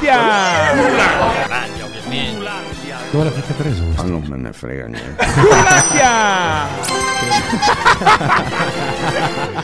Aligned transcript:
Gurulandia! 0.00 0.72
Gurulandia, 0.74 1.84
ovviamente. 1.84 2.48
Dove 3.10 3.24
l'avete 3.24 3.52
preso? 3.52 3.82
Ma 3.96 4.02
non 4.04 4.24
me 4.26 4.36
ne 4.36 4.52
frega 4.52 4.86
niente. 4.86 5.26
Gurulandia! 5.34 6.68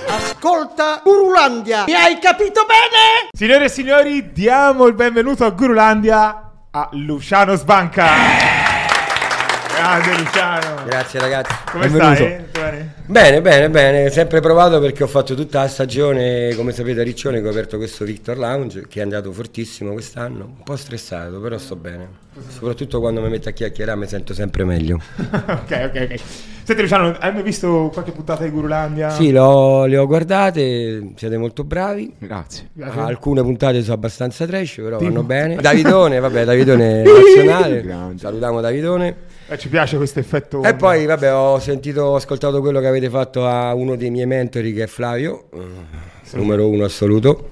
Ascolta 0.09 1.01
Urulandia, 1.05 1.85
mi 1.87 1.95
hai 1.95 2.19
capito 2.19 2.67
bene? 2.67 3.31
Signore 3.33 3.65
e 3.65 3.69
signori, 3.69 4.33
diamo 4.33 4.87
il 4.87 4.95
benvenuto 4.95 5.45
a 5.47 5.51
Gurulandia 5.51 6.51
a 6.71 6.89
Luciano 6.93 7.55
Sbanca. 7.55 8.46
Grande 9.77 10.17
Luciano. 10.17 10.85
Grazie 10.87 11.21
ragazzi. 11.21 11.55
Come 11.71 11.89
Benvenuto. 11.89 12.15
stai? 12.15 12.45
Bene? 13.07 13.41
Bene, 13.43 13.69
bene. 13.71 14.11
Sempre 14.11 14.41
provato 14.41 14.81
perché 14.81 15.03
ho 15.03 15.07
fatto 15.07 15.35
tutta 15.35 15.61
la 15.61 15.69
stagione, 15.69 16.55
come 16.57 16.73
sapete, 16.73 17.01
a 17.01 17.05
Riccione, 17.05 17.41
che 17.41 17.47
ho 17.47 17.51
aperto 17.51 17.77
questo 17.77 18.05
Victor 18.05 18.39
Lounge, 18.39 18.87
che 18.89 19.01
è 19.01 19.03
andato 19.03 19.31
fortissimo 19.33 19.93
quest'anno. 19.93 20.45
Un 20.45 20.63
po' 20.65 20.77
stressato, 20.77 21.39
però 21.41 21.59
sto 21.59 21.77
bene. 21.77 22.09
Soprattutto 22.49 23.01
quando 23.01 23.21
mi 23.21 23.29
metto 23.29 23.49
a 23.49 23.53
chiacchierare 23.53 23.99
mi 23.99 24.07
sento 24.07 24.33
sempre 24.35 24.65
meglio. 24.65 24.99
ok, 25.21 25.91
ok, 25.93 26.09
ok. 26.11 26.21
Senti 26.67 26.83
Luciano, 26.83 27.15
hai 27.21 27.33
mai 27.33 27.43
visto 27.43 27.91
qualche 27.93 28.11
puntata 28.11 28.43
di 28.43 28.51
Gurulandia? 28.51 29.11
Sì, 29.11 29.31
l'ho- 29.31 29.85
le 29.85 29.97
ho 29.99 30.07
guardate, 30.07 31.13
siete 31.17 31.37
molto 31.37 31.63
bravi. 31.65 32.13
Grazie. 32.19 32.71
Grazie. 32.73 33.01
Alcune 33.03 33.43
puntate 33.43 33.83
sono 33.83 33.95
abbastanza 33.95 34.47
trash, 34.47 34.77
però 34.77 34.97
Tipo? 34.97 35.11
vanno 35.11 35.23
bene. 35.23 35.57
Davidone, 35.61 36.19
vabbè, 36.19 36.45
Davidone 36.45 37.03
nazionale. 37.07 37.83
Grande. 37.83 38.19
Salutiamo 38.19 38.61
Davidone. 38.61 39.17
Eh, 39.49 39.59
ci 39.59 39.69
piace 39.69 39.97
questo 39.97 40.19
effetto. 40.19 40.63
E 40.63 40.75
poi, 40.75 41.07
vabbè, 41.07 41.33
ho 41.33 41.59
sentito, 41.61 42.03
ho 42.03 42.15
ascoltato 42.17 42.61
quello 42.61 42.81
che 42.81 42.87
avete 42.89 43.09
fatto 43.09 43.47
a 43.47 43.73
uno 43.75 43.95
dei 43.95 44.11
miei 44.11 44.27
mentori 44.27 44.73
che 44.73 44.85
è 44.85 44.87
Flavio, 44.87 45.45
eh, 45.55 46.37
numero 46.37 46.69
uno 46.69 46.85
assoluto. 46.85 47.51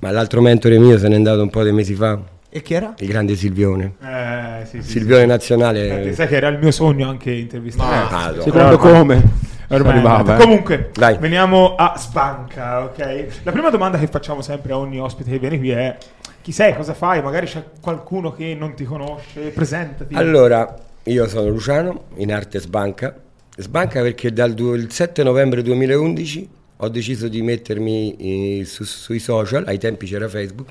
Ma 0.00 0.10
l'altro 0.10 0.42
mentore 0.42 0.78
mio 0.78 0.98
se 0.98 1.08
n'è 1.08 1.14
andato 1.14 1.40
un 1.40 1.48
po' 1.48 1.62
dei 1.62 1.72
mesi 1.72 1.94
fa, 1.94 2.18
E 2.50 2.60
chi 2.60 2.74
era? 2.74 2.92
il 2.98 3.08
grande 3.08 3.36
Silvione. 3.36 3.94
Eh, 4.02 4.66
sì, 4.66 4.82
sì, 4.82 4.90
Silvione 4.90 5.22
sì. 5.22 5.26
nazionale. 5.28 6.02
Eh, 6.08 6.12
sai 6.12 6.26
che 6.28 6.36
era 6.36 6.48
il 6.48 6.58
mio 6.58 6.70
sogno 6.70 7.08
anche 7.08 7.30
intervistare. 7.32 8.06
Ah, 8.14 8.30
no. 8.30 8.42
Secondo 8.42 8.74
Ormai- 8.78 8.92
come? 8.92 9.22
Ormai 9.68 9.92
arrivava, 9.92 10.36
eh. 10.36 10.40
Comunque, 10.40 10.90
Dai. 10.92 11.16
veniamo 11.16 11.74
a 11.74 11.94
Sbanca, 11.96 12.82
ok? 12.84 13.26
La 13.44 13.50
prima 13.50 13.70
domanda 13.70 13.96
che 13.96 14.08
facciamo 14.08 14.42
sempre 14.42 14.74
a 14.74 14.78
ogni 14.78 15.00
ospite 15.00 15.30
che 15.30 15.38
viene 15.38 15.56
qui 15.58 15.70
è 15.70 15.96
chi 16.42 16.52
sei, 16.52 16.76
cosa 16.76 16.92
fai? 16.92 17.22
Magari 17.22 17.46
c'è 17.46 17.64
qualcuno 17.80 18.30
che 18.32 18.54
non 18.58 18.74
ti 18.74 18.84
conosce, 18.84 19.40
presentati. 19.48 20.14
Allora, 20.14 20.76
io 21.06 21.28
sono 21.28 21.50
Luciano, 21.50 22.04
in 22.16 22.32
arte 22.32 22.60
Sbanca. 22.60 23.20
Sbanca 23.56 24.00
perché 24.00 24.32
dal 24.32 24.54
du- 24.54 24.74
il 24.74 24.90
7 24.90 25.22
novembre 25.22 25.60
2011 25.60 26.48
ho 26.76 26.88
deciso 26.88 27.28
di 27.28 27.42
mettermi 27.42 28.60
eh, 28.60 28.64
su- 28.64 28.84
sui 28.84 29.18
social, 29.18 29.64
ai 29.66 29.78
tempi 29.78 30.06
c'era 30.06 30.28
Facebook, 30.28 30.70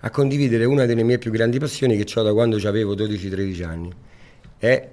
a 0.00 0.10
condividere 0.10 0.64
una 0.66 0.86
delle 0.86 1.02
mie 1.02 1.18
più 1.18 1.32
grandi 1.32 1.58
passioni 1.58 1.96
che 1.96 2.06
ho 2.18 2.22
da 2.22 2.32
quando 2.32 2.56
avevo 2.68 2.94
12-13 2.94 3.64
anni. 3.64 3.92
È 4.56 4.88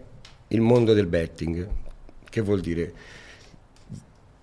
il 0.48 0.62
mondo 0.62 0.94
del 0.94 1.06
betting. 1.06 1.67
Che 2.28 2.42
vuol 2.42 2.60
dire? 2.60 2.94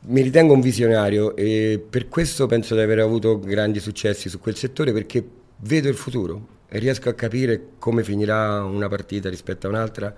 Mi 0.08 0.20
ritengo 0.20 0.52
un 0.52 0.61
visionario 0.61 1.34
e 1.34 1.84
per 1.91 2.08
questo 2.08 2.47
penso 2.47 2.77
di 2.77 2.80
aver 2.83 3.00
avuto 3.00 3.41
grandi 3.41 3.80
successi 3.80 4.28
su 4.28 4.39
quel 4.39 4.55
settore 4.55 4.92
perché 4.92 5.24
vedo 5.56 5.89
il 5.89 5.97
futuro 5.97 6.55
riesco 6.69 7.09
a 7.09 7.14
capire 7.14 7.70
come 7.78 8.03
finirà 8.03 8.62
una 8.64 8.89
partita 8.89 9.28
rispetto 9.28 9.67
a 9.67 9.70
un'altra 9.70 10.14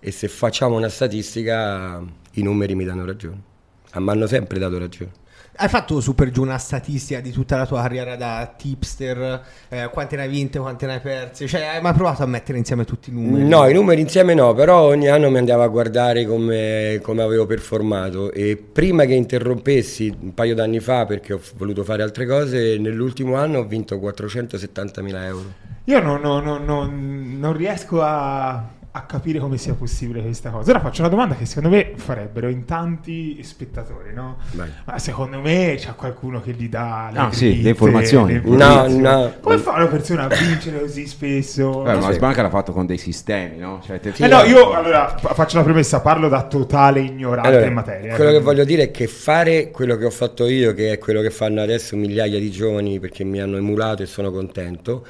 e 0.00 0.10
se 0.10 0.28
facciamo 0.28 0.76
una 0.76 0.88
statistica 0.88 2.02
i 2.32 2.42
numeri 2.42 2.74
mi 2.74 2.84
danno 2.84 3.04
ragione. 3.04 3.42
Ah, 3.90 4.00
Mi 4.00 4.10
hanno 4.10 4.26
sempre 4.26 4.58
dato 4.58 4.78
ragione. 4.78 5.12
Hai 5.54 5.68
fatto 5.68 6.00
super 6.00 6.30
giù 6.30 6.40
una 6.42 6.56
statistica 6.56 7.20
di 7.20 7.30
tutta 7.30 7.56
la 7.58 7.66
tua 7.66 7.82
carriera 7.82 8.16
da 8.16 8.52
tipster, 8.56 9.42
eh, 9.68 9.90
quante 9.92 10.16
ne 10.16 10.22
hai 10.22 10.28
vinte, 10.28 10.58
quante 10.58 10.86
ne 10.86 10.94
hai 10.94 11.00
perse, 11.00 11.46
cioè 11.46 11.62
hai 11.64 11.80
mai 11.82 11.92
provato 11.92 12.22
a 12.22 12.26
mettere 12.26 12.56
insieme 12.56 12.84
tutti 12.86 13.10
i 13.10 13.12
numeri? 13.12 13.46
No, 13.46 13.68
i 13.68 13.74
numeri 13.74 14.00
insieme 14.00 14.32
no, 14.32 14.54
però 14.54 14.80
ogni 14.86 15.08
anno 15.08 15.28
mi 15.30 15.36
andavo 15.36 15.62
a 15.62 15.68
guardare 15.68 16.24
come, 16.26 16.98
come 17.02 17.22
avevo 17.22 17.44
performato 17.44 18.32
e 18.32 18.56
prima 18.56 19.04
che 19.04 19.12
interrompessi 19.12 20.12
un 20.20 20.32
paio 20.32 20.54
d'anni 20.54 20.80
fa 20.80 21.04
perché 21.04 21.34
ho 21.34 21.40
voluto 21.56 21.84
fare 21.84 22.02
altre 22.02 22.26
cose, 22.26 22.78
nell'ultimo 22.78 23.36
anno 23.36 23.58
ho 23.58 23.64
vinto 23.66 23.96
470.000 23.98 25.24
euro. 25.24 25.52
Io 25.84 26.00
non, 26.00 26.20
non- 26.22 26.42
non- 26.44 26.64
non- 26.64 27.36
non 27.38 27.52
riesco 27.56 28.00
a, 28.02 28.64
a 28.94 29.02
capire 29.06 29.38
come 29.38 29.56
sia 29.56 29.72
possibile 29.72 30.20
questa 30.20 30.50
cosa. 30.50 30.70
Ora 30.70 30.80
faccio 30.80 31.00
una 31.00 31.08
domanda 31.08 31.34
che 31.34 31.46
secondo 31.46 31.74
me 31.74 31.92
farebbero 31.94 32.48
in 32.48 32.66
tanti 32.66 33.42
spettatori, 33.42 34.12
no? 34.12 34.36
Vai. 34.52 34.68
Ma 34.84 34.98
secondo 34.98 35.40
me 35.40 35.76
c'è 35.78 35.94
qualcuno 35.94 36.42
che 36.42 36.52
gli 36.52 36.68
dà 36.68 37.08
le 37.10 37.18
Ah, 37.18 37.32
sì, 37.32 37.62
le 37.62 37.70
informazioni. 37.70 38.34
le 38.34 38.40
No, 38.44 38.86
no. 38.88 39.32
Come 39.40 39.56
fa 39.56 39.72
una 39.76 39.86
persona 39.86 40.24
a 40.24 40.28
vincere 40.28 40.78
così 40.80 41.06
spesso? 41.06 41.80
Beh, 41.82 41.94
ma 41.94 42.02
sì. 42.08 42.12
Sbanca 42.12 42.42
l'ha 42.42 42.50
fatto 42.50 42.72
con 42.72 42.84
dei 42.84 42.98
sistemi, 42.98 43.56
no? 43.56 43.80
Cioè, 43.82 43.98
te- 43.98 44.12
Eh 44.14 44.28
no, 44.28 44.42
io 44.42 44.72
allora 44.74 45.16
fa- 45.18 45.32
faccio 45.32 45.56
la 45.56 45.62
premessa, 45.64 46.00
parlo 46.02 46.28
da 46.28 46.42
totale 46.46 47.00
ignorante 47.00 47.48
Allora, 47.48 47.64
in 47.66 47.72
materia. 47.72 48.12
eh, 48.12 48.14
quello 48.16 48.30
che 48.30 48.40
quindi- 48.42 48.44
voglio 48.44 48.64
dire 48.64 48.82
è 48.82 48.90
che 48.90 49.06
fare 49.06 49.70
quello 49.70 49.96
che 49.96 50.04
ho 50.04 50.10
fatto 50.10 50.46
io, 50.46 50.74
che 50.74 50.92
è 50.92 50.98
quello 50.98 51.22
che 51.22 51.30
fanno 51.30 51.62
adesso 51.62 51.96
migliaia 51.96 52.38
di 52.38 52.50
giovani 52.50 53.00
perché 53.00 53.24
mi 53.24 53.40
hanno 53.40 53.56
emulato 53.56 54.02
e 54.02 54.06
sono 54.06 54.30
contento, 54.30 55.06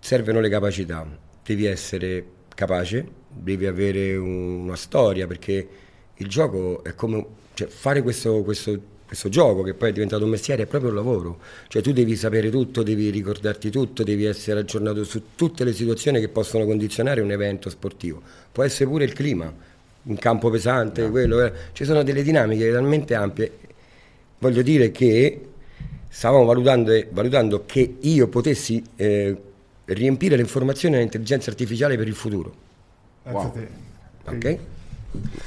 servono 0.00 0.40
le 0.40 0.48
capacità. 0.48 1.06
Devi 1.44 1.64
essere 1.66 2.24
capace, 2.56 3.06
devi 3.32 3.66
avere 3.66 4.16
un- 4.16 4.64
una 4.64 4.76
storia 4.76 5.26
perché 5.26 5.68
il 6.16 6.26
gioco 6.28 6.82
è 6.84 6.94
come 6.94 7.24
cioè, 7.54 7.68
fare 7.68 8.02
questo, 8.02 8.42
questo- 8.42 8.78
questo 9.06 9.28
gioco 9.28 9.62
che 9.62 9.74
poi 9.74 9.90
è 9.90 9.92
diventato 9.92 10.22
un 10.22 10.30
mestiere 10.30 10.62
è 10.62 10.66
proprio 10.66 10.90
un 10.90 10.96
lavoro. 10.96 11.40
Cioè 11.68 11.82
tu 11.82 11.92
devi 11.92 12.14
sapere 12.14 12.48
tutto, 12.48 12.82
devi 12.84 13.10
ricordarti 13.10 13.68
tutto, 13.70 14.04
devi 14.04 14.24
essere 14.24 14.60
aggiornato 14.60 15.02
su 15.04 15.22
tutte 15.34 15.64
le 15.64 15.72
situazioni 15.72 16.20
che 16.20 16.28
possono 16.28 16.64
condizionare 16.64 17.20
un 17.20 17.30
evento 17.32 17.70
sportivo. 17.70 18.22
Può 18.52 18.62
essere 18.62 18.88
pure 18.88 19.04
il 19.04 19.12
clima, 19.12 19.52
un 20.02 20.16
campo 20.16 20.48
pesante, 20.50 21.08
quello, 21.10 21.42
eh. 21.44 21.52
ci 21.72 21.84
sono 21.84 22.02
delle 22.04 22.22
dinamiche 22.22 22.70
talmente 22.70 23.14
ampie. 23.14 23.50
Voglio 24.38 24.62
dire 24.62 24.90
che 24.92 25.40
stavamo 26.08 26.44
valutando, 26.44 26.92
valutando 27.10 27.64
che 27.66 27.96
io 28.00 28.28
potessi 28.28 28.82
eh, 28.96 29.36
riempire 29.86 30.36
le 30.36 30.42
informazioni 30.42 30.96
all'intelligenza 30.96 31.50
artificiale 31.50 31.96
per 31.96 32.06
il 32.06 32.14
futuro. 32.14 32.68
Grazie 33.30 33.48
a 33.48 33.52
te. 34.30 34.48
Ok? 34.48 34.58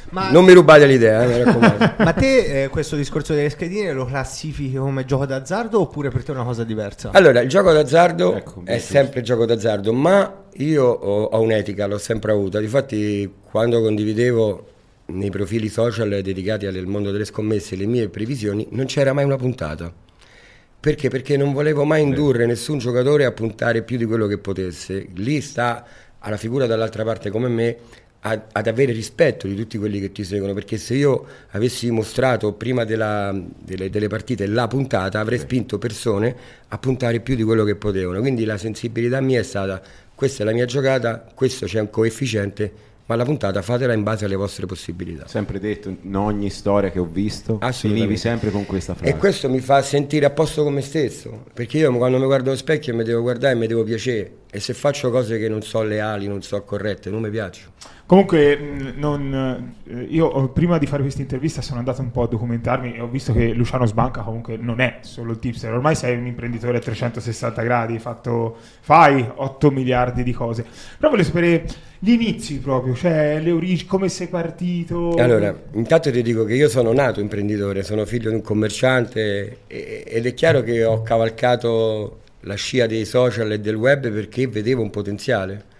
Ma, 0.09 0.29
Non 0.29 0.43
mi 0.43 0.53
rubate 0.53 0.85
l'idea, 0.85 1.23
eh, 1.23 1.27
mi 1.27 1.43
raccomando. 1.43 1.93
ma 2.03 2.13
te 2.13 2.63
eh, 2.63 2.67
questo 2.67 2.95
discorso 2.95 3.33
delle 3.33 3.49
schedine 3.49 3.93
lo 3.93 4.05
classifichi 4.05 4.75
come 4.75 5.05
gioco 5.05 5.25
d'azzardo 5.25 5.79
oppure 5.79 6.09
per 6.09 6.23
te 6.23 6.31
è 6.31 6.35
una 6.35 6.43
cosa 6.43 6.63
diversa? 6.63 7.11
Allora, 7.13 7.39
il 7.39 7.49
gioco 7.49 7.71
d'azzardo 7.71 8.35
Ecco, 8.35 8.61
è 8.65 8.73
beh, 8.73 8.79
sempre 8.79 9.21
gioco 9.21 9.45
d'azzardo, 9.45 9.93
ma 9.93 10.43
io 10.55 10.85
ho, 10.85 11.23
ho 11.23 11.41
un'etica, 11.41 11.87
l'ho 11.87 11.97
sempre 11.97 12.31
avuta. 12.31 12.59
Difatti, 12.59 13.31
quando 13.49 13.81
condividevo 13.81 14.67
nei 15.05 15.29
profili 15.29 15.69
social 15.69 16.21
dedicati 16.21 16.65
al 16.65 16.85
mondo 16.85 17.11
delle 17.11 17.25
scommesse 17.25 17.75
le 17.75 17.85
mie 17.85 18.09
previsioni, 18.09 18.67
non 18.71 18.85
c'era 18.85 19.13
mai 19.13 19.23
una 19.23 19.37
puntata. 19.37 19.91
Perché? 20.79 21.09
Perché 21.09 21.37
non 21.37 21.53
volevo 21.53 21.85
mai 21.85 22.01
indurre 22.01 22.45
nessun 22.45 22.77
giocatore 22.77 23.23
a 23.23 23.31
puntare 23.31 23.83
più 23.83 23.95
di 23.95 24.03
quello 24.03 24.27
che 24.27 24.37
potesse. 24.37 25.07
Lì 25.13 25.39
sta 25.39 25.85
alla 26.25 26.37
figura 26.37 26.65
dall'altra 26.65 27.03
parte 27.03 27.29
come 27.29 27.47
me 27.47 27.77
ad 28.25 28.67
avere 28.67 28.93
rispetto 28.93 29.47
di 29.47 29.55
tutti 29.55 29.77
quelli 29.77 29.99
che 29.99 30.13
ti 30.13 30.23
seguono, 30.23 30.53
perché 30.53 30.77
se 30.77 30.93
io 30.93 31.25
avessi 31.51 31.91
mostrato 31.91 32.53
prima 32.53 32.85
della- 32.85 33.37
delle, 33.59 33.89
delle 33.89 34.07
partite 34.07 34.47
la 34.47 34.65
puntata 34.67 35.19
avrei 35.19 35.39
spinto 35.39 35.77
persone 35.77 36.33
a 36.69 36.77
puntare 36.77 37.19
più 37.19 37.35
di 37.35 37.43
quello 37.43 37.65
che 37.65 37.75
potevano. 37.75 38.21
Quindi 38.21 38.45
la 38.45 38.57
sensibilità 38.57 39.19
mia 39.19 39.41
è 39.41 39.43
stata 39.43 39.81
questa 40.15 40.43
è 40.43 40.45
la 40.45 40.53
mia 40.53 40.65
giocata, 40.65 41.25
questo 41.33 41.65
c'è 41.65 41.81
un 41.81 41.89
coefficiente, 41.89 42.71
ma 43.07 43.15
la 43.15 43.25
puntata 43.25 43.61
fatela 43.61 43.91
in 43.91 44.03
base 44.03 44.23
alle 44.23 44.35
vostre 44.35 44.65
possibilità. 44.65 45.27
sempre 45.27 45.59
detto 45.59 45.93
in 46.01 46.15
ogni 46.15 46.49
storia 46.49 46.91
che 46.91 46.99
ho 46.99 47.05
visto, 47.05 47.59
finivi 47.71 48.15
sempre 48.15 48.49
con 48.49 48.65
questa 48.65 48.93
frase. 48.93 49.11
E 49.11 49.17
questo 49.17 49.49
mi 49.49 49.59
fa 49.59 49.81
sentire 49.81 50.25
a 50.25 50.29
posto 50.29 50.63
con 50.63 50.73
me 50.73 50.81
stesso, 50.81 51.43
perché 51.53 51.79
io 51.79 51.91
quando 51.97 52.19
mi 52.19 52.25
guardo 52.25 52.51
allo 52.51 52.57
specchio 52.57 52.95
mi 52.95 53.03
devo 53.03 53.21
guardare 53.21 53.53
e 53.53 53.57
mi 53.57 53.67
devo 53.67 53.83
piacere. 53.83 54.31
E 54.55 54.59
se 54.59 54.75
faccio 54.75 55.09
cose 55.09 55.39
che 55.39 55.49
non 55.49 55.63
so 55.63 55.81
leali, 55.81 56.27
non 56.27 56.43
so 56.43 56.61
corrette, 56.61 57.09
non 57.09 57.23
mi 57.23 57.31
piacciono. 57.31 57.71
Comunque, 58.05 58.55
non, 58.95 59.73
eh, 59.89 60.01
io 60.09 60.49
prima 60.49 60.77
di 60.77 60.85
fare 60.85 61.01
questa 61.01 61.21
intervista 61.21 61.63
sono 61.63 61.79
andato 61.79 62.03
un 62.03 62.11
po' 62.11 62.21
a 62.21 62.27
documentarmi 62.27 62.93
e 62.93 63.01
ho 63.01 63.07
visto 63.07 63.33
che 63.33 63.51
Luciano 63.53 63.87
Sbanca 63.87 64.21
comunque 64.21 64.55
non 64.57 64.79
è 64.79 64.99
solo 65.01 65.31
il 65.31 65.39
tipster, 65.39 65.73
ormai 65.73 65.95
sei 65.95 66.15
un 66.15 66.27
imprenditore 66.27 66.77
a 66.77 66.79
360 66.81 67.63
gradi, 67.63 67.93
hai 67.93 67.99
fatto, 67.99 68.57
fai 68.81 69.27
8 69.33 69.71
miliardi 69.71 70.21
di 70.21 70.33
cose. 70.33 70.63
Però 70.99 71.09
voglio 71.09 71.23
sapere 71.23 71.65
gli 71.97 72.11
inizi 72.11 72.59
proprio, 72.59 72.93
cioè 72.93 73.39
le 73.41 73.49
origini, 73.49 73.89
come 73.89 74.07
sei 74.07 74.27
partito. 74.27 75.15
Allora, 75.15 75.51
intanto 75.71 76.11
ti 76.11 76.21
dico 76.21 76.43
che 76.43 76.53
io 76.53 76.69
sono 76.69 76.93
nato 76.93 77.19
imprenditore, 77.19 77.81
sono 77.81 78.05
figlio 78.05 78.29
di 78.29 78.35
un 78.35 78.43
commerciante 78.43 79.61
ed 79.65 80.27
è 80.27 80.33
chiaro 80.35 80.61
che 80.61 80.83
ho 80.83 81.01
cavalcato 81.01 82.19
la 82.43 82.55
scia 82.55 82.87
dei 82.87 83.05
social 83.05 83.51
e 83.51 83.59
del 83.59 83.75
web 83.75 84.09
perché 84.09 84.47
vedevo 84.47 84.81
un 84.81 84.89
potenziale 84.89 85.71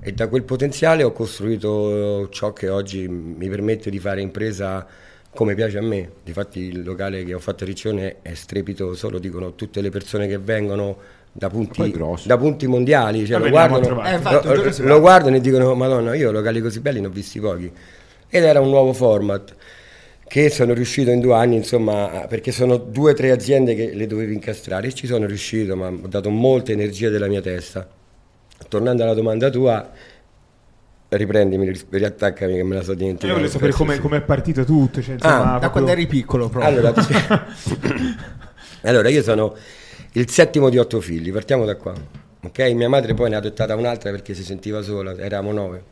e 0.00 0.12
da 0.12 0.28
quel 0.28 0.44
potenziale 0.44 1.02
ho 1.02 1.12
costruito 1.12 2.28
ciò 2.30 2.52
che 2.52 2.68
oggi 2.68 3.08
mi 3.08 3.48
permette 3.48 3.90
di 3.90 3.98
fare 3.98 4.20
impresa 4.20 4.86
come 5.34 5.54
piace 5.54 5.78
a 5.78 5.82
me. 5.82 6.10
Difatti 6.22 6.60
il 6.60 6.82
locale 6.82 7.24
che 7.24 7.34
ho 7.34 7.38
fatto 7.38 7.64
a 7.64 7.66
Riccione 7.66 8.16
è 8.22 8.34
strepitoso, 8.34 9.10
lo 9.10 9.18
dicono 9.18 9.54
tutte 9.54 9.80
le 9.80 9.90
persone 9.90 10.26
che 10.28 10.38
vengono 10.38 10.96
da 11.32 11.48
punti, 11.48 11.94
da 12.24 12.36
punti 12.36 12.66
mondiali, 12.66 13.24
cioè 13.26 13.38
Vabbè, 13.38 13.44
lo, 13.44 13.50
guardano. 13.50 14.04
Eh, 14.04 14.14
infatti, 14.14 14.46
lo, 14.46 14.88
lo 14.88 15.00
guardano 15.00 15.36
e 15.36 15.40
dicono 15.40 15.74
Madonna, 15.74 16.14
io 16.14 16.30
locali 16.30 16.60
così 16.60 16.80
belli 16.80 17.00
ne 17.00 17.06
ho 17.06 17.10
visti 17.10 17.40
pochi. 17.40 17.70
Ed 18.28 18.44
era 18.44 18.60
un 18.60 18.68
nuovo 18.68 18.92
format 18.92 19.54
che 20.32 20.48
sono 20.48 20.72
riuscito 20.72 21.10
in 21.10 21.20
due 21.20 21.34
anni, 21.34 21.56
insomma, 21.56 22.24
perché 22.26 22.52
sono 22.52 22.78
due 22.78 23.10
o 23.10 23.14
tre 23.14 23.32
aziende 23.32 23.74
che 23.74 23.92
le 23.92 24.06
dovevo 24.06 24.32
incastrare 24.32 24.86
e 24.86 24.94
ci 24.94 25.06
sono 25.06 25.26
riuscito, 25.26 25.76
ma 25.76 25.88
ho 25.88 26.06
dato 26.08 26.30
molte 26.30 26.72
energie 26.72 27.10
della 27.10 27.26
mia 27.26 27.42
testa. 27.42 27.86
Tornando 28.66 29.02
alla 29.02 29.12
domanda 29.12 29.50
tua, 29.50 29.90
riprendimi, 31.10 31.70
riattaccami 31.90 32.54
che 32.54 32.62
me 32.62 32.76
la 32.76 32.82
so 32.82 32.92
Io 32.92 32.96
dimenticata. 32.96 33.34
voglio 33.34 33.50
sapere 33.50 33.72
come 33.72 33.98
come 33.98 34.16
è 34.16 34.22
partito 34.22 34.64
tutto. 34.64 35.02
Cioè, 35.02 35.14
insomma, 35.16 35.34
Ah, 35.34 35.36
da 35.36 35.42
Da 35.44 35.50
proprio- 35.50 35.70
quando 35.70 35.90
eri 35.90 36.06
piccolo 36.06 36.48
proprio. 36.48 36.70
Allora, 36.72 36.94
allora, 38.84 39.08
io 39.10 39.22
sono 39.22 39.54
il 40.12 40.30
settimo 40.30 40.70
di 40.70 40.78
otto 40.78 40.98
figli, 41.02 41.30
partiamo 41.30 41.66
da 41.66 41.76
qua. 41.76 41.92
Ok? 42.44 42.58
Mia 42.72 42.88
madre 42.88 43.12
poi 43.12 43.28
ne 43.28 43.34
ha 43.34 43.38
adottata 43.38 43.76
un'altra 43.76 44.10
perché 44.10 44.32
si 44.32 44.44
sentiva 44.44 44.80
sola, 44.80 45.14
eravamo 45.18 45.52
nove, 45.52 45.82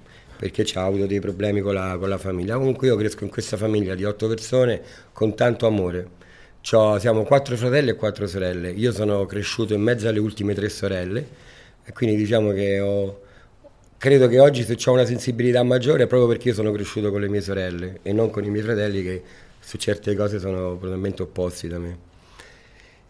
perché 0.40 0.62
c'ha 0.64 0.84
avuto 0.84 1.04
dei 1.04 1.20
problemi 1.20 1.60
con 1.60 1.74
la, 1.74 1.98
con 1.98 2.08
la 2.08 2.16
famiglia. 2.16 2.56
Comunque 2.56 2.86
io 2.86 2.96
cresco 2.96 3.24
in 3.24 3.30
questa 3.30 3.58
famiglia 3.58 3.94
di 3.94 4.04
otto 4.06 4.26
persone 4.26 4.80
con 5.12 5.34
tanto 5.34 5.66
amore. 5.66 6.08
C'ho- 6.62 6.98
siamo 6.98 7.24
quattro 7.24 7.58
fratelli 7.58 7.90
e 7.90 7.94
quattro 7.94 8.26
sorelle. 8.26 8.70
Io 8.70 8.90
sono 8.90 9.26
cresciuto 9.26 9.74
in 9.74 9.82
mezzo 9.82 10.08
alle 10.08 10.18
ultime 10.18 10.54
tre 10.54 10.70
sorelle 10.70 11.26
e 11.84 11.92
quindi 11.92 12.16
diciamo 12.16 12.52
che 12.52 12.80
ho, 12.80 13.20
credo 13.98 14.28
che 14.28 14.38
oggi 14.40 14.62
se 14.62 14.78
ho 14.82 14.92
una 14.92 15.04
sensibilità 15.04 15.62
maggiore 15.62 16.04
è 16.04 16.06
proprio 16.06 16.26
perché 16.26 16.48
io 16.48 16.54
sono 16.54 16.72
cresciuto 16.72 17.10
con 17.10 17.20
le 17.20 17.28
mie 17.28 17.42
sorelle 17.42 17.98
e 18.02 18.14
non 18.14 18.30
con 18.30 18.42
i 18.42 18.48
miei 18.48 18.64
fratelli 18.64 19.02
che 19.02 19.22
su 19.60 19.76
certe 19.76 20.14
cose 20.16 20.38
sono 20.38 20.78
totalmente 20.78 21.20
opposti 21.20 21.68
da 21.68 21.78
me. 21.78 21.98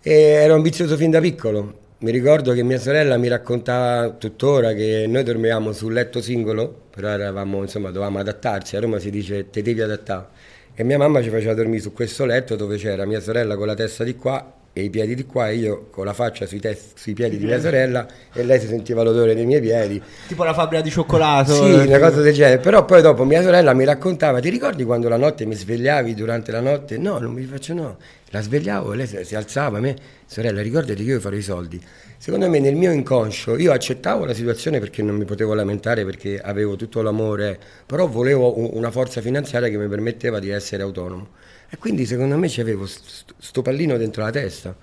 E 0.02 0.12
ero 0.12 0.54
ambizioso 0.54 0.96
fin 0.96 1.12
da 1.12 1.20
piccolo. 1.20 1.79
Mi 2.02 2.12
ricordo 2.12 2.54
che 2.54 2.62
mia 2.62 2.78
sorella 2.78 3.18
mi 3.18 3.28
raccontava 3.28 4.08
tuttora 4.12 4.72
che 4.72 5.04
noi 5.06 5.22
dormivamo 5.22 5.70
sul 5.72 5.92
letto 5.92 6.22
singolo, 6.22 6.86
però 6.88 7.08
eravamo, 7.08 7.60
insomma, 7.60 7.90
dovevamo 7.90 8.18
adattarci. 8.18 8.74
A 8.74 8.80
Roma 8.80 8.98
si 8.98 9.10
dice 9.10 9.50
te 9.50 9.60
devi 9.60 9.82
adattare. 9.82 10.28
E 10.74 10.82
mia 10.82 10.96
mamma 10.96 11.22
ci 11.22 11.28
faceva 11.28 11.52
dormire 11.52 11.82
su 11.82 11.92
questo 11.92 12.24
letto 12.24 12.56
dove 12.56 12.78
c'era 12.78 13.04
mia 13.04 13.20
sorella 13.20 13.54
con 13.54 13.66
la 13.66 13.74
testa 13.74 14.02
di 14.02 14.16
qua 14.16 14.59
e 14.80 14.84
i 14.84 14.90
piedi 14.90 15.14
di 15.14 15.24
qua 15.24 15.48
e 15.48 15.56
io 15.56 15.86
con 15.90 16.04
la 16.04 16.12
faccia 16.12 16.46
sui, 16.46 16.58
tes- 16.58 16.92
sui 16.94 17.12
piedi 17.12 17.36
di 17.38 17.44
mia 17.44 17.60
sorella 17.60 18.06
e 18.32 18.42
lei 18.42 18.58
si 18.58 18.66
sentiva 18.66 19.02
l'odore 19.02 19.34
dei 19.34 19.46
miei 19.46 19.60
piedi. 19.60 20.00
Tipo 20.26 20.42
la 20.44 20.54
fabbrica 20.54 20.82
di 20.82 20.90
cioccolato. 20.90 21.52
Sì, 21.54 21.70
eh, 21.70 21.86
una 21.86 21.98
cosa 21.98 22.20
del 22.20 22.32
genere. 22.34 22.58
Però 22.58 22.84
poi 22.84 23.02
dopo 23.02 23.24
mia 23.24 23.42
sorella 23.42 23.72
mi 23.74 23.84
raccontava, 23.84 24.40
ti 24.40 24.48
ricordi 24.48 24.84
quando 24.84 25.08
la 25.08 25.16
notte 25.16 25.44
mi 25.46 25.54
svegliavi 25.54 26.14
durante 26.14 26.50
la 26.50 26.60
notte? 26.60 26.98
No, 26.98 27.18
non 27.18 27.32
mi 27.32 27.44
faccio 27.44 27.74
no. 27.74 27.96
La 28.30 28.40
svegliavo 28.40 28.92
e 28.92 28.96
lei 28.96 29.06
si, 29.06 29.34
alzava 29.34 29.78
a 29.78 29.80
me, 29.80 29.96
sorella, 30.26 30.62
ricordati 30.62 31.04
che 31.04 31.10
io 31.10 31.20
farò 31.20 31.34
i 31.36 31.42
soldi. 31.42 31.80
Secondo 32.16 32.48
me 32.48 32.60
nel 32.60 32.74
mio 32.76 32.92
inconscio 32.92 33.56
io 33.56 33.72
accettavo 33.72 34.24
la 34.24 34.34
situazione 34.34 34.78
perché 34.78 35.02
non 35.02 35.16
mi 35.16 35.24
potevo 35.24 35.54
lamentare 35.54 36.04
perché 36.04 36.38
avevo 36.38 36.76
tutto 36.76 37.02
l'amore, 37.02 37.58
però 37.86 38.06
volevo 38.06 38.56
un- 38.58 38.70
una 38.74 38.90
forza 38.90 39.20
finanziaria 39.20 39.68
che 39.68 39.76
mi 39.78 39.88
permetteva 39.88 40.38
di 40.38 40.50
essere 40.50 40.82
autonomo. 40.82 41.28
E 41.70 41.78
quindi 41.78 42.04
secondo 42.04 42.36
me 42.36 42.48
c'avevo 42.48 42.84
st- 42.84 43.32
sto 43.38 43.62
pallino 43.62 43.96
dentro 43.96 44.22
la 44.22 44.30
testa. 44.30 44.74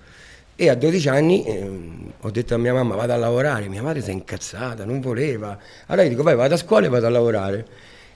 E 0.56 0.68
a 0.70 0.74
12 0.74 1.08
anni 1.08 1.44
ehm, 1.44 2.12
ho 2.20 2.30
detto 2.30 2.54
a 2.54 2.58
mia 2.58 2.72
mamma 2.72 2.96
vado 2.96 3.12
a 3.12 3.16
lavorare, 3.16 3.68
mia 3.68 3.82
madre 3.82 4.02
si 4.02 4.08
è 4.10 4.12
incazzata, 4.12 4.84
non 4.84 5.00
voleva. 5.00 5.56
Allora 5.86 6.02
io 6.04 6.08
dico 6.08 6.22
vai 6.22 6.34
vado 6.34 6.54
a 6.54 6.56
scuola 6.56 6.86
e 6.86 6.88
vado 6.88 7.06
a 7.06 7.10
lavorare. 7.10 7.66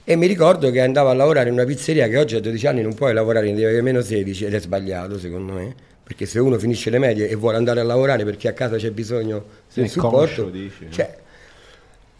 E 0.03 0.15
mi 0.17 0.27
ricordo 0.27 0.69
che 0.71 0.81
andavo 0.81 1.09
a 1.09 1.13
lavorare 1.13 1.47
in 1.47 1.53
una 1.53 1.63
pizzeria 1.63 2.07
che 2.09 2.17
oggi 2.17 2.35
a 2.35 2.41
12 2.41 2.67
anni 2.67 2.81
non 2.81 2.93
puoi 2.95 3.13
lavorare, 3.13 3.45
ne 3.45 3.53
devi 3.53 3.65
avere 3.65 3.81
meno 3.81 4.01
16 4.01 4.45
ed 4.45 4.53
è 4.55 4.59
sbagliato 4.59 5.17
secondo 5.17 5.53
me. 5.53 5.73
Perché 6.03 6.25
se 6.25 6.39
uno 6.39 6.59
finisce 6.59 6.89
le 6.89 6.97
medie 6.97 7.29
e 7.29 7.35
vuole 7.35 7.55
andare 7.55 7.79
a 7.79 7.83
lavorare 7.83 8.25
perché 8.25 8.49
a 8.49 8.53
casa 8.53 8.75
c'è 8.75 8.91
bisogno 8.91 9.45
del 9.73 9.87
supporto, 9.87 10.49
dici, 10.49 10.83
no? 10.83 10.91
cioè, 10.91 11.15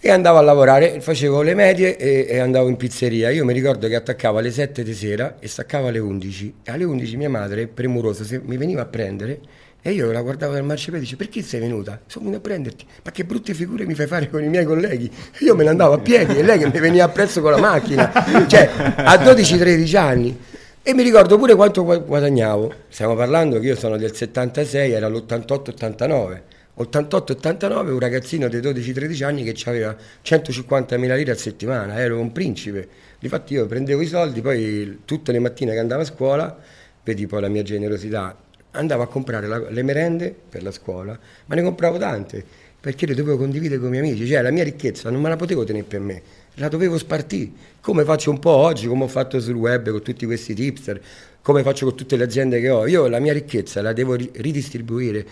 e 0.06 0.12
andavo 0.12 0.38
a 0.38 0.42
lavorare, 0.42 1.00
facevo 1.00 1.42
le 1.44 1.56
medie 1.56 1.96
e, 1.96 2.26
e 2.28 2.40
andavo 2.40 2.68
in 2.68 2.76
pizzeria. 2.76 3.30
Io 3.30 3.46
mi 3.46 3.54
ricordo 3.54 3.88
che 3.88 3.96
attaccavo 3.96 4.38
alle 4.38 4.52
7 4.52 4.84
di 4.84 4.94
sera 4.94 5.38
e 5.40 5.48
staccavo 5.48 5.88
alle 5.88 6.00
11. 6.00 6.56
E 6.62 6.72
alle 6.74 6.84
11 6.84 7.16
mia 7.16 7.30
madre, 7.30 7.68
premurosa, 7.68 8.26
mi 8.44 8.58
veniva 8.58 8.82
a 8.82 8.86
prendere 8.86 9.40
e 9.82 9.92
io 9.92 10.12
la 10.12 10.22
guardavo 10.22 10.52
dal 10.52 10.66
marciapiede 10.66 10.98
e 10.98 11.02
dice 11.04 11.16
perché 11.16 11.42
sei 11.42 11.62
venuta? 11.62 12.02
Sono 12.06 12.26
venuto 12.26 12.42
a 12.42 12.50
prenderti. 12.50 12.86
Ma 13.02 13.12
che 13.12 13.24
brutte 13.24 13.54
figure 13.54 13.86
mi 13.86 13.94
fai 13.94 14.08
fare 14.08 14.30
con 14.30 14.44
i 14.44 14.50
miei 14.50 14.66
colleghi? 14.66 15.10
Io 15.40 15.56
me 15.56 15.64
ne 15.64 15.70
andavo 15.70 15.94
a 15.94 16.00
piedi 16.00 16.38
e 16.38 16.44
lei 16.44 16.60
che 16.60 16.66
mi 16.66 16.80
veniva 16.80 17.06
appresso 17.06 17.40
con 17.40 17.52
la 17.52 17.60
macchina. 17.60 18.12
Cioè, 18.46 18.70
a 18.98 19.16
12-13 19.16 19.96
anni. 19.96 20.38
E 20.84 20.94
mi 20.94 21.04
ricordo 21.04 21.38
pure 21.38 21.56
quanto 21.56 21.82
gua- 21.86 22.00
guadagnavo. 22.00 22.74
Stiamo 22.90 23.16
parlando 23.16 23.58
che 23.60 23.68
io 23.68 23.78
sono 23.78 23.96
del 23.96 24.14
76, 24.14 24.92
era 24.92 25.08
l'88-89. 25.08 26.42
88-89, 26.78 27.90
un 27.92 28.00
ragazzino 28.00 28.48
dei 28.48 28.60
12-13 28.60 29.24
anni 29.24 29.44
che 29.44 29.56
aveva 29.70 29.96
150.000 30.24 31.16
lire 31.16 31.32
a 31.32 31.36
settimana, 31.36 32.00
ero 32.00 32.20
un 32.20 32.32
principe. 32.32 32.88
Difatti 33.20 33.54
io 33.54 33.68
prendevo 33.68 34.02
i 34.02 34.08
soldi, 34.08 34.42
poi 34.42 35.02
tutte 35.06 35.32
le 35.32 35.40
mattine 35.40 35.74
che 35.74 35.80
andavo 35.80 36.02
a 36.02 36.06
scuola, 36.06 36.58
vedi 37.04 37.28
poi 37.28 37.42
la 37.42 37.48
mia 37.48 37.62
generosità, 37.62 38.36
andavo 38.72 39.04
a 39.04 39.08
comprare 39.08 39.48
la- 39.48 39.70
le 39.70 39.84
merende 39.84 40.34
per 40.50 40.64
la 40.64 40.72
scuola, 40.72 41.18
ma 41.46 41.56
ne 41.56 41.62
compravo 41.62 42.00
tante, 42.00 42.44
perché 42.80 43.06
le 43.06 43.14
dovevo 43.14 43.38
condividere 43.38 43.80
con 43.80 43.90
i 43.90 43.92
miei 43.92 44.10
amici, 44.10 44.28
cioè 44.28 44.42
la 44.42 44.52
mia 44.52 44.64
ricchezza 44.64 45.12
non 45.12 45.22
me 45.22 45.30
la 45.30 45.36
potevo 45.36 45.64
tenere 45.64 45.86
per 45.86 46.00
me, 46.00 46.22
la 46.56 46.70
dovevo 46.70 46.98
spartire, 46.98 47.52
come 47.82 48.04
faccio 48.04 48.32
un 48.32 48.40
po' 48.40 48.50
oggi, 48.50 48.88
come 48.88 49.04
ho 49.04 49.08
fatto 49.08 49.40
sul 49.40 49.56
web 49.56 49.90
con 49.92 50.02
tutti 50.02 50.26
questi 50.26 50.56
tipster, 50.56 51.00
come 51.42 51.62
faccio 51.62 51.86
con 51.86 51.96
tutte 51.96 52.16
le 52.16 52.24
aziende 52.24 52.60
che 52.60 52.70
ho, 52.70 52.88
io 52.88 53.08
la 53.08 53.20
mia 53.20 53.32
ricchezza 53.34 53.82
la 53.82 53.94
devo 53.94 54.16
ri- 54.16 54.32
ridistribuire. 54.34 55.26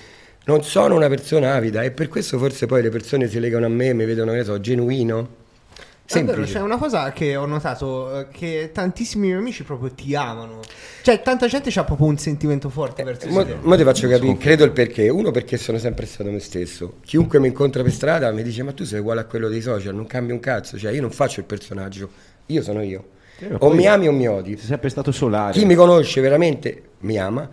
Non 0.46 0.64
sono 0.64 0.96
una 0.96 1.08
persona 1.08 1.54
avida 1.54 1.84
e 1.84 1.92
per 1.92 2.08
questo 2.08 2.38
forse 2.38 2.66
poi 2.66 2.82
le 2.82 2.90
persone 2.90 3.28
si 3.28 3.40
legano 3.40 3.66
a 3.68 3.70
me 3.70 3.88
e 3.90 3.94
mi 3.94 4.06
vedono, 4.06 4.32
che 4.32 4.38
ne 4.38 4.44
so, 4.44 4.60
genuino. 4.60 5.40
È 6.04 6.16
vero, 6.16 6.28
Semplice. 6.34 6.54
c'è 6.56 6.60
una 6.62 6.78
cosa 6.78 7.14
che 7.14 7.38
ho 7.38 7.46
notato 7.46 8.20
eh, 8.20 8.28
che 8.34 8.72
tantissimi 8.74 9.28
miei 9.28 9.38
amici 9.38 9.64
proprio 9.64 9.92
ti 9.92 10.14
amano. 10.14 10.60
Cioè, 11.04 11.22
tanta 11.22 11.48
gente 11.48 11.70
ha 11.80 11.84
proprio 11.86 12.08
un 12.08 12.18
sentimento 12.18 12.68
forte 12.70 13.04
verso 13.04 13.30
Mo, 13.30 13.44
di 13.44 13.52
te. 13.52 13.58
mo 13.62 13.78
ti 13.78 13.84
faccio 13.84 14.10
capire, 14.10 14.36
credo 14.38 14.66
il 14.66 14.72
perché. 14.72 15.08
Uno 15.08 15.32
perché 15.32 15.56
sono 15.56 15.78
sempre 15.78 16.06
stato 16.06 16.30
me 16.30 16.40
stesso. 16.40 16.96
Chiunque 17.06 17.40
mi 17.40 17.48
incontra 17.48 17.82
per 17.82 17.94
strada 17.94 18.30
mi 18.32 18.44
dice 18.44 18.62
ma 18.64 18.74
tu 18.74 18.84
sei 18.84 19.00
uguale 19.00 19.22
a 19.22 19.26
quello 19.26 19.48
dei 19.48 19.62
social, 19.62 19.96
non 19.96 20.06
cambi 20.06 20.34
un 20.34 20.42
cazzo. 20.42 20.78
Cioè 20.78 20.92
io 20.92 21.00
non 21.02 21.12
faccio 21.12 21.40
il 21.40 21.46
personaggio, 21.46 22.10
io 22.48 22.62
sono 22.62 22.82
io. 22.82 23.06
Ma 23.48 23.58
o 23.60 23.70
mi 23.72 23.88
ami 23.88 24.08
o 24.08 24.12
mi 24.12 24.28
odi. 24.28 24.58
Sei 24.58 24.66
sempre 24.68 24.90
stato 24.90 25.14
solare. 25.14 25.54
Chi 25.54 25.64
mi 25.66 25.76
conosce 25.76 26.20
veramente 26.20 26.82
mi 27.00 27.18
ama, 27.18 27.50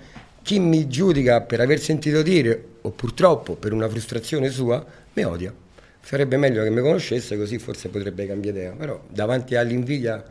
chi 0.49 0.59
mi 0.61 0.89
giudica 0.89 1.43
per 1.43 1.61
aver 1.61 1.79
sentito 1.79 2.23
dire 2.23 2.65
o 2.81 2.91
purtroppo 2.91 3.55
per 3.55 3.75
una 3.75 3.87
frustrazione 3.87 4.49
sua 4.49 4.83
mi 5.13 5.23
odia. 5.23 5.53
Sarebbe 6.01 6.39
meglio 6.39 6.63
che 6.63 6.71
mi 6.71 6.81
conoscesse 6.81 7.37
così 7.37 7.59
forse 7.59 7.91
potrebbe 7.91 8.27
cambiare 8.27 8.57
idea, 8.59 8.73
però 8.73 8.99
davanti 9.11 9.57
all'invidia 9.57 10.25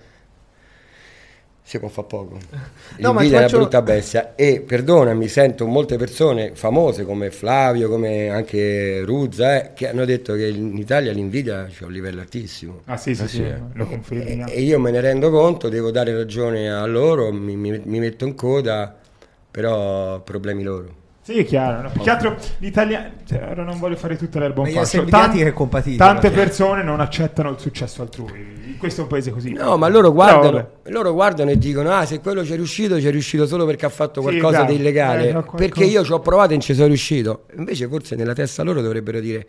si 1.61 1.77
può 1.77 1.87
fare 1.87 2.07
poco. 2.07 2.39
No, 2.97 3.13
ma 3.13 3.21
L'invidia 3.21 3.35
è 3.35 3.39
una 3.41 3.47
faccio- 3.47 3.57
brutta 3.59 3.81
bestia 3.83 4.33
e 4.33 4.61
perdonami, 4.61 5.27
sento 5.27 5.67
molte 5.67 5.97
persone 5.97 6.55
famose 6.55 7.03
come 7.05 7.29
Flavio, 7.29 7.87
come 7.87 8.29
anche 8.29 9.03
Ruzza, 9.03 9.61
eh, 9.61 9.73
che 9.75 9.87
hanno 9.87 10.03
detto 10.03 10.33
che 10.33 10.47
in 10.47 10.75
Italia 10.79 11.11
l'invidia 11.11 11.67
c'è 11.69 11.83
un 11.83 11.91
livello 11.91 12.21
altissimo. 12.21 12.81
Ah 12.85 12.97
sì, 12.97 13.13
sì, 13.13 13.21
Ah, 13.21 13.27
sì, 13.27 13.35
sì, 13.35 13.43
eh. 13.43 13.59
lo 13.73 13.85
confermi. 13.85 14.51
E 14.51 14.61
io 14.61 14.79
me 14.79 14.89
ne 14.89 14.99
rendo 14.99 15.29
conto, 15.29 15.69
devo 15.69 15.91
dare 15.91 16.11
ragione 16.15 16.71
a 16.73 16.83
loro, 16.87 17.31
mi, 17.31 17.55
mi- 17.55 17.79
mi 17.83 17.99
metto 17.99 18.25
in 18.25 18.33
coda, 18.33 18.97
però 19.61 20.19
problemi 20.19 20.61
loro. 20.61 20.85
Sì, 21.23 21.39
è 21.39 21.45
chiaro. 21.45 21.81
No? 21.81 21.89
Più 21.89 22.01
che 22.01 22.09
altro 22.11 22.37
l'italiano. 22.59 23.09
Cioè, 23.27 23.47
ora 23.49 23.63
non 23.63 23.79
voglio 23.79 23.95
fare 23.95 24.15
tutta 24.15 24.37
l'erba 24.37 24.61
un 24.61 24.67
fascio. 24.67 24.79
essere 24.81 24.99
invidiati 24.99 25.37
che 25.39 25.51
compatiti, 25.51 25.97
Tante 25.97 26.29
fine. 26.29 26.43
persone 26.43 26.83
non 26.83 26.99
accettano 26.99 27.49
il 27.49 27.57
successo 27.57 28.03
altrui. 28.03 28.75
Questo 28.77 28.99
è 29.01 29.03
un 29.05 29.09
paese 29.09 29.31
così. 29.31 29.53
No, 29.53 29.75
ma 29.75 29.87
loro 29.87 30.13
guardano, 30.13 30.69
loro 30.83 31.11
guardano 31.13 31.49
e 31.49 31.57
dicono: 31.57 31.89
Ah, 31.91 32.05
se 32.05 32.19
quello 32.19 32.43
c'è 32.43 32.53
riuscito, 32.55 32.97
c'è 32.97 33.09
riuscito 33.09 33.47
solo 33.47 33.65
perché 33.65 33.87
ha 33.87 33.89
fatto 33.89 34.21
Sì, 34.21 34.27
qualcosa 34.27 34.57
bravo. 34.57 34.71
di 34.71 34.77
illegale. 34.77 35.21
Eh, 35.23 35.25
fa 35.25 35.31
qualcosa- 35.41 35.57
Perché 35.57 35.83
io 35.85 36.03
ci 36.03 36.11
ho 36.11 36.19
provato 36.19 36.49
e 36.49 36.51
non 36.51 36.61
ci 36.61 36.73
sono 36.75 36.85
riuscito. 36.87 37.45
Invece, 37.57 37.87
forse 37.87 38.15
nella 38.15 38.33
testa 38.33 38.61
loro 38.61 38.81
dovrebbero 38.81 39.19
dire: 39.19 39.47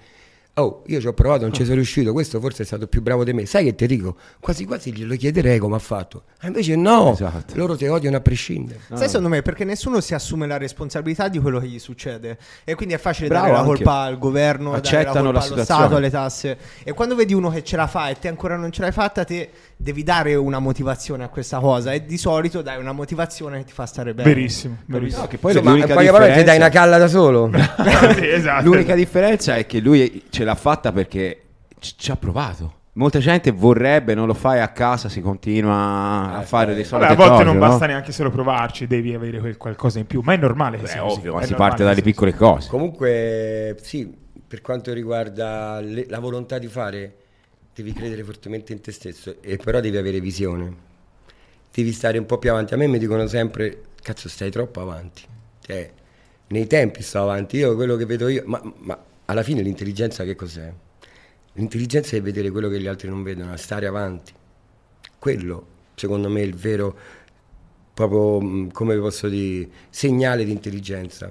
Oh, 0.61 0.83
io 0.87 1.00
ci 1.00 1.07
ho 1.07 1.12
provato, 1.12 1.43
non 1.43 1.53
ci 1.53 1.62
sono 1.62 1.77
riuscito. 1.77 2.12
Questo 2.12 2.41
forse 2.41 2.62
è 2.62 2.67
stato 2.67 2.87
più 2.87 3.00
bravo 3.00 3.23
di 3.25 3.33
me. 3.33 3.47
Sai 3.47 3.65
che 3.65 3.75
ti 3.75 3.87
dico? 3.87 4.17
Quasi 4.41 4.65
quasi 4.65 4.93
glielo 4.93 5.15
chiederei 5.15 5.59
come 5.59 5.77
ha 5.77 5.79
fatto. 5.79 6.25
Ma 6.43 6.49
invece 6.49 6.75
no, 6.77 7.12
Esatto. 7.12 7.55
loro 7.57 7.77
ti 7.77 7.87
odiano 7.87 8.17
a 8.17 8.21
prescindere. 8.21 8.81
Sai, 8.93 9.07
secondo 9.07 9.29
me, 9.29 9.43
perché 9.43 9.65
nessuno 9.65 10.00
si 10.00 10.15
assume 10.15 10.47
la 10.47 10.57
responsabilità 10.57 11.29
di 11.29 11.38
quello 11.38 11.61
che 11.61 11.67
gli 11.67 11.79
succede. 11.79 12.38
E 12.65 12.75
quindi 12.75 12.95
è 12.95 12.99
facile 12.99 13.29
Bravo, 13.29 13.45
dare 13.47 13.55
la 13.57 13.61
anche. 13.62 13.75
colpa 13.75 14.00
al 14.00 14.19
governo, 14.19 14.71
dare 14.71 14.79
Accettano 14.81 15.31
la 15.33 15.41
colpa 15.41 15.55
la. 15.57 15.65
Stato, 15.65 15.97
alle 15.97 16.11
tasse. 16.11 16.59
E 16.83 16.93
quando 16.93 17.15
vedi 17.15 17.35
uno 17.35 17.50
che 17.50 17.62
ce 17.62 17.77
la 17.77 17.87
fa 17.87 18.09
e 18.09 18.17
te 18.19 18.29
ancora 18.29 18.57
non 18.57 18.73
ce 18.73 18.81
l'hai 18.83 18.93
fatta, 18.93 19.25
te 19.25 19.50
devi 19.77 20.03
dare 20.03 20.35
una 20.35 20.59
motivazione 20.59 21.25
a 21.25 21.29
questa 21.29 21.59
cosa. 21.61 21.93
E 21.93 22.05
di 22.05 22.19
solito 22.19 22.62
dai 22.62 22.79
una 22.81 22.93
motivazione 22.93 23.59
che 23.59 23.65
ti 23.65 23.73
fa 23.73 23.87
stare 23.87 24.12
bene. 24.15 24.33
Verissimo, 24.33 24.79
verissimo. 24.87 25.23
No, 25.23 25.29
che 25.29 25.38
poi 25.38 25.53
Insomma, 25.53 25.77
in 25.77 25.81
poche 25.83 25.95
parole 25.95 26.11
ti 26.11 26.12
dai 26.12 26.29
differenza- 26.33 26.57
una 26.57 26.69
calla 26.71 26.99
da 26.99 27.09
solo. 27.09 27.50
Sì, 28.19 28.29
esatto. 28.29 28.65
L'unica 28.65 28.95
differenza 28.95 29.57
è 29.57 29.67
che 29.67 29.79
lui 29.81 30.25
ce 30.31 30.45
l'ha 30.45 30.48
fatta 30.55 30.93
perché 30.93 31.43
ci 31.78 31.95
ci 31.97 32.11
ha 32.11 32.17
provato. 32.17 32.75
Molta 32.95 33.19
gente 33.21 33.50
vorrebbe, 33.52 34.14
non 34.14 34.26
lo 34.26 34.35
fai 34.35 34.61
a 34.61 34.69
casa, 34.73 35.09
si 35.09 35.21
continua 35.21 36.35
a 36.37 36.43
Eh, 36.43 36.43
fare 36.43 36.75
dei 36.75 36.85
Vabbè, 36.90 37.07
soliti 37.07 37.12
a 37.12 37.14
volte 37.14 37.45
cose, 37.45 37.45
non 37.45 37.59
no? 37.59 37.59
basta 37.59 37.87
neanche 37.87 38.12
solo 38.12 38.31
provarci, 38.31 38.87
devi 38.87 39.14
avere 39.14 39.38
quel 39.40 39.57
qualcosa 39.57 39.99
in 39.99 40.07
più. 40.07 40.21
Ma 40.23 40.35
è 40.35 40.37
normale 40.37 40.78
che 40.78 40.85
Beh, 40.85 40.88
sia 40.88 41.02
così, 41.02 41.21
ovvio, 41.21 41.33
ma 41.35 41.40
è 41.40 41.47
si 41.47 41.55
parte 41.55 41.85
dalle 41.85 42.02
piccole 42.02 42.35
cose. 42.35 42.69
Comunque, 42.69 43.76
sì, 43.83 44.12
per 44.47 44.61
quanto 44.61 44.93
riguarda 44.93 45.81
le- 45.81 46.07
la 46.09 46.19
volontà 46.19 46.59
di 46.59 46.67
fare, 46.69 47.17
devi 47.75 47.93
credere 47.93 48.23
fortemente 48.25 48.73
in 48.73 48.81
te 48.81 48.93
stesso, 48.93 49.40
e 49.43 49.57
però 49.57 49.81
devi 49.81 49.97
avere 49.97 50.21
visione. 50.21 50.87
Devi 51.73 51.93
stare 51.93 52.19
un 52.19 52.26
po' 52.26 52.38
più 52.38 52.50
avanti. 52.50 52.75
A 52.75 52.76
me 52.76 52.87
mi 52.87 52.99
dicono 52.99 53.26
sempre, 53.26 53.83
cazzo, 54.02 54.28
stai 54.28 54.50
troppo 54.50 54.81
avanti. 54.81 55.23
Cioè, 55.61 55.93
nei 56.49 56.67
tempi 56.67 57.02
sto 57.02 57.23
avanti. 57.23 57.57
Io 57.59 57.75
quello 57.75 57.97
che 57.97 58.07
vedo 58.07 58.28
io, 58.28 58.43
ma, 58.47 58.61
ma 58.78 58.99
alla 59.31 59.43
fine 59.43 59.61
l'intelligenza 59.63 60.25
che 60.25 60.35
cos'è? 60.35 60.73
L'intelligenza 61.55 62.17
è 62.17 62.23
vedere 62.23 62.51
quello 62.51 62.69
che 62.69 62.81
gli 62.81 62.87
altri 62.87 63.09
non 63.09 63.23
vedono, 63.23 63.55
stare 63.57 63.87
avanti. 63.87 64.33
Quello, 65.19 65.67
secondo 65.95 66.29
me, 66.29 66.41
è 66.41 66.45
il 66.45 66.55
vero, 66.55 66.97
proprio, 67.93 68.41
mh, 68.41 68.71
come 68.73 68.97
posso 68.97 69.29
dire, 69.29 69.69
segnale 69.91 70.45
di 70.45 70.53
intelligenza. 70.53 71.31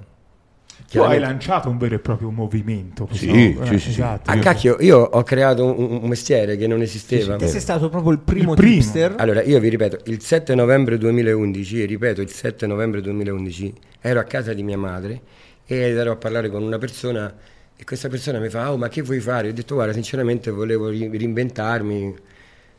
Tu 0.90 1.00
hai 1.00 1.18
lanciato 1.18 1.68
un 1.68 1.76
vero 1.76 1.96
e 1.96 1.98
proprio 1.98 2.30
movimento. 2.30 3.08
Sì, 3.10 3.26
possiamo- 3.26 3.64
sì, 3.66 3.72
sì, 3.72 3.78
sì. 3.80 3.88
esatto. 4.00 4.30
Ah, 4.30 4.38
cacchio, 4.38 4.76
io 4.80 4.98
ho 4.98 5.22
creato 5.24 5.64
un, 5.64 5.98
un 6.02 6.08
mestiere 6.08 6.56
che 6.56 6.68
non 6.68 6.80
esisteva. 6.82 7.34
Te 7.36 7.48
sei 7.48 7.60
stato 7.60 7.88
proprio 7.88 8.12
il 8.12 8.20
primo, 8.20 8.52
Il 8.52 8.56
primo. 8.58 8.74
tipster. 8.74 9.14
Allora, 9.18 9.42
io 9.42 9.58
vi 9.58 9.68
ripeto, 9.70 10.02
il 10.10 10.20
7 10.22 10.54
novembre 10.54 10.96
2011, 10.98 11.82
e 11.82 11.86
ripeto, 11.86 12.20
il 12.20 12.30
7 12.30 12.66
novembre 12.68 13.00
2011, 13.00 13.72
ero 14.00 14.20
a 14.20 14.24
casa 14.24 14.52
di 14.52 14.62
mia 14.62 14.78
madre 14.78 15.20
ed 15.66 15.96
ero 15.96 16.12
a 16.12 16.16
parlare 16.16 16.48
con 16.48 16.62
una 16.62 16.78
persona 16.78 17.34
e 17.80 17.84
questa 17.84 18.08
persona 18.08 18.40
mi 18.40 18.48
fa, 18.48 18.72
oh 18.72 18.76
ma 18.76 18.88
che 18.88 19.02
vuoi 19.02 19.20
fare? 19.20 19.46
Io 19.46 19.52
ho 19.52 19.54
detto, 19.54 19.74
guarda, 19.76 19.92
sinceramente 19.92 20.50
volevo 20.50 20.88
ri- 20.88 21.08
reinventarmi. 21.08 22.16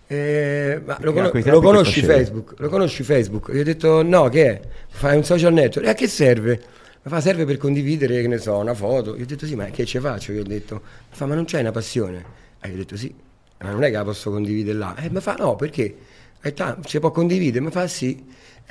Eh, 0.08 0.82
ma 0.84 0.98
lo, 1.00 1.14
quei 1.14 1.42
lo 1.46 1.62
conosci? 1.62 2.02
Facebook? 2.02 2.56
Lo 2.58 2.68
conosci 2.68 3.04
Facebook? 3.04 3.50
Io 3.54 3.62
ho 3.62 3.64
detto, 3.64 4.04
no, 4.04 4.28
che 4.28 4.46
è? 4.46 4.62
Fai 4.90 5.16
un 5.16 5.24
social 5.24 5.54
network? 5.54 5.88
E 5.88 5.92
a 5.92 5.94
che 5.94 6.10
serve? 6.10 6.62
Mi 7.02 7.12
fa, 7.12 7.22
serve 7.22 7.46
per 7.46 7.56
condividere, 7.56 8.20
che 8.20 8.28
ne 8.28 8.40
so, 8.40 8.58
una 8.58 8.74
foto. 8.74 9.16
Io 9.16 9.24
ho 9.24 9.26
detto, 9.26 9.46
sì, 9.46 9.56
ma 9.56 9.68
che 9.68 9.86
ci 9.86 10.00
faccio? 10.00 10.34
Io 10.34 10.42
ho 10.42 10.44
detto, 10.44 10.82
mi 10.84 11.16
fa, 11.16 11.26
ma 11.28 11.36
non 11.36 11.46
c'è 11.46 11.62
una 11.62 11.72
passione? 11.72 12.26
E 12.60 12.68
io 12.68 12.74
ho 12.74 12.78
detto, 12.78 12.98
sì, 12.98 13.16
ma 13.60 13.72
non 13.72 13.84
è 13.84 13.86
che 13.86 13.94
la 13.94 14.04
posso 14.04 14.32
condividere 14.32 14.78
là. 14.78 14.98
E 14.98 15.10
mi 15.10 15.22
fa, 15.22 15.36
no, 15.36 15.56
perché? 15.56 15.96
Ho 16.36 16.42
detto, 16.42 16.64
ah, 16.64 16.78
si 16.86 17.00
può 17.00 17.12
condividere? 17.12 17.64
Mi 17.64 17.72
fa, 17.72 17.88
sì. 17.88 18.22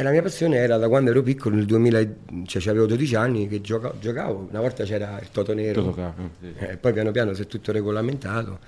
E 0.00 0.04
la 0.04 0.10
mia 0.12 0.22
passione 0.22 0.58
era 0.58 0.76
da 0.76 0.86
quando 0.86 1.10
ero 1.10 1.22
piccolo, 1.22 1.56
nel 1.56 1.64
2000, 1.64 2.06
cioè 2.46 2.62
avevo 2.68 2.86
12 2.86 3.16
anni, 3.16 3.48
che 3.48 3.60
gioca- 3.60 3.92
giocavo. 3.98 4.46
Una 4.48 4.60
volta 4.60 4.84
c'era 4.84 5.18
il 5.20 5.28
Toto 5.32 5.52
Nero. 5.54 5.82
Toto 5.82 5.94
Ca- 5.96 6.14
eh, 6.16 6.28
sì. 6.56 6.64
Eh, 6.66 6.76
poi 6.76 6.92
piano 6.92 7.10
piano 7.10 7.34
si 7.34 7.42
è 7.42 7.46
tutto 7.48 7.72
regolamentato 7.72 8.60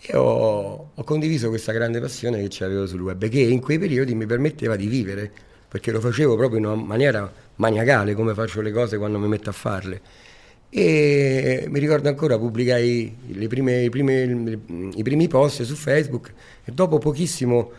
e 0.00 0.16
ho, 0.16 0.90
ho 0.94 1.04
condiviso 1.04 1.50
questa 1.50 1.72
grande 1.72 2.00
passione 2.00 2.46
che 2.48 2.64
avevo 2.64 2.86
sul 2.86 3.02
web 3.02 3.28
che 3.28 3.40
in 3.40 3.60
quei 3.60 3.78
periodi 3.78 4.14
mi 4.14 4.24
permetteva 4.24 4.76
di 4.76 4.86
vivere 4.86 5.30
perché 5.68 5.90
lo 5.90 6.00
facevo 6.00 6.36
proprio 6.36 6.58
in 6.58 6.64
una 6.64 6.74
maniera 6.76 7.30
maniacale 7.56 8.14
come 8.14 8.32
faccio 8.32 8.60
le 8.62 8.70
cose 8.70 8.96
quando 8.96 9.18
mi 9.18 9.26
metto 9.28 9.50
a 9.50 9.52
farle 9.52 10.00
e 10.70 11.66
mi 11.68 11.80
ricordo 11.80 12.08
ancora 12.08 12.38
pubblicai 12.38 13.16
le 13.32 13.46
prime- 13.48 13.82
i, 13.82 13.90
prime- 13.90 14.60
i 14.94 15.02
primi 15.02 15.26
post 15.26 15.62
su 15.64 15.74
Facebook 15.74 16.32
e 16.64 16.70
dopo 16.72 16.98
pochissimo 16.98 17.72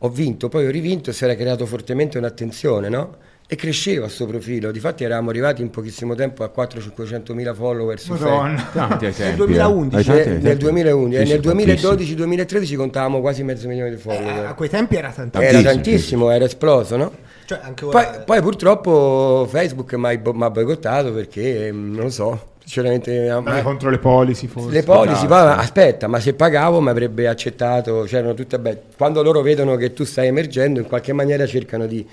ho 0.00 0.08
vinto, 0.08 0.48
poi 0.48 0.66
ho 0.66 0.70
rivinto 0.70 1.10
e 1.10 1.12
si 1.12 1.24
era 1.24 1.34
creato 1.34 1.66
fortemente 1.66 2.18
un'attenzione, 2.18 2.88
no? 2.88 3.16
E 3.50 3.56
cresceva 3.56 4.02
questo 4.04 4.26
profilo, 4.26 4.70
difatti 4.70 5.04
eravamo 5.04 5.30
arrivati 5.30 5.62
in 5.62 5.70
pochissimo 5.70 6.14
tempo 6.14 6.44
a 6.44 6.52
400-500 6.54 7.32
mila 7.32 7.54
follower 7.54 7.98
su 7.98 8.12
Facebook. 8.12 8.30
Madonna. 8.30 8.68
Tanti 8.72 9.06
tempi, 9.10 9.22
eh. 9.22 9.34
2011, 9.36 9.96
Ai 9.96 10.04
tanti 10.04 10.10
ai 10.10 10.16
Nel, 10.18 10.24
tempi. 10.26 10.44
nel 10.44 10.56
2011 10.58 11.16
Sì, 11.16 11.22
e 11.22 11.26
sì, 11.26 11.32
nel 11.32 11.40
tantissimi. 11.40 12.16
2012-2013 12.36 12.76
contavamo 12.76 13.20
quasi 13.20 13.42
mezzo 13.44 13.66
milione 13.68 13.88
di 13.88 13.96
Eh, 13.96 13.98
follower. 13.98 14.46
a 14.46 14.52
quei 14.54 14.68
tempi 14.68 14.96
era 14.96 15.10
tantissimo. 15.10 15.48
Era 15.58 15.62
tantissimo, 15.62 16.30
era 16.30 16.44
esploso, 16.44 16.96
no? 16.98 17.12
Cioè, 17.46 17.60
anche 17.62 17.84
ora... 17.86 18.04
Poi, 18.04 18.20
poi 18.26 18.40
purtroppo 18.42 19.46
Facebook 19.50 19.94
mi 19.94 20.06
ha 20.14 20.20
mi 20.34 20.42
ha 20.44 20.50
boicottato 20.50 21.12
perché, 21.14 21.72
mm, 21.72 21.94
non 21.94 22.04
lo 22.04 22.10
so, 22.10 22.48
sinceramente... 22.68 23.30
a- 23.30 23.36
Andare 23.36 23.62
contro 23.62 23.88
le 23.88 23.98
policy 23.98 24.46
forse. 24.46 24.70
le 24.70 24.82
policy, 24.82 25.26
poi, 25.26 25.38
aspetta, 25.52 26.06
ma 26.06 26.20
se 26.20 26.34
pagavo 26.34 26.80
mi 26.82 26.90
avrebbe 26.90 27.26
accettato, 27.26 28.02
c'erano 28.06 28.34
tutte, 28.34 28.58
beh, 28.58 28.78
quando 28.96 29.22
loro 29.22 29.40
vedono 29.40 29.76
che 29.76 29.94
tu 29.94 30.04
stai 30.04 30.26
emergendo 30.26 30.78
in 30.78 30.86
qualche 30.86 31.14
maniera 31.14 31.46
cercano 31.46 31.86
di 31.86 32.06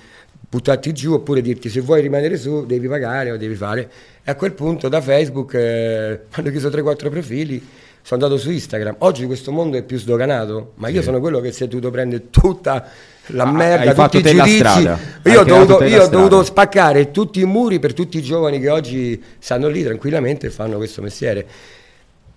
buttarti 0.48 0.94
giù 0.94 1.12
oppure 1.14 1.42
dirti 1.42 1.68
se 1.70 1.82
vuoi 1.82 2.02
rimanere 2.02 2.38
su 2.38 2.66
devi 2.66 2.88
pagare 2.88 3.32
o 3.32 3.38
devi 3.38 3.56
fare. 3.56 3.90
E 4.24 4.32
a 4.32 4.36
quel 4.36 4.54
punto 4.54 4.88
da 4.88 5.02
Facebook 5.02 5.54
eh, 5.56 6.22
hanno 6.32 6.50
chiuso 6.50 6.70
3-4 6.70 7.10
profili, 7.10 7.68
sono 8.06 8.24
andato 8.24 8.40
su 8.40 8.52
Instagram. 8.52 8.98
Oggi 9.00 9.26
questo 9.26 9.52
mondo 9.52 9.78
è 9.78 9.82
più 9.82 9.98
sdoganato, 9.98 10.74
ma 10.76 10.90
io 10.90 11.02
sono 11.02 11.20
quello 11.20 11.40
che 11.42 11.52
si 11.52 11.64
è 11.64 11.68
dovuto 11.68 11.90
prendere 11.90 12.30
tutta 12.30 12.86
la 13.30 13.46
Ah, 13.46 13.52
merda, 13.52 13.90
hai 14.04 14.10
tutti 14.10 14.18
i 14.18 14.22
giudizi. 14.36 14.58
strada. 14.58 15.00
Io 15.24 15.40
ho 15.40 15.44
dovuto, 15.44 15.84
io 15.84 16.04
ho 16.04 16.08
dovuto 16.08 16.44
spaccare 16.44 17.10
tutti 17.10 17.40
i 17.40 17.46
muri 17.46 17.80
per 17.80 17.96
tutti 17.96 18.20
i 18.20 18.22
giovani 18.22 18.60
che 18.60 18.70
oggi 18.70 19.20
stanno 19.40 19.68
lì 19.70 19.82
tranquillamente 19.84 20.46
e 20.46 20.50
fanno 20.52 20.78
questo 20.78 21.02
mestiere. 21.02 21.48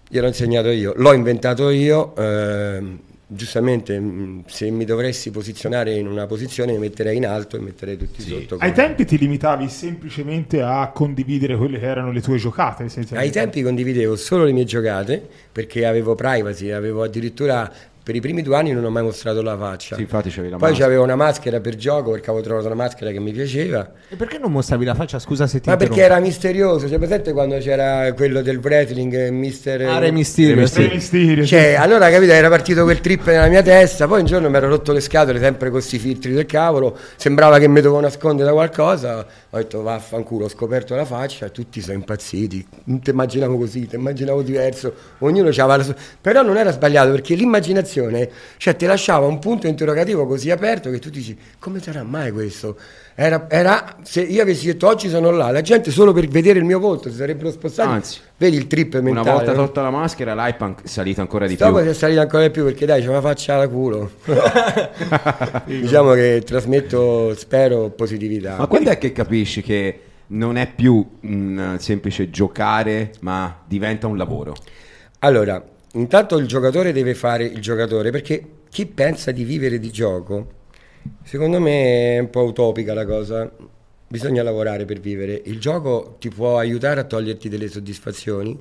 Gliel'ho 0.09 0.27
insegnato 0.29 0.71
io, 0.71 0.95
l'ho 0.97 1.13
inventato 1.13 1.69
io. 1.69 2.17
ehm, 2.17 2.99
giustamente, 3.31 4.01
mh, 4.01 4.45
se 4.47 4.71
mi 4.71 4.85
dovessi 4.87 5.31
posizionare 5.31 5.95
in 5.95 6.07
una 6.07 6.27
posizione, 6.27 6.73
mi 6.73 6.79
metterei 6.79 7.17
in 7.17 7.27
alto 7.27 7.57
e 7.57 7.61
metterei 7.61 7.99
tutti 7.99 8.23
sotto. 8.23 8.57
Ai 8.59 8.73
tempi 8.73 9.05
ti 9.05 9.19
limitavi 9.19 9.69
semplicemente 9.69 10.63
a 10.63 10.91
condividere 10.93 11.57
quelle 11.57 11.79
che 11.79 11.87
erano 11.87 12.11
le 12.11 12.23
tue 12.23 12.39
giocate. 12.39 12.87
Ai 13.11 13.31
tempi 13.31 13.63
condividevo 13.63 14.17
solo 14.17 14.45
le 14.45 14.53
mie 14.53 14.65
giocate 14.65 15.27
perché 15.53 15.85
avevo 15.85 16.15
privacy, 16.15 16.71
avevo 16.71 17.03
addirittura 17.03 17.71
per 18.09 18.17
i 18.17 18.21
primi 18.23 18.41
due 18.41 18.57
anni 18.57 18.73
non 18.73 18.83
ho 18.87 18.89
mai 18.89 19.03
mostrato 19.03 19.43
la 19.43 19.55
faccia. 19.55 19.95
Sì, 19.95 20.01
infatti 20.01 20.31
c'avevi 20.31 20.49
la 20.49 20.57
Poi 20.57 20.69
maschera. 20.71 20.87
c'avevo 20.87 21.05
una 21.05 21.15
maschera 21.15 21.61
per 21.61 21.77
gioco 21.77 22.13
perché 22.13 22.31
avevo 22.31 22.43
trovato 22.43 22.65
una 22.65 22.75
maschera 22.75 23.11
che 23.11 23.21
mi 23.21 23.33
piaceva. 23.33 23.87
E 24.09 24.17
perché 24.17 24.39
non 24.39 24.51
mostravi 24.51 24.87
la 24.87 24.95
faccia? 24.95 25.19
Scusa 25.19 25.47
se 25.47 25.61
ti 25.61 25.69
Ma 25.69 25.77
perché 25.77 26.01
era 26.01 26.19
misterioso, 26.19 26.89
c'è 26.89 26.97
presente 26.97 27.35
quando 27.35 27.59
c'era 27.59 28.11
quello 28.15 28.41
del 28.41 28.61
wrestling, 28.63 29.15
eh, 29.15 29.31
Mister... 29.31 29.83
Ah, 29.83 29.99
Re 29.99 30.11
Mysterio, 30.11 30.67
sì. 30.67 30.89
Mysterio, 30.91 31.43
sì. 31.43 31.49
Cioè, 31.49 31.75
allora 31.75 32.09
capito, 32.09 32.33
era 32.33 32.49
partito 32.49 32.85
quel 32.85 33.01
trip 33.01 33.27
nella 33.27 33.49
mia 33.49 33.61
testa, 33.61 34.07
poi 34.07 34.21
un 34.21 34.27
giorno 34.27 34.49
mi 34.49 34.57
ero 34.57 34.71
rotto 34.71 34.93
le 34.95 35.01
scatole 35.01 35.39
sempre 35.39 35.69
con 35.69 35.79
questi 35.79 35.99
filtri 35.99 36.33
del 36.33 36.47
cavolo, 36.47 36.97
sembrava 37.17 37.59
che 37.59 37.69
mi 37.69 37.83
dovevo 37.83 38.01
nascondere 38.01 38.49
da 38.49 38.55
qualcosa, 38.55 39.19
ho 39.51 39.57
detto 39.59 39.83
vaffanculo, 39.83 40.47
ho 40.47 40.49
scoperto 40.49 40.95
la 40.95 41.05
faccia, 41.05 41.51
tutti 41.51 41.83
sono 41.83 41.99
impazziti, 41.99 42.67
non 42.85 43.01
ti 43.01 43.11
immaginavo 43.11 43.59
così, 43.59 43.87
ti 43.87 43.97
immaginavo 43.97 44.41
diverso, 44.41 44.95
ognuno 45.19 45.51
c'aveva 45.51 45.77
la 45.77 45.83
sua... 45.83 45.95
Però 46.23 46.41
non 46.41 46.57
era 46.57 46.73
sbagliato 46.73 47.11
perché 47.11 47.35
l'immaginazione, 47.35 47.97
cioè 48.57 48.77
ti 48.77 48.87
lasciava 48.87 49.27
un 49.27 49.39
punto 49.39 49.67
interrogativo 49.67 50.27
così 50.27 50.51
aperto 50.51 50.91
che 50.91 50.99
tu 50.99 51.11
dici, 51.11 51.37
come 51.59 51.81
sarà 51.81 52.03
mai 52.03 52.31
questo? 52.31 52.77
Era, 53.15 53.47
era- 53.51 53.97
se 54.03 54.21
io 54.21 54.43
avessi 54.43 54.67
detto 54.67 54.87
oggi 54.87 55.09
sono 55.09 55.31
là, 55.31 55.51
la 55.51 55.61
gente 55.61 55.91
solo 55.91 56.13
per 56.13 56.29
vedere 56.29 56.61
il 56.61 56.65
mio 56.65 56.79
volto 56.79 57.11
si 57.11 57.17
sarebbero 57.17 57.51
spostati, 57.51 57.89
Anzi, 57.89 58.21
vedi 58.37 58.57
il 58.57 58.69
trip 58.69 58.95
mentale. 59.01 59.21
Una 59.21 59.33
volta 59.33 59.51
no? 59.51 59.57
tolta 59.57 59.83
la 59.83 59.91
maschera, 59.91 60.35
l'hype 60.35 60.75
è 60.85 60.87
salito 60.87 61.21
ancora 61.21 61.47
di 61.47 61.57
Dopo 61.57 61.77
più. 61.77 61.83
si 61.83 61.89
è 61.89 61.95
salito 61.95 62.21
ancora 62.21 62.45
di 62.45 62.51
più 62.51 62.65
perché 62.65 62.87
dai, 62.87 63.03
c'è 63.03 63.09
una 63.09 63.21
faccia 63.21 63.57
da 63.57 63.67
culo. 63.69 64.11
diciamo 65.67 66.13
che 66.13 66.43
trasmetto, 66.45 67.35
spero, 67.35 67.91
positività. 67.91 68.57
Ma 68.57 68.67
quando 68.67 68.91
è 68.91 68.99
che 68.99 69.13
capisci 69.13 69.63
che 69.63 70.01
non 70.29 70.57
è 70.57 70.71
più 70.73 71.05
un 71.23 71.77
semplice 71.79 72.31
giocare, 72.31 73.13
ma 73.21 73.63
diventa 73.67 74.07
un 74.07 74.17
lavoro? 74.17 74.55
Allora, 75.21 75.63
intanto 75.93 76.37
il 76.37 76.47
giocatore 76.47 76.93
deve 76.93 77.15
fare 77.15 77.45
il 77.45 77.61
giocatore 77.61 78.11
perché 78.11 78.43
chi 78.71 78.87
pensa 78.87 79.31
di 79.31 79.45
vivere 79.45 79.79
di 79.79 79.91
gioco, 79.91 80.47
secondo 81.25 81.61
me 81.61 82.17
è 82.17 82.19
un 82.19 82.31
po' 82.31 82.43
utopica 82.45 82.95
la 82.95 83.07
cosa. 83.07 83.51
Bisogna 84.11 84.43
lavorare 84.43 84.85
per 84.87 85.01
vivere. 85.01 85.41
Il 85.45 85.61
gioco 85.61 86.17
ti 86.19 86.31
può 86.31 86.57
aiutare 86.59 87.01
a 87.01 87.05
toglierti 87.05 87.49
delle 87.51 87.69
soddisfazioni, 87.69 88.59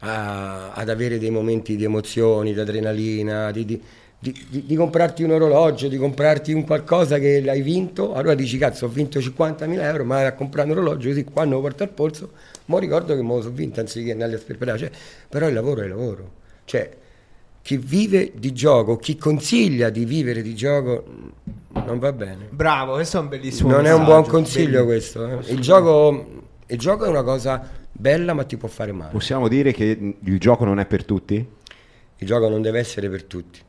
a- 0.00 0.72
ad 0.72 0.88
avere 0.88 1.18
dei 1.18 1.30
momenti 1.30 1.76
di 1.76 1.84
emozioni, 1.84 2.54
di 2.54 2.60
adrenalina, 2.60 3.50
di, 3.50 3.64
di- 3.66 3.80
di- 4.18 4.64
di- 4.66 4.74
comprarti 4.76 5.22
un 5.22 5.32
orologio, 5.32 5.88
di 5.88 5.98
comprarti 5.98 6.52
un 6.52 6.64
qualcosa 6.64 7.18
che 7.18 7.40
l'hai 7.42 7.60
vinto. 7.62 8.14
Allora 8.14 8.34
dici, 8.34 8.56
cazzo, 8.58 8.86
ho 8.86 8.88
vinto 8.88 9.20
50.000 9.20 9.84
euro, 9.84 10.04
ma 10.04 10.24
a 10.24 10.32
comprare 10.32 10.70
un 10.70 10.78
orologio 10.78 11.08
così 11.08 11.24
quando 11.24 11.56
lo 11.56 11.60
porto 11.60 11.82
al 11.82 11.90
polso, 11.90 12.30
mo 12.66 12.78
ricordo 12.78 13.14
che 13.14 13.22
me 13.22 13.34
lo 13.34 13.42
sono 13.42 13.54
vinto 13.54 13.80
anziché 13.80 14.12
andare 14.12 14.34
a 14.34 14.38
sperperare. 14.38 14.78
Cioè, 14.78 14.90
però 15.28 15.46
il 15.48 15.54
lavoro 15.54 15.80
è 15.82 15.84
il 15.84 15.90
lavoro. 15.90 16.32
Cioè, 16.66 16.90
chi 17.62 17.78
vive 17.78 18.32
di 18.36 18.52
gioco, 18.52 18.96
chi 18.96 19.16
consiglia 19.16 19.88
di 19.88 20.04
vivere 20.04 20.42
di 20.42 20.54
gioco, 20.54 21.04
non 21.86 21.98
va 21.98 22.12
bene. 22.12 22.46
Bravo, 22.50 22.92
questo 22.92 23.16
è 23.16 23.20
un 23.20 23.28
bellissimo 23.28 23.70
Non 23.70 23.86
è 23.86 23.92
un 23.94 24.04
buon 24.04 24.24
consiglio 24.26 24.84
Bellissimo. 24.84 25.26
questo. 25.26 25.50
eh. 25.50 25.54
Il, 25.54 25.60
gioco, 25.60 26.26
il 26.66 26.78
gioco 26.78 27.04
è 27.06 27.08
una 27.08 27.22
cosa 27.22 27.68
bella, 27.90 28.34
ma 28.34 28.44
ti 28.44 28.56
può 28.56 28.68
fare 28.68 28.92
male. 28.92 29.10
Possiamo 29.12 29.48
dire 29.48 29.72
che 29.72 30.14
il 30.22 30.38
gioco 30.38 30.64
non 30.64 30.78
è 30.78 30.86
per 30.86 31.04
tutti? 31.04 31.34
Il 32.18 32.26
gioco 32.26 32.48
non 32.48 32.62
deve 32.62 32.78
essere 32.78 33.08
per 33.08 33.24
tutti. 33.24 33.60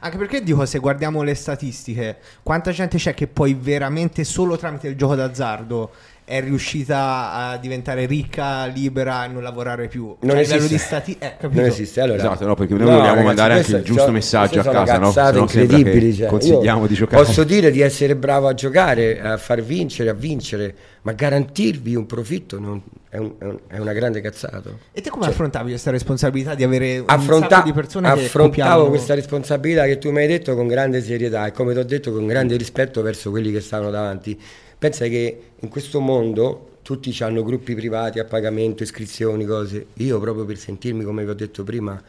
Anche 0.00 0.16
perché 0.16 0.42
dico, 0.42 0.64
se 0.66 0.78
guardiamo 0.80 1.22
le 1.22 1.34
statistiche, 1.34 2.18
quanta 2.42 2.72
gente 2.72 2.98
c'è 2.98 3.14
che 3.14 3.28
poi 3.28 3.54
veramente 3.54 4.24
solo 4.24 4.56
tramite 4.56 4.88
il 4.88 4.96
gioco 4.96 5.14
d'azzardo 5.14 5.90
è 6.24 6.40
riuscita 6.40 7.32
a 7.32 7.56
diventare 7.58 8.06
ricca, 8.06 8.66
libera 8.66 9.24
e 9.24 9.28
non 9.28 9.42
lavorare 9.42 9.88
più. 9.88 10.04
Non 10.20 10.30
Cioè, 10.30 10.38
a 10.38 10.40
livello 10.40 10.64
esiste. 10.64 10.74
di 10.74 10.78
stati... 10.78 11.16
eh? 11.18 11.34
Non 11.48 11.64
esiste. 11.64 12.00
Allora, 12.00 12.18
Esatto, 12.18 12.46
no, 12.46 12.54
perché 12.54 12.74
noi 12.74 12.84
vogliamo 12.84 13.22
mandare 13.22 13.54
anche 13.54 13.76
il 13.76 13.82
giusto 13.82 14.04
so- 14.04 14.10
messaggio 14.12 14.60
a 14.60 14.64
casa, 14.64 14.98
no? 14.98 15.10
Se 15.10 15.30
no 15.32 15.38
incredibili. 15.40 16.14
cioè, 16.14 16.28
consigliamo 16.28 16.86
di 16.86 16.94
giocare. 16.94 17.22
Posso 17.24 17.44
dire 17.44 17.70
di 17.70 17.80
essere 17.80 18.14
bravo 18.16 18.48
a 18.48 18.54
giocare, 18.54 19.20
a 19.20 19.36
far 19.36 19.60
vincere, 19.62 20.10
a 20.10 20.14
vincere, 20.14 20.74
ma 21.02 21.12
garantirvi 21.12 21.94
un 21.96 22.06
profitto 22.06 22.58
non- 22.60 22.80
è, 23.10 23.16
un- 23.18 23.34
è 23.38 23.44
un- 23.44 23.58
è 23.66 23.78
una 23.78 23.92
grande 23.92 24.20
cazzata. 24.20 24.70
E 24.92 25.00
te 25.00 25.10
come 25.10 25.24
Cioè, 25.24 25.32
affrontavi 25.32 25.70
questa 25.70 25.90
responsabilità 25.90 26.54
di 26.54 26.62
avere 26.62 26.98
un 27.00 27.04
Affronta- 27.08 27.56
sacco 27.56 27.66
di 27.66 27.72
persone 27.72 28.12
che 28.14 28.24
affrontavo 28.24 28.88
questa 28.88 29.14
responsabilità 29.14 29.84
che 29.84 29.98
tu 29.98 30.10
mi 30.12 30.20
hai 30.20 30.28
detto 30.28 30.54
con 30.54 30.66
grande 30.68 31.02
serietà 31.02 31.46
e 31.46 31.52
come 31.52 31.72
ti 31.74 31.78
ho 31.80 31.84
detto 31.84 32.12
con 32.12 32.26
grande 32.26 32.56
rispetto 32.56 33.02
verso 33.02 33.30
quelli 33.30 33.50
che 33.52 33.60
stavano 33.60 33.90
davanti. 33.90 34.40
Pensa 34.82 35.06
che 35.06 35.40
in 35.60 35.68
questo 35.68 36.00
mondo 36.00 36.78
tutti 36.82 37.16
hanno 37.22 37.44
gruppi 37.44 37.72
privati 37.76 38.18
a 38.18 38.24
pagamento, 38.24 38.82
iscrizioni, 38.82 39.44
cose. 39.44 39.86
Io 39.98 40.18
proprio 40.18 40.44
per 40.44 40.58
sentirmi, 40.58 41.04
come 41.04 41.22
vi 41.22 41.30
ho 41.30 41.34
detto 41.34 41.62
prima, 41.62 42.02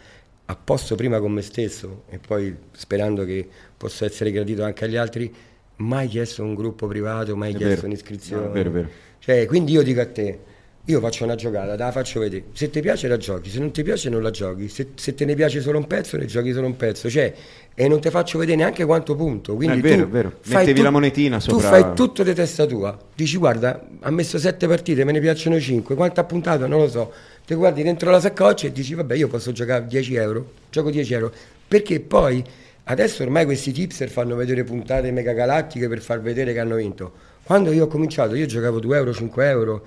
a 0.46 0.56
posto 0.56 0.96
prima 0.96 1.20
con 1.20 1.32
me 1.32 1.44
stesso 1.44 2.06
e 2.10 2.18
poi 2.18 2.56
sperando 2.72 3.25
che 3.25 3.48
possa 3.77 4.06
essere 4.06 4.32
gradito 4.32 4.63
anche 4.63 4.86
agli 4.86 4.96
altri, 4.96 5.32
mai 5.75 6.08
chiesto 6.08 6.42
un 6.42 6.56
gruppo 6.56 6.88
privato, 6.88 7.36
mai 7.36 7.53
È 7.53 7.58
chiesto 7.58 7.75
vero. 7.75 7.86
un'iscrizione. 7.86 8.48
Vero, 8.48 8.72
vero. 8.72 8.89
Cioè, 9.20 9.46
quindi 9.46 9.74
io 9.74 9.84
dico 9.84 10.01
a 10.01 10.08
te, 10.08 10.39
io 10.85 10.99
faccio 10.99 11.23
una 11.23 11.35
giocata, 11.35 11.71
te 11.75 11.83
la 11.83 11.91
faccio 11.91 12.19
vedere. 12.19 12.43
Se 12.51 12.69
ti 12.69 12.81
piace 12.81 13.07
la 13.07 13.15
giochi, 13.15 13.49
se 13.49 13.59
non 13.59 13.71
ti 13.71 13.83
piace 13.83 14.09
non 14.09 14.21
la 14.21 14.31
giochi. 14.31 14.67
Se, 14.67 14.89
se 14.95 15.13
te 15.15 15.23
ne 15.23 15.33
piace 15.33 15.61
solo 15.61 15.77
un 15.77 15.87
pezzo, 15.87 16.17
ne 16.17 16.25
giochi 16.25 16.51
solo 16.51 16.67
un 16.67 16.75
pezzo. 16.75 17.09
Cioè, 17.09 17.33
e 17.73 17.87
non 17.87 18.01
ti 18.01 18.09
faccio 18.09 18.37
vedere 18.37 18.57
neanche 18.57 18.83
quanto 18.83 19.15
punto. 19.15 19.55
Quindi 19.55 19.77
È 19.77 19.81
vero, 19.81 20.03
è 20.03 20.07
vero. 20.07 20.33
Mettevi 20.45 20.73
tu- 20.73 20.81
la 20.83 20.89
monetina 20.89 21.39
sopra- 21.39 21.69
Tu 21.69 21.83
fai 21.83 21.93
tutto 21.95 22.23
di 22.23 22.33
testa 22.33 22.65
tua. 22.65 22.99
Dici, 23.15 23.37
guarda, 23.37 23.81
ha 24.01 24.11
messo 24.11 24.37
sette 24.37 24.67
partite, 24.67 25.05
me 25.05 25.13
ne 25.13 25.21
piacciono 25.21 25.57
cinque. 25.57 25.95
Quanto 25.95 26.19
ha 26.19 26.23
puntato? 26.25 26.67
Non 26.67 26.79
lo 26.81 26.89
so. 26.89 27.13
Ti 27.45 27.53
guardi 27.55 27.81
dentro 27.81 28.11
la 28.11 28.19
saccoccia 28.19 28.67
e 28.67 28.71
dici, 28.73 28.93
vabbè, 28.93 29.15
io 29.15 29.29
posso 29.29 29.53
giocare 29.53 29.85
10 29.87 30.15
euro. 30.15 30.51
Gioco 30.69 30.91
10 30.91 31.13
euro. 31.13 31.31
Perché 31.65 32.01
poi, 32.01 32.43
adesso 32.85 33.23
ormai 33.23 33.45
questi 33.45 33.71
tipster 33.71 34.09
fanno 34.09 34.35
vedere 34.35 34.65
puntate 34.65 35.11
mega 35.11 35.31
galattiche 35.31 35.87
per 35.87 36.01
far 36.01 36.19
vedere 36.21 36.51
che 36.51 36.59
hanno 36.59 36.75
vinto. 36.75 37.11
Quando 37.43 37.71
io 37.71 37.85
ho 37.85 37.87
cominciato, 37.87 38.35
io 38.35 38.45
giocavo 38.45 38.79
2 38.81 38.97
euro, 38.97 39.13
5 39.13 39.47
euro. 39.47 39.85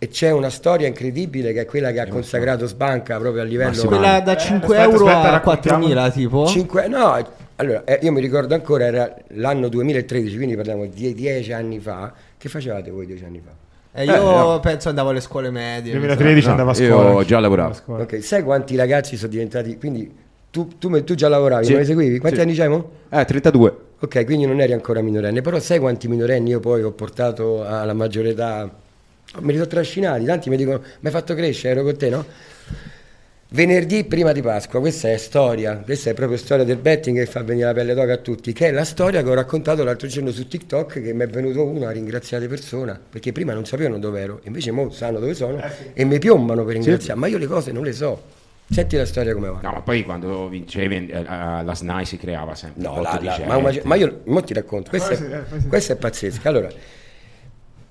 E 0.00 0.08
c'è 0.08 0.30
una 0.30 0.48
storia 0.50 0.86
incredibile 0.86 1.52
che 1.52 1.62
è 1.62 1.66
quella 1.66 1.90
che 1.90 1.98
ha 2.00 2.06
consacrato 2.06 2.66
Sbanca 2.66 3.18
proprio 3.18 3.42
a 3.42 3.44
livello 3.44 3.70
Massimo 3.70 3.88
Quella 3.96 4.20
da 4.20 4.36
5 4.36 4.76
aspetta, 4.76 4.82
euro 4.92 5.06
aspetta, 5.06 5.28
a 5.28 5.30
raccontiamo. 5.32 5.86
4.000 5.88 6.12
tipo? 6.12 6.46
5 6.46 6.86
no, 6.88 7.26
allora 7.56 7.82
eh, 7.84 7.98
io 8.02 8.12
mi 8.12 8.20
ricordo 8.20 8.54
ancora 8.54 8.84
era 8.84 9.16
l'anno 9.30 9.66
2013, 9.68 10.36
quindi 10.36 10.54
parliamo 10.54 10.86
di 10.86 11.14
10 11.14 11.52
anni 11.52 11.80
fa. 11.80 12.12
Che 12.38 12.48
facevate 12.48 12.90
voi 12.92 13.06
10 13.06 13.24
anni 13.24 13.42
fa? 13.44 13.50
E 14.00 14.04
io 14.04 14.14
Eh, 14.14 14.18
no. 14.20 14.60
penso 14.60 14.88
andavo 14.88 15.08
alle 15.08 15.20
scuole 15.20 15.50
medie. 15.50 15.92
mi 15.94 16.00
sa. 16.00 16.14
2013 16.14 16.44
No, 16.46 16.50
andava 16.52 16.70
a 16.70 16.74
io 16.80 17.00
scuola. 17.00 17.24
già 17.24 17.38
lavoravo. 17.40 17.66
andava 17.68 17.80
a 17.80 17.84
scuola. 17.84 18.02
Ok, 18.04 18.22
sai 18.22 18.42
quanti 18.44 18.76
ragazzi 18.76 19.16
sono 19.16 19.32
diventati? 19.32 19.76
Quindi 19.78 20.14
tu, 20.50 20.68
tu, 20.78 21.02
tu 21.02 21.14
già 21.16 21.26
lavoravi, 21.28 21.64
Sì. 21.64 21.70
non 21.72 21.80
mi 21.80 21.86
seguivi? 21.86 22.18
Quanti 22.20 22.38
Sì. 22.38 22.42
anni 22.44 22.54
c'hai 22.54 22.68
mo? 22.68 22.88
Eh, 23.10 23.24
32. 23.24 23.76
Ok, 23.98 24.24
quindi 24.26 24.46
non 24.46 24.60
eri 24.60 24.72
ancora 24.74 25.00
minorenne, 25.00 25.40
però 25.42 25.58
sai 25.58 25.80
quanti 25.80 26.06
minorenni 26.06 26.50
io 26.50 26.60
poi 26.60 26.84
ho 26.84 26.92
portato 26.92 27.64
alla 27.66 27.94
maggiore 27.94 28.28
età? 28.28 28.70
Me 29.40 29.52
li 29.52 29.54
sono 29.58 29.66
trascinati, 29.68 30.24
tanti 30.24 30.48
mi 30.48 30.56
dicono, 30.56 30.78
mi 30.78 31.06
hai 31.06 31.10
fatto 31.10 31.34
crescere, 31.34 31.74
ero 31.74 31.82
con 31.82 31.96
te, 31.96 32.08
no? 32.08 32.24
Venerdì 33.50 34.04
prima 34.04 34.32
di 34.32 34.42
Pasqua, 34.42 34.78
questa 34.78 35.10
è 35.10 35.16
storia, 35.16 35.76
questa 35.78 36.10
è 36.10 36.14
proprio 36.14 36.36
storia 36.36 36.64
del 36.64 36.76
betting 36.76 37.16
che 37.16 37.24
fa 37.24 37.42
venire 37.42 37.66
la 37.66 37.72
pelle 37.72 37.94
d'oca 37.94 38.12
a 38.12 38.16
tutti, 38.18 38.52
che 38.52 38.68
è 38.68 38.70
la 38.70 38.84
storia 38.84 39.22
che 39.22 39.28
ho 39.30 39.34
raccontato 39.34 39.84
l'altro 39.84 40.06
giorno 40.06 40.30
su 40.30 40.46
TikTok, 40.46 41.00
che 41.00 41.14
mi 41.14 41.22
è 41.24 41.28
venuto 41.28 41.64
uno 41.64 41.86
a 41.86 41.90
ringraziare 41.90 42.46
persona, 42.46 43.00
perché 43.08 43.32
prima 43.32 43.54
non 43.54 43.64
sapevano 43.64 43.98
dove 43.98 44.20
ero, 44.20 44.40
invece 44.44 44.70
mo 44.70 44.90
sanno 44.90 45.18
dove 45.18 45.32
sono 45.32 45.62
e 45.94 46.04
mi 46.04 46.18
piombano 46.18 46.62
per 46.64 46.74
ringraziare, 46.74 47.18
ma 47.18 47.26
io 47.26 47.38
le 47.38 47.46
cose 47.46 47.72
non 47.72 47.84
le 47.84 47.92
so. 47.92 48.22
Senti 48.70 48.96
la 48.96 49.06
storia 49.06 49.32
come 49.32 49.48
va. 49.48 49.60
No, 49.62 49.72
ma 49.72 49.80
poi 49.80 50.04
quando 50.04 50.46
vincevi 50.48 51.08
eh, 51.08 51.22
la 51.22 51.74
SNAI 51.74 52.04
si 52.04 52.18
creava 52.18 52.54
sempre 52.54 52.82
No, 52.82 53.00
la- 53.00 53.18
la- 53.22 53.60
ma, 53.60 53.72
ma 53.82 53.94
io 53.94 54.20
mo 54.24 54.42
ti 54.42 54.52
racconto, 54.52 54.90
questa, 54.90 55.14
sì, 55.14 55.24
eh, 55.24 55.38
è, 55.38 55.38
poi 55.38 55.60
sì. 55.60 55.68
questa 55.68 55.92
è 55.94 55.96
pazzesca. 55.96 56.48
Allora, 56.50 56.68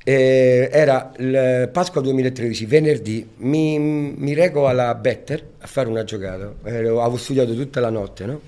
eh, 0.10 0.70
era 0.72 1.12
il 1.18 1.70
Pasqua 1.74 2.00
2013, 2.00 2.66
venerdì, 2.66 3.28
mi, 3.40 3.78
mi 3.78 4.34
reco 4.34 4.66
alla 4.70 4.96
Better 4.96 5.44
a 5.60 5.68
fare 5.68 5.90
una 5.90 6.06
giocata. 6.06 6.54
Ero- 6.64 7.02
avevo 7.02 7.18
studiato 7.18 7.54
tutta 7.54 7.82
la 7.82 7.90
notte, 7.90 8.26
no? 8.26 8.40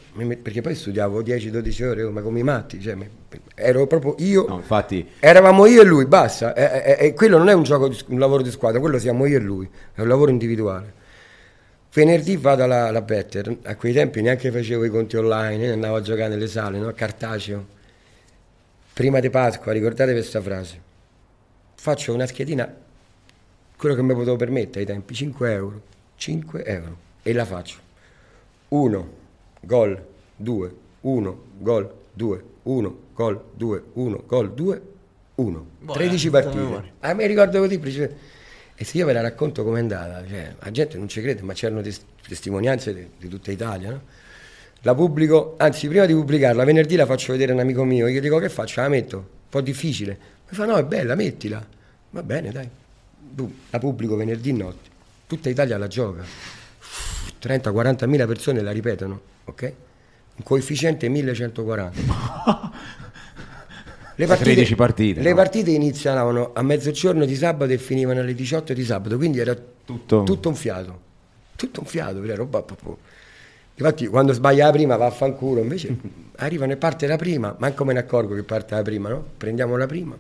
Perché 0.42 0.62
poi 0.62 0.74
studiavo 0.74 1.22
10-12 1.22 1.84
ore, 1.84 2.04
ma 2.06 2.22
come 2.22 2.40
i 2.40 2.44
matti, 2.44 2.80
cioè, 2.80 2.96
ero 3.56 3.88
proprio 3.88 4.16
io. 4.20 4.46
No, 4.48 4.56
infatti, 4.56 5.06
Eravamo 5.20 5.66
io 5.66 5.82
e 5.82 5.84
lui, 5.84 6.06
basta. 6.06 6.54
E, 6.54 6.96
e- 6.98 7.08
e 7.08 7.14
quello 7.14 7.38
non 7.38 7.50
è 7.50 7.54
un, 7.54 7.64
gioco 7.64 7.90
di- 7.90 8.02
un 8.08 8.20
lavoro 8.20 8.42
di 8.42 8.52
squadra, 8.52 8.80
quello 8.80 8.98
siamo 8.98 9.26
io 9.26 9.36
e 9.36 9.42
lui, 9.42 9.70
è 9.96 10.00
un 10.00 10.08
lavoro 10.08 10.32
individuale. 10.32 10.94
Venerdì 11.92 12.38
vado 12.38 12.64
alla, 12.64 12.88
alla 12.88 13.02
Better, 13.02 13.58
a 13.64 13.76
quei 13.76 13.92
tempi 13.92 14.22
neanche 14.22 14.50
facevo 14.50 14.86
i 14.86 14.90
conti 14.90 15.18
online, 15.18 15.66
eh, 15.66 15.72
andavo 15.72 15.98
a 15.98 16.02
giocare 16.02 16.30
nelle 16.30 16.48
sale, 16.48 16.78
no? 16.80 16.90
cartaceo. 16.94 17.66
Prima 18.94 19.20
di 19.20 19.30
Pasqua, 19.30 19.74
ricordate 19.74 20.14
questa 20.14 20.40
frase. 20.40 20.88
Faccio 21.82 22.14
una 22.14 22.28
schedina, 22.28 22.70
quello 23.78 23.96
che 23.96 24.02
mi 24.02 24.14
potevo 24.14 24.36
permettere 24.36 24.82
ai 24.82 24.86
tempi, 24.86 25.14
5 25.14 25.54
euro. 25.54 25.82
5 26.18 26.66
euro. 26.66 26.98
E 27.24 27.32
la 27.32 27.46
faccio. 27.46 27.78
1, 28.68 29.14
gol, 29.62 30.06
2, 30.36 30.76
1, 31.00 31.42
gol, 31.60 31.94
2, 32.12 32.44
1, 32.64 32.98
gol, 33.14 33.44
2, 33.56 33.84
1, 33.94 34.24
gol, 34.28 34.54
2, 34.54 34.82
1. 35.36 35.66
Boh, 35.80 35.94
13 35.94 36.28
eh, 36.28 36.30
partite. 36.30 36.92
Ah, 37.00 37.14
mi 37.14 37.26
ricordo 37.26 37.60
così, 37.60 37.80
preciso. 37.80 38.10
E 38.76 38.84
se 38.84 38.98
io 38.98 39.06
ve 39.06 39.14
la 39.14 39.22
racconto 39.22 39.64
com'è 39.64 39.80
andata, 39.80 40.28
cioè, 40.28 40.54
la 40.60 40.72
gente 40.72 40.98
non 40.98 41.08
ci 41.08 41.22
crede, 41.22 41.44
ma 41.44 41.54
c'erano 41.54 41.80
tes- 41.80 42.04
testimonianze 42.28 42.94
di, 42.94 43.10
di 43.18 43.28
tutta 43.30 43.52
Italia, 43.52 43.92
no? 43.92 44.02
La 44.82 44.94
pubblico, 44.94 45.56
anzi, 45.58 45.88
prima 45.88 46.06
di 46.06 46.14
pubblicarla, 46.14 46.62
venerdì 46.66 46.98
la 46.98 47.06
faccio 47.06 47.32
vedere 47.32 47.52
a 47.52 47.56
un 47.56 47.62
amico 47.62 47.86
mio, 47.86 48.08
io 48.08 48.20
dico 48.20 48.38
che 48.38 48.50
faccio, 48.50 48.82
la 48.82 48.90
metto, 48.90 49.16
un 49.18 49.24
po' 49.48 49.62
difficile. 49.62 50.39
Mi 50.50 50.56
fa, 50.56 50.66
no, 50.66 50.78
è 50.78 50.84
bella, 50.84 51.16
mettila. 51.16 51.66
Va 52.12 52.24
bene, 52.24 52.52
dai. 52.52 52.68
Boom, 53.20 53.52
La 53.70 53.80
pubblico 53.80 54.16
venerdì 54.16 54.52
notte. 54.54 54.90
Tutta 55.28 55.50
Italia 55.50 55.78
la 55.78 55.88
gioca. 55.88 56.24
30-40 57.42 58.08
mila 58.08 58.26
persone 58.26 58.62
la 58.62 58.72
ripetono, 58.72 59.22
ok? 59.46 59.74
Un 60.38 60.44
coefficiente 60.44 61.08
1140. 61.08 62.72
Le 64.16 64.26
13 64.26 64.76
partite, 64.76 65.22
Le 65.22 65.30
no? 65.30 65.36
partite 65.36 65.72
iniziavano 65.72 66.52
a 66.54 66.62
mezzogiorno 66.62 67.24
di 67.24 67.36
sabato 67.36 67.72
e 67.72 67.78
finivano 67.78 68.20
alle 68.20 68.34
18 68.36 68.74
di 68.74 68.84
sabato, 68.84 69.16
quindi 69.16 69.40
era 69.40 69.56
Tutto- 69.86 70.24
tutto 70.24 70.50
un 70.50 70.56
fiato. 70.56 71.00
Tutto 71.56 71.80
un 71.80 71.86
fiato, 71.86 72.22
era 72.24 72.36
roba 72.36 72.62
proprio. 72.62 72.98
Infatti 73.76 74.08
quando 74.08 74.34
sbaglia 74.34 74.66
la 74.66 74.72
prima 74.72 74.98
va 74.98 75.06
a 75.06 75.12
fanculo, 75.12 75.62
invece 75.62 75.96
arrivano 76.38 76.74
e 76.74 76.78
parte 76.78 77.08
la 77.08 77.16
prima, 77.16 77.56
manco 77.60 77.86
me 77.86 77.94
ne 77.94 78.00
accorgo 78.00 78.36
che 78.36 78.44
parte 78.44 78.76
la 78.76 78.82
prima, 78.82 79.08
no? 79.08 79.24
Prendiamo 79.38 79.78
la 79.78 79.86
prima, 79.86 80.18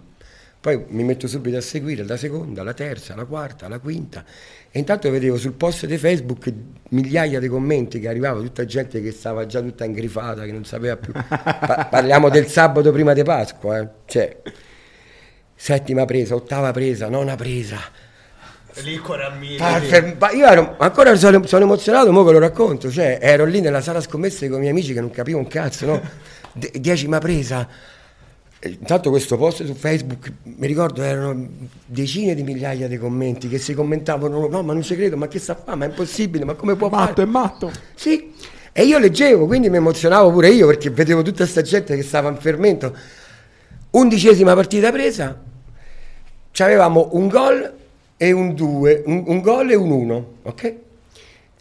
poi 0.61 0.83
mi 0.89 1.03
metto 1.03 1.27
subito 1.27 1.57
a 1.57 1.61
seguire 1.61 2.03
la 2.05 2.17
seconda, 2.17 2.63
la 2.63 2.73
terza, 2.73 3.15
la 3.15 3.25
quarta, 3.25 3.67
la 3.69 3.79
quinta 3.79 4.25
e 4.71 4.77
intanto 4.77 5.09
vedevo 5.09 5.37
sul 5.37 5.53
post 5.53 5.87
di 5.87 5.97
Facebook 5.97 6.51
migliaia 6.89 7.39
di 7.39 7.47
commenti 7.47 7.99
che 7.99 8.07
arrivava 8.07 8.39
tutta 8.39 8.65
gente 8.65 9.01
che 9.01 9.11
stava 9.11 9.47
già 9.47 9.61
tutta 9.61 9.83
ingrifata, 9.83 10.43
che 10.45 10.51
non 10.51 10.63
sapeva 10.63 10.95
più. 10.95 11.11
Pa- 11.11 11.87
parliamo 11.89 12.29
del 12.29 12.45
sabato 12.47 12.91
prima 12.91 13.13
di 13.13 13.23
Pasqua, 13.23 13.79
eh? 13.79 13.87
cioè 14.05 14.37
settima 15.55 16.05
presa, 16.05 16.35
ottava 16.35 16.71
presa, 16.71 17.09
nona 17.09 17.35
presa. 17.35 17.79
Lì 18.83 18.97
corammini. 18.97 19.57
Ah, 19.59 19.79
fer- 19.79 20.17
ma 20.19 20.31
io 20.31 20.45
ero, 20.45 20.75
ancora 20.77 21.15
sono, 21.15 21.45
sono 21.47 21.63
emozionato, 21.63 22.11
mo 22.11 22.23
che 22.23 22.31
lo 22.31 22.39
racconto, 22.39 22.91
cioè 22.91 23.17
ero 23.19 23.45
lì 23.45 23.61
nella 23.61 23.81
sala 23.81 24.01
scommesse 24.01 24.47
con 24.49 24.57
i 24.57 24.59
miei 24.59 24.71
amici 24.71 24.93
che 24.93 25.01
non 25.01 25.09
capivo 25.09 25.39
un 25.39 25.47
cazzo, 25.47 25.85
no? 25.87 26.01
De- 26.53 26.71
decima 26.79 27.17
presa. 27.17 27.67
E 28.61 28.69
Intanto 28.77 29.09
questo 29.09 29.37
post 29.37 29.63
su 29.63 29.73
Facebook, 29.73 30.33
mi 30.43 30.67
ricordo, 30.67 31.01
erano 31.01 31.47
decine 31.85 32.35
di 32.35 32.43
migliaia 32.43 32.89
di 32.89 32.97
commenti 32.97 33.47
che 33.47 33.57
si 33.57 33.73
commentavano, 33.73 34.47
no 34.47 34.63
ma 34.63 34.73
non 34.73 34.81
ci 34.83 34.95
credo, 34.95 35.15
ma 35.15 35.29
che 35.29 35.39
sta 35.39 35.53
a 35.53 35.55
fare, 35.55 35.77
ma 35.77 35.85
è 35.85 35.87
impossibile, 35.87 36.43
ma 36.43 36.55
come 36.55 36.75
può 36.75 36.89
fare? 36.89 37.05
matto, 37.05 37.21
è 37.21 37.25
matto. 37.25 37.71
Sì, 37.95 38.33
e 38.73 38.83
io 38.83 38.99
leggevo, 38.99 39.45
quindi 39.45 39.69
mi 39.69 39.77
emozionavo 39.77 40.31
pure 40.31 40.49
io 40.49 40.67
perché 40.67 40.89
vedevo 40.89 41.21
tutta 41.21 41.43
questa 41.43 41.61
gente 41.61 41.95
che 41.95 42.03
stava 42.03 42.27
in 42.27 42.35
fermento. 42.35 42.93
Undicesima 43.91 44.53
partita 44.53 44.91
presa, 44.91 45.41
avevamo 46.57 47.09
un 47.13 47.29
gol 47.29 47.73
e 48.17 48.31
un 48.33 48.53
2, 48.53 49.03
un, 49.05 49.23
un 49.25 49.39
gol 49.39 49.71
e 49.71 49.75
un 49.75 49.89
1, 49.89 50.33
ok? 50.43 50.73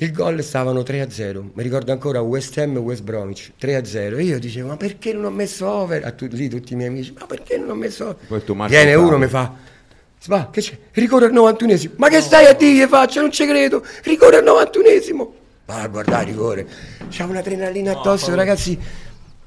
Il 0.01 0.13
gol 0.13 0.41
stavano 0.45 0.83
3-0, 0.83 1.51
mi 1.55 1.63
ricordo 1.65 1.91
ancora 1.91 2.21
West 2.21 2.57
Ham 2.59 2.77
e 2.77 2.79
West 2.79 3.03
Bromwich, 3.03 3.51
3-0. 3.61 4.19
E 4.19 4.23
io 4.23 4.39
dicevo, 4.39 4.69
ma 4.69 4.77
perché 4.77 5.13
non 5.13 5.25
ho 5.25 5.31
messo 5.31 5.69
over? 5.69 6.05
A 6.05 6.13
tu- 6.13 6.29
lì 6.31 6.49
tutti 6.49 6.75
i 6.75 6.77
miei 6.77 6.89
amici, 6.89 7.13
ma 7.19 7.27
perché 7.27 7.59
non 7.59 7.71
ho 7.71 7.75
messo 7.75 8.17
over? 8.29 8.69
Viene 8.69 8.95
uno 8.95 9.09
capo. 9.09 9.19
mi 9.19 9.27
fa, 9.27 9.53
va, 10.27 10.51
che 10.53 10.61
c'è? 10.61 10.79
Ricorre 10.93 11.25
al 11.25 11.33
91esimo. 11.33 11.91
Ma 11.97 12.09
che 12.09 12.21
stai 12.21 12.47
a 12.47 12.53
dire, 12.53 12.87
faccio? 12.87 13.23
Non 13.23 13.33
ci 13.33 13.45
credo. 13.45 13.85
Ricorre 14.05 14.37
al 14.37 14.45
91esimo. 14.45 15.27
Va 15.67 15.83
a 15.83 15.89
guardare, 15.89 16.27
rigore. 16.27 16.67
C'ha 17.11 17.25
un'adrenalina 17.25 17.99
addosso, 17.99 18.33
ragazzi. 18.37 18.79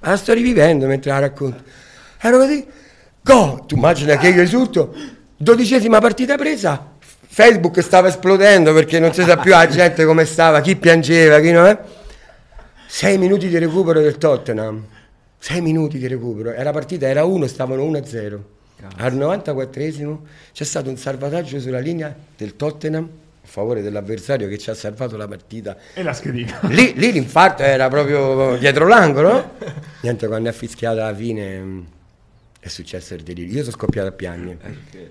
La 0.02 0.18
sto 0.18 0.34
rivivendo 0.34 0.86
mentre 0.86 1.12
la 1.12 1.20
racconto. 1.20 1.64
Ero 2.20 2.38
così. 2.40 2.66
Go! 3.22 3.64
Tu 3.66 3.76
immagina 3.76 4.18
che 4.18 4.28
io 4.28 4.42
esulto. 4.42 4.94
Dodicesima 5.38 6.00
partita 6.00 6.36
presa, 6.36 6.91
Facebook 7.34 7.82
stava 7.82 8.10
esplodendo 8.10 8.74
perché 8.74 9.00
non 9.00 9.14
si 9.14 9.24
sa 9.24 9.38
più 9.38 9.52
la 9.52 9.66
gente 9.66 10.04
come 10.04 10.26
stava, 10.26 10.60
chi 10.60 10.76
piangeva, 10.76 11.40
chi 11.40 11.52
non 11.54 11.66
è. 11.66 11.80
Sei 12.88 13.18
minuti 13.18 13.48
di 13.48 13.58
recupero 13.58 14.02
del 14.02 14.18
Tottenham. 14.18 14.86
Sei 15.38 15.62
minuti 15.62 15.98
di 15.98 16.08
recupero. 16.08 16.52
E 16.52 16.62
la 16.62 16.74
partita 16.74 17.08
era 17.08 17.24
1, 17.24 17.48
stavano 17.48 17.86
1-0. 17.86 18.40
Al 18.98 19.16
94esimo 19.16 20.18
c'è 20.52 20.66
stato 20.66 20.90
un 20.90 20.98
salvataggio 20.98 21.62
sulla 21.62 21.80
linea 21.80 22.14
del 22.36 22.58
Tottenham 22.58 23.04
a 23.06 23.48
favore 23.48 23.82
dell'avversario 23.82 24.50
che 24.50 24.58
ci 24.58 24.70
ha 24.70 24.74
salvato 24.74 25.16
la 25.16 25.30
partita. 25.30 25.78
E 25.94 26.04
la 26.04 26.12
schedina. 26.12 26.60
Lì, 26.64 26.92
lì 26.98 27.14
l'infarto 27.14 27.64
era 27.64 27.88
proprio 27.88 28.58
dietro 28.58 28.88
l'angolo. 28.88 29.32
no? 29.32 29.52
Niente, 30.02 30.28
quando 30.28 30.50
è 30.50 30.52
fischiata 30.52 31.08
alla 31.08 31.16
fine 31.16 31.60
mh, 31.60 31.86
è 32.60 32.68
successo 32.68 33.14
il 33.14 33.24
delirio. 33.24 33.54
Io 33.54 33.64
sono 33.64 33.78
scoppiato 33.78 34.10
a 34.10 34.12
piangere 34.12 34.58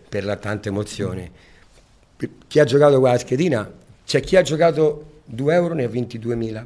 per 0.07 0.27
la 0.27 0.37
tanta 0.37 0.69
emozione. 0.69 1.49
Per 2.21 2.29
Chi 2.47 2.59
ha 2.59 2.65
giocato 2.65 3.01
quella 3.01 3.17
schedina, 3.17 3.73
c'è 4.05 4.21
chi 4.21 4.37
ha 4.37 4.43
giocato 4.43 5.05
2 5.25 5.55
euro 5.55 5.73
ne 5.73 5.85
ha 5.85 5.89
vinti 5.89 6.19
2.000 6.19 6.65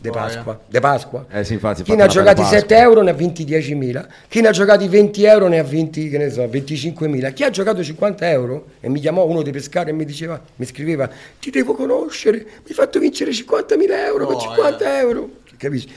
de 0.00 0.10
Pasqua. 0.10 0.60
De 0.66 0.80
Pasqua. 0.80 1.26
Eh 1.30 1.44
sì, 1.44 1.52
infatti, 1.52 1.84
chi 1.84 1.94
ne 1.94 2.02
ha 2.02 2.06
la 2.06 2.10
giocati 2.10 2.40
Pasqua. 2.40 2.58
7 2.58 2.76
euro 2.76 3.02
ne 3.02 3.10
ha 3.10 3.12
vinti 3.12 3.44
10.000. 3.44 4.06
Chi 4.26 4.40
ne 4.40 4.48
ha 4.48 4.50
giocati 4.50 4.88
20 4.88 5.24
euro 5.24 5.46
ne 5.46 5.58
ha 5.60 5.62
vinti, 5.62 6.08
che 6.08 6.18
ne 6.18 6.30
so, 6.30 6.42
25.000. 6.42 7.32
Chi 7.32 7.44
ha 7.44 7.50
giocato 7.50 7.84
50 7.84 8.30
euro 8.30 8.66
e 8.80 8.88
mi 8.88 8.98
chiamò 8.98 9.24
uno 9.26 9.42
dei 9.42 9.52
pescari 9.52 9.90
e 9.90 9.92
mi 9.92 10.04
diceva, 10.04 10.40
mi 10.56 10.66
scriveva, 10.66 11.08
ti 11.38 11.50
devo 11.50 11.74
conoscere, 11.74 12.38
mi 12.38 12.68
hai 12.68 12.74
fatto 12.74 12.98
vincere 12.98 13.30
50.000 13.30 13.90
euro 13.90 14.26
con 14.26 14.40
50 14.40 14.98
euro. 14.98 15.30
Capisci? 15.56 15.88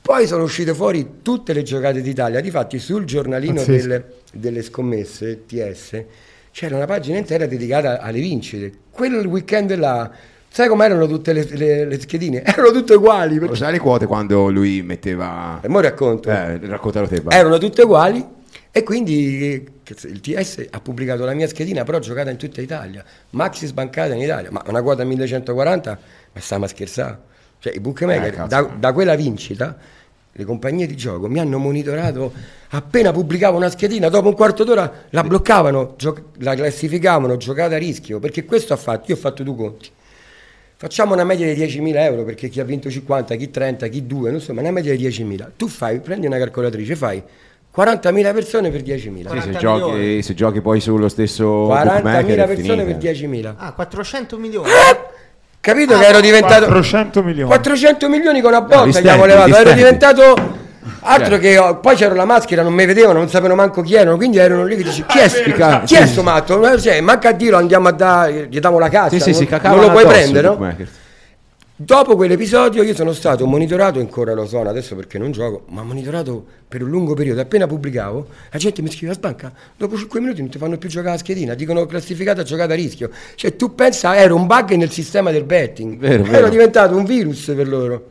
Poi 0.00 0.26
sono 0.28 0.44
uscite 0.44 0.72
fuori 0.72 1.18
tutte 1.22 1.52
le 1.52 1.62
giocate 1.64 2.00
d'Italia. 2.00 2.40
Difatti 2.40 2.78
sul 2.78 3.04
giornalino 3.04 3.64
delle, 3.64 4.04
delle 4.32 4.62
scommesse 4.62 5.46
TS 5.46 6.04
c'era 6.52 6.76
una 6.76 6.84
pagina 6.86 7.18
intera 7.18 7.46
dedicata 7.46 8.00
alle 8.00 8.20
vincite. 8.20 8.72
Quel 8.90 9.26
weekend 9.26 9.74
là, 9.76 10.10
sai 10.48 10.68
com'erano 10.68 11.06
tutte 11.06 11.32
le, 11.32 11.44
le- 11.50 11.84
le 11.86 12.00
schedine? 12.00 12.42
Erano 12.44 12.70
tutte 12.70 12.94
uguali. 12.94 13.34
Lo 13.34 13.40
Perché... 13.40 13.56
sai 13.56 13.72
le 13.72 13.78
quote 13.78 14.06
quando 14.06 14.48
lui 14.50 14.82
metteva... 14.82 15.60
E 15.62 15.68
mo 15.68 15.80
racconto. 15.80 16.28
Eh, 16.30 16.58
raccontalo 16.66 17.08
te, 17.08 17.20
va. 17.20 17.32
Erano 17.32 17.58
tutte 17.58 17.82
uguali 17.82 18.24
e 18.70 18.82
quindi 18.82 19.52
eh, 19.52 19.64
il 20.08 20.20
TS 20.20 20.66
ha 20.70 20.80
pubblicato 20.80 21.24
la 21.24 21.32
mia 21.34 21.48
schedina, 21.48 21.84
però 21.84 21.98
giocata 21.98 22.30
in 22.30 22.36
tutta 22.36 22.60
Italia. 22.60 23.02
Maxi 23.30 23.66
sbancata 23.66 24.14
in 24.14 24.20
Italia, 24.20 24.50
ma 24.50 24.62
una 24.66 24.82
quota 24.82 25.04
1140, 25.04 25.98
ma 26.32 26.40
stiamo 26.40 26.64
a 26.66 26.68
scherzare. 26.68 27.18
Cioè 27.58 27.74
i 27.74 27.80
bookmaker, 27.80 28.42
Eh, 28.44 28.46
da, 28.48 28.62
da 28.78 28.92
quella 28.92 29.14
vincita, 29.14 29.76
le 30.34 30.44
compagnie 30.44 30.86
di 30.86 30.96
gioco 30.96 31.28
mi 31.28 31.38
hanno 31.38 31.58
monitorato, 31.58 32.32
appena 32.70 33.12
pubblicavo 33.12 33.56
una 33.56 33.68
schedina, 33.68 34.08
dopo 34.08 34.28
un 34.28 34.34
quarto 34.34 34.64
d'ora 34.64 34.90
la 35.10 35.22
bloccavano, 35.22 35.94
gio- 35.98 36.30
la 36.38 36.54
classificavano, 36.54 37.36
giocata 37.36 37.74
a 37.74 37.78
rischio, 37.78 38.18
perché 38.18 38.44
questo 38.44 38.72
ha 38.72 38.76
fatto, 38.76 39.10
io 39.10 39.16
ho 39.16 39.18
fatto 39.18 39.42
due 39.42 39.54
conti. 39.56 39.90
Facciamo 40.76 41.12
una 41.12 41.22
media 41.22 41.52
di 41.52 41.62
10.000 41.62 41.96
euro 41.96 42.24
perché 42.24 42.48
chi 42.48 42.58
ha 42.60 42.64
vinto 42.64 42.90
50, 42.90 43.36
chi 43.36 43.50
30, 43.50 43.86
chi 43.88 44.06
2, 44.06 44.30
non 44.30 44.40
so, 44.40 44.52
ma 44.52 44.62
una 44.62 44.72
media 44.72 44.96
di 44.96 45.06
10.000. 45.06 45.50
Tu 45.56 45.68
fai, 45.68 46.00
prendi 46.00 46.26
una 46.26 46.38
calcolatrice, 46.38 46.96
fai 46.96 47.22
40.000 47.76 48.32
persone 48.32 48.70
per 48.70 48.82
10.000. 48.82 48.86
Sì, 48.96 49.40
se, 49.40 49.50
40 49.50 49.58
giochi, 49.58 50.22
se 50.22 50.34
giochi 50.34 50.60
poi 50.60 50.80
sullo 50.80 51.08
stesso 51.08 51.66
bookmaker 51.66 52.02
40.000 52.02 52.42
è 52.42 52.46
persone 52.54 52.84
per 52.84 52.96
10.000. 52.96 53.54
Ah, 53.58 53.72
400 53.74 54.38
milioni. 54.38 54.68
Capito 55.62 55.94
Ah, 55.94 55.98
che 56.00 56.06
ero 56.06 56.14
no, 56.14 56.20
diventato 56.22 56.64
400 56.64 57.22
milioni. 57.22 57.48
400 57.48 58.08
milioni 58.08 58.40
con 58.40 58.50
una 58.50 58.58
No, 58.62 58.66
botta, 58.66 58.98
li 58.98 59.04
gli 59.04 59.08
avevo 59.08 59.26
levato. 59.26 59.56
Ero 59.56 59.72
diventato 59.74 60.34
altro 61.02 61.38
che 61.38 61.56
oh, 61.56 61.78
poi 61.78 61.94
c'era 61.94 62.14
la 62.14 62.24
maschera, 62.24 62.64
non 62.64 62.72
mi 62.74 62.84
vedevano, 62.84 63.20
non 63.20 63.28
sapevano 63.28 63.54
manco 63.54 63.80
chi 63.80 63.94
erano, 63.94 64.16
quindi 64.16 64.38
erano 64.38 64.64
lì 64.64 64.74
che 64.74 64.82
dici 64.82 65.04
chi 65.06 65.20
è 65.20 65.28
sto 65.28 65.40
chi 65.84 65.94
è 65.94 66.06
sto 66.06 66.24
matto? 66.24 66.58
Ma, 66.58 66.76
cioè, 66.76 67.00
manca 67.00 67.28
a 67.28 67.32
dirlo, 67.32 67.58
andiamo 67.58 67.86
a 67.86 67.92
dare, 67.92 68.48
gli 68.50 68.58
diamo 68.58 68.80
la 68.80 68.88
caccia, 68.88 69.10
Sì, 69.10 69.20
sì, 69.20 69.30
non, 69.30 69.38
si 69.38 69.46
non 69.48 69.50
cacavano 69.60 69.82
lo 69.82 69.90
puoi 69.92 70.04
prendere, 70.04 70.48
no? 70.48 70.74
Dopo 71.84 72.14
quell'episodio 72.14 72.84
io 72.84 72.94
sono 72.94 73.12
stato 73.12 73.44
monitorato, 73.44 73.98
ancora 73.98 74.34
lo 74.34 74.46
sono 74.46 74.68
adesso 74.68 74.94
perché 74.94 75.18
non 75.18 75.32
gioco, 75.32 75.64
ma 75.70 75.82
monitorato 75.82 76.44
per 76.68 76.80
un 76.80 76.90
lungo 76.90 77.14
periodo. 77.14 77.40
Appena 77.40 77.66
pubblicavo, 77.66 78.26
la 78.52 78.58
gente 78.58 78.82
mi 78.82 78.88
scriveva 78.88 79.14
sbanca, 79.14 79.52
dopo 79.76 79.96
5 79.96 80.20
minuti 80.20 80.42
non 80.42 80.48
ti 80.48 80.58
fanno 80.58 80.78
più 80.78 80.88
giocare 80.88 81.16
a 81.16 81.18
schedina, 81.18 81.54
dicono 81.54 81.84
classificata 81.86 82.44
giocata 82.44 82.74
a 82.74 82.76
rischio. 82.76 83.10
Cioè 83.34 83.56
tu 83.56 83.74
pensa, 83.74 84.16
era 84.16 84.32
un 84.32 84.46
bug 84.46 84.74
nel 84.74 84.90
sistema 84.92 85.32
del 85.32 85.42
betting, 85.42 85.98
Vero, 85.98 86.22
ero 86.22 86.30
vero. 86.30 86.48
diventato 86.50 86.94
un 86.94 87.04
virus 87.04 87.52
per 87.56 87.66
loro. 87.66 88.10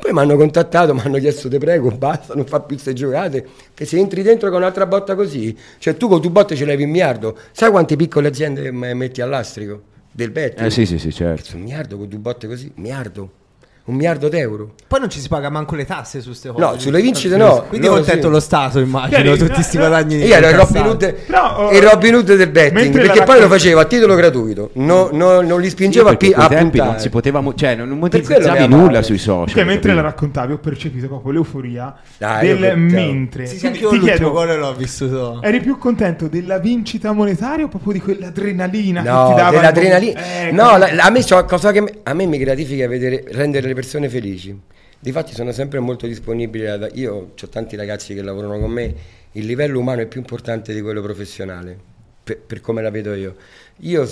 Poi 0.00 0.14
mi 0.14 0.20
hanno 0.20 0.36
contattato, 0.36 0.94
mi 0.94 1.00
hanno 1.00 1.18
chiesto 1.18 1.50
te 1.50 1.58
prego, 1.58 1.90
basta, 1.90 2.32
non 2.32 2.46
fa 2.46 2.60
più 2.60 2.76
queste 2.76 2.94
giocate, 2.94 3.46
che 3.74 3.84
se 3.84 3.98
entri 3.98 4.22
dentro 4.22 4.48
con 4.48 4.60
un'altra 4.60 4.86
botta 4.86 5.14
così, 5.14 5.54
cioè 5.76 5.94
tu 5.98 6.08
con 6.08 6.22
tu 6.22 6.30
botte 6.30 6.56
ce 6.56 6.64
levi 6.64 6.84
un 6.84 6.90
miliardo, 6.90 7.36
sai 7.52 7.70
quante 7.70 7.96
piccole 7.96 8.28
aziende 8.28 8.70
metti 8.70 9.20
all'astrico 9.20 9.88
del 10.12 10.30
betting? 10.30 10.66
Eh 10.66 10.70
sì, 10.70 10.86
sì, 10.86 10.98
sì, 10.98 11.12
certo. 11.12 11.56
Un 11.56 11.62
miliardo 11.62 11.96
con 11.96 12.08
due 12.08 12.18
botte 12.18 12.46
così? 12.46 12.66
Un 12.74 12.82
miliardo? 12.82 13.32
Un 13.90 13.96
miliardo 13.96 14.28
d'euro? 14.28 14.70
Poi 14.86 15.00
non 15.00 15.10
ci 15.10 15.18
si 15.18 15.26
paga 15.28 15.50
manco 15.50 15.74
le 15.74 15.84
tasse 15.84 16.20
su 16.20 16.28
queste 16.28 16.48
cose. 16.50 16.64
No, 16.64 16.78
sulle 16.78 17.00
vincite 17.00 17.36
no. 17.36 17.64
Quindi 17.68 17.86
loro 17.88 18.00
contento 18.00 18.26
sì. 18.28 18.32
lo 18.32 18.40
Stato, 18.40 18.78
immagino, 18.78 19.08
Chiari, 19.20 19.30
tutti 19.30 19.48
no, 19.48 19.54
questi 19.54 19.76
no. 19.78 19.86
guadagni. 19.88 20.16
Io 20.16 20.34
ero 20.34 20.48
il 20.48 20.54
Robin. 20.54 20.82
Hood, 20.86 21.12
Però, 21.26 21.56
oh, 21.58 21.70
il 21.72 21.82
Robin 21.82 22.14
Hood 22.14 22.34
del 22.36 22.50
betting, 22.50 22.92
perché 22.92 23.22
poi 23.24 23.40
lo 23.40 23.48
facevo 23.48 23.80
a 23.80 23.84
titolo 23.86 24.14
gratuito, 24.14 24.70
no- 24.74 25.08
no- 25.12 25.40
non 25.40 25.58
li 25.60 25.64
Sì, 25.64 25.70
spingevo 25.70 26.08
a, 26.08 26.16
tempi 26.16 26.30
puntare. 26.30 26.84
non 26.90 26.98
si 27.00 27.08
poteva, 27.08 27.40
mo- 27.40 27.54
cioè 27.54 27.74
non 27.74 27.88
monetizzavi 27.88 28.58
che 28.58 28.66
nulla 28.68 29.02
sui 29.02 29.18
social. 29.18 29.46
Perché 29.46 29.64
mentre 29.64 29.92
la 29.94 30.02
raccontavi 30.02 30.52
ho 30.52 30.58
percepito 30.58 31.08
proprio 31.08 31.32
l'euforia 31.32 31.94
Dai, 32.16 32.56
del 32.56 32.78
mentre. 32.78 33.46
Sì, 33.46 33.58
sì, 33.58 33.66
anche 33.66 33.80
io 33.80 33.90
ti 33.90 33.98
chiedo, 33.98 34.30
gol 34.30 34.56
l'ho 34.56 34.74
vissuto. 34.74 35.40
eri 35.42 35.60
più 35.60 35.78
contento 35.78 36.28
della 36.28 36.58
vincita 36.58 37.12
monetaria 37.12 37.64
o 37.64 37.68
proprio 37.68 37.92
di 37.94 38.00
quell'adrenalina 38.00 39.02
che 39.02 39.08
No, 39.08 39.28
ti 39.30 39.34
dava? 39.34 39.50
dell'adrenalina. 39.50 40.20
Eh, 40.46 40.52
no, 40.52 40.68
a, 40.68 41.10
me, 41.10 41.24
cosa 41.46 41.72
che 41.72 42.00
a 42.02 42.14
me 42.14 42.26
mi 42.26 42.38
gratifica 42.38 42.86
vedere 42.86 43.24
rendere 43.32 43.66
le 43.66 43.74
persone 43.80 44.08
felici. 44.08 44.58
Difatti 44.98 45.32
sono 45.34 45.50
sempre 45.52 45.78
molto 45.80 46.06
disponibile. 46.06 46.70
ad- 46.70 46.90
io 46.94 47.14
ho 47.40 47.48
tanti 47.48 47.74
ragazzi 47.76 48.14
che 48.14 48.22
lavorano 48.22 48.58
con 48.58 48.70
me. 48.70 48.94
Il 49.32 49.46
livello 49.46 49.78
umano 49.78 50.02
è 50.02 50.06
più 50.06 50.20
importante 50.20 50.74
di 50.74 50.80
quello 50.82 51.00
professionale, 51.00 51.76
per, 52.22 52.38
per 52.38 52.60
come 52.60 52.82
la 52.82 52.90
vedo 52.90 53.14
io. 53.14 53.34
Io 53.78 54.06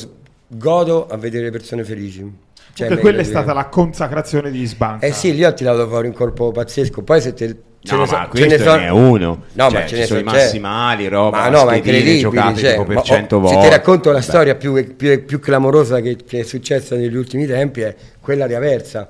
godo 0.46 1.06
a 1.06 1.16
vedere 1.18 1.44
le 1.44 1.50
persone 1.50 1.84
felici. 1.84 2.46
Cioè, 2.72 2.88
mi 2.90 2.96
quella 2.98 3.20
è 3.20 3.24
stata 3.24 3.52
la 3.52 3.66
consacrazione 3.66 4.50
di 4.50 4.64
Sbanca. 4.64 5.04
Eh 5.04 5.12
sì, 5.12 5.34
lì 5.34 5.44
ho 5.44 5.52
tirato 5.52 5.86
fuori 5.88 6.06
un 6.06 6.14
colpo 6.14 6.52
pazzesco. 6.52 7.02
Poi 7.02 7.20
se 7.20 7.34
te. 7.34 7.46
ce 7.80 7.94
No, 7.94 8.00
ne 8.02 8.06
so- 8.06 8.16
ma 8.16 8.22
ce 8.24 8.28
questo 8.30 8.48
ne 8.48 8.58
so- 8.58 8.76
ne 8.76 8.84
è 8.84 8.88
uno. 8.90 9.42
No, 9.52 9.70
Cioè, 9.70 9.80
ma 9.80 9.86
ce 9.86 9.96
ne 9.96 10.06
sono 10.06 10.20
so- 10.20 10.24
i 10.24 10.28
cioè- 10.30 10.38
massimali, 10.42 11.08
roba, 11.08 11.38
Ma 11.38 11.48
no, 11.48 11.64
ma 11.64 11.74
incredibili. 11.76 12.18
giocate 12.20 12.60
cioè, 12.60 12.70
tipo 12.72 12.84
per 12.84 12.94
ma- 12.94 13.00
oh, 13.00 13.04
100 13.04 13.36
Se 13.36 13.42
volte. 13.42 13.60
ti 13.68 13.74
racconto 13.74 14.10
la 14.10 14.18
Beh. 14.18 14.24
storia 14.24 14.54
più, 14.54 14.94
più- 14.96 15.24
più 15.24 15.38
clamorosa 15.40 16.00
che, 16.00 16.16
che 16.24 16.40
è 16.40 16.42
successa 16.44 16.94
negli 16.96 17.14
ultimi 17.16 17.46
tempi 17.46 17.80
è 17.82 17.94
quella 18.20 18.46
di 18.46 18.54
Aversa. 18.54 19.08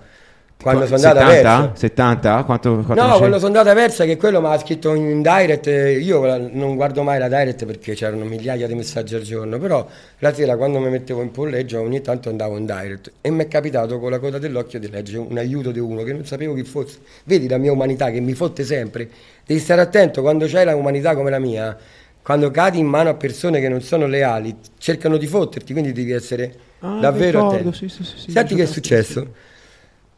Quando 0.61 0.87
sono 0.87 0.97
andato 0.97 1.19
a 1.19 1.27
70? 1.29 1.55
Aversa. 1.55 1.77
70? 1.77 2.45
Quanto, 2.45 2.83
quanto 2.85 2.95
No, 3.05 3.13
c'è? 3.13 3.19
quando 3.19 3.37
sono 3.39 3.47
andato 3.47 3.69
a 3.71 3.75
Versa 3.75 4.05
che 4.05 4.17
quello 4.17 4.41
mi 4.41 4.49
ha 4.49 4.59
scritto 4.59 4.93
in 4.93 5.23
direct, 5.23 5.67
eh, 5.69 5.93
io 5.99 6.21
non 6.53 6.75
guardo 6.75 7.05
mai 7.05 7.19
la 7.21 7.29
direct 7.29 7.65
perché 7.65 7.95
c'erano 7.95 8.25
migliaia 8.25 8.67
di 8.67 8.75
messaggi 8.75 9.15
al 9.15 9.23
giorno, 9.23 9.59
però 9.59 9.87
la 10.19 10.35
sera 10.35 10.57
quando 10.57 10.81
mi 10.81 10.91
mettevo 10.91 11.23
in 11.23 11.31
polleggio 11.31 11.81
ogni 11.81 12.01
tanto 12.01 12.29
andavo 12.29 12.57
in 12.57 12.67
direct 12.67 13.13
e 13.21 13.31
mi 13.31 13.45
è 13.45 13.49
capitato 13.49 14.01
con 14.01 14.11
la 14.11 14.19
coda 14.19 14.39
dell'occhio 14.39 14.81
di 14.81 14.91
leggere 14.91 15.19
un 15.19 15.39
aiuto 15.39 15.71
di 15.71 15.79
uno 15.79 16.03
che 16.03 16.13
non 16.13 16.25
sapevo 16.27 16.55
chi 16.55 16.65
fosse. 16.65 16.99
Vedi 17.25 17.47
la 17.49 17.59
mia 17.59 17.71
umanità 17.71 18.11
che 18.11 18.19
mi 18.19 18.33
fotte 18.35 18.65
sempre, 18.65 19.09
devi 19.47 19.61
stare 19.61 19.81
attento 19.81 20.23
quando 20.23 20.47
c'hai 20.49 20.65
la 20.65 20.75
umanità 20.75 21.15
come 21.15 21.31
la 21.31 21.39
mia, 21.39 21.77
quando 22.21 22.51
cadi 22.51 22.81
in 22.81 22.87
mano 22.87 23.11
a 23.11 23.15
persone 23.15 23.61
che 23.61 23.69
non 23.69 23.81
sono 23.81 24.07
leali, 24.09 24.57
cercano 24.77 25.19
di 25.19 25.27
fotterti, 25.29 25.73
quindi 25.73 25.93
devi 25.93 26.11
essere 26.11 26.53
Ah, 26.81 26.99
davvero 27.01 27.47
attento. 27.47 27.73
sì, 27.73 27.89
sì, 27.89 28.03
sì, 28.05 28.31
Senti 28.31 28.55
che 28.57 28.65
è 28.65 28.67
successo? 28.67 29.35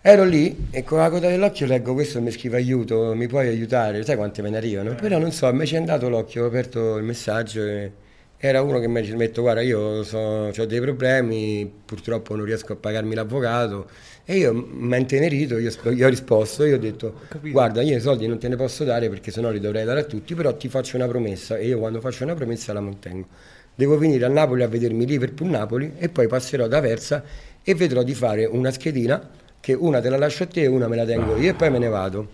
Ero 0.03 0.25
lì 0.25 0.69
e 0.71 0.83
con 0.83 0.97
la 0.97 1.11
coda 1.11 1.29
dell'occhio 1.29 1.67
leggo 1.67 1.93
questo 1.93 2.23
mi 2.23 2.31
scrive 2.31 2.57
aiuto, 2.57 3.15
mi 3.15 3.27
puoi 3.27 3.49
aiutare? 3.49 4.03
Sai 4.03 4.17
quante 4.17 4.41
me 4.41 4.49
ne 4.49 4.57
arrivano? 4.57 4.95
Però 4.95 5.19
non 5.19 5.31
so, 5.31 5.47
a 5.47 5.53
me 5.53 5.67
ci 5.67 5.75
è 5.75 5.77
andato 5.77 6.09
l'occhio, 6.09 6.45
ho 6.45 6.47
aperto 6.47 6.97
il 6.97 7.05
messaggio 7.05 7.63
e 7.63 7.93
era 8.39 8.63
uno 8.63 8.79
che 8.79 8.89
mi 8.89 8.99
ha 8.99 9.17
detto 9.17 9.43
guarda 9.43 9.61
io 9.61 9.79
ho 9.79 10.65
dei 10.65 10.81
problemi, 10.81 11.71
purtroppo 11.85 12.35
non 12.35 12.47
riesco 12.47 12.73
a 12.73 12.77
pagarmi 12.77 13.15
l'avvocato 13.15 13.91
e 14.25 14.39
io 14.39 14.55
mi 14.55 14.95
ha 14.95 14.97
intenerito, 14.97 15.59
io, 15.59 15.71
io 15.91 16.07
ho 16.07 16.09
risposto, 16.09 16.65
io 16.65 16.77
ho 16.77 16.79
detto 16.79 17.21
guarda 17.51 17.83
io 17.83 17.95
i 17.95 18.01
soldi 18.01 18.27
non 18.27 18.39
te 18.39 18.49
ne 18.49 18.57
posso 18.57 18.85
dare 18.85 19.11
perché 19.11 19.31
sennò 19.31 19.51
li 19.51 19.61
dovrei 19.61 19.85
dare 19.85 20.01
a 20.01 20.05
tutti, 20.05 20.35
però 20.35 20.57
ti 20.57 20.71
faccio 20.71 20.97
una 20.97 21.09
promessa 21.09 21.59
e 21.59 21.67
io 21.67 21.79
quando 21.79 22.01
faccio 22.01 22.25
una 22.25 22.33
promessa 22.33 22.73
la 22.73 22.81
mantengo. 22.81 23.27
Devo 23.75 23.99
venire 23.99 24.25
a 24.25 24.29
Napoli 24.29 24.63
a 24.63 24.69
vedermi 24.69 25.05
Liverpool-Napoli 25.05 25.97
e 25.99 26.09
poi 26.09 26.27
passerò 26.27 26.69
da 26.69 26.81
Versa 26.81 27.23
e 27.63 27.75
vedrò 27.75 28.03
di 28.03 28.15
fare 28.15 28.47
una 28.47 28.71
schedina 28.71 29.49
che 29.61 29.75
una 29.75 30.01
te 30.01 30.09
la 30.09 30.17
lascio 30.17 30.45
a 30.45 30.47
te 30.47 30.63
e 30.63 30.67
una 30.67 30.89
me 30.89 30.97
la 30.97 31.05
tengo 31.05 31.37
io 31.37 31.51
e 31.51 31.55
poi 31.55 31.71
me 31.71 31.79
ne 31.79 31.89
vado. 31.89 32.29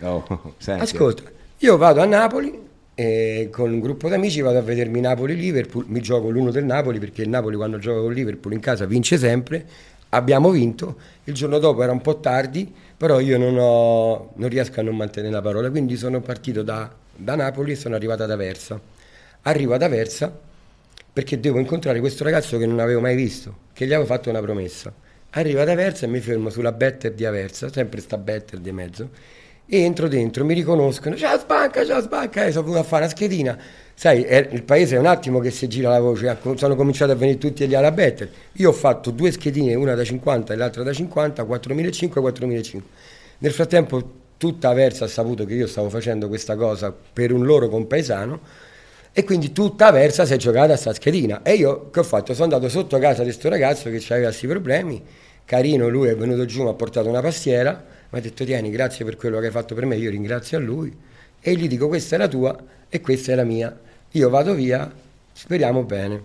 Oh. 0.00 0.54
Ascolta, 0.66 1.22
io 1.58 1.76
vado 1.76 2.00
a 2.00 2.04
Napoli 2.06 2.58
e 2.94 3.48
con 3.50 3.72
un 3.72 3.80
gruppo 3.80 4.08
di 4.08 4.14
amici 4.14 4.40
vado 4.40 4.58
a 4.58 4.62
vedermi 4.62 5.00
Napoli-Liverpool, 5.00 5.84
mi 5.88 6.00
gioco 6.00 6.28
l'uno 6.28 6.50
del 6.50 6.64
Napoli 6.64 6.98
perché 6.98 7.22
il 7.22 7.28
Napoli 7.28 7.56
quando 7.56 7.78
gioca 7.78 8.00
con 8.00 8.12
Liverpool 8.12 8.52
in 8.52 8.60
casa 8.60 8.84
vince 8.84 9.16
sempre, 9.16 9.64
abbiamo 10.10 10.50
vinto, 10.50 10.96
il 11.24 11.34
giorno 11.34 11.58
dopo 11.58 11.82
era 11.82 11.92
un 11.92 12.00
po' 12.00 12.18
tardi, 12.18 12.72
però 12.96 13.20
io 13.20 13.38
non, 13.38 13.56
ho- 13.58 14.32
non 14.34 14.48
riesco 14.48 14.80
a 14.80 14.82
non 14.82 14.96
mantenere 14.96 15.32
la 15.32 15.40
parola, 15.40 15.70
quindi 15.70 15.96
sono 15.96 16.20
partito 16.20 16.62
da, 16.62 16.90
da 17.14 17.34
Napoli 17.34 17.72
e 17.72 17.76
sono 17.76 17.94
arrivato 17.94 18.22
ad 18.22 18.30
Aversa. 18.30 18.80
Arrivo 19.42 19.74
ad 19.74 19.82
Aversa, 19.82 20.32
perché 21.12 21.40
devo 21.40 21.58
incontrare 21.58 22.00
questo 22.00 22.24
ragazzo 22.24 22.58
che 22.58 22.66
non 22.66 22.78
avevo 22.78 23.00
mai 23.00 23.16
visto, 23.16 23.54
che 23.72 23.86
gli 23.86 23.92
avevo 23.92 24.06
fatto 24.06 24.30
una 24.30 24.40
promessa. 24.40 24.92
Arrivo 25.34 25.62
ad 25.62 25.68
Aversa 25.70 26.04
e 26.04 26.08
mi 26.08 26.20
fermo 26.20 26.50
sulla 26.50 26.72
better 26.72 27.12
di 27.14 27.24
Aversa, 27.24 27.72
sempre 27.72 28.00
sta 28.02 28.18
better 28.18 28.58
di 28.58 28.70
mezzo, 28.70 29.08
e 29.64 29.78
entro 29.80 30.06
dentro, 30.06 30.44
mi 30.44 30.52
riconoscono, 30.52 31.16
ciao 31.16 31.38
Sbanca, 31.38 31.86
ciao 31.86 32.02
Sbanca, 32.02 32.44
e 32.44 32.50
sono 32.52 32.64
venuto 32.64 32.82
a 32.82 32.84
fare 32.84 33.04
una 33.04 33.10
schedina. 33.10 33.58
Sai, 33.94 34.24
è- 34.24 34.48
il 34.52 34.62
paese 34.62 34.96
è 34.96 34.98
un 34.98 35.06
attimo 35.06 35.38
che 35.38 35.50
si 35.50 35.68
gira 35.68 35.88
la 35.88 36.00
voce, 36.00 36.28
ha- 36.28 36.36
sono 36.56 36.74
cominciati 36.76 37.12
a 37.12 37.14
venire 37.14 37.38
tutti 37.38 37.66
gli 37.66 37.74
alla 37.74 37.92
better. 37.92 38.28
Io 38.52 38.68
ho 38.68 38.72
fatto 38.72 39.10
due 39.10 39.30
schedine, 39.32 39.74
una 39.74 39.94
da 39.94 40.04
50 40.04 40.52
e 40.52 40.56
l'altra 40.56 40.82
da 40.82 40.92
50, 40.92 41.44
4.500 41.44 42.18
e 42.18 42.22
4.500. 42.22 42.82
Nel 43.38 43.52
frattempo 43.52 44.02
tutta 44.36 44.68
Aversa 44.68 45.06
ha 45.06 45.08
saputo 45.08 45.46
che 45.46 45.54
io 45.54 45.66
stavo 45.66 45.88
facendo 45.88 46.28
questa 46.28 46.56
cosa 46.56 46.92
per 47.12 47.32
un 47.32 47.46
loro 47.46 47.68
compaesano 47.70 48.40
e 49.12 49.24
quindi 49.24 49.52
tutta 49.52 49.86
Aversa 49.86 50.24
si 50.24 50.32
è 50.32 50.36
giocata 50.36 50.72
a 50.72 50.76
sta 50.76 50.94
schedina. 50.94 51.42
E 51.42 51.54
io 51.54 51.90
che 51.90 52.00
ho 52.00 52.04
fatto? 52.04 52.32
Sono 52.32 52.44
andato 52.44 52.68
sotto 52.68 52.98
casa 52.98 53.18
di 53.18 53.28
questo 53.28 53.48
ragazzo 53.48 53.90
che 53.90 54.02
aveva 54.08 54.28
questi 54.28 54.46
problemi, 54.46 55.02
carino, 55.44 55.88
lui 55.88 56.08
è 56.08 56.16
venuto 56.16 56.44
giù, 56.46 56.62
mi 56.62 56.70
ha 56.70 56.74
portato 56.74 57.08
una 57.08 57.20
pastiera, 57.20 57.84
mi 58.08 58.18
ha 58.18 58.22
detto 58.22 58.44
tieni, 58.44 58.70
grazie 58.70 59.04
per 59.04 59.16
quello 59.16 59.38
che 59.38 59.46
hai 59.46 59.52
fatto 59.52 59.74
per 59.74 59.84
me, 59.84 59.96
io 59.96 60.10
ringrazio 60.10 60.56
a 60.56 60.60
lui 60.60 60.94
e 61.40 61.56
gli 61.56 61.66
dico 61.66 61.88
questa 61.88 62.14
è 62.14 62.18
la 62.18 62.28
tua 62.28 62.56
e 62.88 63.00
questa 63.00 63.32
è 63.32 63.34
la 63.34 63.44
mia. 63.44 63.76
Io 64.12 64.30
vado 64.30 64.54
via, 64.54 64.90
speriamo 65.32 65.82
bene. 65.82 66.22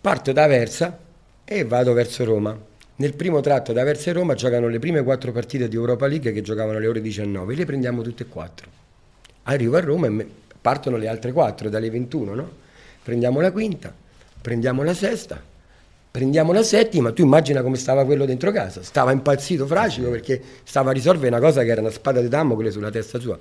Parto 0.00 0.32
da 0.32 0.44
Aversa 0.44 0.98
e 1.44 1.64
vado 1.64 1.92
verso 1.92 2.24
Roma. 2.24 2.58
Nel 2.96 3.14
primo 3.14 3.40
tratto 3.40 3.72
da 3.72 3.82
Aversa 3.82 4.10
e 4.10 4.12
Roma 4.12 4.34
giocano 4.34 4.68
le 4.68 4.78
prime 4.78 5.02
quattro 5.02 5.30
partite 5.30 5.68
di 5.68 5.76
Europa 5.76 6.06
League 6.06 6.32
che 6.32 6.42
giocavano 6.42 6.78
alle 6.78 6.88
ore 6.88 7.00
19, 7.00 7.54
le 7.54 7.64
prendiamo 7.64 8.02
tutte 8.02 8.24
e 8.24 8.26
quattro. 8.26 8.68
Arrivo 9.44 9.76
a 9.76 9.80
Roma 9.80 10.06
e 10.06 10.10
me- 10.10 10.28
partono 10.68 10.98
le 10.98 11.08
altre 11.08 11.32
quattro 11.32 11.70
dalle 11.70 11.88
21, 11.88 12.34
no? 12.34 12.50
Prendiamo 13.02 13.40
la 13.40 13.50
quinta, 13.50 13.90
prendiamo 14.42 14.82
la 14.82 14.92
sesta, 14.92 15.40
prendiamo 16.10 16.52
la 16.52 16.62
settima, 16.62 17.10
tu 17.10 17.22
immagina 17.22 17.62
come 17.62 17.78
stava 17.78 18.04
quello 18.04 18.26
dentro 18.26 18.52
casa, 18.52 18.82
stava 18.82 19.12
impazzito 19.12 19.66
fracico 19.66 20.10
perché 20.10 20.38
stava 20.64 20.90
a 20.90 20.92
risolvere 20.92 21.28
una 21.28 21.40
cosa 21.40 21.62
che 21.62 21.70
era 21.70 21.80
una 21.80 21.90
spada 21.90 22.20
di 22.20 22.28
Damocle 22.28 22.70
sulla 22.70 22.90
testa 22.90 23.18
sua. 23.18 23.38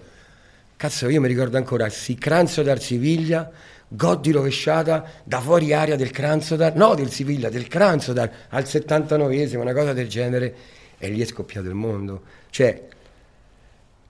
Cazzo, 0.77 1.09
io 1.09 1.19
mi 1.19 1.27
ricordo 1.27 1.57
ancora, 1.57 1.89
si 1.89 2.15
Cransodar 2.15 2.79
Siviglia, 2.79 3.51
gol 3.89 4.21
di 4.21 4.31
rovesciata 4.31 5.03
da 5.25 5.41
fuori 5.41 5.73
aria 5.73 5.97
del 5.97 6.11
Cransodar, 6.11 6.77
no 6.77 6.95
del 6.95 7.11
Siviglia, 7.11 7.49
del 7.49 7.67
Cransodar, 7.67 8.31
al 8.49 8.63
79esimo, 8.63 9.59
una 9.59 9.73
cosa 9.73 9.91
del 9.91 10.07
genere, 10.07 10.55
e 10.97 11.09
lì 11.09 11.19
è 11.19 11.25
scoppiato 11.25 11.67
il 11.67 11.73
mondo. 11.73 12.21
Cioè, 12.51 12.87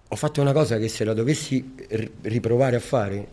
ho 0.09 0.15
fatto 0.15 0.39
una 0.41 0.53
cosa 0.53 0.77
che 0.77 0.87
se 0.87 1.03
la 1.03 1.13
dovessi 1.13 1.73
ri- 1.89 2.09
riprovare 2.21 2.75
a 2.77 2.79
fare, 2.79 3.27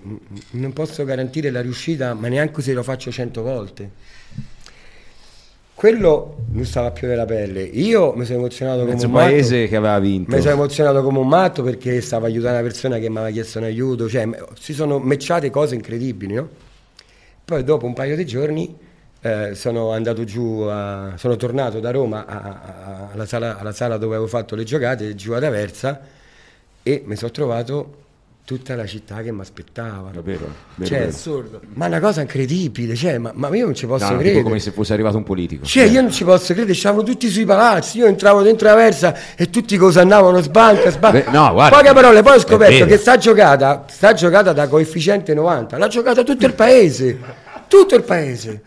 non 0.51 0.73
posso 0.73 1.05
garantire 1.05 1.51
la 1.51 1.61
riuscita, 1.61 2.15
ma 2.15 2.29
neanche 2.29 2.63
se 2.63 2.73
lo 2.73 2.83
faccio 2.83 3.11
cento 3.13 3.43
volte. 3.43 3.91
Quello 5.75 6.45
non 6.53 6.65
stava 6.65 6.93
più 6.93 7.09
nella 7.09 7.25
pelle. 7.25 7.63
Io 7.63 8.13
mi 8.15 8.25
sono 8.25 8.39
emozionato 8.39 8.81
come 8.81 8.93
Mezzo 8.93 9.07
un 9.07 9.13
matto. 9.13 9.25
paese 9.27 9.67
che 9.67 9.77
aveva 9.77 9.99
vinto. 9.99 10.35
Mi 10.35 10.41
sono 10.41 10.55
emozionato 10.55 11.03
come 11.03 11.19
un 11.19 11.29
matto 11.29 11.63
perché 11.63 12.01
stavo 12.01 12.27
aiutando 12.27 12.59
una 12.59 12.67
persona 12.67 12.99
che 12.99 13.11
mi 13.11 13.17
aveva 13.19 13.33
chiesto 13.33 13.59
un 13.59 13.65
aiuto, 13.65 14.09
cioè 14.09 14.29
si 14.59 14.73
sono 14.73 14.99
matchate 14.99 15.51
cose 15.51 15.75
incredibili, 15.75 16.35
no? 16.35 16.49
Poi 17.45 17.65
dopo 17.65 17.87
un 17.87 17.93
paio 17.93 18.15
di 18.17 18.25
giorni 18.25 18.75
eh, 19.21 19.55
sono 19.55 19.91
andato 19.91 20.23
giù, 20.25 20.61
a- 20.69 21.15
sono 21.17 21.37
tornato 21.37 21.81
da 21.81 21.91
Roma 21.91 22.25
a- 22.25 22.41
a- 22.41 23.09
alla, 23.13 23.27
sala, 23.27 23.59
alla 23.59 23.73
sala 23.73 23.97
dove 23.97 24.15
avevo 24.15 24.29
fatto 24.29 24.55
le 24.55 24.65
giocate, 24.65 25.15
giù 25.17 25.33
ad 25.33 25.43
Aversa, 25.45 26.01
e 26.87 27.03
mi 27.05 27.17
sono 27.17 27.31
trovato 27.33 27.97
tutta 28.45 28.75
la 28.77 28.85
città 28.85 29.23
che 29.23 29.33
mi 29.33 29.41
aspettava. 29.41 30.11
È 30.13 30.21
vero, 30.21 30.47
Cioè, 30.83 30.99
vero. 30.99 31.09
Assurdo. 31.09 31.61
ma 31.73 31.87
una 31.87 31.99
cosa 31.99 32.21
incredibile, 32.21 32.95
cioè, 32.95 33.17
ma, 33.17 33.33
ma 33.35 33.49
io 33.57 33.65
non 33.65 33.75
ci 33.75 33.87
posso 33.87 34.05
No, 34.05 34.11
credere. 34.17 34.35
tipo 34.35 34.49
come 34.49 34.61
se 34.61 34.71
fosse 34.71 34.93
arrivato 34.93 35.17
un 35.17 35.23
politico. 35.23 35.65
Cioè, 35.65 35.85
io 35.85 36.03
non 36.03 36.11
ci 36.13 36.25
posso 36.25 36.53
credere, 36.53 36.75
stavano 36.75 37.03
tutti 37.05 37.29
sui 37.31 37.47
palazzi, 37.47 37.97
io 37.99 38.07
entravo 38.07 38.43
dentro 38.43 38.69
la 38.69 38.75
versa 38.75 39.15
e 39.35 39.49
tutti 39.49 39.79
cosa 39.79 40.03
andavano 40.03 40.43
sbanca, 40.43 40.91
sbanca. 40.91 41.31
No, 41.31 41.53
guarda, 41.55 41.75
Poche 41.79 41.93
parole, 41.95 42.23
poi 42.23 42.33
ho 42.33 42.37
è 42.37 42.41
scoperto 42.41 42.85
che 42.85 42.99
sta 42.99 43.17
giocata, 43.17 43.87
sta 43.89 44.13
giocata 44.13 44.53
da 44.53 44.69
coefficiente 44.69 45.33
90, 45.33 45.79
l'ha 45.79 45.89
giocata 45.89 46.23
tutto 46.23 46.45
il 46.45 46.53
paese, 46.53 47.19
tutto 47.67 47.95
il 47.95 48.03
paese. 48.03 48.63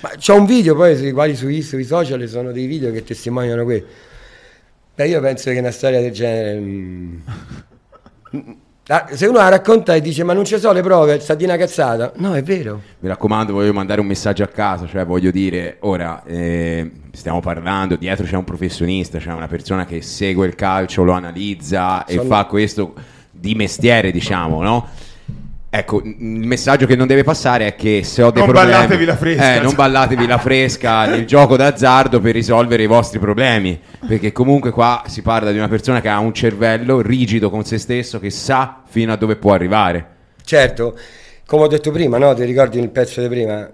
Ma 0.00 0.10
c'è 0.18 0.32
un 0.34 0.46
video 0.46 0.74
poi 0.74 0.96
sui 0.96 1.12
quali 1.12 1.36
sui, 1.36 1.62
sui 1.62 1.84
social 1.84 2.26
sono 2.28 2.50
dei 2.50 2.66
video 2.66 2.90
che 2.90 3.04
testimoniano 3.04 3.62
questo. 3.62 3.86
Beh, 4.94 5.08
io 5.08 5.20
penso 5.20 5.50
che 5.50 5.58
una 5.58 5.70
storia 5.70 6.00
del 6.00 6.12
genere... 6.12 6.60
mm, 6.60 7.16
ah, 8.88 9.08
se 9.12 9.26
uno 9.26 9.38
la 9.38 9.48
racconta 9.48 9.94
e 9.94 10.00
dice 10.00 10.22
ma 10.22 10.34
non 10.34 10.44
ci 10.44 10.58
sono 10.58 10.74
le 10.74 10.82
prove, 10.82 11.18
sta 11.20 11.34
di 11.34 11.44
una 11.44 11.56
cazzata. 11.56 12.12
No, 12.16 12.34
è 12.34 12.42
vero. 12.42 12.80
Mi 13.00 13.08
raccomando, 13.08 13.52
voglio 13.54 13.72
mandare 13.72 14.00
un 14.00 14.06
messaggio 14.06 14.42
a 14.42 14.48
casa, 14.48 14.86
cioè 14.86 15.06
voglio 15.06 15.30
dire, 15.30 15.76
ora 15.80 16.22
eh, 16.24 16.90
stiamo 17.12 17.40
parlando, 17.40 17.96
dietro 17.96 18.26
c'è 18.26 18.36
un 18.36 18.44
professionista, 18.44 19.18
c'è 19.18 19.32
una 19.32 19.48
persona 19.48 19.86
che 19.86 20.02
segue 20.02 20.46
il 20.46 20.54
calcio, 20.54 21.04
lo 21.04 21.12
analizza 21.12 22.04
e 22.04 22.14
Sono- 22.16 22.28
fa 22.28 22.44
questo 22.44 22.94
di 23.30 23.54
mestiere, 23.54 24.10
diciamo, 24.12 24.62
no? 24.62 24.88
Ecco, 25.74 26.02
il 26.04 26.14
messaggio 26.18 26.84
che 26.84 26.96
non 26.96 27.06
deve 27.06 27.24
passare 27.24 27.66
è 27.68 27.74
che 27.74 28.02
se 28.04 28.22
ho 28.22 28.30
dei 28.30 28.42
Non 28.42 28.52
problemi... 28.52 28.76
ballatevi 28.76 29.04
la 29.06 29.16
fresca. 29.16 29.54
Eh, 29.54 29.60
non 29.60 29.74
ballatevi 29.74 30.26
la 30.26 30.36
fresca 30.36 31.06
nel 31.08 31.24
gioco 31.24 31.56
d'azzardo 31.56 32.20
per 32.20 32.34
risolvere 32.34 32.82
i 32.82 32.86
vostri 32.86 33.18
problemi, 33.18 33.80
perché 34.06 34.32
comunque 34.32 34.70
qua 34.70 35.04
si 35.06 35.22
parla 35.22 35.50
di 35.50 35.56
una 35.56 35.68
persona 35.68 36.02
che 36.02 36.10
ha 36.10 36.18
un 36.18 36.34
cervello 36.34 37.00
rigido 37.00 37.48
con 37.48 37.64
se 37.64 37.78
stesso, 37.78 38.18
che 38.20 38.28
sa 38.28 38.82
fino 38.86 39.14
a 39.14 39.16
dove 39.16 39.36
può 39.36 39.54
arrivare. 39.54 40.06
Certo, 40.44 40.94
come 41.46 41.62
ho 41.62 41.68
detto 41.68 41.90
prima, 41.90 42.18
no? 42.18 42.34
ti 42.34 42.44
ricordi 42.44 42.78
nel 42.78 42.90
pezzo 42.90 43.22
di 43.22 43.28
prima, 43.28 43.66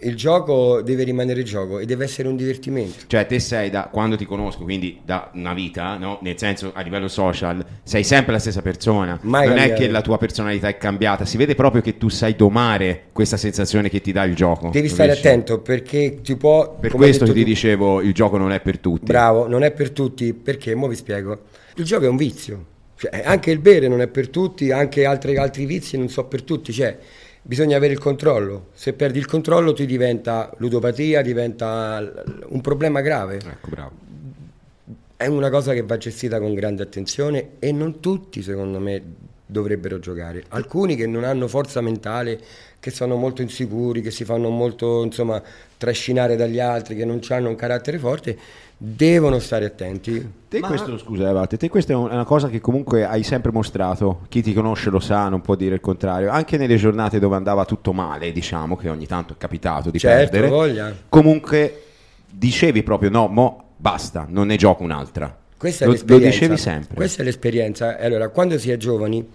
il 0.00 0.14
gioco 0.14 0.80
deve 0.82 1.02
rimanere 1.02 1.42
gioco 1.42 1.78
e 1.78 1.86
deve 1.86 2.04
essere 2.04 2.28
un 2.28 2.36
divertimento. 2.36 3.04
Cioè, 3.06 3.26
te 3.26 3.40
sei 3.40 3.68
da 3.68 3.88
quando 3.90 4.16
ti 4.16 4.24
conosco, 4.24 4.62
quindi 4.62 5.00
da 5.04 5.30
una 5.34 5.54
vita, 5.54 5.96
no? 5.96 6.18
nel 6.22 6.38
senso 6.38 6.70
a 6.74 6.82
livello 6.82 7.08
social, 7.08 7.64
sei 7.82 8.04
sempre 8.04 8.32
la 8.32 8.38
stessa 8.38 8.62
persona. 8.62 9.18
Mai 9.22 9.48
non 9.48 9.56
è 9.56 9.60
cambiato. 9.60 9.82
che 9.82 9.88
la 9.88 10.00
tua 10.00 10.18
personalità 10.18 10.68
è 10.68 10.76
cambiata, 10.76 11.24
si 11.24 11.36
vede 11.36 11.54
proprio 11.54 11.82
che 11.82 11.96
tu 11.96 12.08
sai 12.08 12.36
domare 12.36 13.06
questa 13.12 13.36
sensazione 13.36 13.88
che 13.88 14.00
ti 14.00 14.12
dà 14.12 14.24
il 14.24 14.34
gioco. 14.34 14.70
Devi 14.70 14.88
stare 14.88 15.08
Capisci? 15.08 15.26
attento 15.26 15.60
perché 15.60 16.20
ti 16.22 16.36
può... 16.36 16.76
Per 16.78 16.92
questo 16.92 17.24
che 17.24 17.32
ti 17.32 17.40
tu- 17.40 17.46
dicevo, 17.46 18.00
il 18.00 18.14
gioco 18.14 18.36
non 18.36 18.52
è 18.52 18.60
per 18.60 18.78
tutti. 18.78 19.04
Bravo, 19.06 19.48
non 19.48 19.64
è 19.64 19.72
per 19.72 19.90
tutti, 19.90 20.32
perché, 20.32 20.74
mo 20.76 20.86
vi 20.86 20.96
spiego, 20.96 21.42
il 21.74 21.84
gioco 21.84 22.04
è 22.04 22.08
un 22.08 22.16
vizio, 22.16 22.64
Cioè, 22.96 23.22
anche 23.24 23.50
il 23.50 23.58
bere 23.58 23.88
non 23.88 24.00
è 24.00 24.06
per 24.06 24.28
tutti, 24.28 24.70
anche 24.70 25.04
altri, 25.04 25.36
altri 25.36 25.64
vizi 25.64 25.96
non 25.96 26.08
so 26.08 26.24
per 26.24 26.42
tutti, 26.42 26.72
cioè 26.72 26.96
bisogna 27.48 27.78
avere 27.78 27.94
il 27.94 27.98
controllo, 27.98 28.66
se 28.74 28.92
perdi 28.92 29.16
il 29.16 29.24
controllo 29.24 29.72
ti 29.72 29.86
diventa 29.86 30.52
ludopatia, 30.58 31.22
diventa 31.22 31.98
un 32.48 32.60
problema 32.60 33.00
grave. 33.00 33.36
Ecco. 33.36 33.90
È 35.16 35.26
una 35.26 35.48
cosa 35.48 35.72
che 35.72 35.82
va 35.82 35.96
gestita 35.96 36.38
con 36.40 36.52
grande 36.52 36.82
attenzione 36.82 37.52
e 37.58 37.72
non 37.72 38.00
tutti, 38.00 38.42
secondo 38.42 38.78
me, 38.78 39.02
dovrebbero 39.46 39.98
giocare. 39.98 40.44
Alcuni 40.48 40.94
che 40.94 41.06
non 41.06 41.24
hanno 41.24 41.48
forza 41.48 41.80
mentale, 41.80 42.38
che 42.78 42.90
sono 42.90 43.16
molto 43.16 43.40
insicuri, 43.40 44.02
che 44.02 44.10
si 44.10 44.26
fanno 44.26 44.50
molto, 44.50 45.02
insomma, 45.02 45.42
trascinare 45.78 46.36
dagli 46.36 46.60
altri, 46.60 46.96
che 46.96 47.06
non 47.06 47.18
hanno 47.28 47.48
un 47.48 47.56
carattere 47.56 47.98
forte, 47.98 48.36
devono 48.80 49.40
stare 49.40 49.64
attenti. 49.64 50.36
Te 50.48 50.60
questo, 50.60 50.96
scusa, 50.98 51.28
Evate, 51.28 51.56
te 51.56 51.68
questa 51.68 51.92
è 51.92 51.96
un- 51.96 52.08
è 52.08 52.12
una 52.14 52.24
cosa 52.24 52.48
che 52.48 52.60
comunque 52.60 53.04
hai 53.04 53.22
sempre 53.24 53.50
mostrato. 53.50 54.20
Chi 54.28 54.40
ti 54.40 54.54
conosce 54.54 54.88
lo 54.88 55.00
sa, 55.00 55.28
non 55.28 55.40
può 55.40 55.56
dire 55.56 55.74
il 55.74 55.80
contrario. 55.80 56.30
Anche 56.30 56.56
nelle 56.56 56.76
giornate 56.76 57.18
dove 57.18 57.34
andava 57.36 57.64
tutto 57.64 57.92
male, 57.92 58.30
diciamo 58.32 58.76
che 58.76 58.88
ogni 58.88 59.06
tanto 59.06 59.32
è 59.34 59.36
capitato 59.36 59.90
di 59.90 59.98
Certo, 59.98 60.30
perdere. 60.30 60.48
voglia. 60.48 60.94
Comunque 61.08 61.82
dicevi 62.30 62.82
proprio 62.84 63.10
no, 63.10 63.26
mo 63.26 63.64
basta, 63.76 64.26
non 64.28 64.46
ne 64.46 64.56
gioco 64.56 64.84
un'altra. 64.84 65.36
Questa 65.58 65.84
è 65.84 65.88
lo, 65.88 65.96
lo 66.04 66.18
dicevi 66.18 66.56
sempre. 66.56 66.94
Questa 66.94 67.22
è 67.22 67.24
l'esperienza. 67.24 67.98
Allora, 67.98 68.28
quando 68.28 68.56
si 68.58 68.70
è 68.70 68.76
giovani 68.76 69.26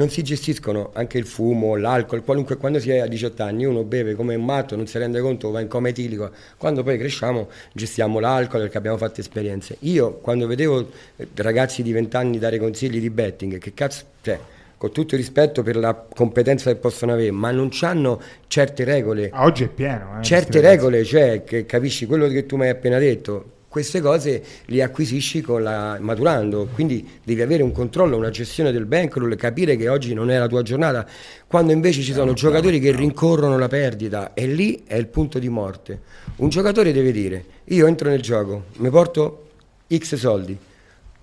non 0.00 0.08
si 0.08 0.22
gestiscono 0.22 0.92
anche 0.94 1.18
il 1.18 1.26
fumo, 1.26 1.76
l'alcol, 1.76 2.24
qualunque 2.24 2.56
quando 2.56 2.80
si 2.80 2.90
è 2.90 3.00
a 3.00 3.06
18 3.06 3.42
anni 3.42 3.66
uno 3.66 3.84
beve 3.84 4.14
come 4.14 4.34
un 4.34 4.44
matto, 4.44 4.74
non 4.74 4.86
si 4.86 4.96
rende 4.96 5.20
conto, 5.20 5.50
va 5.50 5.60
in 5.60 5.68
coma 5.68 5.88
etilico. 5.88 6.30
Quando 6.56 6.82
poi 6.82 6.96
cresciamo 6.96 7.50
gestiamo 7.74 8.18
l'alcol 8.18 8.62
perché 8.62 8.78
abbiamo 8.78 8.96
fatto 8.96 9.20
esperienze. 9.20 9.76
Io 9.80 10.14
quando 10.14 10.46
vedevo 10.46 10.88
eh, 11.16 11.28
ragazzi 11.34 11.82
di 11.82 11.92
20 11.92 12.16
anni 12.16 12.38
dare 12.38 12.58
consigli 12.58 12.98
di 12.98 13.10
betting, 13.10 13.58
che 13.58 13.74
cazzo, 13.74 14.04
cioè, 14.22 14.38
con 14.78 14.90
tutto 14.90 15.16
il 15.16 15.20
rispetto 15.20 15.62
per 15.62 15.76
la 15.76 15.94
competenza 15.94 16.72
che 16.72 16.78
possono 16.78 17.12
avere, 17.12 17.30
ma 17.30 17.50
non 17.50 17.68
hanno 17.82 18.18
certe 18.46 18.84
regole 18.84 19.30
oggi 19.34 19.64
è 19.64 19.68
pieno. 19.68 20.18
eh, 20.18 20.22
certe 20.22 20.62
regole, 20.62 21.04
cioè 21.04 21.44
che 21.44 21.66
capisci 21.66 22.06
quello 22.06 22.26
che 22.28 22.46
tu 22.46 22.56
mi 22.56 22.62
hai 22.62 22.70
appena 22.70 22.98
detto, 22.98 23.58
queste 23.70 24.00
cose 24.00 24.42
le 24.64 24.82
acquisisci 24.82 25.42
con 25.42 25.62
la, 25.62 25.96
maturando, 26.00 26.66
quindi 26.74 27.08
devi 27.22 27.40
avere 27.40 27.62
un 27.62 27.70
controllo, 27.70 28.16
una 28.16 28.30
gestione 28.30 28.72
del 28.72 28.84
bankroll, 28.84 29.36
capire 29.36 29.76
che 29.76 29.88
oggi 29.88 30.12
non 30.12 30.28
è 30.28 30.36
la 30.36 30.48
tua 30.48 30.62
giornata, 30.62 31.06
quando 31.46 31.70
invece 31.70 32.02
ci 32.02 32.12
sono 32.12 32.32
giocatori 32.32 32.80
che 32.80 32.90
rincorrono 32.90 33.56
la 33.56 33.68
perdita 33.68 34.34
e 34.34 34.48
lì 34.48 34.82
è 34.84 34.96
il 34.96 35.06
punto 35.06 35.38
di 35.38 35.48
morte. 35.48 36.00
Un 36.38 36.48
giocatore 36.48 36.90
deve 36.90 37.12
dire, 37.12 37.44
io 37.66 37.86
entro 37.86 38.08
nel 38.08 38.20
gioco, 38.20 38.64
mi 38.78 38.90
porto 38.90 39.50
X 39.86 40.16
soldi, 40.16 40.58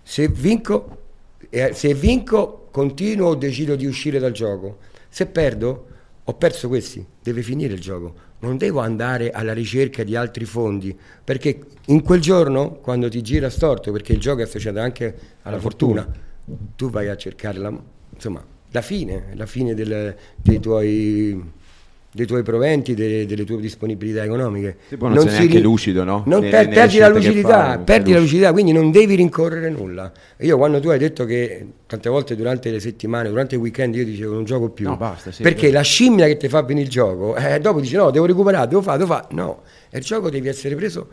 se 0.01 0.29
vinco, 0.29 0.99
eh, 1.49 1.73
se 1.73 1.93
vinco 1.95 2.69
continuo 2.71 3.27
o 3.27 3.35
decido 3.35 3.75
di 3.75 3.85
uscire 3.85 4.19
dal 4.19 4.31
gioco, 4.31 4.77
se 5.09 5.25
perdo 5.25 5.87
ho 6.23 6.33
perso 6.35 6.69
questi, 6.69 7.05
deve 7.21 7.41
finire 7.41 7.73
il 7.73 7.81
gioco. 7.81 8.26
Non 8.39 8.57
devo 8.57 8.81
andare 8.81 9.31
alla 9.31 9.53
ricerca 9.53 10.03
di 10.03 10.15
altri 10.15 10.45
fondi, 10.45 10.95
perché 11.23 11.59
in 11.87 12.03
quel 12.03 12.21
giorno, 12.21 12.73
quando 12.73 13.09
ti 13.09 13.21
gira 13.23 13.49
storto, 13.49 13.91
perché 13.91 14.13
il 14.13 14.19
gioco 14.19 14.41
è 14.41 14.43
associato 14.43 14.79
anche 14.79 15.15
alla 15.41 15.59
fortuna, 15.59 16.07
tu 16.75 16.89
vai 16.91 17.07
a 17.07 17.17
cercare 17.17 17.57
la, 17.57 17.73
insomma, 18.13 18.45
la 18.71 18.81
fine, 18.81 19.29
la 19.33 19.45
fine 19.47 19.73
del- 19.73 20.15
dei, 20.35 20.59
tuoi, 20.59 21.51
dei 22.11 22.25
tuoi 22.25 22.41
proventi, 22.41 22.93
delle, 22.93 23.25
delle 23.25 23.43
tue 23.43 23.57
disponibilità 23.57 24.23
economiche. 24.23 24.77
Sì, 24.87 24.97
non 24.99 25.19
sei 25.19 25.39
neanche 25.39 25.59
lucido, 25.59 26.03
no? 26.03 26.23
non 26.25 26.41
per- 26.41 26.51
nelle 26.51 26.73
perdi 26.73 26.97
la 26.97 27.09
lucidità, 27.09 27.75
non 27.75 27.83
perdi 27.83 28.13
la 28.13 28.19
lucidità, 28.19 28.51
quindi 28.51 28.71
non 28.71 28.91
devi 28.91 29.15
rincorrere 29.15 29.69
nulla. 29.69 30.11
Io 30.39 30.57
quando 30.57 30.79
tu 30.79 30.89
hai 30.89 30.97
detto 30.97 31.25
che 31.25 31.65
tante 31.85 32.09
volte 32.09 32.35
durante 32.35 32.71
le 32.71 32.79
settimane, 32.79 33.29
durante 33.29 33.55
il 33.55 33.61
weekend 33.61 33.95
io 33.95 34.05
dicevo 34.05 34.33
non 34.33 34.45
gioco 34.45 34.69
più. 34.69 34.87
No, 34.87 34.97
basta, 34.97 35.31
sì, 35.31 35.43
perché 35.43 35.67
vero. 35.67 35.73
la 35.77 35.83
scimmia 35.83 36.25
che 36.27 36.37
ti 36.37 36.47
fa 36.47 36.61
venire 36.63 36.85
il 36.85 36.91
gioco, 36.91 37.35
eh, 37.35 37.59
dopo 37.59 37.79
dici 37.79 37.95
no, 37.95 38.09
devo 38.09 38.25
recuperare, 38.25 38.67
devo 38.67 38.81
fare, 38.81 38.97
devo 38.97 39.13
fare. 39.13 39.27
No, 39.31 39.61
e 39.89 39.97
il 39.97 40.03
gioco 40.03 40.29
devi 40.29 40.47
essere 40.47 40.75
preso 40.75 41.07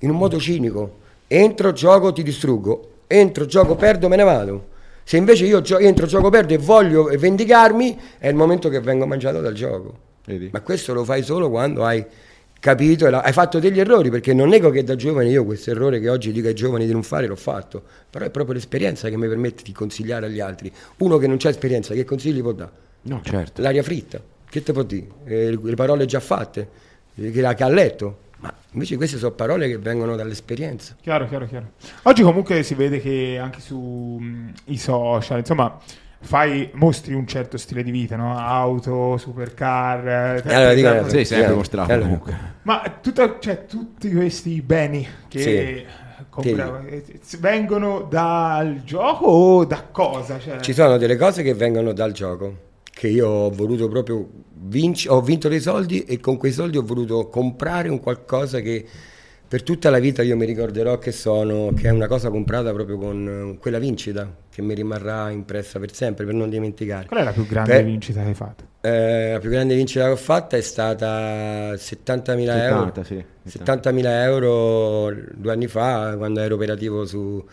in 0.00 0.10
un 0.10 0.16
modo 0.16 0.38
cinico. 0.38 0.98
Entro, 1.26 1.72
gioco, 1.72 2.12
ti 2.12 2.22
distruggo. 2.22 2.88
Entro, 3.06 3.46
gioco, 3.46 3.76
perdo, 3.76 4.08
me 4.08 4.16
ne 4.16 4.24
vado. 4.24 4.66
Se 5.04 5.16
invece 5.16 5.44
io 5.44 5.60
gio- 5.60 5.78
entro, 5.78 6.06
gioco, 6.06 6.28
perdo 6.28 6.54
e 6.54 6.58
voglio 6.58 7.04
vendicarmi, 7.04 7.98
è 8.18 8.28
il 8.28 8.34
momento 8.34 8.68
che 8.68 8.80
vengo 8.80 9.06
mangiato 9.06 9.40
dal 9.40 9.54
gioco. 9.54 10.08
Vedi? 10.24 10.50
Ma 10.52 10.60
questo 10.60 10.92
lo 10.92 11.04
fai 11.04 11.22
solo 11.22 11.50
quando 11.50 11.84
hai 11.84 12.04
capito 12.60 13.06
e 13.06 13.14
hai 13.14 13.32
fatto 13.32 13.58
degli 13.58 13.80
errori, 13.80 14.10
perché 14.10 14.34
non 14.34 14.48
nego 14.50 14.70
che 14.70 14.84
da 14.84 14.94
giovane 14.94 15.30
io 15.30 15.44
questo 15.44 15.70
errore 15.70 15.98
che 15.98 16.08
oggi 16.08 16.30
dico 16.30 16.46
ai 16.46 16.54
giovani 16.54 16.86
di 16.86 16.92
non 16.92 17.02
fare 17.02 17.26
l'ho 17.26 17.36
fatto, 17.36 17.82
però 18.08 18.24
è 18.24 18.30
proprio 18.30 18.54
l'esperienza 18.54 19.08
che 19.08 19.16
mi 19.16 19.26
permette 19.26 19.62
di 19.62 19.72
consigliare 19.72 20.26
agli 20.26 20.40
altri. 20.40 20.70
Uno 20.98 21.16
che 21.16 21.26
non 21.26 21.38
c'ha 21.38 21.48
esperienza, 21.48 21.94
che 21.94 22.04
consigli 22.04 22.42
può 22.42 22.52
dare? 22.52 22.70
No, 23.02 23.22
certo. 23.24 23.62
L'aria 23.62 23.82
fritta, 23.82 24.20
che 24.48 24.62
te 24.62 24.72
può 24.72 24.82
dire? 24.82 25.06
Eh, 25.24 25.58
le 25.60 25.74
parole 25.74 26.04
già 26.04 26.20
fatte, 26.20 26.68
eh, 27.14 27.30
che, 27.30 27.54
che 27.54 27.62
ha 27.62 27.68
letto. 27.68 28.28
Ma 28.40 28.52
invece 28.72 28.96
queste 28.96 29.18
sono 29.18 29.32
parole 29.32 29.68
che 29.68 29.78
vengono 29.78 30.16
dall'esperienza. 30.16 30.96
Chiaro, 31.00 31.28
chiaro, 31.28 31.46
chiaro. 31.46 31.72
Oggi 32.04 32.22
comunque 32.22 32.62
si 32.62 32.74
vede 32.74 33.00
che 33.00 33.38
anche 33.38 33.60
sui 33.60 34.52
social, 34.76 35.38
insomma, 35.38 35.78
fai, 36.22 36.70
mostri 36.74 37.14
un 37.14 37.26
certo 37.26 37.56
stile 37.56 37.82
di 37.82 37.90
vita, 37.90 38.16
no? 38.16 38.36
Auto, 38.38 39.16
supercar. 39.16 40.42
eh, 40.46 40.52
allora, 40.54 40.74
dico 40.74 41.06
eh. 41.06 41.08
Sì, 41.10 41.24
sempre 41.24 41.54
mostrato 41.54 41.90
allora. 41.92 42.06
comunque. 42.06 42.36
Ma 42.62 42.98
tutta- 43.00 43.38
cioè, 43.38 43.64
tutti 43.66 44.10
questi 44.12 44.60
beni 44.62 45.06
che 45.28 45.40
Sì. 45.40 46.24
compra- 46.28 46.82
eh, 46.86 47.02
vengono 47.38 48.06
dal 48.08 48.82
gioco 48.84 49.26
o 49.26 49.64
da 49.64 49.82
cosa? 49.90 50.38
Cioè, 50.38 50.60
Ci 50.60 50.72
sono 50.74 50.96
delle 50.98 51.16
cose 51.16 51.42
che 51.42 51.54
vengono 51.54 51.92
dal 51.92 52.12
gioco, 52.12 52.54
che 52.92 53.08
io 53.08 53.26
ho 53.28 53.50
voluto 53.50 53.88
proprio 53.88 54.28
vincere, 54.62 55.14
ho 55.14 55.20
vinto 55.22 55.48
dei 55.48 55.60
soldi 55.60 56.04
e 56.04 56.20
con 56.20 56.36
quei 56.36 56.52
soldi 56.52 56.76
ho 56.76 56.82
voluto 56.82 57.28
comprare 57.28 57.88
un 57.88 57.98
qualcosa 57.98 58.60
che 58.60 58.84
per 59.50 59.64
tutta 59.64 59.90
la 59.90 59.98
vita 59.98 60.22
io 60.22 60.36
mi 60.36 60.44
ricorderò 60.46 60.96
che 60.98 61.10
sono, 61.10 61.72
che 61.74 61.88
è 61.88 61.90
una 61.90 62.06
cosa 62.06 62.30
comprata 62.30 62.72
proprio 62.72 62.96
con 62.98 63.54
eh, 63.56 63.58
quella 63.58 63.80
vincita, 63.80 64.32
che 64.48 64.62
mi 64.62 64.74
rimarrà 64.74 65.28
impressa 65.30 65.80
per 65.80 65.92
sempre, 65.92 66.24
per 66.24 66.34
non 66.34 66.48
dimenticare. 66.48 67.08
Qual 67.08 67.18
è 67.18 67.24
la 67.24 67.32
più 67.32 67.46
grande 67.46 67.72
Beh, 67.78 67.82
vincita 67.82 68.22
che 68.22 68.28
hai 68.28 68.34
fatto? 68.34 68.64
eh, 68.82 69.32
la 69.32 69.38
più 69.40 69.50
grande 69.50 69.74
vincita 69.74 70.04
che 70.04 70.10
ho 70.12 70.16
fatta 70.16 70.56
è 70.56 70.60
stata 70.60 71.76
70.000 71.76 72.62
euro. 72.62 72.92
70, 72.94 73.04
sì. 73.04 73.24
70.000 73.42 74.22
euro 74.22 75.12
due 75.34 75.52
anni 75.52 75.66
fa 75.66 76.14
quando 76.16 76.40
ero 76.40 76.54
operativo 76.54 77.04
su- 77.04 77.44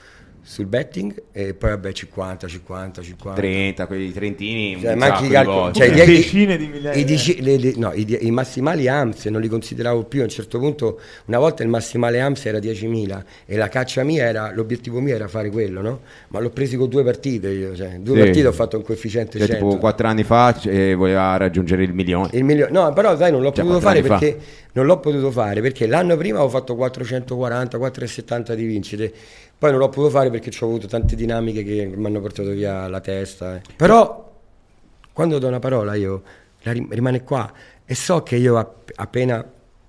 sul 0.49 0.65
betting 0.65 1.23
e 1.33 1.53
poi 1.53 1.71
vabbè 1.71 1.91
50, 1.91 2.47
50, 2.47 3.01
50. 3.01 3.41
30, 3.41 3.85
quelli 3.85 4.13
trentini, 4.13 4.79
Cioè, 4.79 4.97
sacco 4.97 5.27
calcoli- 5.27 5.45
volte. 5.45 5.79
cioè, 5.91 6.03
i 6.03 6.05
decine 6.05 6.55
di 6.57 6.67
migliaia 6.67 6.95
i, 6.95 7.03
di 7.03 7.11
dici- 7.13 7.41
le- 7.41 7.57
le- 7.57 7.73
no, 7.75 7.91
i 7.93 8.17
i 8.21 8.31
massimali 8.31 8.87
AMS 8.87 9.25
non 9.25 9.41
li 9.41 9.49
consideravo 9.49 10.05
più 10.05 10.21
a 10.21 10.23
un 10.23 10.29
certo 10.29 10.57
punto 10.57 11.01
una 11.25 11.37
volta 11.37 11.63
il 11.63 11.69
massimale 11.69 12.21
AMS 12.21 12.45
era 12.45 12.59
10.000 12.59 13.23
e 13.45 13.57
la 13.57 13.67
caccia 13.67 14.03
mia 14.03 14.23
era 14.23 14.49
l'obiettivo 14.53 15.01
mio 15.01 15.13
era 15.15 15.27
fare 15.27 15.49
quello 15.49 15.81
no? 15.81 15.99
ma 16.29 16.39
l'ho 16.39 16.49
presi 16.49 16.77
con 16.77 16.87
due 16.87 17.03
partite 17.03 17.49
io 17.49 17.75
cioè, 17.75 17.97
due 17.99 18.15
Sì. 18.15 18.21
partite 18.23 18.47
ho 18.47 18.53
fatto 18.53 18.77
un 18.77 18.83
coefficiente 18.83 19.37
Cioè, 19.39 19.47
100 19.47 19.65
tipo 19.67 19.77
4 19.79 20.07
anni 20.07 20.23
fa 20.23 20.57
eh, 20.61 20.93
voleva 20.93 21.35
raggiungere 21.35 21.83
il 21.83 21.93
milione. 21.93 22.29
il 22.31 22.45
milio- 22.45 22.69
no, 22.71 22.93
però 22.93 23.17
sai, 23.17 23.31
non 23.31 23.41
l'ho 23.41 23.51
Cioè, 23.51 23.65
potuto 23.65 23.81
fare 23.81 24.01
perché 24.01 24.37
non 24.71 24.85
l'ho 24.85 24.99
potuto 24.99 25.29
fare 25.31 25.59
perché 25.59 25.87
l'anno 25.87 26.15
prima 26.15 26.41
ho 26.41 26.47
fatto 26.47 26.75
440, 26.75 27.77
470 27.77 28.55
di 28.55 28.63
vincite. 28.65 29.11
Poi 29.59 29.71
non 29.71 29.79
l'ho 29.79 29.89
potuto 29.89 30.09
fare 30.09 30.29
perché 30.29 30.51
ho 30.59 30.65
avuto 30.67 30.87
tante 30.87 31.15
dinamiche 31.15 31.63
che 31.63 31.85
mi 31.85 32.05
hanno 32.05 32.19
portato 32.19 32.49
via 32.49 32.87
la 32.87 32.99
testa. 32.99 33.55
eh. 33.55 33.61
Però 33.75 34.25
quando 35.13 35.39
do 35.39 35.47
una 35.47 35.59
parola 35.59 35.95
io 35.95 36.21
rimane 36.61 37.23
qua 37.23 37.51
e 37.85 37.95
so 37.95 38.21
che 38.21 38.35
io 38.35 38.57
app- 38.57 38.91
appena 38.95 39.43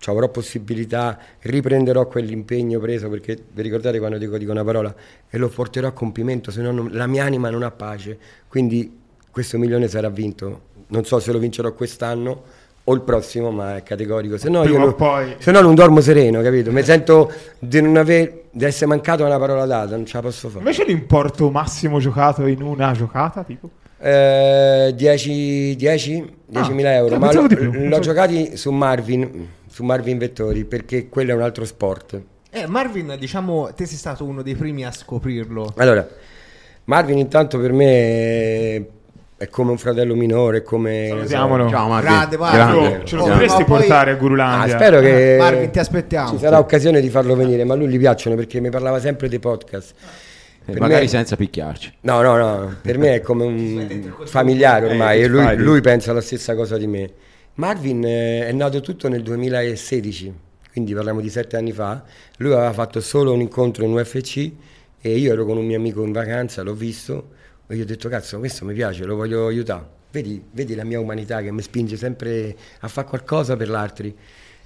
avrò 0.07 0.29
possibilità 0.29 1.19
riprenderò 1.41 2.07
quell'impegno 2.07 2.79
preso 2.79 3.09
perché 3.11 3.37
vi 3.53 3.61
ricordate 3.63 3.99
quando 3.99 4.17
dico, 4.17 4.39
dico 4.39 4.53
una 4.53 4.65
parola 4.65 4.95
e 5.29 5.37
lo 5.37 5.49
porterò 5.49 5.89
a 5.89 5.93
compimento 5.93 6.51
se 6.51 6.63
no 6.63 6.89
la 6.91 7.07
mia 7.07 7.25
anima 7.25 7.51
non 7.51 7.63
ha 7.63 7.71
pace 7.71 8.17
quindi 8.47 8.97
questo 9.31 9.59
milione 9.59 9.89
sarà 9.89 10.09
vinto 10.09 10.61
non 10.87 11.05
so 11.05 11.19
se 11.19 11.33
lo 11.33 11.39
vincerò 11.39 11.73
quest'anno 11.75 12.43
o 12.88 12.94
il 12.94 13.03
prossimo 13.03 13.51
ma 13.51 13.77
è 13.77 13.83
categorico 13.83 14.38
se 14.38 14.48
no, 14.48 14.62
Prima 14.62 14.79
io 14.79 14.85
non, 14.85 14.94
poi. 14.94 15.35
se 15.38 15.51
no 15.51 15.61
non 15.61 15.74
dormo 15.74 16.01
sereno 16.01 16.40
capito 16.40 16.72
mi 16.72 16.83
sento 16.83 17.31
di 17.59 17.81
non 17.83 17.96
aver 17.96 18.44
di 18.51 18.64
essere 18.64 18.87
mancato 18.87 19.24
una 19.24 19.38
parola 19.38 19.66
data 19.66 19.94
non 19.94 20.07
ce 20.07 20.16
la 20.16 20.22
posso 20.22 20.48
fare 20.48 20.61
Invece 20.61 20.85
l'importo 20.85 21.51
massimo 21.51 21.98
giocato 22.01 22.46
in 22.46 22.62
una 22.62 22.92
giocata, 22.92 23.44
tipo? 23.44 23.68
Eh, 24.01 24.92
10 24.94 25.77
10 25.77 26.37
10.000 26.51 26.94
euro, 26.94 27.14
eh, 27.14 27.18
ma 27.18 27.33
l'ho 27.33 27.46
pensavo- 27.46 27.98
giocati 27.98 28.57
su 28.57 28.70
Marvin, 28.70 29.48
su 29.68 29.83
Marvin 29.83 30.18
Vettori, 30.18 30.64
perché 30.64 31.09
quello 31.09 31.33
è 31.33 31.35
un 31.35 31.42
altro 31.42 31.64
sport. 31.64 32.20
Eh, 32.51 32.66
Marvin, 32.66 33.16
diciamo, 33.18 33.70
te 33.74 33.87
sei 33.87 33.96
stato 33.96 34.24
uno 34.24 34.42
dei 34.42 34.55
primi 34.55 34.85
a 34.87 34.92
scoprirlo. 34.92 35.74
Allora, 35.77 36.09
Marvin 36.85 37.18
intanto 37.18 37.59
per 37.59 37.72
me 37.72 38.87
è, 39.38 39.48
come 39.48 39.70
un 39.70 39.79
fratello 39.79 40.14
minore, 40.14 40.59
è 40.59 40.62
come... 40.62 41.07
Salutiamolo. 41.09 41.68
Ciao 41.70 41.88
Marco. 41.88 42.09
Grande, 42.11 42.37
Marco. 42.37 42.57
Grande. 42.81 43.05
Ce 43.07 43.16
lo 43.16 43.22
Oh, 43.22 43.29
potresti 43.29 43.64
poi- 43.64 43.79
portare 43.79 44.11
a 44.11 44.14
Ah, 44.14 44.16
Gurulandia? 44.16 44.74
spero 44.77 45.01
che 45.01 45.35
Eh, 45.35 45.38
Marvin, 45.38 45.70
ti 45.70 45.79
aspettiamo. 45.79 46.29
ci 46.31 46.38
sarà 46.38 46.59
occasione 46.59 47.01
di 47.01 47.09
farlo 47.09 47.35
venire, 47.37 47.64
ma 47.64 47.74
a 47.74 47.77
lui 47.77 47.88
gli 47.88 47.98
piacciono 47.98 48.35
perché 48.37 48.61
mi 48.61 48.68
parlava 48.70 48.98
sempre 49.01 49.29
dei 49.29 49.38
podcast. 49.38 49.94
Eh, 50.66 50.72
Per 50.72 50.81
magari 50.81 51.03
me- 51.03 51.09
senza 51.09 51.37
picchiarci. 51.37 51.94
No, 52.01 52.20
no, 52.20 52.37
no, 52.37 52.77
per 52.83 52.98
me 52.98 53.14
è 53.14 53.20
come 53.20 53.44
un 53.44 54.12
familiare 54.27 54.87
ormai 54.87 55.20
Eh, 55.20 55.24
e 55.24 55.27
lui, 55.29 55.57
lui 55.57 55.81
pensa 55.81 56.12
la 56.12 56.20
stessa 56.20 56.55
cosa 56.55 56.77
di 56.77 56.87
me. 56.87 57.11
Marvin 57.55 58.05
eh, 58.05 58.46
è 58.46 58.53
nato 58.53 58.81
tutto 58.81 59.09
nel 59.09 59.22
2016, 59.22 60.33
quindi 60.72 60.92
parliamo 60.94 61.20
di 61.20 61.31
sette 61.31 61.57
anni 61.57 61.72
fa. 61.72 62.03
Lui 62.38 62.53
aveva 62.53 62.72
fatto 62.72 63.01
solo 63.01 63.33
un 63.33 63.40
incontro 63.40 63.85
in 63.85 63.92
UFC 63.92 64.51
e 65.01 65.16
io 65.16 65.33
ero 65.33 65.44
con 65.46 65.57
un 65.57 65.64
mio 65.64 65.77
amico 65.79 66.03
in 66.05 66.12
vacanza, 66.12 66.62
l'ho 66.62 66.74
visto 66.74 67.29
e 67.71 67.77
gli 67.77 67.83
ho 67.83 67.85
detto 67.85 68.09
cazzo 68.09 68.39
questo 68.39 68.65
mi 68.65 68.73
piace, 68.73 69.05
lo 69.05 69.15
voglio 69.15 69.47
aiutare. 69.47 69.97
Vedi, 70.11 70.43
vedi 70.53 70.75
la 70.75 70.85
mia 70.85 70.99
umanità 70.99 71.43
che 71.43 71.53
mi 71.53 71.61
spinge 71.61 71.99
sempre 71.99 72.57
a 72.81 72.89
fare 72.89 73.07
qualcosa 73.07 73.57
per 73.57 73.69
l'altri. 73.69 74.17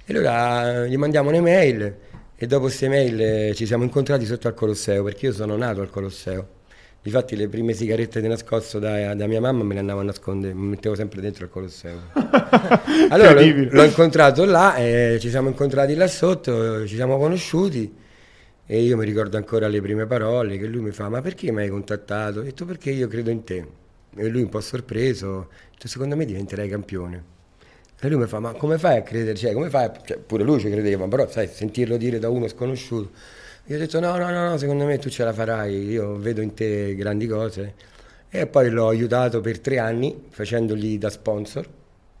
E 0.05 0.13
allora 0.13 0.85
gli 0.85 0.95
mandiamo 0.95 1.27
un'email 1.29 1.95
e 2.33 2.47
dopo 2.47 2.63
queste 2.63 2.87
mail 2.87 3.21
eh, 3.21 3.53
ci 3.55 3.65
siamo 3.65 3.83
incontrati 3.83 4.25
sotto 4.25 4.47
al 4.47 4.53
Colosseo 4.53 5.03
perché 5.03 5.27
io 5.27 5.33
sono 5.33 5.57
nato 5.57 5.81
al 5.81 5.89
Colosseo. 5.89 6.61
Difatti 7.01 7.35
le 7.35 7.49
prime 7.49 7.73
sigarette 7.73 8.21
di 8.21 8.29
nascosto 8.29 8.79
da, 8.79 9.13
da 9.13 9.27
mia 9.27 9.41
mamma 9.41 9.63
me 9.63 9.73
le 9.73 9.81
andavo 9.81 9.99
a 9.99 10.03
nascondere, 10.03 10.53
mi 10.53 10.67
mettevo 10.67 10.95
sempre 10.95 11.19
dentro 11.19 11.43
al 11.43 11.51
Colosseo. 11.51 11.99
allora 13.09 13.33
l'ho, 13.33 13.67
l'ho 13.69 13.83
incontrato 13.83 14.45
là, 14.45 14.77
e 14.77 15.17
ci 15.19 15.29
siamo 15.29 15.49
incontrati 15.49 15.93
là 15.95 16.07
sotto, 16.07 16.83
eh, 16.83 16.87
ci 16.87 16.95
siamo 16.95 17.17
conosciuti 17.17 18.01
e 18.65 18.81
io 18.81 18.95
mi 18.97 19.05
ricordo 19.05 19.37
ancora 19.37 19.67
le 19.67 19.81
prime 19.81 20.05
parole 20.05 20.57
che 20.57 20.65
lui 20.67 20.81
mi 20.81 20.91
fa, 20.91 21.09
ma 21.09 21.21
perché 21.21 21.51
mi 21.51 21.61
hai 21.61 21.69
contattato? 21.69 22.39
Ho 22.39 22.43
detto 22.43 22.65
perché 22.65 22.91
io 22.91 23.07
credo 23.07 23.29
in 23.29 23.43
te. 23.43 23.67
E 24.15 24.27
lui 24.29 24.41
un 24.41 24.49
po' 24.49 24.61
sorpreso, 24.61 25.49
detto 25.71 25.87
secondo 25.87 26.15
me 26.15 26.25
diventerai 26.25 26.69
campione. 26.69 27.31
E 27.99 28.09
lui 28.09 28.19
mi 28.19 28.27
fa, 28.27 28.39
ma 28.39 28.53
come 28.53 28.77
fai 28.77 28.97
a 28.97 29.01
credere? 29.01 29.35
Cioè, 29.35 29.53
come 29.53 29.69
fai? 29.69 29.85
a-" 29.85 30.01
cioè, 30.05 30.17
pure 30.17 30.43
lui 30.43 30.59
ci 30.59 30.69
credeva, 30.69 31.07
però 31.07 31.27
sai, 31.29 31.47
sentirlo 31.47 31.97
dire 31.97 32.19
da 32.19 32.29
uno 32.29 32.47
sconosciuto. 32.47 33.11
Io 33.67 33.75
ho 33.77 33.79
detto, 33.79 33.99
no, 33.99 34.17
no, 34.17 34.29
no, 34.29 34.49
no, 34.49 34.57
secondo 34.57 34.85
me 34.85 34.97
tu 34.97 35.09
ce 35.09 35.23
la 35.23 35.31
farai, 35.33 35.89
io 35.89 36.17
vedo 36.17 36.41
in 36.41 36.53
te 36.53 36.95
grandi 36.95 37.27
cose. 37.27 37.73
E 38.29 38.45
poi 38.47 38.69
l'ho 38.69 38.87
aiutato 38.89 39.39
per 39.41 39.59
tre 39.59 39.79
anni, 39.79 40.25
facendogli 40.29 40.97
da 40.97 41.09
sponsor, 41.09 41.67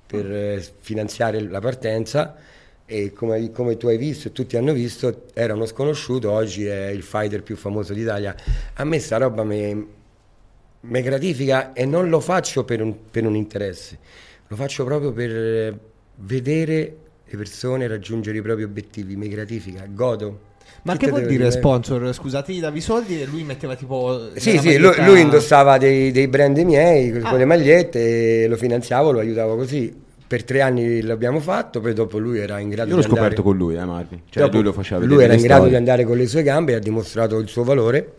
per 0.07 0.31
eh, 0.31 0.63
finanziare 0.79 1.41
la 1.41 1.59
partenza. 1.59 2.35
E 2.85 3.13
come, 3.13 3.49
come 3.51 3.77
tu 3.77 3.87
hai 3.87 3.97
visto 3.97 4.27
e 4.27 4.31
tutti 4.33 4.57
hanno 4.57 4.73
visto, 4.73 5.23
era 5.33 5.53
uno 5.53 5.65
sconosciuto, 5.65 6.29
oggi 6.31 6.65
è 6.65 6.87
il 6.87 7.01
fighter 7.01 7.41
più 7.41 7.55
famoso 7.55 7.93
d'Italia. 7.93 8.35
A 8.73 8.83
me 8.83 8.99
sta 8.99 9.17
roba 9.17 9.43
mi, 9.43 9.87
mi 10.81 11.01
gratifica 11.01 11.71
e 11.73 11.85
non 11.85 12.09
lo 12.09 12.19
faccio 12.19 12.65
per 12.65 12.81
un, 12.81 12.93
per 13.09 13.25
un 13.25 13.35
interesse, 13.35 13.97
lo 14.47 14.55
faccio 14.57 14.83
proprio 14.83 15.13
per 15.13 15.79
vedere 16.17 16.95
le 17.25 17.37
persone 17.37 17.87
raggiungere 17.87 18.37
i 18.37 18.41
propri 18.41 18.63
obiettivi, 18.63 19.15
mi 19.15 19.29
gratifica, 19.29 19.85
godo. 19.89 20.51
Ma 20.83 20.93
Che 20.97 21.05
che 21.05 21.09
vuol 21.11 21.25
dire 21.25 21.49
sponsor? 21.51 22.13
Scusate, 22.13 22.51
gli 22.51 22.59
davi 22.59 22.79
i 22.79 22.81
soldi 22.81 23.21
e 23.21 23.25
lui 23.25 23.43
metteva 23.43 23.75
tipo. 23.75 24.29
Sì, 24.35 24.57
sì, 24.57 24.77
lui, 24.77 24.87
maglietta- 24.89 25.05
lui 25.05 25.21
indossava 25.21 25.77
dei, 25.77 26.11
dei 26.11 26.27
brand 26.27 26.57
miei 26.57 27.11
con 27.11 27.25
Ah. 27.25 27.29
con 27.29 27.37
le 27.39 27.45
magliette 27.45 28.47
lo 28.47 28.57
finanziavo, 28.57 29.11
lo 29.11 29.19
aiutavo 29.19 29.55
così. 29.55 30.01
Per 30.25 30.43
tre 30.43 30.61
anni 30.61 31.01
l'abbiamo 31.01 31.39
fatto, 31.39 31.79
poi 31.79 31.93
dopo 31.93 32.17
lui 32.17 32.39
era 32.39 32.59
in 32.59 32.69
grado 32.69 32.89
Io 32.89 32.95
l'ho 32.95 33.01
di 33.01 33.07
andare... 33.07 33.25
scoperto 33.25 33.43
con 33.43 33.57
lui, 33.57 33.75
eh, 33.75 33.85
Marvin. 33.85 34.21
Cioè, 34.29 34.43
Dopo 34.43 34.55
lui 34.55 34.65
lo 34.65 34.73
faceva 34.73 35.03
lui 35.05 35.23
era 35.23 35.33
in 35.33 35.41
grado 35.41 35.67
di 35.67 35.75
andare 35.75 36.05
con 36.05 36.17
le 36.17 36.27
sue 36.27 36.43
gambe 36.43 36.71
e 36.73 36.75
ha 36.75 36.79
dimostrato 36.79 37.37
il 37.39 37.47
suo 37.47 37.63
valore 37.63 38.15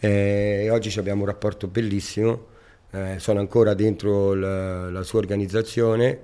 eh, 0.00 0.62
e 0.64 0.70
oggi 0.70 0.96
abbiamo 0.98 1.22
un 1.22 1.26
rapporto 1.26 1.66
bellissimo 1.66 2.56
eh, 2.90 3.16
sono 3.18 3.40
ancora 3.40 3.74
dentro 3.74 4.34
la, 4.34 4.90
la 4.90 5.02
sua 5.02 5.18
organizzazione 5.18 6.18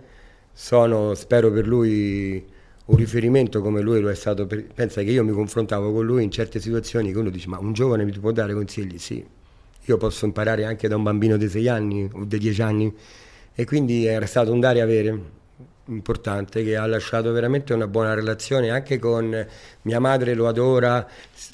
sono 0.52 1.14
spero 1.14 1.50
per 1.50 1.66
lui 1.66 2.42
un 2.86 2.96
riferimento 2.96 3.60
come 3.60 3.80
lui 3.80 4.00
lo 4.00 4.10
è 4.10 4.14
stato 4.14 4.46
per... 4.46 4.64
pensa 4.72 5.02
che 5.02 5.10
io 5.10 5.24
mi 5.24 5.32
confrontavo 5.32 5.92
con 5.92 6.04
lui 6.04 6.22
in 6.22 6.30
certe 6.30 6.60
situazioni 6.60 7.12
che 7.12 7.18
uno 7.18 7.30
dice 7.30 7.48
ma 7.48 7.58
un 7.58 7.72
giovane 7.72 8.04
mi 8.04 8.12
può 8.12 8.30
dare 8.30 8.54
consigli? 8.54 8.98
Sì. 8.98 9.24
Io 9.86 9.96
posso 9.98 10.24
imparare 10.24 10.64
anche 10.64 10.88
da 10.88 10.96
un 10.96 11.02
bambino 11.02 11.36
di 11.36 11.48
6 11.48 11.68
anni 11.68 12.08
o 12.10 12.24
di 12.24 12.38
10 12.38 12.62
anni 12.62 12.94
e 13.54 13.64
quindi 13.64 14.06
era 14.06 14.26
stato 14.26 14.52
un 14.52 14.60
dare 14.60 14.78
e 14.78 14.82
avere 14.82 15.20
importante 15.86 16.64
che 16.64 16.76
ha 16.76 16.86
lasciato 16.86 17.30
veramente 17.32 17.74
una 17.74 17.86
buona 17.86 18.14
relazione 18.14 18.70
anche 18.70 18.98
con 18.98 19.46
mia 19.82 20.00
madre 20.00 20.34
lo 20.34 20.48
adora 20.48 21.06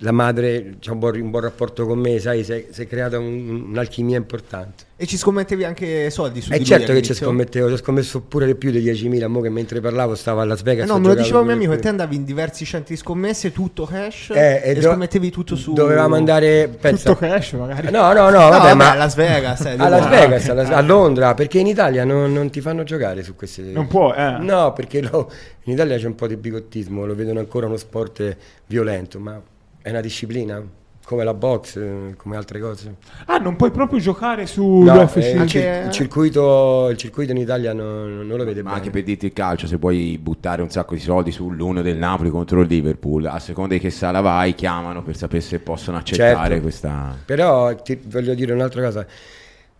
la 0.02 0.12
madre 0.12 0.76
ha 0.86 0.92
un 0.92 0.98
buon, 0.98 1.20
un 1.20 1.30
buon 1.30 1.42
rapporto 1.42 1.84
con 1.86 1.98
me 1.98 2.18
sai 2.20 2.42
si 2.44 2.52
è, 2.52 2.66
si 2.70 2.82
è 2.82 2.86
creata 2.86 3.18
un- 3.18 3.66
un'alchimia 3.70 4.16
importante 4.16 4.84
E 4.96 5.06
ci 5.06 5.16
scommettevi 5.18 5.64
anche 5.64 6.08
soldi 6.10 6.40
su 6.40 6.52
e 6.52 6.58
di 6.58 6.64
certo 6.64 6.92
lui 6.92 7.00
che 7.00 7.06
ci 7.06 7.14
scommettevo 7.14 7.66
ci 7.68 7.74
ho 7.74 7.76
scommesso 7.76 8.20
pure 8.20 8.46
di 8.46 8.54
più 8.54 8.70
di 8.70 8.80
10.000 8.82 9.26
mo 9.28 9.40
che 9.40 9.50
mentre 9.50 9.80
parlavo 9.80 10.14
stavo 10.14 10.40
a 10.40 10.44
Las 10.44 10.62
Vegas 10.62 10.88
Eh 10.88 10.92
no, 10.92 10.98
me 10.98 11.08
lo 11.08 11.14
diceva 11.14 11.40
un 11.40 11.46
mio 11.46 11.54
amico, 11.54 11.72
e 11.72 11.78
te 11.78 11.88
andavi 11.88 12.16
in 12.16 12.24
diversi 12.24 12.64
centri 12.64 12.94
di 12.94 13.00
scommesse, 13.00 13.52
tutto 13.52 13.84
cash, 13.84 14.30
Eh, 14.34 14.60
e, 14.64 14.74
do- 14.74 14.80
scommettevi 14.88 15.30
tutto 15.30 15.56
su... 15.56 15.72
dovevamo 15.74 16.14
andare 16.14 16.68
pensa, 16.68 17.12
Tutto 17.12 17.26
cash 17.26 17.52
magari. 17.52 17.90
no 17.90 18.12
no 18.12 18.30
no 18.30 18.30
No, 18.30 18.48
vabbè, 18.48 18.58
vabbè, 18.58 18.74
ma 18.74 18.90
a 18.92 18.94
Las 18.94 19.14
Vegas. 19.16 19.60
eh, 19.66 19.74
a 19.78 19.88
Las 19.88 20.08
Vegas, 20.08 20.48
a, 20.48 20.54
Las- 20.54 20.70
a 20.70 20.80
Londra, 20.80 21.34
perché 21.34 21.58
in 21.58 21.66
Italia 21.66 22.04
non, 22.04 22.32
non 22.32 22.48
ti 22.50 22.60
fanno 22.62 22.84
giocare 22.84 23.22
su 23.22 23.34
queste... 23.34 23.62
Non 23.62 23.86
può, 23.86 24.14
eh. 24.14 24.36
No, 24.38 24.72
perché 24.72 25.02
lo- 25.02 25.30
in 25.64 25.72
Italia 25.74 25.96
c'è 25.98 26.06
un 26.06 26.14
po' 26.14 26.26
di 26.26 26.36
bigottismo, 26.36 27.04
lo 27.04 27.14
vedono 27.14 27.38
ancora 27.38 27.66
uno 27.66 27.76
sport 27.76 28.36
violento, 28.66 29.18
ma 29.18 29.40
è 29.82 29.90
una 29.90 30.00
disciplina, 30.00 30.62
come 31.04 31.24
la 31.24 31.34
box, 31.34 31.76
eh, 31.76 32.14
come 32.16 32.36
altre 32.36 32.60
cose. 32.60 32.96
Ah, 33.26 33.38
non 33.38 33.56
puoi 33.56 33.70
proprio 33.72 33.98
giocare 33.98 34.42
No, 34.42 34.46
sull'UFC. 34.46 35.16
eh, 35.16 35.30
il, 35.42 35.46
cir- 35.48 35.84
il 35.86 35.90
circuito, 35.90 36.88
il 36.90 36.96
circuito 36.96 37.32
in 37.32 37.38
Italia 37.38 37.72
non, 37.72 38.26
non 38.26 38.36
lo 38.36 38.44
vede 38.44 38.62
Ma 38.62 38.68
bene. 38.70 38.74
anche 38.76 38.90
per 38.90 39.02
dirti 39.02 39.26
il 39.26 39.32
calcio, 39.32 39.66
se 39.66 39.76
vuoi 39.76 40.18
buttare 40.18 40.62
un 40.62 40.70
sacco 40.70 40.94
di 40.94 41.00
soldi 41.00 41.32
sull'uno 41.32 41.82
del 41.82 41.96
Napoli 41.96 42.30
contro 42.30 42.60
il 42.60 42.68
Liverpool, 42.68 43.26
a 43.26 43.38
seconda 43.40 43.74
di 43.74 43.80
che 43.80 43.90
sala 43.90 44.20
vai, 44.20 44.54
chiamano 44.54 45.02
per 45.02 45.16
sapere 45.16 45.40
se 45.40 45.58
possono 45.58 45.96
accettare 45.96 46.48
Certo. 46.48 46.62
questa. 46.62 47.16
Però 47.24 47.74
ti 47.74 47.98
voglio 48.06 48.34
dire 48.34 48.52
un'altra 48.52 48.82
cosa. 48.82 49.06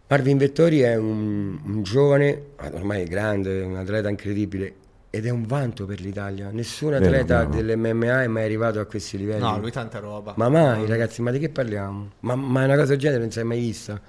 Marvin 0.09 0.39
Vettori 0.39 0.81
è 0.81 0.97
un, 0.97 1.57
un 1.65 1.83
giovane, 1.85 2.47
ormai 2.73 3.03
è 3.03 3.07
grande, 3.07 3.61
un 3.63 3.77
atleta 3.77 4.09
incredibile 4.09 4.75
ed 5.11 5.27
è 5.27 5.31
un 5.31 5.45
vanto 5.45 5.87
per 5.87 6.01
l'Italia. 6.01 6.51
Nessun 6.51 6.91
Vero, 6.91 7.05
atleta 7.05 7.45
dell'MMA 7.45 8.23
è 8.23 8.27
mai 8.29 8.45
arrivato 8.45 8.79
a 8.79 8.87
questi 8.87 9.19
livelli. 9.19 9.41
No, 9.41 9.59
lui 9.59 9.73
tanta 9.73 9.99
roba. 9.99 10.35
Ma 10.37 10.49
mai, 10.49 10.87
ragazzi, 10.87 11.21
ma 11.21 11.33
di 11.33 11.41
che 11.41 11.49
parliamo? 11.49 12.13
Ma, 12.21 12.37
ma 12.37 12.65
una 12.65 12.77
cosa 12.77 12.91
del 12.91 12.99
genere 12.99 13.21
non 13.21 13.31
si 13.31 13.41
è 13.41 13.43
mai 13.43 13.59
vista. 13.59 14.01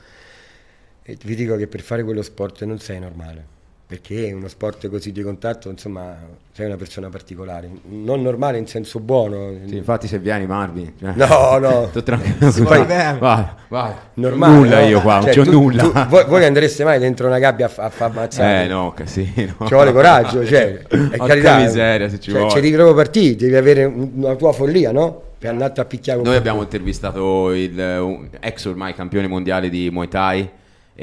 E 1.04 1.18
vi 1.24 1.36
dico 1.36 1.56
che 1.56 1.68
per 1.68 1.82
fare 1.82 2.04
quello 2.04 2.22
sport 2.22 2.64
non 2.66 2.78
sei 2.78 2.99
normale. 2.99 3.60
Perché 3.92 4.32
uno 4.32 4.48
sport 4.48 4.88
così 4.88 5.12
di 5.12 5.22
contatto, 5.22 5.70
insomma, 5.70 6.16
sei 6.54 6.68
una 6.68 6.78
persona 6.78 7.10
particolare. 7.10 7.70
Non 7.89 8.22
normale 8.22 8.58
in 8.58 8.66
senso 8.66 9.02
buono. 9.02 9.52
Sì, 9.66 9.76
infatti 9.76 10.08
se 10.08 10.18
vieni 10.18 10.46
Marvin. 10.48 10.94
cioè- 10.98 11.12
No, 11.16 11.58
no. 11.58 11.88
Sto 11.92 12.02
tranquillo. 12.02 12.52
Si 12.52 12.62
va 12.64 12.86
bene. 12.86 13.20
Vai, 13.20 13.46
vai. 13.68 13.92
Normale, 14.14 14.54
nulla 14.56 14.80
no? 14.80 14.86
io 14.88 15.02
qua, 15.02 15.16
non 15.16 15.24
Cioè, 15.24 15.34
c'ho 15.34 15.44
tu- 15.44 15.52
nulla. 15.52 15.84
tu- 15.84 16.06
voi, 16.08 16.24
voi 16.26 16.46
andreste 16.46 16.86
mai 16.86 17.00
dentro 17.00 17.28
una 17.28 17.38
gabbia 17.38 17.66
a, 17.76 17.84
a 17.84 17.89
far 17.89 18.12
ammazzare? 18.12 18.64
Eh 18.64 18.68
no, 18.70 18.94
casino. 18.96 19.56
Ci 19.66 19.74
vuole 19.74 19.92
coraggio, 19.92 20.44
cioè, 20.48 20.78
è 20.88 21.18
carità. 21.18 21.58
miseria 21.58 22.08
se 22.08 22.18
ci 22.22 22.32
cioè, 22.32 22.39
vuole. 22.39 22.56
ci 22.56 22.62
devi 22.62 22.74
proprio 22.74 22.96
partire, 22.96 23.36
devi 23.36 23.56
avere 23.58 23.84
un- 23.84 24.12
una 24.16 24.36
tua 24.36 24.54
follia, 24.54 24.94
no? 24.94 25.22
Per 25.38 25.50
andare 25.50 25.74
a 25.82 25.84
picchiare 25.84 26.20
con 26.20 26.28
Noi 26.30 26.38
abbiamo 26.38 26.62
intervistato 26.62 27.52
il 27.52 27.78
un- 27.78 28.30
ex 28.39 28.64
ormai 28.66 28.94
campione 28.94 29.28
mondiale 29.28 29.68
di 29.70 29.89
Muay 29.92 30.08
Thai 30.08 30.50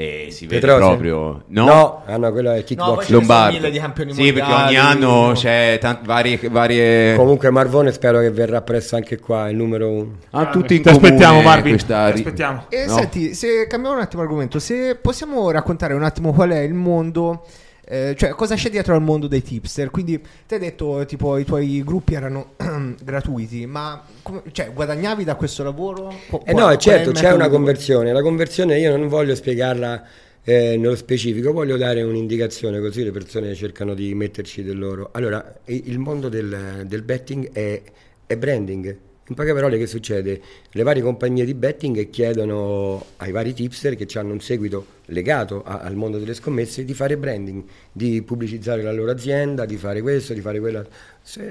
e 0.01 0.27
si 0.31 0.45
vede 0.47 0.61
Petrosi? 0.61 0.87
proprio... 0.87 1.43
No, 1.47 1.65
No, 1.65 2.03
ah, 2.05 2.15
no, 2.15 2.31
quello 2.31 2.51
è 2.51 2.63
No, 2.77 3.01
sono 3.01 3.17
Lombardi. 3.17 3.55
mille 3.57 3.69
di 3.69 3.79
campioni 3.79 4.13
sì, 4.13 4.31
perché 4.31 4.49
ogni 4.53 4.77
anno 4.77 5.27
no? 5.27 5.31
c'è 5.33 5.77
tant- 5.81 6.05
varie, 6.05 6.39
varie... 6.49 7.15
Comunque 7.17 7.49
Marvone 7.49 7.91
spero 7.91 8.19
che 8.21 8.31
verrà 8.31 8.61
presto 8.61 8.95
anche 8.95 9.19
qua, 9.19 9.49
il 9.49 9.57
numero 9.57 9.89
uno. 9.89 10.11
Ah, 10.29 10.45
tutti 10.47 10.75
in 10.77 10.83
Ti 10.83 10.89
comune 10.91 11.07
aspettiamo, 11.07 11.41
Marvin. 11.41 11.71
questa 11.73 12.03
aspettiamo. 12.03 12.63
E 12.69 12.85
No. 12.85 12.93
senti, 12.95 13.33
se 13.33 13.67
cambiamo 13.67 13.97
un 13.97 14.01
attimo 14.01 14.21
argomento, 14.21 14.57
se 14.59 14.95
possiamo 14.95 15.51
raccontare 15.51 15.93
un 15.93 16.03
attimo 16.03 16.31
qual 16.31 16.51
è 16.51 16.59
il 16.59 16.73
mondo, 16.73 17.43
eh, 17.91 18.13
cioè 18.15 18.29
cosa 18.31 18.53
c'è 18.53 18.69
dietro 18.69 18.93
al 18.93 19.01
mondo 19.01 19.27
dei 19.27 19.41
tipster? 19.41 19.89
Quindi 19.89 20.21
ti 20.47 20.53
hai 20.53 20.59
detto 20.59 21.03
tipo 21.07 21.37
i 21.37 21.43
tuoi 21.43 21.83
gruppi 21.83 22.13
erano 22.13 22.53
gratuiti, 23.03 23.65
ma 23.65 24.03
come- 24.21 24.43
cioè, 24.51 24.71
guadagnavi 24.71 25.23
da 25.23 25.35
questo 25.35 25.63
lavoro? 25.63 26.23
Qu- 26.27 26.43
Eh 26.45 26.53
no, 26.53 26.75
certo, 26.77 27.11
c'è 27.11 27.31
una 27.31 27.49
conversione. 27.49 28.13
La 28.13 28.21
conversione 28.21 28.77
io 28.79 28.95
non 28.95 29.07
voglio 29.07 29.33
spiegarla 29.33 30.05
eh, 30.43 30.77
nello 30.77 30.95
specifico, 30.95 31.51
voglio 31.51 31.77
dare 31.77 32.03
un'indicazione 32.03 32.79
così 32.79 33.03
le 33.03 33.11
persone 33.11 33.55
cercano 33.55 33.95
di 33.95 34.13
metterci 34.13 34.61
del 34.61 34.77
loro. 34.77 35.09
Allora, 35.13 35.59
il 35.65 35.97
mondo 35.97 36.29
del, 36.29 36.83
del 36.85 37.01
betting 37.01 37.51
è, 37.51 37.81
è 38.27 38.37
branding. 38.37 38.97
In 39.29 39.35
poche 39.35 39.53
parole 39.53 39.77
che 39.77 39.85
succede? 39.85 40.41
Le 40.71 40.81
varie 40.81 41.03
compagnie 41.03 41.45
di 41.45 41.53
betting 41.53 42.09
chiedono 42.09 43.05
ai 43.17 43.31
vari 43.31 43.53
tipster 43.53 43.95
che 43.95 44.07
hanno 44.17 44.33
un 44.33 44.39
seguito 44.39 44.85
legato 45.05 45.61
a- 45.63 45.81
al 45.81 45.93
mondo 45.93 46.17
delle 46.17 46.33
scommesse 46.33 46.83
di 46.83 46.95
fare 46.95 47.15
branding, 47.15 47.61
di 47.91 48.23
pubblicizzare 48.23 48.81
la 48.81 48.91
loro 48.91 49.11
azienda, 49.11 49.65
di 49.65 49.77
fare 49.77 50.01
questo, 50.01 50.33
di 50.33 50.41
fare 50.41 50.59
quello. 50.59 50.83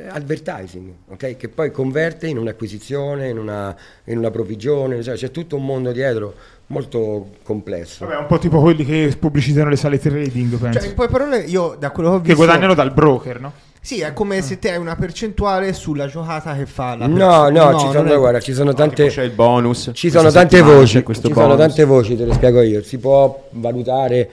Advertising, 0.08 0.92
ok? 1.06 1.36
Che 1.36 1.48
poi 1.48 1.70
converte 1.70 2.26
in 2.26 2.38
un'acquisizione, 2.38 3.28
in 3.28 3.38
una, 3.38 3.76
in 4.06 4.18
una 4.18 4.30
provvigione, 4.32 5.00
cioè 5.00 5.14
c'è 5.14 5.30
tutto 5.30 5.54
un 5.54 5.64
mondo 5.64 5.92
dietro 5.92 6.34
molto 6.68 7.36
complesso. 7.44 8.04
Vabbè, 8.06 8.18
un 8.18 8.26
po' 8.26 8.38
tipo 8.38 8.60
quelli 8.60 8.84
che 8.84 9.14
pubblicizzano 9.16 9.68
le 9.70 9.76
sale 9.76 10.00
trading, 10.00 10.56
penso. 10.58 10.80
Cioè, 10.80 10.88
in 10.88 10.94
poche 10.94 11.12
parole, 11.12 11.38
io 11.42 11.76
da 11.78 11.92
quello 11.92 12.08
che 12.08 12.14
ho 12.16 12.20
che 12.22 12.26
visto... 12.30 12.44
guadagnano 12.44 12.74
dal 12.74 12.92
broker, 12.92 13.40
no? 13.40 13.52
Sì, 13.88 14.00
è 14.00 14.12
come 14.12 14.42
se 14.42 14.58
te 14.58 14.72
hai 14.72 14.76
una 14.76 14.96
percentuale 14.96 15.72
sulla 15.72 16.08
giocata 16.08 16.54
che 16.54 16.66
fa 16.66 16.94
la 16.94 17.06
No, 17.06 17.14
persona. 17.14 17.70
no, 17.70 17.78
ci 17.78 17.90
sono, 17.90 18.12
è- 18.12 18.18
guarda, 18.18 18.38
ci 18.38 18.52
sono 18.52 18.74
tante... 18.74 19.06
c'è 19.06 19.22
il 19.22 19.30
bonus. 19.30 19.92
Ci 19.94 20.10
sono 20.10 20.30
tante 20.30 20.60
voci, 20.60 20.98
ci 20.98 21.02
questo 21.02 21.28
sono 21.32 21.46
bonus. 21.46 21.56
tante 21.56 21.84
voci, 21.84 22.14
te 22.14 22.26
le 22.26 22.34
spiego 22.34 22.60
io. 22.60 22.82
Si 22.82 22.98
può 22.98 23.48
valutare 23.52 24.30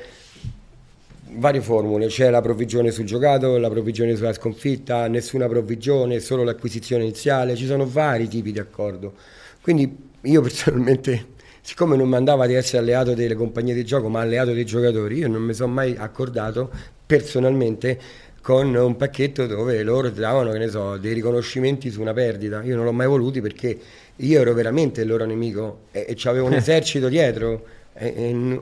varie 1.38 1.62
formule, 1.62 2.08
c'è 2.08 2.30
la 2.30 2.42
provvigione 2.42 2.92
sul 2.92 3.06
giocato, 3.06 3.56
la 3.58 3.70
provvigione 3.70 4.18
sulla 4.18 4.34
sconfitta, 4.34 5.08
nessuna 5.08 5.48
provvigione, 5.48 6.20
solo 6.20 6.44
l'acquisizione 6.44 7.04
iniziale, 7.04 7.56
ci 7.56 7.66
sono 7.66 7.88
vari 7.90 8.28
tipi 8.28 8.52
di 8.52 8.60
accordo. 8.60 9.14
Quindi 9.62 10.10
io 10.24 10.42
personalmente, 10.42 11.28
siccome 11.62 11.96
non 11.96 12.10
mi 12.10 12.16
andava 12.16 12.46
di 12.46 12.56
essere 12.56 12.80
alleato 12.80 13.14
delle 13.14 13.36
compagnie 13.36 13.74
di 13.74 13.86
gioco, 13.86 14.10
ma 14.10 14.20
alleato 14.20 14.52
dei 14.52 14.66
giocatori, 14.66 15.20
io 15.20 15.30
non 15.30 15.42
mi 15.44 15.54
sono 15.54 15.72
mai 15.72 15.96
accordato 15.98 16.70
personalmente 17.06 18.00
con 18.46 18.76
un 18.76 18.96
pacchetto 18.96 19.48
dove 19.48 19.82
loro 19.82 20.12
davano, 20.12 20.52
che 20.52 20.60
ne 20.60 20.70
so, 20.70 20.98
dei 20.98 21.14
riconoscimenti 21.14 21.90
su 21.90 22.00
una 22.00 22.14
perdita. 22.14 22.62
Io 22.62 22.76
non 22.76 22.86
l'ho 22.86 22.92
mai 22.92 23.08
voluti 23.08 23.42
perché 23.42 23.76
io 24.18 24.40
ero 24.40 24.54
veramente 24.54 25.02
il 25.02 25.08
loro 25.08 25.26
nemico 25.26 25.86
e, 25.92 26.06
e 26.10 26.14
c'avevo 26.16 26.46
un 26.46 26.54
esercito 26.54 27.08
dietro. 27.08 27.66
E- 27.94 28.14
e 28.16 28.32
n- 28.32 28.60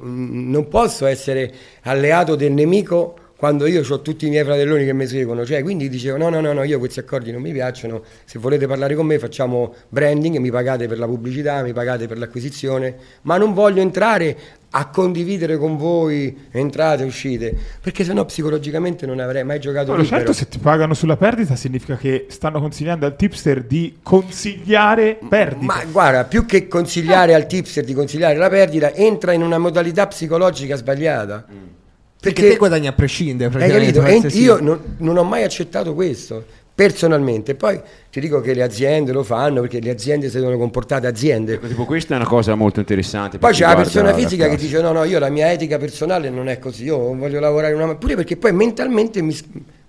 non 0.50 0.70
posso 0.70 1.06
essere 1.06 1.52
alleato 1.82 2.36
del 2.36 2.54
nemico 2.54 3.16
quando 3.36 3.66
io 3.66 3.84
ho 3.86 4.02
tutti 4.02 4.26
i 4.26 4.30
miei 4.30 4.46
fratelloni 4.46 4.86
che 4.86 4.94
mi 4.94 5.06
seguono, 5.06 5.46
cioè 5.46 5.62
quindi 5.64 5.90
dicevo 5.90 6.16
no 6.16 6.30
no 6.30 6.40
no 6.40 6.54
no 6.54 6.64
io 6.64 6.80
questi 6.80 7.00
accordi 7.00 7.30
non 7.34 7.42
mi 7.42 7.52
piacciono, 7.52 8.02
se 8.24 8.40
volete 8.40 8.68
parlare 8.68 8.96
con 8.96 9.06
me 9.06 9.20
facciamo 9.20 9.74
branding, 9.90 10.38
mi 10.38 10.50
pagate 10.50 10.88
per 10.88 10.98
la 10.98 11.08
pubblicità, 11.08 11.62
mi 11.62 11.74
pagate 11.74 12.08
per 12.08 12.18
l'acquisizione, 12.20 12.96
ma 13.24 13.36
non 13.36 13.54
voglio 13.54 13.82
entrare 13.82 14.38
a 14.76 14.88
condividere 14.88 15.57
con 15.57 15.78
voi 15.78 16.47
entrate, 16.51 17.03
uscite, 17.03 17.55
perché 17.80 18.03
sennò 18.03 18.26
psicologicamente 18.26 19.05
non 19.05 19.19
avrei 19.19 19.43
mai 19.43 19.59
giocato 19.59 19.91
Allora, 19.91 20.01
libero. 20.01 20.17
certo, 20.17 20.34
se 20.34 20.47
ti 20.47 20.57
pagano 20.57 20.95
sulla 20.95 21.15
perdita 21.15 21.55
significa 21.55 21.95
che 21.95 22.26
stanno 22.30 22.59
consigliando 22.59 23.05
al 23.05 23.15
tipster 23.15 23.63
di 23.63 23.97
consigliare 24.01 25.19
perdite. 25.30 25.65
Ma 25.65 25.84
guarda, 25.91 26.24
più 26.24 26.45
che 26.47 26.67
consigliare 26.67 27.36
al 27.36 27.45
tipster 27.45 27.84
di 27.84 27.93
consigliare 27.93 28.36
la 28.36 28.49
perdita, 28.49 28.93
entra 28.93 29.34
in 29.34 29.43
una 29.43 29.59
modalità 29.59 30.07
psicologica 30.07 30.76
sbagliata. 30.76 31.45
Perché 32.19 32.41
te 32.49 32.55
guadagni 32.55 32.88
a 32.88 32.93
prescindere, 32.93 33.63
Hai 33.63 33.69
capito? 33.69 34.03
E 34.05 34.39
io 34.39 34.59
non, 34.59 34.95
non 34.99 35.17
ho 35.17 35.24
mai 35.24 35.43
accettato 35.43 35.93
questo 35.93 36.45
personalmente. 36.74 37.55
Poi 37.55 37.80
ti 38.09 38.19
dico 38.19 38.41
che 38.41 38.53
le 38.53 38.63
aziende 38.63 39.11
lo 39.11 39.24
fanno 39.24 39.61
perché 39.61 39.80
le 39.80 39.91
aziende 39.91 40.30
si 40.30 40.38
devono 40.38 40.57
comportare 40.57 41.07
aziende. 41.07 41.59
Tipo, 41.59 41.86
questa 41.86 42.13
è 42.13 42.17
una 42.17 42.28
cosa 42.28 42.55
molto 42.55 42.80
interessante. 42.80 43.38
Poi 43.38 43.53
c'è 43.53 43.65
la 43.65 43.76
persona 43.76 44.13
fisica 44.13 44.43
che 44.43 44.51
classe. 44.51 44.65
dice: 44.65 44.82
No, 44.82 44.91
no, 44.91 45.03
io 45.03 45.19
la 45.19 45.30
mia 45.30 45.51
etica 45.51 45.78
personale 45.78 46.30
non 46.30 46.49
è 46.49 46.59
così. 46.59 46.86
Io 46.86 47.13
voglio 47.15 47.39
lavorare 47.39 47.74
una. 47.74 47.95
Pure 47.95 48.15
perché 48.15 48.38
poi 48.38 48.53
mentalmente 48.53 49.21
mi, 49.21 49.36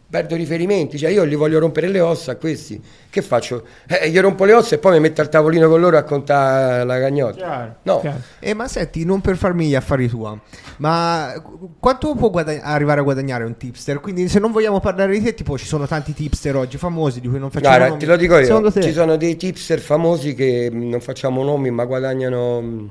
perdo 0.09 0.37
riferimenti, 0.37 0.97
cioè 0.97 1.11
io 1.11 1.27
gli 1.27 1.35
voglio 1.37 1.59
rompere 1.59 1.89
le 1.89 1.99
ossa 1.99 2.33
a 2.33 2.37
questi, 2.37 2.81
che 3.11 3.21
faccio? 3.21 3.65
Eh, 3.89 4.11
gli 4.11 4.19
rompo 4.21 4.45
le 4.45 4.53
ossa 4.55 4.77
e 4.77 4.79
poi 4.79 4.93
mi 4.93 5.01
metto 5.01 5.21
al 5.21 5.29
tavolino 5.29 5.69
con 5.69 5.81
loro 5.81 5.97
a 5.99 6.03
contare 6.05 6.85
la 6.85 6.99
cagnotta. 7.01 7.35
Chiaro, 7.37 7.77
No, 7.83 8.01
chiaro. 8.01 8.21
Eh, 8.39 8.55
ma 8.55 8.69
senti, 8.69 9.05
non 9.05 9.21
per 9.21 9.37
farmi 9.37 9.67
gli 9.67 9.75
affari 9.75 10.09
tua, 10.09 10.39
ma 10.77 11.33
qu- 11.43 11.71
quanto 11.81 12.15
può 12.15 12.31
guadagn- 12.31 12.61
arrivare 12.63 13.01
a 13.01 13.03
guadagnare 13.03 13.43
un 13.45 13.57
tipster? 13.57 13.99
Quindi 13.99 14.29
se 14.29 14.39
non 14.39 14.53
vogliamo 14.53 14.79
parlare 14.79 15.13
di 15.19 15.25
te, 15.25 15.35
tipo 15.35 15.59
ci 15.59 15.67
sono 15.67 15.87
tanti 15.87 16.15
tipster 16.15 16.55
oggi 16.55 16.77
famosi 16.77 17.21
di 17.21 17.29
cui 17.29 17.41
non 17.41 17.51
facciamo 17.51 17.75
Guarda, 17.75 17.89
nomi. 17.95 18.01
te 18.01 18.07
lo 18.07 18.17
dico 18.17 18.39
io, 18.39 18.45
Secondo 18.45 18.71
te? 18.71 18.83
ci 18.83 18.93
sono 18.93 19.17
dei 19.17 19.37
tipster 19.37 19.81
famosi 19.81 20.35
che 20.35 20.71
mh, 20.71 20.89
non 20.91 21.01
facciamo 21.01 21.43
nomi 21.43 21.71
ma 21.73 21.85
guadagnano 21.87 22.61
mh, 22.61 22.89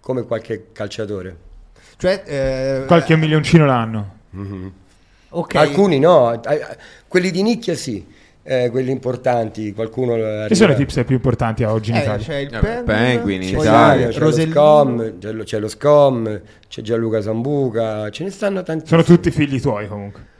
come 0.00 0.22
qualche 0.24 0.68
calciatore. 0.72 1.36
Cioè, 1.96 2.22
eh, 2.26 2.84
Qualche 2.86 3.14
milioncino 3.16 3.64
l'anno. 3.64 4.18
Ok. 5.32 5.54
Alcuni 5.56 5.98
no, 5.98 6.40
quelli 7.08 7.30
di 7.30 7.42
nicchia 7.42 7.74
sì, 7.74 8.04
eh, 8.42 8.70
quelli 8.70 8.90
importanti, 8.90 9.72
qualcuno... 9.72 10.46
Chi 10.46 10.54
sono 10.54 10.72
i 10.72 10.76
tipster 10.76 11.04
più 11.04 11.14
importanti 11.16 11.62
a 11.64 11.72
oggi 11.72 11.90
in 11.90 11.96
Eh, 11.96 12.00
Italia? 12.00 12.24
c'è 12.24 12.36
il 12.36 12.50
Vabbè, 12.50 12.82
Penguin, 12.82 12.86
Penguin 12.86 13.42
in 13.42 13.48
C'è, 13.56 13.60
Italia. 13.60 14.08
c'è 14.08 14.18
lo. 14.18 14.30
Scom, 14.32 15.18
c'è 15.18 15.32
lo, 15.32 15.42
c'è 15.44 15.58
lo 15.58 15.68
Scom, 15.68 16.40
c'è 16.68 16.82
Gianluca 16.82 17.20
Sambuca, 17.20 18.10
ce 18.10 18.24
ne 18.24 18.30
stanno 18.30 18.62
tanti. 18.62 18.86
Sono 18.86 19.02
tutti 19.02 19.30
figli 19.30 19.60
tuoi 19.60 19.86
comunque. 19.88 20.30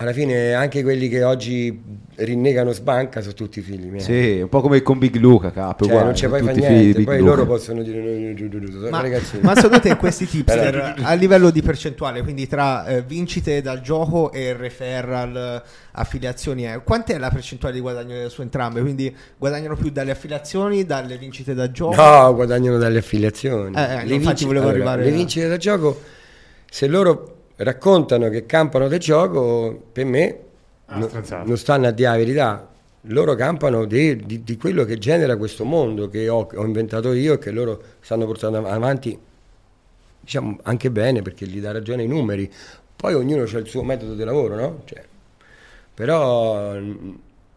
Alla 0.00 0.14
fine 0.14 0.54
anche 0.54 0.82
quelli 0.82 1.10
che 1.10 1.22
oggi 1.22 1.78
rinnegano 2.14 2.72
sbanca 2.72 3.20
sono 3.20 3.34
tutti 3.34 3.60
figli 3.60 3.84
miei. 3.84 4.00
Sì, 4.00 4.40
un 4.40 4.48
po' 4.48 4.62
come 4.62 4.80
con 4.80 4.96
Big 4.96 5.16
Luca, 5.16 5.50
capo. 5.50 5.84
Cioè, 5.84 5.92
uguale, 5.92 6.18
non 6.18 6.30
fare 6.30 6.54
figli 6.54 6.66
di 6.66 6.72
niente, 6.72 7.02
poi 7.02 7.18
Luca. 7.18 7.30
loro 7.30 7.44
possono 7.44 7.82
dire 7.82 8.00
no, 8.00 8.08
no, 8.08 8.48
no, 8.50 8.58
no, 8.58 8.80
no, 8.80 8.88
Ma, 8.88 9.02
ragazzini. 9.02 9.42
ma 9.42 9.54
secondo 9.54 9.80
te 9.80 9.96
questi 9.96 10.24
tipster 10.26 10.94
a 11.02 11.12
livello 11.12 11.50
di 11.50 11.60
percentuale, 11.60 12.22
quindi 12.22 12.46
tra 12.46 12.86
eh, 12.86 13.02
vincite 13.02 13.60
dal 13.60 13.82
gioco 13.82 14.32
e 14.32 14.54
referral, 14.54 15.62
affiliazioni, 15.92 16.66
eh, 16.66 16.80
quant'è 16.82 17.18
la 17.18 17.28
percentuale 17.28 17.74
di 17.74 17.80
guadagno 17.82 18.26
su 18.30 18.40
entrambe? 18.40 18.80
Quindi 18.80 19.14
guadagnano 19.36 19.76
più 19.76 19.90
dalle 19.90 20.12
affiliazioni, 20.12 20.86
dalle 20.86 21.18
vincite 21.18 21.52
dal 21.52 21.72
gioco? 21.72 21.94
No, 22.00 22.34
guadagnano 22.34 22.78
dalle 22.78 23.00
affiliazioni. 23.00 23.76
Eh, 23.76 24.08
eh, 24.08 24.14
infatti 24.14 24.46
volevo 24.46 24.68
arrivare 24.68 25.04
Le 25.04 25.10
vincite 25.10 25.46
da 25.46 25.58
gioco, 25.58 26.00
se 26.70 26.86
loro 26.86 27.34
raccontano 27.62 28.28
che 28.28 28.46
campano 28.46 28.88
del 28.88 28.98
gioco, 28.98 29.80
per 29.92 30.04
me 30.04 30.38
Ah, 30.86 30.98
no- 30.98 31.08
non 31.44 31.56
stanno 31.56 31.86
a 31.86 31.90
dire 31.92 32.08
la 32.10 32.16
verità. 32.16 32.68
Loro 33.04 33.34
campano 33.34 33.84
di, 33.86 34.16
di- 34.26 34.42
di 34.42 34.56
quello 34.56 34.84
che 34.84 34.98
genera 34.98 35.36
questo 35.36 35.64
mondo 35.64 36.08
che 36.08 36.28
ho, 36.28 36.48
ho 36.52 36.64
inventato 36.64 37.12
io 37.12 37.34
e 37.34 37.38
che 37.38 37.50
loro 37.50 37.80
stanno 38.00 38.26
portando 38.26 38.58
av- 38.58 38.66
avanti, 38.66 39.16
diciamo 40.20 40.58
anche 40.62 40.90
bene 40.90 41.22
perché 41.22 41.46
gli 41.46 41.60
dà 41.60 41.72
ragione 41.72 42.02
i 42.04 42.08
numeri. 42.08 42.50
Poi 42.96 43.14
ognuno 43.14 43.42
ha 43.44 43.58
il 43.58 43.66
suo 43.66 43.82
metodo 43.82 44.14
di 44.14 44.24
lavoro, 44.24 44.54
no? 44.56 44.82
Cioè, 44.84 45.02
però 45.94 46.74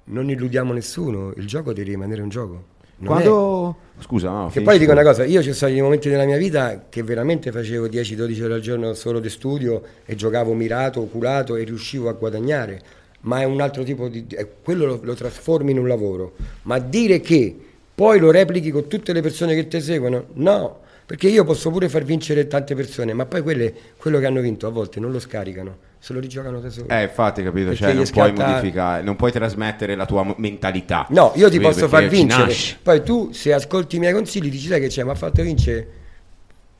non 0.05 0.29
illudiamo 0.29 0.73
nessuno, 0.73 1.33
il 1.37 1.47
gioco 1.47 1.73
deve 1.73 1.89
rimanere 1.91 2.21
un 2.21 2.29
gioco. 2.29 2.71
Non 3.03 3.19
è- 3.19 3.21
Quando... 3.23 3.75
Scusa, 3.99 4.29
no, 4.29 4.49
che 4.49 4.61
poi 4.61 4.79
dico 4.79 4.91
una 4.91 5.03
cosa, 5.03 5.23
io 5.23 5.41
ci 5.41 5.53
sono 5.53 5.71
dei 5.71 5.81
momenti 5.81 6.09
nella 6.09 6.25
mia 6.25 6.37
vita 6.37 6.85
che 6.89 7.03
veramente 7.03 7.51
facevo 7.51 7.85
10-12 7.85 8.43
ore 8.43 8.53
al 8.55 8.59
giorno 8.59 8.93
solo 8.95 9.19
di 9.19 9.29
studio 9.29 9.81
e 10.05 10.15
giocavo 10.15 10.53
mirato, 10.53 10.99
oculato 11.01 11.55
e 11.55 11.63
riuscivo 11.63 12.09
a 12.09 12.13
guadagnare, 12.13 12.81
ma 13.21 13.39
è 13.39 13.45
un 13.45 13.61
altro 13.61 13.83
tipo 13.83 14.09
di... 14.09 14.25
quello 14.61 14.85
lo, 14.85 14.99
lo 15.01 15.13
trasformi 15.13 15.71
in 15.71 15.77
un 15.77 15.87
lavoro, 15.87 16.33
ma 16.63 16.79
dire 16.79 17.21
che 17.21 17.55
poi 17.95 18.19
lo 18.19 18.31
replichi 18.31 18.71
con 18.71 18.87
tutte 18.87 19.13
le 19.13 19.21
persone 19.21 19.53
che 19.53 19.67
ti 19.67 19.79
seguono, 19.79 20.25
no, 20.33 20.79
perché 21.05 21.29
io 21.29 21.43
posso 21.43 21.69
pure 21.69 21.87
far 21.87 22.03
vincere 22.03 22.47
tante 22.47 22.75
persone, 22.75 23.13
ma 23.13 23.25
poi 23.25 23.41
quelle, 23.41 23.73
quello 23.97 24.19
che 24.19 24.25
hanno 24.25 24.41
vinto 24.41 24.67
a 24.67 24.71
volte 24.71 24.99
non 24.99 25.11
lo 25.11 25.19
scaricano, 25.19 25.77
se 26.03 26.11
lo 26.11 26.19
rigiocano 26.19 26.59
da 26.59 26.69
soli. 26.69 26.87
Eh, 26.89 27.03
infatti, 27.03 27.41
capito, 27.43 27.73
cioè 27.73 27.93
non 27.93 28.03
puoi 28.11 28.27
scatta- 28.31 28.45
modificare, 28.49 29.03
non 29.03 29.15
puoi 29.15 29.31
trasmettere 29.31 29.95
la 29.95 30.05
tua 30.05 30.33
mentalità. 30.35 31.05
No, 31.11 31.31
io 31.35 31.49
ti 31.49 31.61
posso 31.61 31.87
far 31.87 32.07
vincere. 32.09 32.43
nasci. 32.47 32.75
Poi 32.83 33.01
tu, 33.03 33.29
se 33.31 33.53
ascolti 33.53 33.95
i 33.95 33.99
miei 33.99 34.11
consigli, 34.11 34.49
dici: 34.49 34.67
Sai 34.67 34.81
che 34.81 34.87
c'è, 34.87 35.01
mi 35.05 35.11
ha 35.11 35.15
fatto 35.15 35.41
vincere 35.41 35.87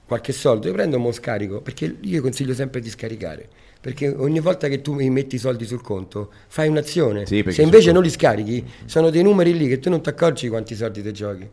qualche 0.05 0.34
soldo. 0.34 0.67
Io 0.67 0.74
prendo 0.74 0.99
mo 0.99 1.13
scarico 1.13 1.61
perché 1.61 1.95
io 2.01 2.21
consiglio 2.21 2.53
sempre 2.53 2.82
di 2.82 2.89
scaricare. 2.89 3.47
Perché 3.80 4.09
ogni 4.09 4.41
volta 4.41 4.67
che 4.67 4.82
tu 4.82 4.93
mi 4.93 5.09
metti 5.09 5.36
i 5.36 5.39
soldi 5.39 5.63
sul 5.63 5.82
conto, 5.82 6.30
fai 6.47 6.67
un'azione. 6.67 7.26
Sì, 7.26 7.45
se 7.47 7.61
invece 7.61 7.93
non 7.93 8.03
li 8.03 8.09
scarichi, 8.09 8.61
sono 8.84 9.09
dei 9.09 9.24
numeri 9.24 9.55
lì 9.57 9.69
che 9.69 9.80
tu 9.80 9.89
non 9.89 10.01
ti 10.01 10.09
accorgi 10.09 10.49
quanti 10.49 10.76
soldi 10.76 11.01
ti 11.01 11.13
giochi. 11.13 11.49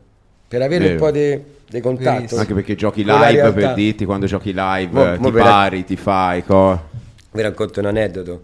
Per 0.49 0.61
avere 0.61 0.83
un 0.83 0.91
Vero. 0.97 1.05
po' 1.05 1.11
di 1.13 1.81
contatto. 1.81 2.37
Anche 2.37 2.53
perché 2.55 2.75
giochi 2.75 3.05
live 3.05 3.53
per 3.53 3.75
dirti 3.75 4.05
quando 4.05 4.27
giochi 4.27 4.53
live, 4.53 4.91
Mo- 4.93 5.13
eh, 5.13 5.19
mo 5.19 5.31
ti 5.31 5.37
pari, 5.39 5.85
ti 5.85 5.95
fai, 5.95 6.45
co- 6.45 6.89
Vi 7.33 7.43
racconto 7.43 7.79
un 7.79 7.87
aneddoto. 7.87 8.43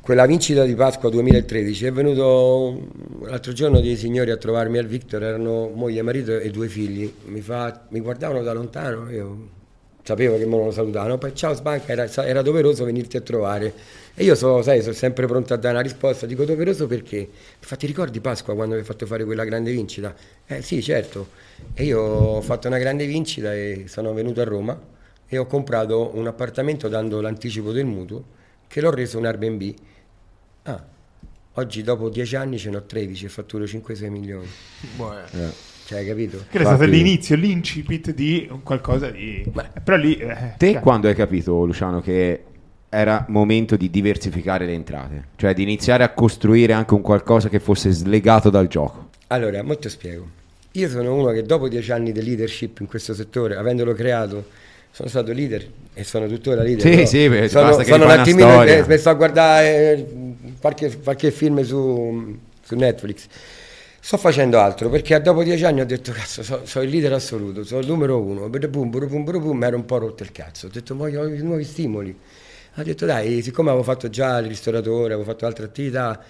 Quella 0.00 0.24
vincita 0.24 0.64
di 0.64 0.74
Pasqua 0.74 1.10
2013 1.10 1.86
è 1.86 1.92
venuto 1.92 2.88
l'altro 3.24 3.52
giorno 3.52 3.80
dei 3.80 3.96
signori 3.96 4.30
a 4.30 4.38
trovarmi 4.38 4.78
al 4.78 4.86
Victor, 4.86 5.22
erano 5.22 5.68
moglie 5.68 6.00
marito 6.00 6.38
e 6.38 6.50
due 6.50 6.68
figli. 6.68 7.12
Mi, 7.26 7.42
fa- 7.42 7.86
mi 7.90 8.00
guardavano 8.00 8.42
da 8.42 8.54
lontano, 8.54 9.10
io 9.10 9.48
sapevo 10.02 10.38
che 10.38 10.46
me 10.46 10.56
lo 10.56 10.70
salutavano, 10.70 11.18
poi 11.18 11.34
ciao 11.34 11.52
Sbanca, 11.52 11.92
era, 11.92 12.10
era 12.24 12.40
doveroso 12.40 12.86
venirti 12.86 13.18
a 13.18 13.20
trovare. 13.20 13.74
E 14.14 14.24
io 14.24 14.34
so, 14.36 14.62
sai, 14.62 14.80
sono 14.80 14.94
sempre 14.94 15.26
pronto 15.26 15.52
a 15.52 15.58
dare 15.58 15.74
una 15.74 15.82
risposta, 15.82 16.24
dico 16.24 16.46
doveroso 16.46 16.86
perché? 16.86 17.18
Mi 17.18 17.28
fa, 17.58 17.76
ti 17.76 17.86
ricordi 17.86 18.20
Pasqua 18.20 18.54
quando 18.54 18.72
mi 18.72 18.80
hai 18.80 18.86
fatto 18.86 19.04
fare 19.04 19.26
quella 19.26 19.44
grande 19.44 19.70
vincita? 19.70 20.14
Eh 20.46 20.62
sì, 20.62 20.82
certo. 20.82 21.28
E 21.74 21.84
io 21.84 22.00
ho 22.00 22.40
fatto 22.40 22.68
una 22.68 22.78
grande 22.78 23.04
vincita 23.04 23.54
e 23.54 23.84
sono 23.86 24.14
venuto 24.14 24.40
a 24.40 24.44
Roma 24.44 24.91
e 25.32 25.38
ho 25.38 25.46
comprato 25.46 26.10
un 26.14 26.26
appartamento 26.26 26.88
dando 26.88 27.22
l'anticipo 27.22 27.72
del 27.72 27.86
mutuo 27.86 28.22
che 28.68 28.82
l'ho 28.82 28.90
reso 28.90 29.16
un 29.16 29.24
Airbnb. 29.24 29.74
Ah, 30.64 30.84
oggi 31.54 31.82
dopo 31.82 32.10
dieci 32.10 32.36
anni 32.36 32.58
ce 32.58 32.68
n'ho 32.68 32.82
13 32.84 33.24
e 33.24 33.28
fatturo 33.30 33.64
5-6 33.64 34.08
milioni. 34.10 34.46
Cioè, 35.86 35.98
hai 36.00 36.06
capito? 36.06 36.44
Che 36.50 36.58
è 36.58 36.60
stato 36.62 36.84
l'inizio, 36.84 37.36
l'incipit 37.36 38.12
di 38.12 38.46
un 38.50 38.62
qualcosa 38.62 39.08
di... 39.10 39.50
Però 39.82 39.96
lì... 39.96 40.16
eh, 40.16 40.52
Te 40.58 40.68
chiaro. 40.68 40.82
quando 40.84 41.08
hai 41.08 41.14
capito, 41.14 41.64
Luciano, 41.64 42.02
che 42.02 42.44
era 42.90 43.24
momento 43.30 43.76
di 43.76 43.88
diversificare 43.88 44.66
le 44.66 44.74
entrate? 44.74 45.28
Cioè 45.36 45.54
di 45.54 45.62
iniziare 45.62 46.04
a 46.04 46.10
costruire 46.12 46.74
anche 46.74 46.92
un 46.92 47.00
qualcosa 47.00 47.48
che 47.48 47.58
fosse 47.58 47.90
slegato 47.90 48.50
dal 48.50 48.68
gioco? 48.68 49.08
Allora, 49.28 49.62
molto 49.62 49.88
spiego. 49.88 50.28
Io 50.72 50.88
sono 50.90 51.14
uno 51.14 51.30
che 51.30 51.42
dopo 51.42 51.68
dieci 51.70 51.90
anni 51.90 52.12
di 52.12 52.22
leadership 52.22 52.80
in 52.80 52.86
questo 52.86 53.14
settore, 53.14 53.56
avendolo 53.56 53.94
creato, 53.94 54.60
sono 54.92 55.08
stato 55.08 55.32
leader 55.32 55.66
e 55.94 56.04
sono 56.04 56.26
tuttora 56.26 56.62
leader. 56.62 56.80
Sì, 56.80 57.06
sì, 57.06 57.28
perché 57.28 57.48
sono, 57.48 57.68
basta 57.68 57.82
che 57.82 57.90
sono 57.90 58.04
un 58.04 58.10
attimino, 58.10 58.96
sto 58.96 59.08
a 59.08 59.14
guardare 59.14 59.92
eh, 59.92 60.06
qualche, 60.60 60.98
qualche 60.98 61.30
film 61.30 61.62
su, 61.62 62.38
su 62.62 62.74
Netflix. 62.76 63.26
Sto 63.98 64.16
facendo 64.18 64.58
altro 64.58 64.90
perché 64.90 65.18
dopo 65.20 65.42
dieci 65.42 65.64
anni 65.64 65.80
ho 65.80 65.86
detto 65.86 66.12
cazzo, 66.12 66.42
sono 66.42 66.84
il 66.84 66.90
leader 66.90 67.12
assoluto, 67.12 67.64
sono 67.64 67.80
il 67.80 67.86
numero 67.86 68.20
uno, 68.20 68.48
brum, 68.48 68.90
brum, 68.90 69.24
brum, 69.24 69.56
mi 69.56 69.64
ero 69.64 69.76
un 69.76 69.84
po' 69.86 69.98
rotto 69.98 70.24
il 70.24 70.32
cazzo, 70.32 70.66
ho 70.66 70.70
detto 70.70 70.94
voglio 70.94 71.26
nuovi 71.42 71.64
stimoli. 71.64 72.16
Ho 72.76 72.82
detto 72.82 73.06
dai, 73.06 73.42
siccome 73.42 73.68
avevo 73.68 73.84
fatto 73.84 74.08
già 74.08 74.38
il 74.38 74.46
ristoratore, 74.46 75.14
avevo 75.14 75.24
fatto 75.24 75.46
altre 75.46 75.66
attività 75.66 76.22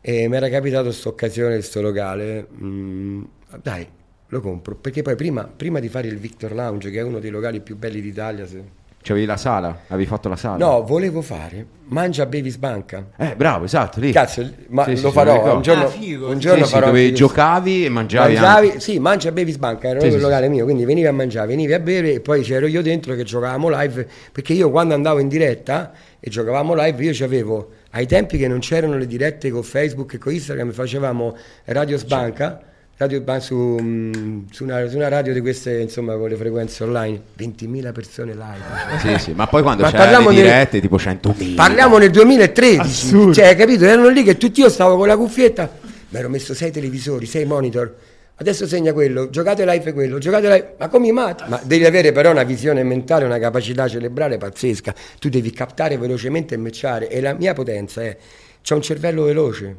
e 0.00 0.28
mi 0.28 0.36
era 0.36 0.48
capitato 0.48 0.84
questa 0.84 1.08
occasione, 1.08 1.54
questo 1.54 1.80
locale, 1.80 2.46
mm, 2.60 3.24
dai, 3.62 3.86
lo 4.28 4.40
compro, 4.40 4.74
perché 4.74 5.02
poi 5.02 5.14
prima, 5.16 5.44
prima 5.44 5.78
di 5.80 5.88
fare 5.88 6.08
il 6.08 6.18
Victor 6.18 6.52
Lounge, 6.52 6.90
che 6.90 6.98
è 6.98 7.02
uno 7.02 7.18
dei 7.20 7.30
locali 7.30 7.60
più 7.60 7.76
belli 7.76 8.00
d'Italia, 8.00 8.46
se- 8.46 8.84
C'avevi 9.02 9.24
la 9.26 9.36
sala? 9.36 9.82
Avevi 9.86 10.08
fatto 10.08 10.28
la 10.28 10.34
sala? 10.34 10.56
no, 10.56 10.82
volevo 10.82 11.22
fare 11.22 11.64
Mangia 11.84 12.26
Bevi 12.26 12.50
Sbanca. 12.50 13.10
Eh, 13.16 13.36
bravo, 13.36 13.64
esatto, 13.64 14.00
lì. 14.00 14.10
Cazzo, 14.10 14.44
ma 14.70 14.82
Sì, 14.82 15.00
lo 15.00 15.10
sì, 15.10 15.14
farò, 15.14 15.54
un 15.54 15.62
giorno, 15.62 15.84
Ah, 15.84 15.88
figo. 15.88 16.28
un 16.28 16.38
giorno 16.40 16.64
Sì, 16.64 16.70
sì, 16.70 16.74
farò 16.74 16.86
dove 16.86 17.12
giocavi 17.12 17.84
e 17.84 17.88
mangiavi, 17.88 18.32
Mangiavi, 18.34 18.66
anche. 18.66 18.80
sì, 18.80 18.98
mangia 18.98 19.30
bevi 19.30 19.52
sbanca, 19.52 19.86
era 19.86 20.00
Sì, 20.00 20.08
proprio 20.08 20.10
sì, 20.10 20.16
il 20.16 20.22
locale 20.24 20.48
mio, 20.48 20.64
quindi 20.64 20.84
venivi 20.84 21.06
a 21.06 21.12
mangiare, 21.12 21.46
venivi 21.46 21.72
a 21.72 21.78
bere 21.78 22.14
e 22.14 22.20
poi 22.20 22.42
c'ero 22.42 22.66
io 22.66 22.82
dentro 22.82 23.14
che 23.14 23.22
giocavamo 23.22 23.68
live, 23.80 24.08
perché 24.32 24.54
io 24.54 24.70
quando 24.70 24.94
andavo 24.94 25.20
in 25.20 25.28
diretta 25.28 25.92
e 26.18 26.28
giocavamo 26.28 26.74
live 26.74 27.04
io 27.04 27.12
c'avevo, 27.14 27.70
ai 27.90 28.06
tempi 28.08 28.38
che 28.38 28.48
non 28.48 28.58
c'erano 28.58 28.96
le 28.98 29.06
dirette 29.06 29.50
con 29.50 29.62
Facebook 29.62 30.14
e 30.14 30.18
con 30.18 30.32
Instagram, 30.32 30.72
facevamo 30.72 31.36
Radio 31.66 31.96
Sbanca, 31.96 32.60
radio 32.98 33.22
su, 33.40 33.78
mm, 33.80 34.44
su 34.50 34.64
una, 34.64 34.88
su 34.88 34.96
una 34.96 35.08
radio 35.08 35.32
di 35.32 35.40
queste, 35.40 35.78
insomma, 35.80 36.16
con 36.16 36.28
le 36.28 36.36
frequenze 36.36 36.82
online, 36.84 37.20
20.000 37.38 37.92
persone 37.92 38.32
live. 38.34 38.98
Sì, 39.00 39.18
sì, 39.22 39.32
ma 39.32 39.46
poi 39.46 39.62
quando 39.62 39.82
Ma 39.82 39.90
c'erano 39.90 40.04
parliamo 40.10 40.30
le 40.30 40.34
nel- 40.36 40.44
dirette 40.44 40.80
tipo 40.80 40.96
100.000. 40.96 41.54
Parliamo 41.54 41.98
nel 41.98 42.10
2013, 42.10 42.80
Assurdo. 42.80 43.34
cioè, 43.34 43.54
capito? 43.54 43.84
Erano 43.84 44.08
lì 44.08 44.22
che 44.22 44.36
tutti 44.36 44.60
io 44.60 44.68
stavo 44.70 44.96
con 44.96 45.06
la 45.06 45.16
cuffietta, 45.16 45.70
mi 46.08 46.18
ero 46.18 46.28
messo 46.28 46.54
sei 46.54 46.70
televisori, 46.70 47.26
sei 47.26 47.44
monitor. 47.44 47.94
Adesso 48.38 48.66
segna 48.66 48.92
quello, 48.92 49.30
giocate 49.30 49.64
live 49.64 49.94
quello, 49.94 50.18
giocate 50.18 50.46
live, 50.48 50.74
ma 50.78 50.88
come 50.88 51.06
i 51.06 51.12
matti? 51.12 51.44
Ma 51.48 51.58
devi 51.64 51.86
avere 51.86 52.12
però 52.12 52.30
una 52.32 52.42
visione 52.42 52.82
mentale, 52.82 53.24
una 53.24 53.38
capacità 53.38 53.88
cerebrale 53.88 54.36
pazzesca. 54.36 54.94
Tu 55.18 55.30
devi 55.30 55.50
captare 55.52 55.96
velocemente 55.96 56.54
e 56.54 56.58
matchare. 56.58 57.08
E 57.08 57.22
la 57.22 57.32
mia 57.32 57.54
potenza 57.54 58.02
è, 58.02 58.14
c'ho 58.62 58.74
un 58.74 58.82
cervello 58.82 59.22
veloce. 59.24 59.76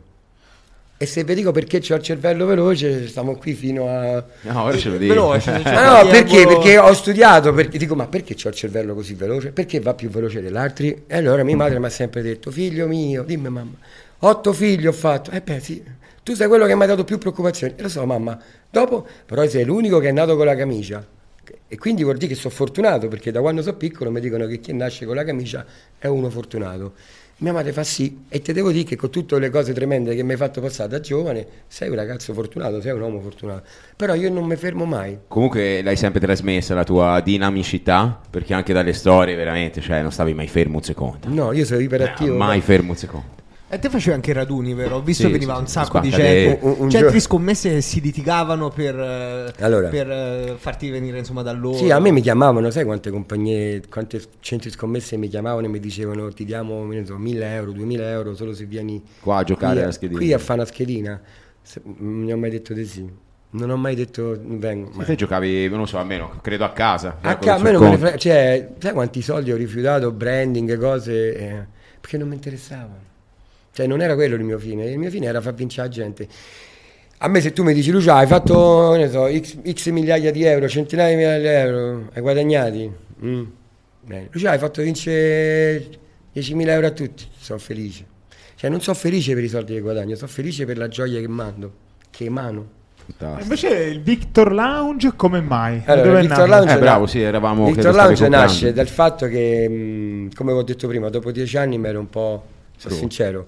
E 0.99 1.05
se 1.05 1.23
vi 1.23 1.35
dico 1.35 1.51
perché 1.51 1.77
ho 1.77 1.95
il 1.95 2.01
cervello 2.01 2.47
veloce, 2.47 3.07
stiamo 3.07 3.35
qui 3.35 3.53
fino 3.53 3.87
a... 3.87 4.23
No, 4.41 4.63
ora 4.63 4.75
ce 4.77 4.89
lo 4.89 4.97
dico. 4.97 5.13
Veloce, 5.13 5.61
cioè, 5.61 5.73
Ma 5.73 6.01
no, 6.01 6.09
perché? 6.09 6.47
Perché 6.47 6.79
ho 6.79 6.91
studiato, 6.93 7.53
perché 7.53 7.77
dico, 7.77 7.93
ma 7.93 8.07
perché 8.07 8.35
ho 8.43 8.49
il 8.49 8.55
cervello 8.55 8.95
così 8.95 9.13
veloce? 9.13 9.51
Perché 9.51 9.79
va 9.79 9.93
più 9.93 10.09
veloce 10.09 10.41
degli 10.41 10.57
altri? 10.57 11.03
E 11.05 11.17
allora 11.17 11.43
mia 11.43 11.55
madre 11.55 11.77
mi 11.77 11.85
ha 11.85 11.89
sempre 11.89 12.23
detto, 12.23 12.49
figlio 12.49 12.87
mio, 12.87 13.21
dimmi 13.23 13.47
mamma, 13.47 13.75
otto 14.19 14.53
figli 14.53 14.87
ho 14.87 14.91
fatto. 14.91 15.29
Eh 15.29 15.41
beh 15.41 15.59
sì, 15.59 15.83
tu 16.23 16.33
sei 16.33 16.47
quello 16.47 16.65
che 16.65 16.75
mi 16.75 16.81
ha 16.81 16.87
dato 16.87 17.03
più 17.03 17.19
preoccupazioni. 17.19 17.75
E 17.77 17.81
lo 17.83 17.89
so 17.89 18.03
mamma, 18.03 18.39
dopo 18.67 19.07
però 19.23 19.47
sei 19.47 19.65
l'unico 19.65 19.99
che 19.99 20.09
è 20.09 20.11
nato 20.11 20.35
con 20.35 20.47
la 20.47 20.55
camicia. 20.55 21.05
E 21.67 21.77
quindi 21.77 22.03
vuol 22.03 22.17
dire 22.17 22.33
che 22.33 22.39
sono 22.39 22.53
fortunato, 22.53 23.07
perché 23.07 23.29
da 23.29 23.39
quando 23.39 23.61
sono 23.61 23.77
piccolo 23.77 24.09
mi 24.09 24.19
dicono 24.19 24.47
che 24.47 24.59
chi 24.59 24.73
nasce 24.73 25.05
con 25.05 25.15
la 25.15 25.23
camicia 25.23 25.63
è 25.99 26.07
uno 26.07 26.29
fortunato. 26.31 26.93
Mia 27.39 27.53
madre 27.53 27.71
fa 27.71 27.83
sì, 27.83 28.23
e 28.29 28.41
ti 28.41 28.51
devo 28.51 28.71
dire 28.71 28.83
che 28.83 28.95
con 28.95 29.11
tutte 29.11 29.37
le 29.37 29.51
cose 29.51 29.71
tremende 29.71 30.15
che 30.15 30.23
mi 30.23 30.31
hai 30.31 30.37
fatto 30.37 30.59
passare 30.59 30.89
da 30.89 30.99
giovane, 30.99 31.45
sei 31.67 31.87
un 31.87 31.95
ragazzo 31.95 32.33
fortunato, 32.33 32.81
sei 32.81 32.93
un 32.93 33.01
uomo 33.01 33.19
fortunato. 33.21 33.61
Però 33.95 34.15
io 34.15 34.31
non 34.31 34.45
mi 34.45 34.55
fermo 34.55 34.85
mai. 34.85 35.19
Comunque 35.27 35.83
l'hai 35.83 35.97
sempre 35.97 36.19
trasmessa 36.19 36.73
la 36.73 36.83
tua 36.83 37.21
dinamicità, 37.23 38.19
perché 38.27 38.55
anche 38.55 38.73
dalle 38.73 38.93
storie 38.93 39.35
veramente, 39.35 39.81
cioè 39.81 40.01
non 40.01 40.11
stavi 40.11 40.33
mai 40.33 40.47
fermo 40.47 40.77
un 40.77 40.83
secondo. 40.83 41.27
No, 41.27 41.51
io 41.51 41.63
sono 41.63 41.79
iperattivo. 41.79 42.33
Eh, 42.33 42.37
mai 42.37 42.59
fermo 42.59 42.93
un 42.93 42.97
secondo. 42.97 43.27
E 43.69 43.79
te 43.79 43.89
facevi 43.89 44.15
anche 44.15 44.31
i 44.31 44.33
raduni, 44.33 44.73
vero? 44.73 44.95
Ho 44.95 45.01
visto 45.01 45.23
Sì, 45.23 45.27
che 45.27 45.33
veniva 45.33 45.55
sì, 45.55 45.59
un 45.59 45.67
sacco 45.67 45.99
di 45.99 46.09
gente. 46.09 46.57
Un- 46.61 46.75
un 46.77 46.89
centri 46.89 47.17
gio- 47.17 47.19
scommesse 47.25 47.69
che 47.69 47.81
si 47.81 47.99
litigavano 47.99 48.69
per, 48.69 48.97
eh, 48.97 49.53
Allora. 49.59 49.89
per 49.89 50.09
eh, 50.09 50.55
farti 50.57 50.89
venire 50.89 51.17
insomma 51.17 51.41
da 51.41 51.51
loro. 51.51 51.75
Sì, 51.75 51.91
a 51.91 51.99
me 51.99 52.11
mi 52.11 52.21
chiamavano, 52.21 52.69
sai 52.69 52.85
quante 52.85 53.09
compagnie, 53.11 53.81
quante 53.89 54.21
centri 54.39 54.69
scommesse 54.69 55.17
mi 55.17 55.27
chiamavano 55.27 55.65
e 55.65 55.69
mi 55.69 55.81
dicevano 55.81 56.31
ti 56.31 56.45
diamo 56.45 56.87
so, 57.03 57.17
1000 57.17 57.53
euro, 57.55 57.71
2000 57.73 58.09
euro 58.09 58.35
solo 58.35 58.53
se 58.53 58.63
vieni 58.63 59.03
Qua 59.19 59.39
a 59.39 59.43
giocare 59.43 59.73
qui 59.73 59.81
alla 59.83 59.91
schedina. 59.91 60.19
Qui 60.19 60.33
a 60.33 60.37
fare 60.37 60.59
una 60.59 60.67
schedina. 60.69 61.21
Se- 61.61 61.81
non 61.83 62.13
mi 62.23 62.31
ho 62.31 62.37
mai 62.37 62.49
detto 62.51 62.73
di 62.73 62.85
sì. 62.85 63.05
Non 63.49 63.69
ho 63.69 63.75
mai 63.75 63.95
detto 63.95 64.39
vengo. 64.45 64.91
Ma 64.93 65.03
te 65.03 65.15
giocavi, 65.15 65.67
non 65.67 65.79
lo 65.79 65.85
so, 65.85 65.97
almeno 65.97 66.39
credo 66.41 66.63
a 66.63 66.71
casa. 66.71 67.17
A 67.19 67.31
Ecco, 67.31 67.45
ca- 67.47 67.55
a 67.55 67.57
sul 67.57 67.65
me 67.65 67.71
non 67.73 67.81
me 67.81 67.87
ne 67.89 67.91
conto. 67.97 68.05
frega- 68.05 68.17
cioè, 68.17 68.69
sai 68.79 68.93
quanti 68.93 69.21
soldi 69.21 69.51
ho 69.51 69.57
rifiutato, 69.57 70.11
branding, 70.13 70.77
cose, 70.79 71.35
eh, 71.37 71.65
perché 71.99 72.17
non 72.17 72.29
mi 72.29 72.35
interessava. 72.35 73.06
Cioè, 73.77 73.85
non 73.85 74.01
era 74.01 74.15
quello 74.15 74.33
il 74.33 74.41
mio 74.41 74.57
fine, 74.57 74.85
il 74.89 74.97
mio 74.97 75.11
fine 75.11 75.27
era 75.27 75.39
far 75.39 75.53
vincere 75.53 75.87
la 75.87 75.93
gente. 75.93 76.27
A 77.19 77.27
me 77.27 77.41
se 77.41 77.53
tu 77.53 77.61
mi 77.61 77.75
dici, 77.75 77.91
Lucia, 77.91 78.15
hai 78.15 78.25
fatto, 78.25 78.95
so, 79.07 79.27
x, 79.31 79.57
x 79.71 79.89
migliaia 79.91 80.31
di 80.31 80.43
euro, 80.45 80.67
centinaia 80.67 81.09
di 81.11 81.15
migliaia 81.17 81.39
di 81.39 81.45
euro, 81.69 82.09
hai 82.11 82.21
guadagnati? 82.23 82.91
Mm. 83.23 83.43
Bene. 84.01 84.29
Lucia, 84.31 84.49
hai 84.49 84.57
fatto 84.57 84.81
vincere 84.81 85.77
10.000 86.33 86.67
euro 86.69 86.87
a 86.87 86.89
tutti, 86.89 87.23
sono 87.37 87.59
felice. 87.59 88.03
Cioè, 88.55 88.67
non 88.71 88.81
sono 88.81 88.95
felice 88.97 89.35
per 89.35 89.43
i 89.43 89.47
soldi 89.47 89.75
che 89.75 89.79
guadagno, 89.81 90.15
sono 90.15 90.31
felice 90.31 90.65
per 90.65 90.79
la 90.79 90.87
gioia 90.87 91.19
che 91.19 91.27
mando, 91.27 91.71
che 92.09 92.25
emano. 92.25 92.67
Fantastico. 93.05 93.41
Invece 93.43 93.67
il 93.83 94.01
Victor 94.01 94.51
Lounge 94.51 95.13
come 95.15 95.39
mai? 95.39 95.83
Allora, 95.85 96.07
dove 96.07 96.21
Victor 96.21 96.47
nato? 96.47 96.51
Lounge, 96.51 96.73
Eh, 96.73 96.79
bravo, 96.79 97.05
sì, 97.05 97.21
eravamo- 97.21 97.65
Victor 97.67 97.93
Lounge 97.93 98.27
nasce 98.27 98.73
dal 98.73 98.87
fatto 98.87 99.27
che, 99.27 99.69
mh, 99.69 100.33
come 100.33 100.51
vi 100.51 100.57
ho 100.57 100.63
detto 100.63 100.87
prima, 100.87 101.09
dopo 101.09 101.31
dieci 101.31 101.57
anni 101.57 101.77
mi 101.77 101.87
ero 101.89 101.99
un 101.99 102.09
po', 102.09 102.43
sono 102.75 102.93
sincero, 102.95 103.47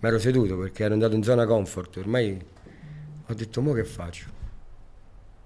mi 0.00 0.08
ero 0.08 0.18
seduto 0.18 0.56
perché 0.56 0.84
ero 0.84 0.94
andato 0.94 1.14
in 1.14 1.22
zona 1.22 1.46
comfort, 1.46 1.96
ormai 1.96 2.40
ho 3.26 3.34
detto, 3.34 3.60
mo 3.60 3.72
che 3.72 3.84
faccio? 3.84 4.26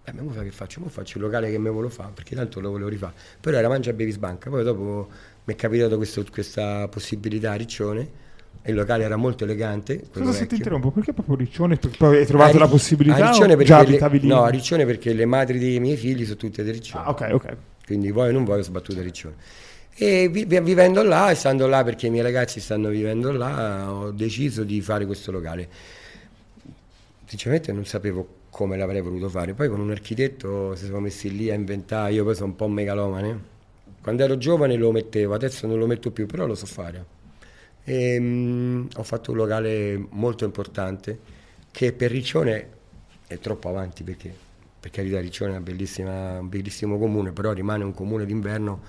Eh, 0.04 0.12
ma 0.12 0.22
mo 0.22 0.30
fa 0.30 0.42
che 0.42 0.50
faccio? 0.50 0.80
Mo 0.80 0.88
faccio 0.88 1.18
il 1.18 1.24
locale 1.24 1.50
che 1.50 1.58
mi 1.58 1.68
volevo 1.68 1.88
fare, 1.88 2.10
perché 2.12 2.34
tanto 2.34 2.60
lo 2.60 2.70
volevo 2.70 2.88
rifare. 2.88 3.14
Però 3.40 3.56
era 3.56 3.68
Mangia 3.68 3.92
Bevi 3.92 4.10
Sbanca, 4.10 4.50
poi 4.50 4.64
dopo 4.64 5.08
mi 5.44 5.54
è 5.54 5.56
capitato 5.56 5.96
questo- 5.96 6.24
questa 6.30 6.88
possibilità 6.88 7.52
a 7.52 7.54
Riccione, 7.54 8.08
il 8.64 8.74
locale 8.74 9.04
era 9.04 9.16
molto 9.16 9.44
elegante. 9.44 10.04
Scusa 10.12 10.32
se 10.32 10.46
ti 10.46 10.56
interrompo, 10.56 10.90
perché 10.90 11.12
proprio 11.12 11.36
Riccione? 11.36 11.76
Perché 11.76 11.96
poi 11.96 12.18
hai 12.18 12.26
trovato 12.26 12.50
A 12.50 12.52
Ri- 12.52 12.58
la 12.58 12.68
possibilità 12.68 13.16
a 13.16 13.30
Riccione 13.30 13.64
già 13.64 13.78
abitavi 13.78 14.20
lì? 14.20 14.26
No, 14.26 14.42
a 14.42 14.48
Riccione 14.48 14.84
perché 14.84 15.12
le 15.12 15.24
madri 15.24 15.58
dei 15.58 15.78
miei 15.80 15.96
figli 15.96 16.24
sono 16.24 16.36
tutte 16.36 16.62
di 16.64 16.70
Riccione. 16.72 17.04
Ah, 17.04 17.10
ok, 17.10 17.28
ok. 17.32 17.56
Quindi 17.86 18.10
vuoi 18.12 18.28
o 18.28 18.32
non 18.32 18.44
vuoi 18.44 18.58
ho 18.58 18.62
sbattuto 18.62 18.98
a 18.98 19.02
Riccione. 19.02 19.34
E 19.94 20.28
vi- 20.28 20.44
vi- 20.46 20.60
vivendo 20.60 21.02
là 21.02 21.30
e 21.30 21.34
stando 21.34 21.66
là 21.66 21.84
perché 21.84 22.06
i 22.06 22.10
miei 22.10 22.22
ragazzi 22.22 22.60
stanno 22.60 22.88
vivendo 22.88 23.30
là, 23.30 23.92
ho 23.92 24.10
deciso 24.10 24.64
di 24.64 24.80
fare 24.80 25.04
questo 25.06 25.30
locale. 25.30 25.68
Sinceramente 27.26 27.72
non 27.72 27.84
sapevo 27.86 28.40
come 28.50 28.76
l'avrei 28.76 29.00
voluto 29.00 29.28
fare. 29.28 29.54
Poi 29.54 29.68
con 29.68 29.80
un 29.80 29.90
architetto 29.90 30.74
si 30.74 30.84
sono 30.86 31.00
messi 31.00 31.34
lì 31.34 31.50
a 31.50 31.54
inventare, 31.54 32.12
io 32.12 32.24
poi 32.24 32.34
sono 32.34 32.48
un 32.48 32.56
po' 32.56 32.68
megalomane. 32.68 33.50
Quando 34.02 34.22
ero 34.24 34.36
giovane 34.36 34.76
lo 34.76 34.90
mettevo, 34.92 35.34
adesso 35.34 35.66
non 35.66 35.78
lo 35.78 35.86
metto 35.86 36.10
più, 36.10 36.26
però 36.26 36.46
lo 36.46 36.54
so 36.54 36.66
fare. 36.66 37.04
E, 37.84 38.18
mm, 38.20 38.86
ho 38.96 39.02
fatto 39.02 39.30
un 39.30 39.36
locale 39.38 39.96
molto 40.10 40.44
importante 40.44 41.18
che 41.70 41.92
per 41.92 42.10
Riccione 42.10 42.68
è 43.26 43.38
troppo 43.38 43.68
avanti 43.68 44.02
perché 44.04 44.32
per 44.78 44.90
carità 44.90 45.20
Riccione 45.20 45.54
è 45.54 45.56
un 45.58 46.48
bellissimo 46.48 46.98
comune, 46.98 47.32
però 47.32 47.52
rimane 47.52 47.84
un 47.84 47.94
comune 47.94 48.26
d'inverno 48.26 48.80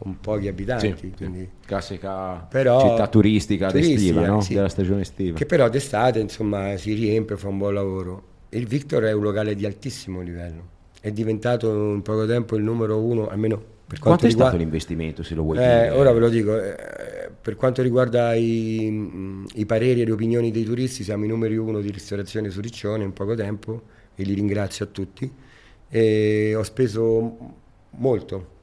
con 0.00 0.18
pochi 0.18 0.48
abitanti. 0.48 0.94
sì. 0.98 1.12
quindi- 1.14 1.48
classica 1.66 2.46
Però- 2.50 2.80
città 2.88 3.06
turistica 3.06 3.70
turistica, 3.70 3.96
estiva, 3.98 4.26
no? 4.26 4.40
sì. 4.40 4.54
della 4.54 4.68
stagione 4.70 5.02
estiva. 5.02 5.36
Che 5.36 5.44
però 5.46 5.68
d'estate 5.68 6.18
insomma 6.20 6.74
si 6.78 6.94
riempie, 6.94 7.36
fa 7.36 7.48
un 7.48 7.58
buon 7.58 7.74
lavoro. 7.74 8.22
Il 8.50 8.66
Victor 8.66 9.02
è 9.04 9.12
un 9.12 9.22
locale 9.22 9.54
di 9.54 9.66
altissimo 9.66 10.22
livello, 10.22 10.62
è 11.00 11.10
diventato 11.12 11.70
in 11.92 12.00
poco 12.02 12.24
tempo 12.26 12.56
il 12.56 12.62
numero 12.62 12.98
uno, 12.98 13.28
almeno 13.28 13.56
per 13.90 13.98
Quanto 13.98 14.20
quanto 14.20 14.24
è 14.24 14.28
riguarda... 14.28 14.50
stato 14.50 14.62
l'investimento, 14.62 15.22
se 15.22 15.34
lo 15.34 15.42
vuoi 15.42 15.58
Eh, 15.58 15.60
dire? 15.60 15.90
ora 15.90 16.12
ve 16.12 16.18
lo 16.20 16.28
dico, 16.28 16.56
eh, 16.58 17.30
per 17.40 17.56
quanto 17.56 17.82
riguarda 17.82 18.34
i, 18.34 18.88
mh, 18.90 19.46
i 19.54 19.66
pareri 19.66 20.00
e 20.00 20.04
le 20.06 20.12
opinioni 20.12 20.50
dei 20.50 20.64
turisti, 20.64 21.02
siamo 21.04 21.24
i 21.24 21.28
numeri 21.28 21.56
uno 21.56 21.80
di 21.80 21.90
ristorazione 21.90 22.48
su 22.50 22.60
Riccione 22.60 23.04
in 23.04 23.12
poco 23.12 23.34
tempo 23.34 23.82
e 24.14 24.22
li 24.22 24.32
ringrazio 24.34 24.84
a 24.84 24.88
tutti. 24.88 25.30
E 25.88 26.54
ho 26.56 26.62
speso 26.62 27.36
molto. 27.90 28.58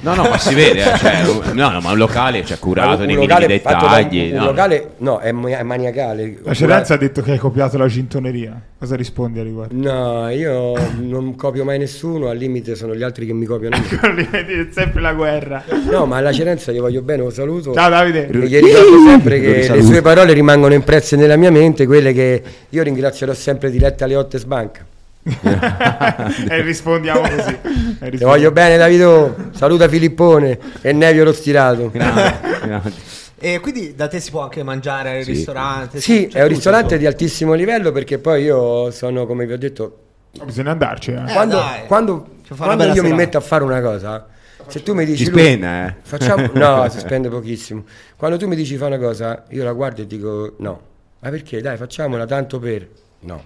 No, 0.00 0.14
no, 0.14 0.22
ma 0.28 0.38
si 0.38 0.54
vede, 0.54 0.82
eh, 0.92 0.98
cioè, 0.98 1.24
no, 1.52 1.70
no, 1.70 1.80
ma 1.80 1.90
un 1.90 1.96
locale 1.96 2.44
cioè, 2.44 2.58
curato 2.60 3.00
Un 3.00 3.06
nei 3.06 3.16
locale 3.16 3.46
minimi 3.46 3.60
fatto 3.60 3.86
da- 3.86 3.96
dettagli. 3.96 4.30
un 4.30 4.38
no, 4.38 4.44
locale, 4.44 4.90
no, 4.98 5.18
è, 5.18 5.34
è 5.34 5.62
maniacale. 5.64 6.38
La 6.44 6.54
Cerenza 6.54 6.94
ha 6.94 6.96
detto 6.96 7.22
che 7.22 7.32
hai 7.32 7.38
copiato 7.38 7.76
la 7.76 7.88
gintoneria. 7.88 8.60
Cosa 8.78 8.94
rispondi 8.94 9.40
a 9.40 9.42
riguardo? 9.42 9.74
No, 9.74 10.28
io 10.28 10.74
non 11.00 11.34
copio 11.34 11.64
mai 11.64 11.78
nessuno, 11.78 12.28
al 12.28 12.36
limite 12.36 12.76
sono 12.76 12.94
gli 12.94 13.02
altri 13.02 13.26
che 13.26 13.32
mi 13.32 13.46
copiano. 13.46 13.74
È 14.30 14.68
sempre 14.70 15.00
la 15.00 15.12
guerra. 15.12 15.64
No, 15.90 16.06
ma 16.06 16.18
alla 16.18 16.32
Cerenza 16.32 16.70
gli 16.70 16.78
voglio 16.78 17.02
bene, 17.02 17.22
lo 17.22 17.30
saluto. 17.30 17.72
Ciao 17.72 17.88
Davide. 17.88 18.28
E 18.28 18.38
gli 18.46 18.58
ricordo 18.60 19.08
sempre 19.08 19.40
che 19.40 19.68
le 19.68 19.82
sue 19.82 20.02
parole 20.02 20.32
rimangono 20.34 20.74
impresse 20.74 21.16
nella 21.16 21.36
mia 21.36 21.50
mente, 21.50 21.84
quelle 21.84 22.12
che 22.12 22.42
io 22.68 22.82
ringrazierò 22.82 23.32
sempre 23.34 23.70
diretta 23.70 24.06
Leotte 24.06 24.38
Sbanca. 24.38 24.86
e 26.48 26.60
rispondiamo 26.62 27.20
così. 27.20 27.58
E 28.00 28.10
Ti 28.10 28.24
voglio 28.24 28.52
bene 28.52 28.76
Davido, 28.76 29.34
saluta 29.52 29.88
Filippone 29.88 30.58
e 30.80 30.92
Nevio 30.92 31.24
lo 31.24 31.32
stirato. 31.32 31.90
Grande, 31.90 32.34
grande. 32.62 32.92
E 33.38 33.60
quindi 33.60 33.94
da 33.94 34.08
te 34.08 34.20
si 34.20 34.30
può 34.30 34.42
anche 34.42 34.62
mangiare 34.62 35.18
al 35.18 35.24
Sì. 35.24 35.32
ristorante? 35.32 36.00
Sì, 36.00 36.28
c'è 36.28 36.38
è 36.38 36.42
un 36.42 36.48
ristorante 36.48 36.96
di 36.96 37.06
altissimo 37.06 37.54
livello 37.54 37.92
perché 37.92 38.18
poi 38.18 38.44
io 38.44 38.90
sono, 38.90 39.26
come 39.26 39.46
vi 39.46 39.52
ho 39.52 39.58
detto, 39.58 39.98
Bisogna 40.44 40.70
andarci. 40.72 41.10
Eh. 41.12 41.14
Eh, 41.28 41.32
quando, 41.32 41.56
dai. 41.56 41.86
quando- 41.86 42.26
quando 42.56 42.84
io 42.84 42.90
mi 42.90 42.94
serata. 42.96 43.14
metto 43.14 43.38
a 43.38 43.40
fare 43.40 43.64
una 43.64 43.80
cosa, 43.80 44.26
se 44.68 44.82
tu 44.82 44.92
mi 44.94 45.04
dici... 45.06 45.24
Ci 45.24 45.30
"Lu, 45.30 45.38
spende, 45.38 45.86
eh? 45.86 45.94
Facciamo... 46.02 46.50
No, 46.52 46.86
si 46.92 46.98
spende 46.98 47.28
pochissimo. 47.28 47.84
Quando 48.16 48.36
tu 48.36 48.46
mi 48.46 48.54
dici 48.54 48.76
fa 48.76 48.86
una 48.86 48.98
cosa, 48.98 49.44
io 49.50 49.64
la 49.64 49.72
guardo 49.72 50.02
e 50.02 50.06
dico 50.06 50.54
no. 50.58 50.80
Ma 51.20 51.30
perché? 51.30 51.60
Dai, 51.62 51.76
facciamola 51.78 52.26
tanto 52.26 52.58
per... 52.58 52.86
No. 53.20 53.42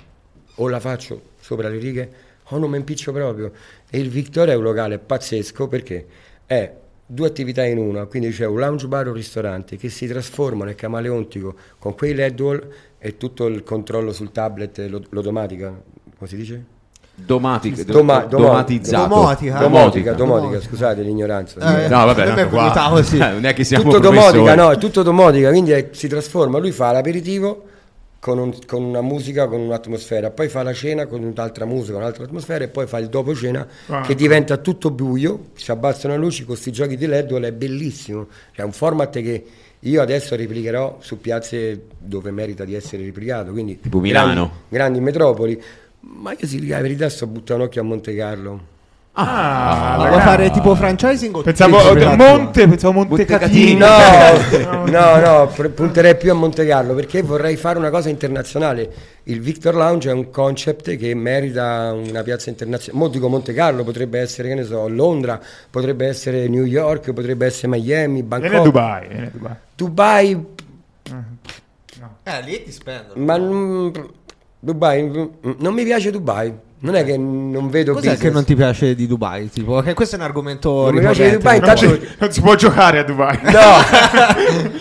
O 0.56 0.68
la 0.68 0.80
faccio 0.80 1.20
sopra 1.50 1.68
le 1.68 1.78
righe 1.78 2.10
o 2.52 2.58
non 2.58 2.70
mi 2.70 2.76
impiccio 2.76 3.10
proprio. 3.12 3.50
E 3.90 3.98
il 3.98 4.08
Victoria 4.08 4.52
è 4.52 4.56
un 4.56 4.62
locale 4.62 4.98
pazzesco 4.98 5.66
perché 5.66 6.06
è 6.46 6.72
due 7.04 7.26
attività 7.26 7.64
in 7.64 7.78
una, 7.78 8.04
quindi 8.06 8.30
c'è 8.30 8.46
un 8.46 8.58
lounge 8.58 8.86
bar 8.86 9.06
o 9.06 9.10
un 9.10 9.16
ristorante 9.16 9.76
che 9.76 9.88
si 9.88 10.06
trasformano, 10.06 10.70
è 10.70 10.74
camaleontico, 10.76 11.54
con 11.80 11.94
quei 11.96 12.14
LED 12.14 12.40
wall 12.40 12.68
e 12.98 13.16
tutto 13.16 13.46
il 13.46 13.64
controllo 13.64 14.12
sul 14.12 14.30
tablet, 14.30 14.78
l'automatica, 15.10 15.68
come 16.16 16.28
si 16.30 16.36
dice? 16.36 16.64
Domatic, 17.14 17.82
Doma- 17.84 18.20
do- 18.20 18.28
domo- 18.36 18.46
domatizzato. 18.46 19.08
domotica. 19.08 19.58
Domotica, 19.58 20.12
domotica, 20.12 20.12
Domotica. 20.14 20.60
scusate 20.60 21.02
l'ignoranza. 21.02 21.84
Eh, 21.84 21.88
No, 21.88 22.06
vabbè, 22.06 22.24
tanto 22.26 22.48
qua- 22.48 22.88
così. 22.90 23.18
Non 23.18 23.44
è 23.44 23.52
che 23.54 23.64
siamo 23.64 23.82
tutto 23.84 23.98
domotica, 23.98 24.54
no, 24.54 24.70
è 24.70 24.78
tutto 24.78 25.02
domotica, 25.02 25.50
quindi 25.50 25.72
è- 25.72 25.88
si 25.90 26.06
trasforma, 26.08 26.58
lui 26.58 26.70
fa 26.72 26.92
l'aperitivo 26.92 27.64
con, 28.20 28.38
un- 28.38 28.54
con 28.66 28.82
una 28.82 29.00
musica, 29.00 29.48
con 29.48 29.60
un'atmosfera, 29.60 30.30
poi 30.30 30.48
fa 30.48 30.62
la 30.62 30.74
cena 30.74 31.06
con 31.06 31.22
un'altra 31.24 31.64
musica, 31.64 31.96
un'altra 31.96 32.24
atmosfera 32.24 32.64
e 32.64 32.68
poi 32.68 32.86
fa 32.86 32.98
il 32.98 33.08
dopo 33.08 33.34
cena 33.34 33.66
Ah. 33.86 34.02
che 34.02 34.14
diventa 34.14 34.58
tutto 34.58 34.90
buio, 34.90 35.46
si 35.54 35.70
abbassano 35.70 36.12
le 36.14 36.20
luci 36.20 36.38
con 36.44 36.48
questi 36.52 36.70
giochi 36.70 36.96
di 36.98 37.06
LED, 37.06 37.32
è 37.40 37.52
bellissimo, 37.52 38.28
è 38.52 38.60
un 38.62 38.72
format 38.72 39.10
che 39.22 39.44
io 39.80 40.02
adesso 40.02 40.36
replicherò 40.36 40.98
su 41.00 41.18
piazze 41.18 41.84
dove 41.98 42.30
merita 42.30 42.64
di 42.66 42.74
essere 42.74 43.02
replicato, 43.04 43.52
quindi 43.52 43.80
Tipo 43.80 43.98
Milano. 44.00 44.32
grandi, 44.34 44.52
grandi 44.68 45.00
metropoli, 45.00 45.62
ma 46.00 46.32
io 46.38 46.46
si 46.46 46.60
dica 46.60 46.76
la 46.76 46.82
verità 46.82 47.08
sto 47.08 47.26
buttando 47.26 47.62
un 47.62 47.68
occhio 47.68 47.80
a 47.80 47.84
Monte 47.84 48.14
Carlo. 48.14 48.60
Ah, 49.12 49.96
la 49.98 50.08
vuoi 50.08 50.20
fare 50.20 50.50
tipo 50.50 50.74
franchising 50.74 51.34
o 51.34 51.42
Pensavo 51.42 51.76
oh, 51.78 52.16
Monte, 52.16 52.68
pensavo 52.68 52.92
Monte 52.92 53.16
Montecatini. 53.16 53.76
Catino. 53.76 54.84
No, 54.86 54.86
no, 54.86 55.16
no, 55.18 55.46
pr- 55.48 55.68
punterei 55.70 56.16
più 56.16 56.30
a 56.30 56.34
Monte 56.34 56.64
Carlo 56.64 56.94
perché 56.94 57.20
vorrei 57.22 57.56
fare 57.56 57.76
una 57.78 57.90
cosa 57.90 58.08
internazionale. 58.08 58.92
Il 59.24 59.40
Victor 59.40 59.74
Lounge 59.74 60.10
è 60.10 60.12
un 60.12 60.30
concept 60.30 60.96
che 60.96 61.14
merita 61.14 61.92
una 61.92 62.22
piazza 62.22 62.50
internazionale. 62.50 63.04
Mo 63.04 63.08
dico 63.10 63.28
Monte 63.28 63.52
Carlo, 63.52 63.82
potrebbe 63.82 64.20
essere, 64.20 64.48
che 64.48 64.54
ne 64.54 64.64
so, 64.64 64.88
Londra, 64.88 65.40
potrebbe 65.68 66.06
essere 66.06 66.46
New 66.48 66.64
York, 66.64 67.12
potrebbe 67.12 67.46
essere 67.46 67.66
Miami, 67.68 68.22
Bangkok. 68.22 68.48
Viene 68.48 68.64
Dubai. 68.64 69.08
viene 69.08 69.30
Dubai. 69.32 69.54
Dubai, 69.74 70.46
Eh, 72.22 72.42
lì 72.42 72.62
ti 72.62 72.70
spendono. 72.72 73.22
ma 73.24 73.36
mm, 73.38 73.90
Dubai, 74.60 75.02
mm, 75.02 75.50
non 75.58 75.74
mi 75.74 75.82
piace 75.84 76.10
Dubai. 76.12 76.68
Non 76.82 76.94
è 76.94 77.04
che 77.04 77.18
non 77.18 77.68
vedo 77.68 77.92
Cos'è 77.92 78.08
business. 78.08 78.20
che 78.26 78.30
non 78.30 78.44
ti 78.44 78.54
piace 78.54 78.94
di 78.94 79.06
Dubai? 79.06 79.50
Tipo, 79.50 79.80
che 79.82 79.92
questo 79.92 80.16
è 80.16 80.18
un 80.18 80.24
argomento 80.24 80.84
Non 80.86 80.94
mi 80.94 81.00
piace 81.00 81.24
di. 81.28 81.36
Dubai, 81.36 81.60
Non, 81.60 81.68
intanto 81.68 82.00
ci- 82.00 82.08
non 82.18 82.32
si 82.32 82.40
può 82.40 82.54
giocare 82.54 82.98
a 83.00 83.02
Dubai. 83.02 83.38
No, 83.42 83.50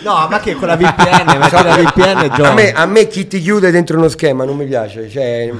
No, 0.02 0.26
ma 0.30 0.40
che 0.40 0.54
con 0.54 0.66
la 0.68 0.76
VPN, 0.76 1.38
metti 1.38 1.62
la 1.62 1.76
VPN 1.76 2.32
e 2.40 2.42
a 2.46 2.54
me, 2.54 2.72
a 2.72 2.86
me 2.86 3.06
chi 3.06 3.26
ti 3.26 3.38
chiude 3.40 3.70
dentro 3.70 3.98
uno 3.98 4.08
schema 4.08 4.44
non 4.44 4.56
mi 4.56 4.64
piace. 4.64 5.10
Cioè, 5.10 5.52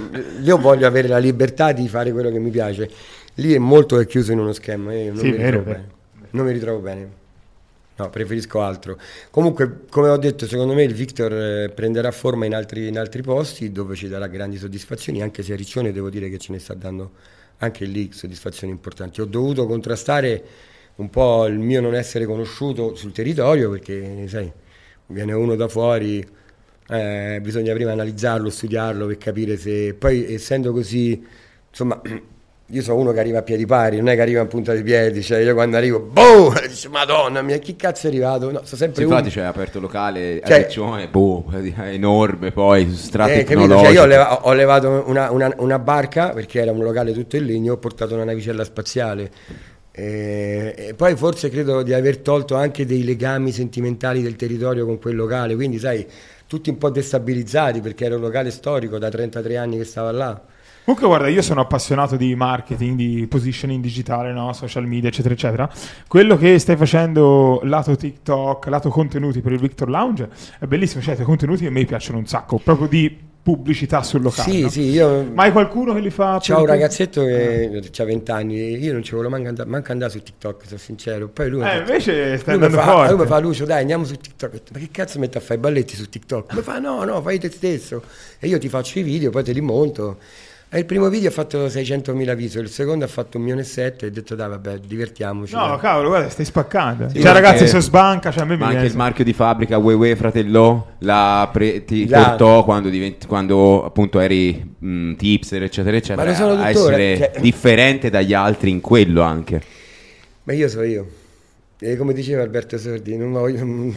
io 0.43 0.57
voglio 0.57 0.87
avere 0.87 1.09
la 1.09 1.19
libertà 1.19 1.73
di 1.73 1.87
fare 1.89 2.11
quello 2.11 2.31
che 2.31 2.39
mi 2.39 2.51
piace. 2.51 2.89
Lì 3.35 3.53
è 3.53 3.59
molto 3.59 3.99
chiuso 4.07 4.33
in 4.33 4.39
uno 4.39 4.53
schema. 4.53 4.95
e 4.95 5.11
non, 5.13 5.19
Sì, 5.19 5.31
mi 5.31 5.37
vero, 5.37 5.59
ritrovo 5.59 5.65
vero. 5.65 5.79
bene. 5.79 5.89
non 6.31 6.47
mi 6.47 6.53
ritrovo 6.53 6.79
bene. 6.79 7.09
No, 8.01 8.09
preferisco 8.09 8.63
altro. 8.63 8.99
Comunque, 9.31 9.81
come 9.91 10.09
ho 10.09 10.17
detto, 10.17 10.47
secondo 10.47 10.73
me 10.73 10.85
il 10.85 10.95
Victor 10.95 11.33
eh, 11.35 11.69
prenderà 11.69 12.11
forma 12.13 12.47
in 12.47 12.55
altri, 12.55 12.89
in 12.89 12.99
altri 12.99 13.21
posti 13.21 13.73
dove 13.73 13.95
ci 13.95 14.09
darà 14.09 14.27
grandi 14.27 14.57
soddisfazioni, 14.57 15.21
anche 15.21 15.43
se 15.43 15.53
a 15.53 15.57
Riccione 15.57 15.93
devo 15.93 16.09
dire 16.09 16.31
che 16.31 16.39
ce 16.39 16.53
ne 16.53 16.59
sta 16.61 16.73
dando 16.73 17.11
anche 17.59 17.85
lì 17.85 18.11
soddisfazioni 18.11 18.73
importanti. 18.73 19.21
Ho 19.21 19.27
dovuto 19.27 19.67
contrastare 19.67 20.43
un 20.97 21.11
po' 21.11 21.45
il 21.45 21.59
mio 21.59 21.83
non 21.83 21.95
essere 21.95 22.25
conosciuto 22.25 22.95
sul 22.95 23.13
territorio 23.13 23.69
perché, 23.69 24.27
sai, 24.29 24.51
viene 25.09 25.35
uno 25.35 25.55
da 25.55 25.69
fuori, 25.69 26.27
eh, 26.89 27.39
bisogna 27.43 27.75
prima 27.75 27.93
analizzarlo, 27.93 28.49
studiarlo 28.49 29.05
per 29.09 29.19
capire 29.19 29.59
se... 29.59 29.93
Poi 29.93 30.33
essendo 30.33 30.73
così, 30.73 31.23
insomma, 31.69 32.01
io 32.71 32.83
sono 32.83 32.99
uno 33.01 33.13
che 33.13 33.21
arriva 33.21 33.39
a 33.39 33.43
piedi 33.43 33.67
pari, 33.67 33.97
non 33.97 34.09
è 34.09 34.15
che 34.15 34.21
arriva 34.21 34.41
in 34.41 34.47
punta 34.49 34.73
di 34.75 34.83
piedi, 34.83 35.23
cioè 35.23 35.39
io 35.41 35.55
quando 35.55 35.77
arrivo, 35.77 35.99
boh, 36.01 36.53
dice, 36.67 36.89
madonna 36.89 37.43
mia, 37.43 37.59
chi 37.59 37.75
cazzo 37.77 38.07
è 38.07 38.11
arrivato? 38.11 38.51
No, 38.51 38.61
sto 38.65 38.77
sempre 38.77 39.03
Infatti 39.03 39.23
uno. 39.23 39.31
c'è 39.33 39.41
aperto 39.43 39.81
locale 39.81 40.41
Cioè- 40.45 40.59
Riccione, 40.65 41.09
boh, 41.09 41.45
enorme 41.85 42.53
poi, 42.53 42.89
su 42.89 42.95
strade 42.97 43.41
Eh? 43.41 43.45
Cioè, 43.47 43.89
io 43.91 44.03
ho, 44.03 44.07
leva- 44.07 44.47
ho 44.47 44.53
levato 44.53 45.05
una, 45.07 45.31
una- 45.31 45.53
una 45.59 45.79
barca 45.79 46.31
perché 46.31 46.61
era 46.61 46.73
un 46.73 46.83
locale 46.83 47.13
tutto 47.13 47.37
in 47.37 47.45
legno, 47.47 47.73
ho 47.73 47.77
portato 47.79 48.15
una 48.15 48.25
navicella 48.25 48.65
spaziale. 48.65 49.31
E, 49.93 50.75
e 50.77 50.95
poi 50.95 51.17
forse 51.17 51.51
credo 51.51 51.83
di 51.83 51.93
aver 51.93 52.19
tolto 52.19 52.55
anche 52.55 52.87
dei 52.87 53.03
legami 53.05 53.51
sentimentali 53.51 54.23
del 54.23 54.37
territorio 54.37 54.87
con 54.87 54.99
quel 54.99 55.17
locale, 55.17 55.55
quindi 55.57 55.79
sai, 55.79 56.07
tutti 56.47 56.71
un 56.71 56.79
po' 56.79 56.91
destabilizzati 56.91 57.81
perché 57.81 58.05
era 58.05 58.15
un 58.15 58.21
locale 58.21 58.51
storico 58.51 58.99
da 58.99 59.09
33 59.09 59.57
anni 59.57 59.77
che 59.79 59.85
stava 59.85 60.13
là. 60.13 60.41
Comunque, 60.91 61.07
guarda, 61.07 61.29
io 61.33 61.41
sono 61.41 61.61
appassionato 61.61 62.17
di 62.17 62.35
marketing, 62.35 62.97
di 62.97 63.27
positioning 63.29 63.81
digitale, 63.81 64.33
no? 64.33 64.53
social 64.53 64.89
media, 64.89 65.09
eccetera, 65.09 65.35
eccetera. 65.35 65.71
Quello 66.09 66.37
che 66.37 66.59
stai 66.59 66.75
facendo 66.75 67.61
lato 67.63 67.95
TikTok, 67.95 68.67
lato 68.67 68.89
contenuti 68.89 69.41
per 69.41 69.53
il 69.53 69.61
Victor 69.61 69.89
Lounge 69.89 70.29
è 70.59 70.65
bellissimo. 70.65 71.01
Cioè, 71.01 71.15
i 71.17 71.23
contenuti 71.23 71.65
a 71.65 71.71
me 71.71 71.85
piacciono 71.85 72.19
un 72.19 72.27
sacco, 72.27 72.59
proprio 72.59 72.89
di 72.89 73.17
pubblicità 73.41 74.03
sul 74.03 74.23
locale. 74.23 74.51
Sì, 74.51 74.61
no? 74.63 74.69
sì, 74.69 74.81
io... 74.91 75.31
Ma 75.33 75.45
hai 75.45 75.53
qualcuno 75.53 75.95
che 75.95 76.01
li 76.01 76.11
fa? 76.11 76.41
Per- 76.45 76.57
un 76.59 76.67
ragazzetto 76.67 77.25
che 77.25 77.83
ha 77.97 78.05
20 78.05 78.31
anni, 78.33 78.77
io 78.77 78.93
non 78.93 79.05
ci 79.05 79.13
volevo 79.13 79.31
manco 79.31 79.49
andare, 79.49 79.69
manco 79.69 79.93
andare 79.93 80.11
su 80.11 80.21
TikTok, 80.21 80.67
sono 80.67 80.79
sincero. 80.81 81.29
Poi 81.29 81.51
lui 81.51 81.63
Eh, 81.63 81.79
invece 81.79 82.37
stai 82.37 82.57
lui 82.57 82.65
andando 82.65 82.77
fa, 82.85 82.93
forte. 82.97 83.13
lui 83.13 83.21
mi 83.21 83.27
fa 83.29 83.39
Lucio 83.39 83.65
dai 83.65 83.81
andiamo 83.83 84.05
su 84.05 84.17
TikTok 84.17 84.61
ma 84.73 84.79
che 84.81 84.89
cazzo 84.91 85.21
metti 85.21 85.37
a 85.37 85.41
fare 85.41 85.55
i 85.55 85.59
balletti 85.59 85.95
su 85.95 86.09
TikTok 86.09 86.53
mi 86.55 86.63
fa 86.63 86.81
no 86.81 87.05
no 87.05 87.23
fai 87.23 87.39
te 87.39 87.49
stesso 87.49 88.03
e 88.41 88.49
io 88.49 88.59
ti 88.59 88.69
faccio 88.69 88.99
i 88.99 89.03
video 89.03 89.31
poi 89.31 89.45
te 89.45 89.53
li 89.53 89.61
monto 89.61 90.19
e 90.73 90.79
il 90.79 90.85
primo 90.87 91.09
video 91.09 91.31
ha 91.31 91.33
fatto 91.33 91.67
600.000 91.67 92.35
visual 92.37 92.65
il 92.65 92.71
secondo 92.71 93.05
ha 93.05 93.09
fatto 93.09 93.39
1 93.39 93.45
milione 93.45 93.63
e 93.63 93.69
7 93.69 94.05
e 94.05 94.09
ho 94.09 94.13
detto 94.13 94.37
dai 94.37 94.49
vabbè 94.51 94.79
divertiamoci 94.79 95.53
No, 95.55 95.67
dai. 95.67 95.79
cavolo, 95.81 96.09
guarda, 96.11 96.29
stai 96.29 96.45
spaccando. 96.45 97.09
Sì, 97.09 97.21
cioè, 97.21 97.33
ragazzi, 97.33 97.67
se 97.67 97.81
sbanca, 97.81 98.31
cioè 98.31 98.43
a 98.43 98.47
me 98.47 98.53
mi 98.55 98.61
Ma 98.61 98.67
anche 98.67 98.77
viene- 98.79 98.93
il 98.93 98.97
marchio 98.97 99.25
di 99.25 99.33
fabbrica 99.33 99.79
Wewe 99.79 100.15
Fratello 100.15 100.93
la 100.99 101.49
pre- 101.53 101.85
ti 101.85 102.07
La- 102.09 102.23
portò 102.29 102.63
quando, 102.65 102.89
diventi- 102.89 103.27
quando 103.27 103.85
appunto 103.85 104.21
eri 104.21 104.75
mh, 104.79 105.15
tipster 105.17 105.63
eccetera 105.65 105.97
eccetera 105.97 106.23
Ma 106.23 106.31
lo 106.31 106.35
sono 106.37 106.53
a 106.63 106.71
tuttora, 106.71 106.97
essere 107.01 107.17
cioè- 107.17 107.41
differente 107.41 108.09
dagli 108.09 108.33
altri 108.33 108.71
in 108.71 108.81
quello 108.81 109.23
anche 109.23 109.61
ma 110.45 110.53
io 110.53 110.69
so 110.69 110.83
io 110.83 111.07
e 111.81 111.97
come 111.97 112.13
diceva 112.13 112.43
Alberto 112.43 112.79
Sordi 112.79 113.17
non, 113.17 113.33
voglio- 113.33 113.65
non 113.65 113.97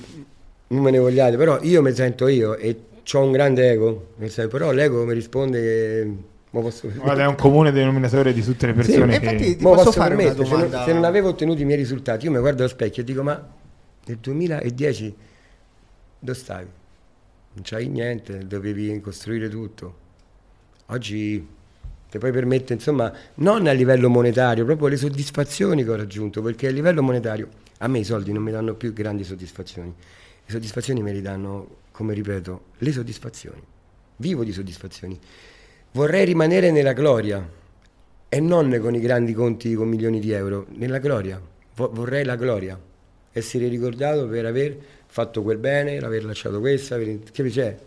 me 0.67 0.89
ne 0.89 0.97
vogliate 0.97 1.37
però 1.37 1.59
io 1.61 1.81
mi 1.83 1.93
sento 1.93 2.27
io 2.27 2.55
e 2.55 2.75
ho 3.13 3.19
un 3.19 3.31
grande 3.31 3.69
ego 3.71 4.07
però 4.49 4.71
l'ego 4.71 5.05
mi 5.05 5.13
risponde 5.13 5.59
che 5.61 6.07
Guarda, 6.59 7.23
è 7.23 7.25
un 7.25 7.35
comune 7.35 7.71
denominatore 7.71 8.31
di 8.31 8.43
tutte 8.43 8.67
le 8.67 8.73
persone 8.73 9.15
e 9.15 9.19
che... 9.19 9.25
infatti- 9.25 9.55
Ti 9.57 9.63
posso 9.63 9.83
posso 9.85 9.91
fare 9.91 10.13
una 10.13 10.23
permettere, 10.23 10.45
se 10.45 10.51
non, 10.51 10.61
domanda? 10.61 10.85
se 10.85 10.93
non 10.93 11.03
avevo 11.03 11.29
ottenuto 11.29 11.61
i 11.61 11.65
miei 11.65 11.77
risultati, 11.77 12.25
io 12.25 12.31
mi 12.31 12.37
guardo 12.39 12.61
allo 12.63 12.71
specchio 12.71 13.01
e 13.01 13.05
dico: 13.05 13.23
Ma 13.23 13.49
nel 14.05 14.17
2010 14.17 15.15
dove 16.19 16.37
stavi? 16.37 16.67
Non 17.53 17.63
c'hai 17.63 17.87
niente, 17.87 18.45
dovevi 18.45 18.99
costruire 19.01 19.49
tutto. 19.49 19.95
Oggi 20.87 21.47
ti 22.09 22.17
puoi 22.19 22.31
permettere, 22.31 22.75
insomma, 22.75 23.11
non 23.35 23.65
a 23.65 23.71
livello 23.71 24.09
monetario, 24.09 24.63
proprio 24.65 24.87
le 24.89 24.97
soddisfazioni 24.97 25.83
che 25.83 25.89
ho 25.89 25.95
raggiunto, 25.95 26.41
perché 26.43 26.67
a 26.67 26.71
livello 26.71 27.01
monetario 27.01 27.47
a 27.79 27.87
me 27.87 27.99
i 27.99 28.03
soldi 28.03 28.31
non 28.31 28.43
mi 28.43 28.51
danno 28.51 28.75
più 28.75 28.93
grandi 28.93 29.23
soddisfazioni. 29.23 29.93
Le 30.45 30.51
soddisfazioni 30.51 31.01
me 31.01 31.13
le 31.13 31.21
danno, 31.21 31.67
come 31.91 32.13
ripeto, 32.13 32.61
le 32.77 32.91
soddisfazioni. 32.91 33.61
Vivo 34.17 34.43
di 34.43 34.51
soddisfazioni. 34.51 35.19
Vorrei 35.95 36.25
rimanere 36.25 36.71
nella 36.71 36.93
gloria 36.93 37.47
e 38.27 38.39
non 38.39 38.75
con 38.81 38.95
i 38.95 38.99
grandi 38.99 39.31
conti 39.33 39.75
con 39.75 39.87
milioni 39.87 40.19
di 40.19 40.31
euro, 40.31 40.65
nella 40.69 40.97
gloria. 40.97 41.39
Vo- 41.75 41.91
vorrei 41.93 42.23
la 42.25 42.35
gloria, 42.35 42.79
essere 43.31 43.67
ricordato 43.67 44.27
per 44.27 44.47
aver 44.47 44.75
fatto 45.05 45.43
quel 45.43 45.59
bene, 45.59 45.97
aver 45.99 46.25
lasciato 46.25 46.59
questo, 46.59 46.95
aver... 46.95 47.19
che 47.31 47.43
c'è? 47.43 47.77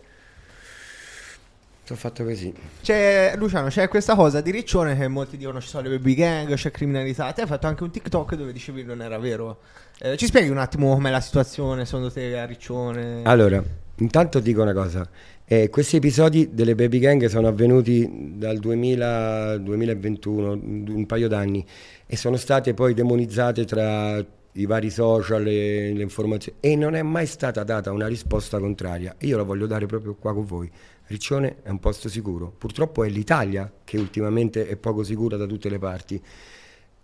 Ho 1.88 1.94
fatto 1.96 2.22
così. 2.22 2.54
C'è, 2.80 3.34
Luciano, 3.36 3.68
c'è 3.68 3.88
questa 3.88 4.14
cosa 4.14 4.40
di 4.40 4.52
Riccione 4.52 4.96
che 4.96 5.08
molti 5.08 5.36
dicono 5.36 5.60
ci 5.60 5.66
sono 5.66 5.88
le 5.88 5.96
baby 5.96 6.14
gang, 6.14 6.54
c'è 6.54 6.70
criminalità. 6.70 7.32
Te 7.32 7.40
hai 7.40 7.46
fatto 7.48 7.66
anche 7.66 7.82
un 7.82 7.90
TikTok 7.90 8.36
dove 8.36 8.52
dicevi 8.52 8.84
non 8.84 9.02
era 9.02 9.18
vero. 9.18 9.58
Eh, 9.98 10.16
ci 10.16 10.26
spieghi 10.26 10.48
un 10.48 10.58
attimo 10.58 10.94
com'è 10.94 11.10
la 11.10 11.20
situazione 11.20 11.84
secondo 11.84 12.12
te 12.12 12.38
a 12.38 12.44
Riccione? 12.44 13.22
Allora, 13.24 13.60
intanto 13.98 14.40
dico 14.40 14.62
una 14.62 14.72
cosa. 14.72 15.08
Eh, 15.44 15.70
questi 15.70 15.96
episodi 15.96 16.50
delle 16.52 16.74
baby 16.74 16.98
gang 16.98 17.26
sono 17.26 17.46
avvenuti 17.46 18.34
dal 18.36 18.58
2000 18.58 19.58
2021, 19.58 20.50
un 20.52 21.06
paio 21.06 21.28
d'anni, 21.28 21.64
e 22.06 22.16
sono 22.16 22.36
state 22.36 22.74
poi 22.74 22.94
demonizzate 22.94 23.64
tra 23.64 24.24
i 24.56 24.66
vari 24.66 24.90
social 24.90 25.46
e 25.46 25.92
le 25.92 26.02
informazioni 26.02 26.58
e 26.60 26.76
non 26.76 26.94
è 26.94 27.02
mai 27.02 27.26
stata 27.26 27.62
data 27.62 27.92
una 27.92 28.06
risposta 28.06 28.58
contraria. 28.58 29.14
Io 29.20 29.36
la 29.36 29.42
voglio 29.42 29.66
dare 29.66 29.86
proprio 29.86 30.14
qua 30.14 30.32
con 30.34 30.44
voi. 30.44 30.70
Riccione 31.08 31.56
è 31.62 31.68
un 31.68 31.78
posto 31.78 32.08
sicuro. 32.08 32.52
Purtroppo 32.56 33.04
è 33.04 33.08
l'Italia 33.08 33.70
che 33.84 33.98
ultimamente 33.98 34.66
è 34.66 34.76
poco 34.76 35.02
sicura 35.04 35.36
da 35.36 35.46
tutte 35.46 35.68
le 35.68 35.78
parti. 35.78 36.20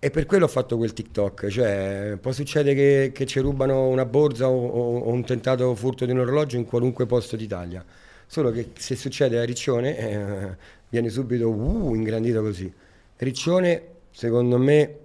E 0.04 0.10
per 0.10 0.26
quello 0.26 0.46
ho 0.46 0.48
fatto 0.48 0.76
quel 0.76 0.92
TikTok, 0.92 1.46
cioè 1.46 2.18
può 2.20 2.32
succedere 2.32 2.74
che, 2.74 3.10
che 3.14 3.24
ci 3.24 3.38
rubano 3.38 3.86
una 3.86 4.04
borsa 4.04 4.48
o, 4.48 4.66
o- 4.66 4.98
o 4.98 5.08
un 5.12 5.24
tentato 5.24 5.72
furto 5.76 6.04
di 6.04 6.10
un 6.10 6.18
orologio 6.18 6.56
in 6.56 6.64
qualunque 6.64 7.06
posto 7.06 7.36
d'Italia. 7.36 7.84
Solo 8.26 8.50
che 8.50 8.70
se 8.76 8.96
succede 8.96 9.38
a 9.38 9.44
Riccione 9.44 9.96
eh, 9.96 10.56
viene 10.88 11.08
subito 11.08 11.48
uh, 11.50 11.94
ingrandito 11.94 12.40
così. 12.42 12.72
Riccione, 13.18 13.82
secondo 14.10 14.58
me, 14.58 14.96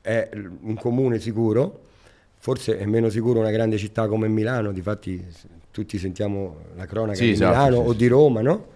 è 0.00 0.28
un 0.60 0.76
comune 0.76 1.18
sicuro, 1.18 1.80
forse 2.36 2.78
è 2.78 2.84
meno 2.86 3.08
sicuro 3.08 3.40
una 3.40 3.50
grande 3.50 3.78
città 3.78 4.06
come 4.06 4.28
Milano, 4.28 4.70
difatti 4.70 5.26
tutti 5.72 5.98
sentiamo 5.98 6.58
la 6.76 6.86
cronaca 6.86 7.16
Sì, 7.16 7.24
di 7.24 7.30
esatto, 7.32 7.50
Milano 7.50 7.82
sì, 7.82 7.88
o 7.88 7.90
sì. 7.90 7.96
di 7.96 8.06
Roma, 8.06 8.42
no? 8.42 8.66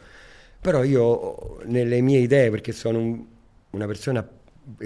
Però 0.60 0.82
io 0.82 1.60
nelle 1.66 2.00
mie 2.00 2.18
idee, 2.18 2.50
perché 2.50 2.72
sono 2.72 2.98
un- 2.98 3.24
una 3.70 3.86
persona 3.86 4.28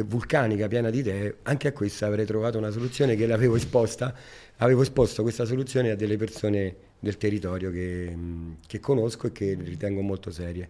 vulcanica, 0.04 0.68
piena 0.68 0.90
di 0.90 0.98
idee, 0.98 1.36
anche 1.42 1.68
a 1.68 1.72
questa 1.72 2.06
avrei 2.06 2.26
trovato 2.26 2.58
una 2.58 2.70
soluzione 2.70 3.16
che 3.16 3.26
l'avevo 3.26 3.56
esposta, 3.56 4.14
avevo 4.58 4.82
esposto 4.82 5.22
questa 5.22 5.44
soluzione 5.44 5.90
a 5.90 5.96
delle 5.96 6.16
persone 6.16 6.76
del 6.98 7.16
territorio 7.16 7.70
che, 7.70 8.16
che 8.66 8.80
conosco 8.80 9.28
e 9.28 9.32
che 9.32 9.56
ritengo 9.60 10.00
molto 10.00 10.30
serie. 10.30 10.68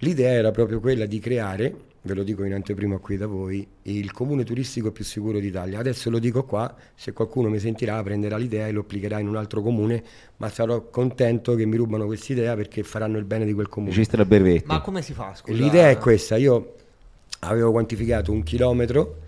L'idea 0.00 0.32
era 0.32 0.50
proprio 0.50 0.78
quella 0.78 1.06
di 1.06 1.18
creare, 1.18 1.74
ve 2.02 2.14
lo 2.14 2.22
dico 2.22 2.44
in 2.44 2.52
anteprima 2.52 2.98
qui 2.98 3.16
da 3.16 3.26
voi, 3.26 3.66
il 3.82 4.12
comune 4.12 4.44
turistico 4.44 4.92
più 4.92 5.04
sicuro 5.04 5.38
d'Italia. 5.38 5.78
Adesso 5.78 6.10
lo 6.10 6.18
dico 6.18 6.44
qua, 6.44 6.74
se 6.94 7.12
qualcuno 7.12 7.48
mi 7.48 7.58
sentirà 7.58 8.02
prenderà 8.02 8.36
l'idea 8.36 8.66
e 8.66 8.72
lo 8.72 8.80
applicherà 8.80 9.18
in 9.18 9.28
un 9.28 9.36
altro 9.36 9.62
comune, 9.62 10.02
ma 10.36 10.50
sarò 10.50 10.90
contento 10.90 11.54
che 11.54 11.64
mi 11.64 11.76
rubano 11.76 12.04
questa 12.04 12.32
idea 12.32 12.54
perché 12.54 12.82
faranno 12.82 13.16
il 13.16 13.24
bene 13.24 13.46
di 13.46 13.54
quel 13.54 13.68
comune. 13.68 13.90
Registra 13.90 14.20
il 14.20 14.28
berretto. 14.28 14.66
Ma 14.66 14.80
come 14.82 15.00
si 15.00 15.14
fa? 15.14 15.34
Scusa? 15.34 15.56
L'idea 15.56 15.88
è 15.88 15.96
questa, 15.96 16.36
io 16.36 16.75
avevo 17.40 17.70
quantificato 17.70 18.32
un 18.32 18.42
chilometro 18.42 19.18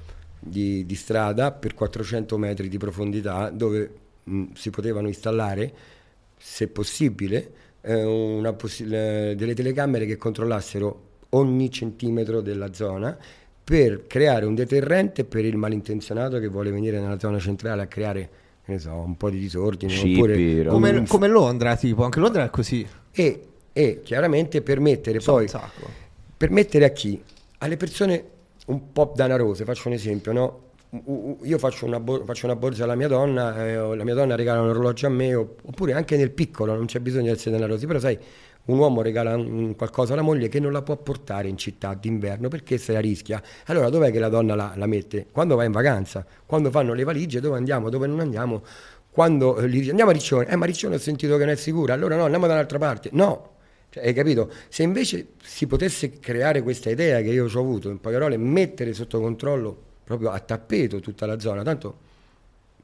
di, 0.41 0.87
di 0.87 0.95
strada 0.95 1.51
per 1.53 1.75
400 1.75 2.39
metri 2.39 2.69
di 2.69 2.79
profondità 2.79 3.51
dove 3.51 3.91
mh, 4.25 4.45
si 4.55 4.71
potevano 4.71 5.09
installare, 5.09 5.73
se 6.37 6.69
possibile, 6.69 7.53
eh, 7.81 8.03
una 8.05 8.53
possi- 8.53 8.87
le- 8.87 9.35
delle 9.37 9.55
telecamere 9.55 10.07
che 10.07 10.17
controllassero 10.17 11.03
ogni 11.31 11.71
centimetro 11.71 12.41
della 12.41 12.73
zona 12.73 13.17
per 13.63 14.07
creare 14.07 14.47
un 14.47 14.55
deterrente 14.55 15.25
per 15.25 15.45
il 15.45 15.57
malintenzionato 15.57 16.39
che 16.39 16.47
vuole 16.49 16.71
venire 16.71 16.99
nella 17.01 17.19
zona 17.19 17.39
centrale 17.39 17.83
a 17.83 17.87
creare 17.87 18.31
che 18.65 18.73
ne 18.73 18.79
so, 18.79 18.93
un 18.95 19.17
po' 19.17 19.29
di 19.31 19.39
disordine 19.39 19.93
roba. 20.63 20.71
Come, 20.71 20.91
un- 20.91 21.07
come 21.07 21.29
Londra, 21.29 21.77
tipo, 21.77 22.05
anche 22.05 22.19
Londra 22.21 22.45
è 22.45 22.51
così. 22.51 22.87
e, 23.13 23.47
e 23.73 24.01
chiaramente 24.03 24.63
permettere 24.63 25.21
So 25.21 25.33
poi 25.33 25.43
un 25.43 25.49
sacco. 25.49 25.89
permettere 26.37 26.85
a 26.87 26.91
chi? 26.91 27.21
Alle 27.59 27.77
persone 27.77 28.25
un 28.67 28.93
po' 28.93 29.13
danarose, 29.15 29.65
faccio 29.65 29.89
un 29.89 29.95
esempio, 29.95 30.33
no? 30.33 30.67
Io 31.43 31.59
faccio 31.59 31.85
una, 31.87 32.01
bo- 32.01 32.25
faccio 32.25 32.47
una 32.47 32.57
borsa 32.57 32.85
alla 32.85 32.95
mia 32.95 33.09
donna, 33.09 33.67
eh, 33.67 33.97
la 33.97 34.05
mia 34.05 34.15
donna 34.15 34.37
regala 34.37 34.63
un 34.63 34.69
orologio 34.69 35.07
a 35.07 35.11
me, 35.11 35.35
oppure 35.35 35.93
anche 35.93 36.17
nel 36.17 36.31
piccolo, 36.31 36.75
non 36.75 36.87
c'è 36.87 37.01
bisogno 37.01 37.25
di 37.25 37.31
essere 37.31 37.51
danarosi, 37.51 37.87
però 37.87 37.99
sai, 37.99 38.17
un 38.67 38.79
uomo 38.79 39.03
regala 39.03 39.35
un- 39.37 39.75
qualcosa 39.77 40.13
alla 40.13 40.23
moglie 40.23 40.49
che 40.49 40.61
non 40.61 40.73
la 40.73 40.83
può 40.83 40.97
portare 40.97 41.49
in 41.49 41.57
città 41.59 41.95
d'inverno 41.95 42.49
perché 42.49 42.79
se 42.79 42.93
la 42.93 43.01
rischia. 43.01 43.43
Allora 43.67 43.91
dov'è 43.91 44.11
che 44.13 44.19
la 44.19 44.29
donna 44.29 44.55
la, 44.55 44.73
la 44.77 44.87
mette? 44.87 45.27
Quando 45.33 45.57
va 45.57 45.65
in 45.65 45.73
vacanza, 45.73 46.25
quando 46.47 46.71
fanno 46.71 46.95
le 46.95 47.05
valigie, 47.05 47.41
dove 47.41 47.57
andiamo, 47.57 47.91
dove 47.91 48.07
non 48.07 48.21
andiamo, 48.21 48.63
quando 49.11 49.57
eh, 49.59 49.69
gli 49.69 49.79
dice 49.79 49.91
andiamo 49.91 50.11
a 50.11 50.15
Riccione, 50.15 50.47
eh 50.49 50.57
ma 50.57 50.65
Riccione 50.65 50.95
ho 50.95 50.99
sentito 50.99 51.37
che 51.37 51.45
non 51.45 51.55
è 51.55 51.57
sicura, 51.57 51.93
allora 51.95 52.17
no, 52.17 52.25
andiamo 52.25 52.47
da 52.47 52.53
un'altra 52.53 52.79
parte. 52.79 53.09
No, 53.13 53.57
cioè, 53.91 54.05
hai 54.07 54.13
capito? 54.13 54.51
Se 54.69 54.83
invece 54.83 55.29
si 55.43 55.67
potesse 55.67 56.19
creare 56.19 56.63
questa 56.63 56.91
idea 56.91 57.21
che 57.21 57.29
io 57.31 57.47
ho 57.53 57.59
avuto, 57.61 57.89
in 57.89 58.01
poche 58.01 58.15
parole, 58.17 58.37
mettere 58.37 58.93
sotto 58.93 59.21
controllo 59.21 59.77
proprio 60.05 60.31
a 60.31 60.39
tappeto 60.39 61.01
tutta 61.01 61.27
la 61.27 61.39
zona, 61.39 61.63
tanto 61.63 62.07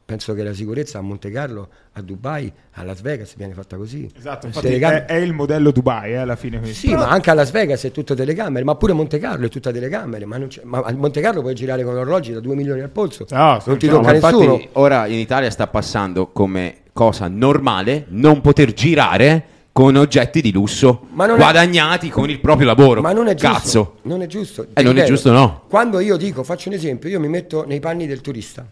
penso 0.06 0.34
che 0.34 0.42
la 0.42 0.52
sicurezza 0.52 0.98
a 0.98 1.00
Monte 1.00 1.30
Carlo, 1.30 1.68
a 1.92 2.02
Dubai, 2.02 2.52
a 2.72 2.82
Las 2.84 3.00
Vegas 3.00 3.36
viene 3.36 3.54
fatta 3.54 3.76
così. 3.78 4.06
Esatto, 4.14 4.40
Le 4.42 4.48
infatti 4.48 4.66
telecamere- 4.66 5.04
è, 5.06 5.12
è 5.12 5.16
il 5.16 5.32
modello 5.32 5.70
Dubai 5.70 6.12
eh, 6.12 6.16
alla 6.16 6.36
fine. 6.36 6.62
sì, 6.66 6.92
ma 6.94 7.08
anche 7.08 7.30
a 7.30 7.34
Las 7.34 7.50
Vegas 7.50 7.84
è 7.84 7.90
tutto 7.90 8.14
telecamere, 8.14 8.64
ma 8.64 8.74
pure 8.74 8.92
Monte 8.92 9.18
Carlo 9.18 9.46
è 9.46 9.48
tutta 9.48 9.72
telecamere, 9.72 10.26
ma, 10.26 10.36
non 10.36 10.48
c'è- 10.48 10.60
ma 10.64 10.80
a 10.80 10.92
Monte 10.92 11.22
Carlo 11.22 11.40
puoi 11.40 11.54
girare 11.54 11.84
con 11.84 11.96
orologi 11.96 12.32
da 12.32 12.40
2 12.40 12.54
milioni 12.54 12.82
al 12.82 12.90
polso, 12.90 13.24
No, 13.30 13.62
non 13.64 13.78
ti 13.78 13.86
no, 13.86 13.92
tocca 13.94 14.06
ma 14.08 14.14
infatti 14.14 14.36
nessuno. 14.36 14.68
ora 14.72 15.06
in 15.06 15.18
Italia 15.18 15.50
sta 15.50 15.66
passando 15.68 16.26
come 16.32 16.76
cosa 16.92 17.26
normale 17.28 18.04
non 18.08 18.42
poter 18.42 18.74
girare 18.74 19.44
con 19.74 19.96
oggetti 19.96 20.40
di 20.40 20.52
lusso 20.52 21.08
non 21.14 21.30
è- 21.30 21.34
guadagnati 21.34 22.08
con 22.08 22.30
il 22.30 22.38
proprio 22.38 22.64
lavoro. 22.68 23.00
Ma 23.00 23.12
non 23.12 23.26
è 23.26 23.34
giusto. 23.34 23.52
Cazzo. 23.52 23.96
Non 24.02 24.22
è 24.22 24.26
giusto. 24.26 24.68
Eh, 24.72 24.82
non 24.84 24.96
è 24.98 25.04
giusto, 25.04 25.32
no. 25.32 25.62
Quando 25.68 25.98
io 25.98 26.16
dico, 26.16 26.44
faccio 26.44 26.68
un 26.68 26.76
esempio, 26.76 27.08
io 27.08 27.18
mi 27.18 27.26
metto 27.26 27.64
nei 27.66 27.80
panni 27.80 28.06
del 28.06 28.20
turista 28.20 28.64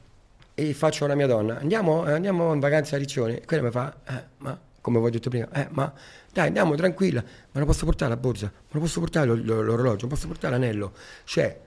e 0.54 0.72
faccio 0.74 1.04
alla 1.06 1.16
mia 1.16 1.26
donna, 1.26 1.58
andiamo, 1.58 2.06
eh, 2.06 2.12
andiamo 2.12 2.52
in 2.54 2.60
vacanza 2.60 2.94
a 2.94 3.00
Riccione. 3.00 3.40
E 3.40 3.44
quella 3.44 3.64
mi 3.64 3.70
fa, 3.72 3.92
eh, 4.08 4.12
ma 4.38 4.56
come 4.80 5.00
vi 5.00 5.06
ho 5.06 5.10
detto 5.10 5.28
prima, 5.28 5.48
eh, 5.52 5.66
ma 5.70 5.92
dai, 6.32 6.46
andiamo 6.46 6.76
tranquilla, 6.76 7.20
ma 7.20 7.58
non 7.58 7.66
posso 7.66 7.84
portare 7.84 8.10
la 8.12 8.16
borsa, 8.16 8.46
ma 8.52 8.60
non 8.70 8.82
posso 8.82 9.00
portare 9.00 9.26
lo- 9.26 9.34
lo- 9.42 9.60
l'orologio, 9.60 10.06
non 10.06 10.08
posso 10.14 10.28
portare 10.28 10.56
l'anello. 10.56 10.92
Cioè, 11.24 11.58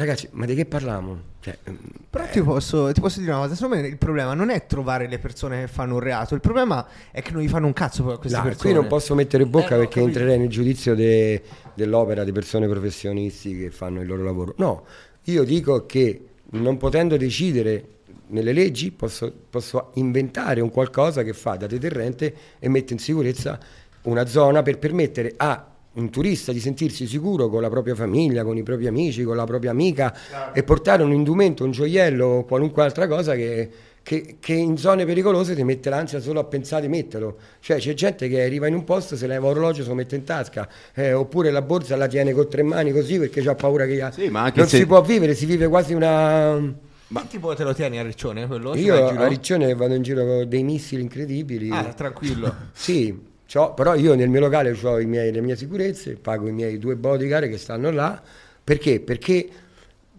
ragazzi, 0.00 0.28
ma 0.32 0.46
di 0.46 0.54
che 0.54 0.66
parliamo? 0.66 1.18
Cioè, 1.40 1.56
mm, 1.70 1.74
Però 2.10 2.26
ti, 2.28 2.42
posso, 2.42 2.92
ti 2.92 3.00
posso 3.00 3.20
dire 3.20 3.32
una 3.32 3.42
cosa, 3.42 3.54
secondo 3.54 3.76
me 3.76 3.86
il 3.88 3.96
problema 3.96 4.34
non 4.34 4.50
è 4.50 4.66
trovare 4.66 5.08
le 5.08 5.18
persone 5.18 5.60
che 5.60 5.68
fanno 5.68 5.94
un 5.94 6.00
reato, 6.00 6.34
il 6.34 6.40
problema 6.40 6.86
è 7.10 7.22
che 7.22 7.32
non 7.32 7.42
gli 7.42 7.48
fanno 7.48 7.66
un 7.66 7.72
cazzo 7.72 8.02
a 8.12 8.18
queste 8.18 8.36
Dai, 8.38 8.48
persone. 8.48 8.72
qui 8.72 8.80
non 8.80 8.88
posso 8.88 9.14
mettere 9.14 9.46
bocca 9.46 9.68
Eh, 9.68 9.70
no, 9.70 9.76
perché 9.78 10.00
capito. 10.00 10.06
entrerei 10.06 10.38
nel 10.38 10.48
giudizio 10.48 10.94
de- 10.94 11.42
dell'opera 11.74 12.24
di 12.24 12.32
persone 12.32 12.68
professionisti 12.68 13.56
che 13.56 13.70
fanno 13.70 14.00
il 14.00 14.06
loro 14.06 14.22
lavoro. 14.24 14.54
No, 14.58 14.84
io 15.24 15.44
dico 15.44 15.86
che 15.86 16.24
non 16.50 16.76
potendo 16.76 17.16
decidere 17.16 17.84
nelle 18.28 18.52
leggi 18.52 18.90
posso, 18.90 19.32
posso 19.50 19.90
inventare 19.94 20.60
un 20.60 20.70
qualcosa 20.70 21.22
che 21.22 21.32
fa 21.32 21.56
da 21.56 21.66
deterrente 21.66 22.34
e 22.58 22.68
mette 22.68 22.92
in 22.92 22.98
sicurezza 22.98 23.58
una 24.02 24.26
zona 24.26 24.62
per 24.62 24.78
permettere 24.78 25.34
a 25.36 25.64
un 26.00 26.10
turista 26.10 26.52
di 26.52 26.60
sentirsi 26.60 27.06
sicuro 27.06 27.48
con 27.48 27.60
la 27.62 27.68
propria 27.68 27.94
famiglia, 27.94 28.42
con 28.42 28.56
i 28.56 28.62
propri 28.62 28.86
amici, 28.86 29.22
con 29.22 29.36
la 29.36 29.44
propria 29.44 29.70
amica 29.70 30.14
e 30.52 30.62
portare 30.62 31.02
un 31.02 31.12
indumento, 31.12 31.64
un 31.64 31.70
gioiello 31.70 32.26
o 32.26 32.44
qualunque 32.44 32.82
altra 32.82 33.06
cosa 33.06 33.34
che, 33.34 33.68
che- 34.02 34.36
che 34.40 34.54
in 34.54 34.76
zone 34.78 35.04
pericolose 35.04 35.54
ti 35.54 35.62
mette 35.62 35.90
l'ansia 35.90 36.20
solo 36.20 36.40
a 36.40 36.44
pensare 36.44 36.82
di 36.82 36.88
metterlo. 36.88 37.36
Cioè 37.60 37.78
c'è 37.78 37.94
gente 37.94 38.28
che 38.28 38.42
arriva 38.42 38.66
in 38.66 38.74
un 38.74 38.84
posto, 38.84 39.14
se 39.16 39.26
leva 39.26 39.46
orologio, 39.46 39.82
se 39.82 39.88
lo 39.90 39.94
mette 39.94 40.16
in 40.16 40.24
tasca, 40.24 40.68
eh, 40.94 41.12
oppure 41.12 41.50
la 41.50 41.62
borsa 41.62 41.96
la 41.96 42.06
tiene 42.08 42.32
con 42.32 42.48
tre 42.48 42.62
mani 42.62 42.92
così 42.92 43.18
perché 43.18 43.40
ha 43.48 43.54
paura 43.54 43.84
che 43.86 44.08
Sì, 44.12 44.28
non 44.28 44.52
se- 44.66 44.78
si 44.78 44.86
può 44.86 45.02
vivere, 45.02 45.34
si 45.34 45.46
vive 45.46 45.68
quasi 45.68 45.92
una... 45.94 46.88
Ma 47.08 47.22
tipo 47.28 47.52
te 47.54 47.64
lo 47.64 47.74
tieni 47.74 47.98
a 47.98 48.02
Riccione 48.02 48.46
quello? 48.46 48.76
Io 48.76 48.94
a 48.94 49.26
Riccione 49.26 49.74
vado 49.74 49.94
in 49.94 50.02
giro 50.02 50.24
con 50.24 50.48
dei 50.48 50.62
missili 50.62 51.02
incredibili. 51.02 51.68
Ah, 51.72 51.92
tranquillo. 51.92 52.54
Sì, 52.72 53.28
c'ho- 53.50 53.74
però 53.74 53.94
io 53.96 54.14
nel 54.14 54.28
mio 54.28 54.40
locale 54.40 54.76
ho 54.80 54.96
le 54.98 55.40
mie 55.40 55.56
sicurezze, 55.56 56.12
pago 56.14 56.46
i 56.46 56.52
miei 56.52 56.78
due 56.78 56.94
bodyguard 56.94 57.48
che 57.48 57.58
stanno 57.58 57.90
là. 57.90 58.20
Perché? 58.62 59.00
Perché 59.00 59.48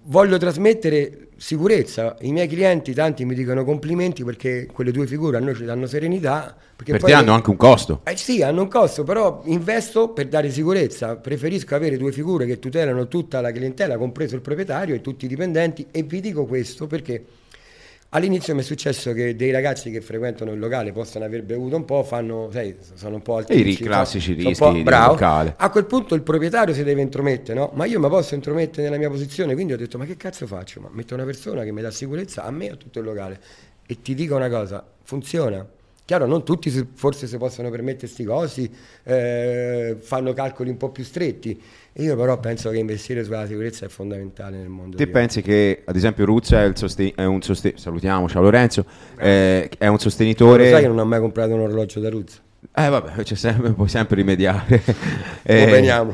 voglio 0.03 0.37
trasmettere 0.37 1.27
sicurezza. 1.37 2.17
I 2.21 2.31
miei 2.31 2.47
clienti 2.47 2.93
tanti 2.93 3.23
mi 3.25 3.33
dicono 3.33 3.63
complimenti 3.63 4.23
perché 4.23 4.67
quelle 4.71 4.91
due 4.91 5.07
figure 5.07 5.37
a 5.37 5.39
noi 5.39 5.55
ci 5.55 5.63
danno 5.63 5.87
serenità. 5.87 6.55
Perché 6.75 6.91
Per 6.93 7.01
poi- 7.01 7.11
te 7.11 7.15
hanno 7.15 7.33
anche 7.33 7.49
un 7.49 7.55
costo. 7.57 8.01
eh 8.03 8.17
sì, 8.17 8.41
hanno 8.41 8.63
un 8.63 8.67
costo, 8.67 9.03
però 9.03 9.41
investo 9.45 10.09
per 10.09 10.27
dare 10.27 10.49
sicurezza. 10.51 11.15
Preferisco 11.15 11.73
avere 11.75 11.97
due 11.97 12.11
figure 12.11 12.45
che 12.45 12.59
tutelano 12.59 13.07
tutta 13.07 13.39
la 13.39 13.51
clientela, 13.51 13.97
compreso 13.97 14.35
il 14.35 14.41
proprietario 14.41 14.93
e 14.95 15.01
tutti 15.01 15.25
i 15.25 15.27
dipendenti. 15.27 15.87
E 15.91 16.03
vi 16.03 16.19
dico 16.19 16.45
questo 16.45 16.85
perché 16.87 17.23
all'inizio 18.13 18.53
mi 18.55 18.61
è 18.61 18.63
successo 18.63 19.13
che 19.13 19.35
dei 19.35 19.51
ragazzi 19.51 19.91
che 19.91 20.01
frequentano 20.01 20.51
il 20.51 20.59
locale 20.59 20.91
possano 20.91 21.25
aver 21.25 21.43
bevuto 21.43 21.75
un 21.75 21.85
po', 21.85 22.03
fanno, 22.03 22.49
sai, 22.51 22.75
sono 22.95 23.15
un 23.15 23.21
po' 23.21 23.45
E 23.45 23.57
i 23.57 23.75
classici 23.75 24.33
rischi 24.33 24.83
bravo. 24.83 25.11
locale. 25.11 25.53
A 25.57 25.69
quel 25.69 25.85
punto 25.85 26.15
il 26.15 26.21
proprietario 26.21 26.73
si 26.73 26.83
deve 26.83 27.01
intromettere, 27.01 27.57
no? 27.57 27.71
Ma 27.73 27.85
io 27.85 27.99
mi 27.99 28.09
posso 28.09 28.35
intromettere 28.35 28.83
nella 28.83 28.97
mia 28.97 29.09
posizione, 29.09 29.53
quindi 29.53 29.73
ho 29.73 29.77
detto, 29.77 29.97
ma 29.97 30.05
che 30.05 30.17
cazzo 30.17 30.47
faccio? 30.47 30.81
Ma 30.81 30.89
metto 30.91 31.13
una 31.13 31.25
persona 31.25 31.63
che 31.63 31.71
mi 31.71 31.81
dà 31.81 31.91
sicurezza 31.91 32.43
a 32.43 32.51
me 32.51 32.67
e 32.67 32.71
a 32.71 32.75
tutto 32.75 32.99
il 32.99 33.05
locale. 33.05 33.39
E 33.85 34.01
ti 34.01 34.13
dico 34.13 34.35
una 34.35 34.49
cosa, 34.49 34.85
funziona. 35.03 35.65
Chiaro, 36.11 36.25
non 36.25 36.43
tutti 36.43 36.69
si- 36.69 36.85
forse 36.93 37.25
si 37.25 37.37
possono 37.37 37.69
permettere 37.69 37.99
questi 37.99 38.25
costi, 38.25 38.69
eh, 39.03 39.95
fanno 40.01 40.33
calcoli 40.33 40.69
un 40.69 40.75
po' 40.75 40.89
più 40.89 41.05
stretti. 41.05 41.57
Io 41.93 42.17
però 42.17 42.37
penso 42.37 42.69
che 42.69 42.79
investire 42.79 43.23
sulla 43.23 43.47
sicurezza 43.47 43.85
è 43.85 43.87
fondamentale 43.87 44.57
nel 44.57 44.67
mondo. 44.67 44.97
Te 44.97 45.07
pensi 45.07 45.41
che, 45.41 45.83
ad 45.85 45.95
esempio, 45.95 46.25
Ruzza 46.25 46.63
è, 46.63 46.65
il 46.65 46.75
sosten- 46.75 47.13
è 47.15 47.23
un 47.23 47.41
sostenitore, 47.41 47.81
salutiamo, 47.81 48.27
ciao 48.27 48.41
Lorenzo, 48.41 48.83
eh, 49.17 49.69
è 49.77 49.87
un 49.87 49.99
sostenitore... 49.99 50.65
Lo 50.65 50.71
sai 50.71 50.81
che 50.81 50.87
non 50.89 50.99
ho 50.99 51.05
mai 51.05 51.21
comprato 51.21 51.53
un 51.53 51.61
orologio 51.61 52.01
da 52.01 52.09
Ruzza? 52.09 52.39
Eh 52.75 52.89
vabbè, 52.89 53.23
c'è 53.23 53.35
sempre, 53.35 53.71
puoi 53.71 53.87
sempre 53.87 54.17
rimediare. 54.17 54.81
Come 55.47 55.65
veniamo? 55.65 56.13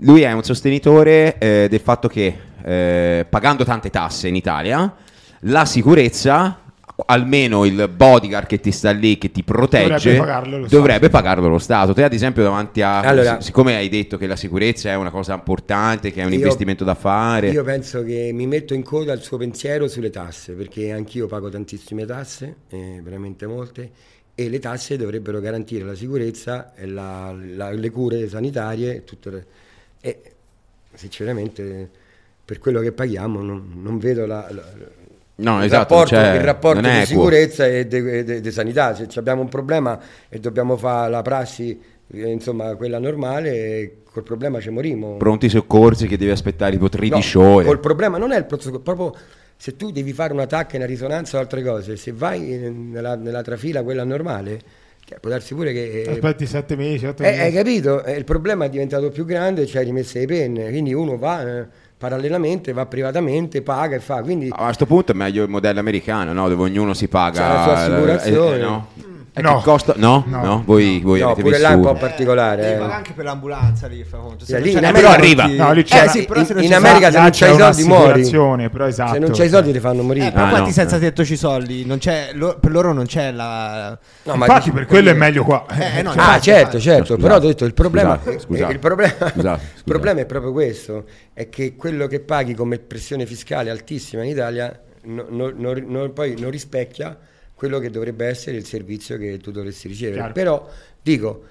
Lui 0.00 0.22
è 0.22 0.32
un 0.32 0.42
sostenitore 0.42 1.38
eh, 1.38 1.68
del 1.70 1.80
fatto 1.80 2.08
che 2.08 2.36
eh, 2.64 3.24
pagando 3.30 3.62
tante 3.62 3.90
tasse 3.90 4.26
in 4.26 4.34
Italia, 4.34 4.92
la 5.42 5.64
sicurezza, 5.64 6.62
almeno 7.04 7.66
il 7.66 7.88
bodyguard 7.94 8.46
che 8.46 8.58
ti 8.58 8.70
sta 8.72 8.90
lì, 8.90 9.18
che 9.18 9.30
ti 9.30 9.42
protegge, 9.44 10.16
Dovrebbe 10.16 10.18
pagarlo 10.18 10.58
lo 10.58 10.66
dovrebbe 10.66 11.08
pagarlo 11.10 11.48
lo 11.48 11.58
Stato. 11.58 11.92
Te 11.92 12.04
ad 12.04 12.12
esempio 12.14 12.42
davanti 12.42 12.80
a... 12.80 13.00
Allora- 13.00 13.32
sic- 13.32 13.42
siccome 13.42 13.76
hai 13.76 13.88
detto 13.90 14.16
che 14.16 14.26
la 14.26 14.36
sicurezza 14.36 14.90
è 14.90 14.94
una 14.96 15.10
cosa 15.10 15.34
importante, 15.34 16.10
che 16.10 16.22
è 16.22 16.24
un 16.24 16.32
Io- 16.32 16.38
investimento 16.38 16.84
da 16.84 16.94
fare... 16.94 17.50
Io 17.50 17.62
penso 17.64 18.02
che 18.02 18.30
mi 18.32 18.46
metto 18.46 18.72
in 18.72 18.82
coda 18.82 19.12
al 19.12 19.20
suo 19.20 19.36
pensiero 19.36 19.88
sulle 19.88 20.08
tasse, 20.10 20.54
perché 20.54 20.90
anch'io 20.92 21.26
pago 21.26 21.50
tantissime 21.50 22.06
tasse, 22.06 22.56
eh, 22.70 23.00
veramente 23.02 23.46
molte, 23.46 23.90
e 24.34 24.48
le 24.48 24.58
tasse 24.58 24.96
dovrebbero 24.96 25.40
garantire 25.40 25.84
la 25.84 25.94
sicurezza, 25.94 26.74
e 26.74 26.86
la- 26.86 27.34
la- 27.54 27.70
le 27.72 27.90
cure 27.90 28.26
sanitarie, 28.28 29.04
tutte 29.04 29.30
le- 29.30 29.46
e 30.00 30.20
sinceramente 30.94 31.90
per 32.44 32.58
quello 32.58 32.80
che 32.80 32.92
paghiamo 32.92 33.42
non, 33.42 33.72
non 33.82 33.98
vedo 33.98 34.24
la- 34.24 34.46
la- 34.50 34.72
No, 35.38 35.58
il 35.58 35.64
esatto, 35.66 35.94
rapporto, 35.94 36.14
cioè, 36.14 36.34
il 36.34 36.40
rapporto 36.40 36.80
di 36.80 36.88
equo. 36.88 37.04
sicurezza 37.04 37.66
e 37.66 37.86
di 37.86 38.50
sanità. 38.50 38.94
Se 38.94 39.06
ci 39.08 39.18
abbiamo 39.18 39.42
un 39.42 39.48
problema 39.48 39.98
e 40.28 40.38
dobbiamo 40.38 40.76
fare 40.76 41.10
la 41.10 41.22
prassi, 41.22 41.78
eh, 42.12 42.30
insomma, 42.30 42.74
quella 42.76 42.98
normale, 42.98 43.98
col 44.10 44.22
problema 44.22 44.60
ci 44.60 44.70
morimo. 44.70 45.16
Pronti 45.18 45.48
soccorsi 45.50 46.06
che 46.06 46.16
devi 46.16 46.30
aspettare 46.30 46.72
tipo 46.72 46.88
13 46.88 47.38
No, 47.38 47.44
ore. 47.48 47.66
Col 47.66 47.80
problema 47.80 48.16
non 48.16 48.32
è 48.32 48.38
il 48.38 48.46
pronto 48.46 48.80
proprio 48.80 49.14
se 49.58 49.76
tu 49.76 49.90
devi 49.90 50.12
fare 50.12 50.32
un 50.32 50.44
tacca, 50.48 50.76
una 50.76 50.86
risonanza 50.86 51.36
o 51.36 51.40
altre 51.40 51.62
cose, 51.62 51.96
se 51.96 52.12
vai 52.12 52.52
eh, 52.52 52.70
nella, 52.70 53.14
nella 53.16 53.42
trafila 53.42 53.82
quella 53.82 54.04
normale, 54.04 54.58
può 55.20 55.30
darsi 55.30 55.54
pure 55.54 55.72
che... 55.72 56.02
eh, 56.02 56.10
Aspetti 56.12 56.46
sette 56.46 56.76
mesi, 56.76 57.06
otto 57.06 57.22
eh, 57.22 57.28
hai 57.28 57.52
mesi. 57.52 57.56
capito? 57.56 58.02
Il 58.06 58.24
problema 58.24 58.64
è 58.66 58.68
diventato 58.68 59.10
più 59.10 59.24
grande, 59.24 59.66
cioè 59.66 59.84
rimesse 59.84 60.20
le 60.20 60.26
penne, 60.26 60.68
quindi 60.70 60.92
uno 60.94 61.16
va 61.16 61.42
eh, 61.60 61.66
parallelamente, 61.98 62.72
va 62.72 62.86
privatamente, 62.86 63.62
paga 63.62 63.96
e 63.96 64.00
fa, 64.00 64.22
quindi... 64.22 64.48
A 64.52 64.64
questo 64.64 64.86
punto 64.86 65.12
è 65.12 65.14
meglio 65.14 65.42
il 65.42 65.48
modello 65.48 65.80
americano, 65.80 66.32
no? 66.32 66.48
dove 66.48 66.62
ognuno 66.62 66.94
si 66.94 67.08
paga 67.08 67.40
C'ha 67.40 67.52
la 67.54 67.62
sua 67.62 67.72
eh, 67.72 67.76
assicurazione. 67.76 68.56
eh, 68.56 68.60
no? 68.60 68.88
Eh, 69.38 69.42
No. 69.42 69.60
costa? 69.60 69.92
No, 69.98 70.24
no, 70.26 70.42
No. 70.42 70.62
Voi, 70.64 71.00
voi 71.02 71.20
No, 71.20 71.26
avete 71.26 71.42
pure 71.42 71.58
là 71.58 71.72
è 71.72 71.74
un 71.74 71.82
po' 71.82 71.92
particolare. 71.92 72.72
Eh. 72.72 72.76
pagare 72.76 72.92
anche 72.94 73.12
per 73.12 73.24
l'ambulanza 73.26 73.86
lì, 73.86 74.02
fa 74.02 74.16
conto. 74.16 74.46
Eh, 74.48 74.52
non 74.52 74.62
lì 74.62 74.70
in 74.70 74.78
America 74.78 74.96
meta, 75.10 75.10
arriva. 75.10 75.44
ti- 75.44 75.56
No, 75.56 75.72
lì 75.72 75.80
Eh, 75.80 75.84
c'è- 75.84 76.08
sì, 76.08 76.24
però 76.24 76.42
se 76.42 76.54
non 76.54 76.62
in 76.62 76.68
ci 76.70 76.74
America 76.74 77.10
se 77.10 77.20
non 77.20 77.30
c'hai 77.32 77.54
i 77.54 77.58
soldi 77.58 77.84
muori. 77.84 78.70
però 78.70 78.86
esatto. 78.86 79.12
Se 79.12 79.18
non 79.18 79.30
c'hai 79.32 79.46
i 79.46 79.50
soldi 79.50 79.72
ti 79.72 79.80
fanno 79.80 80.02
morire. 80.02 80.28
Eh, 80.28 80.32
però 80.32 80.44
Ah, 80.46 80.48
quanti 80.48 80.68
no. 80.68 80.72
senza 80.74 80.98
tetto 80.98 81.22
ci 81.22 81.36
soldi? 81.36 81.84
Non 81.84 81.98
c'è, 81.98 82.30
lo- 82.32 82.56
per 82.58 82.70
loro 82.70 82.94
non 82.94 83.04
c'è 83.04 83.30
la... 83.30 83.98
No, 84.22 84.36
ma 84.36 84.46
Infatti 84.46 84.70
per 84.70 84.86
quello 84.86 85.10
è 85.10 85.12
meglio 85.12 85.44
qua. 85.44 85.66
Eh, 85.68 86.00
no, 86.00 86.10
Ah, 86.10 86.14
infatti, 86.14 86.40
certo, 86.40 86.76
infatti. 86.76 86.80
certo, 86.80 87.16
però 87.18 87.34
ho 87.36 87.40
detto 87.40 87.66
il 87.66 87.74
problema, 87.74 88.18
scusate, 88.38 88.70
eh, 88.70 88.72
il 88.72 88.78
problema, 88.78 89.12
Scusate, 89.34 89.60
il 89.76 89.82
problema 89.84 90.20
è 90.20 90.24
proprio 90.24 90.52
questo, 90.52 91.04
è 91.34 91.50
che 91.50 91.76
quello 91.76 92.06
che 92.06 92.20
paghi 92.20 92.54
come 92.54 92.78
pressione 92.78 93.26
fiscale 93.26 93.68
altissima 93.68 94.22
in 94.22 94.30
Italia 94.30 94.80
non 95.04 96.50
rispecchia 96.50 97.16
quello 97.56 97.78
che 97.78 97.88
dovrebbe 97.88 98.26
essere 98.26 98.58
il 98.58 98.66
servizio 98.66 99.16
che 99.16 99.38
tu 99.38 99.50
dovresti 99.50 99.88
ricevere. 99.88 100.16
Chiaro. 100.18 100.32
Però 100.34 100.68
dico, 101.02 101.44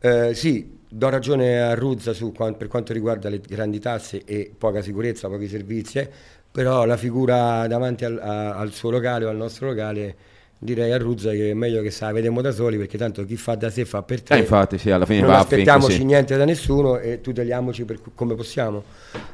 eh, 0.00 0.34
sì, 0.34 0.78
do 0.88 1.08
ragione 1.10 1.60
a 1.60 1.74
Ruzza 1.74 2.14
su 2.14 2.32
per 2.32 2.66
quanto 2.66 2.94
riguarda 2.94 3.28
le 3.28 3.40
grandi 3.40 3.78
tasse 3.78 4.24
e 4.24 4.50
poca 4.56 4.80
sicurezza, 4.80 5.28
pochi 5.28 5.46
servizi, 5.48 5.98
eh, 5.98 6.10
però 6.50 6.86
la 6.86 6.96
figura 6.96 7.66
davanti 7.66 8.06
al, 8.06 8.18
a- 8.18 8.54
al 8.56 8.72
suo 8.72 8.88
locale 8.90 9.26
o 9.26 9.28
al 9.28 9.36
nostro 9.36 9.68
locale 9.68 10.16
direi 10.62 10.92
a 10.92 10.98
Ruzza 10.98 11.30
che 11.30 11.50
è 11.50 11.54
meglio 11.54 11.80
che 11.80 11.90
se 11.90 12.04
la 12.04 12.12
vediamo 12.12 12.42
da 12.42 12.50
soli 12.52 12.76
perché 12.76 12.98
tanto 12.98 13.24
chi 13.24 13.36
fa 13.36 13.54
da 13.54 13.70
sé 13.70 13.86
fa 13.86 14.02
per 14.02 14.20
te 14.22 14.34
Eh, 14.34 14.38
infatti, 14.40 14.76
sì, 14.76 14.90
alla 14.90 15.06
fine 15.06 15.20
non 15.22 15.30
va 15.30 15.38
aspettiamoci 15.38 15.92
così. 15.92 16.04
niente 16.04 16.36
da 16.36 16.44
nessuno 16.44 16.98
e 16.98 17.20
tuteliamoci 17.22 17.84
per 17.86 18.00
come 18.14 18.34
possiamo. 18.34 18.84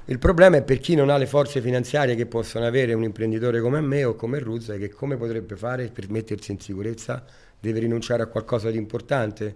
Il 0.04 0.18
problema 0.20 0.56
è 0.58 0.62
per 0.62 0.78
chi 0.78 0.94
non 0.94 1.10
ha 1.10 1.16
le 1.16 1.26
forze 1.26 1.60
finanziarie 1.60 2.14
che 2.14 2.26
possono 2.26 2.64
avere 2.64 2.92
un 2.94 3.02
imprenditore 3.02 3.60
come 3.60 3.80
me 3.80 4.04
o 4.04 4.14
come 4.14 4.38
Ruzza, 4.38 4.76
che 4.76 4.88
come 4.90 5.16
potrebbe 5.16 5.56
fare 5.56 5.88
per 5.92 6.08
mettersi 6.10 6.52
in 6.52 6.60
sicurezza? 6.60 7.24
Deve 7.58 7.80
rinunciare 7.80 8.22
a 8.22 8.26
qualcosa 8.26 8.70
di 8.70 8.76
importante? 8.78 9.54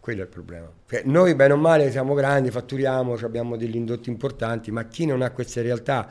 Quello 0.00 0.20
è 0.20 0.24
il 0.24 0.30
problema. 0.30 0.70
Cioè, 0.88 1.02
noi 1.04 1.34
bene 1.34 1.52
o 1.52 1.56
male 1.56 1.90
siamo 1.90 2.14
grandi, 2.14 2.50
fatturiamo, 2.50 3.14
abbiamo 3.22 3.56
degli 3.56 3.76
indotti 3.76 4.08
importanti, 4.08 4.70
ma 4.70 4.86
chi 4.86 5.04
non 5.04 5.20
ha 5.20 5.30
queste 5.30 5.60
realtà 5.62 6.08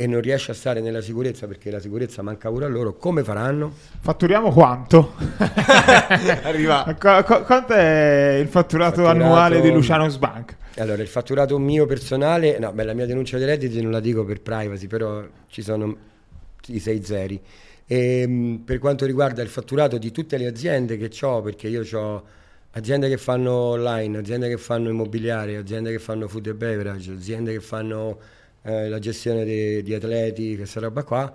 e 0.00 0.06
non 0.06 0.22
riesce 0.22 0.52
a 0.52 0.54
stare 0.54 0.80
nella 0.80 1.02
sicurezza 1.02 1.46
perché 1.46 1.70
la 1.70 1.78
sicurezza 1.78 2.22
manca 2.22 2.48
pure 2.48 2.64
a 2.64 2.68
loro, 2.68 2.94
come 2.96 3.22
faranno? 3.22 3.70
Fatturiamo 4.00 4.50
quanto? 4.50 5.12
Arriva. 6.42 6.84
Qu- 6.98 7.22
qu- 7.22 7.42
quanto 7.44 7.74
è 7.74 8.38
il 8.40 8.48
fatturato, 8.48 9.02
Fatturato- 9.02 9.22
annuale 9.24 9.60
di 9.60 9.70
Luciano's 9.70 10.16
Bank? 10.16 10.56
Allora, 10.78 11.02
il 11.02 11.08
fatturato 11.08 11.58
mio 11.58 11.84
personale, 11.84 12.58
no, 12.58 12.72
beh, 12.72 12.84
la 12.84 12.94
mia 12.94 13.04
denuncia 13.04 13.36
dei 13.36 13.44
redditi 13.44 13.82
non 13.82 13.90
la 13.90 14.00
dico 14.00 14.24
per 14.24 14.40
privacy, 14.40 14.86
però 14.86 15.22
ci 15.48 15.60
sono 15.60 15.94
i 16.68 16.78
sei 16.78 17.04
zeri. 17.04 17.38
E, 17.86 18.26
mh, 18.26 18.62
per 18.64 18.78
quanto 18.78 19.04
riguarda 19.04 19.42
il 19.42 19.48
fatturato 19.48 19.98
di 19.98 20.10
tutte 20.12 20.38
le 20.38 20.46
aziende 20.46 20.96
che 20.96 21.10
ho, 21.26 21.42
perché 21.42 21.68
io 21.68 21.84
ho 21.92 22.22
aziende 22.70 23.10
che 23.10 23.18
fanno 23.18 23.52
online, 23.52 24.16
aziende 24.16 24.48
che 24.48 24.56
fanno 24.56 24.88
immobiliare, 24.88 25.58
aziende 25.58 25.90
che 25.90 25.98
fanno 25.98 26.26
food 26.26 26.46
e 26.46 26.54
beverage, 26.54 27.12
aziende 27.12 27.52
che 27.52 27.60
fanno 27.60 28.18
eh, 28.62 28.88
la 28.88 28.98
gestione 28.98 29.44
de- 29.44 29.82
di 29.82 29.94
atleti, 29.94 30.56
questa 30.56 30.80
roba 30.80 31.02
qua, 31.02 31.32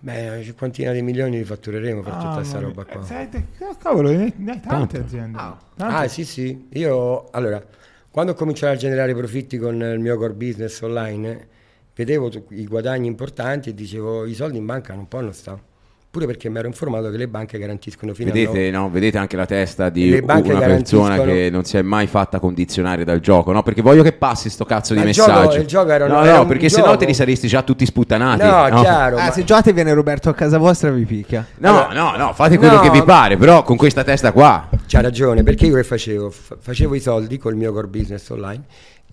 beh, 0.00 0.28
una 0.28 0.42
cinquantina 0.42 0.92
di 0.92 1.02
milioni 1.02 1.38
li 1.38 1.44
fattureremo 1.44 2.02
per 2.02 2.14
tutta 2.14 2.34
questa 2.34 2.58
roba 2.60 2.84
qua. 2.84 3.20
Eh, 3.20 3.28
te- 3.28 3.46
cavolo, 3.78 4.10
ne, 4.10 4.32
ne 4.36 4.50
hai 4.52 4.60
tante 4.60 4.68
Tante. 4.68 4.98
aziende. 4.98 5.38
Ah. 5.38 5.58
Tante. 5.76 5.94
Ah, 5.94 6.08
sì, 6.08 6.24
sì. 6.24 6.68
Io, 6.72 7.30
allora, 7.30 7.64
quando 8.10 8.32
ho 8.32 8.34
cominciato 8.34 8.72
a 8.74 8.76
generare 8.76 9.14
profitti 9.14 9.58
con 9.58 9.80
il 9.80 9.98
mio 9.98 10.16
core 10.16 10.34
business 10.34 10.80
online, 10.80 11.48
vedevo 11.94 12.30
i 12.50 12.66
guadagni 12.66 13.06
importanti 13.06 13.70
e 13.70 13.74
dicevo, 13.74 14.24
i 14.26 14.34
soldi 14.34 14.58
in 14.58 14.66
banca 14.66 14.94
non 14.94 15.08
possono 15.08 15.32
stare. 15.32 15.70
Pure 16.12 16.26
perché 16.26 16.50
mi 16.50 16.58
ero 16.58 16.66
informato 16.66 17.08
che 17.10 17.16
le 17.16 17.26
banche 17.26 17.56
garantiscono 17.58 18.12
fino 18.12 18.28
a... 18.28 18.34
Vedete, 18.34 18.70
no? 18.70 18.90
Vedete 18.90 19.16
anche 19.16 19.34
la 19.34 19.46
testa 19.46 19.88
di 19.88 20.10
Le 20.10 20.18
una 20.20 20.58
persona 20.58 21.18
che 21.22 21.48
non 21.50 21.64
si 21.64 21.78
è 21.78 21.80
mai 21.80 22.06
fatta 22.06 22.38
condizionare 22.38 23.02
dal 23.02 23.20
gioco, 23.20 23.50
no? 23.50 23.62
Perché 23.62 23.80
voglio 23.80 24.02
che 24.02 24.12
passi 24.12 24.50
sto 24.50 24.66
cazzo 24.66 24.92
di 24.92 25.00
Ma 25.00 25.06
il 25.06 25.12
gioco- 25.14 25.30
messaggio. 25.32 25.56
il 25.60 25.66
gioco 25.66 25.90
era 25.90 26.06
no, 26.06 26.22
era 26.22 26.34
no, 26.34 26.40
un 26.42 26.48
perché 26.48 26.66
gioco. 26.66 26.82
sennò 26.82 26.96
te 26.98 27.06
li 27.06 27.14
saresti 27.14 27.48
già 27.48 27.62
tutti 27.62 27.86
sputtanati. 27.86 28.42
No, 28.42 28.82
chiaro. 28.82 29.16
Ah, 29.16 29.24
ma- 29.24 29.30
se 29.32 29.42
giocate 29.42 29.72
viene 29.72 29.94
Roberto 29.94 30.28
a 30.28 30.34
casa 30.34 30.58
vostra 30.58 30.90
vi 30.90 31.06
picchia. 31.06 31.46
No, 31.56 31.88
no, 31.94 32.14
no, 32.18 32.34
fate 32.34 32.58
quello 32.58 32.74
No. 32.74 32.80
che 32.82 32.90
vi 32.90 33.02
pare, 33.02 33.38
però 33.38 33.62
con 33.62 33.78
questa 33.78 34.04
testa 34.04 34.32
qua. 34.32 34.68
C'ha 34.86 35.00
ragione, 35.00 35.42
perché 35.42 35.64
io 35.64 35.76
che 35.76 35.82
facevo? 35.82 36.28
Fa- 36.28 36.56
facevo 36.60 36.94
i 36.94 37.00
soldi 37.00 37.38
col 37.38 37.56
mio 37.56 37.72
core 37.72 37.86
business 37.86 38.28
online 38.28 38.64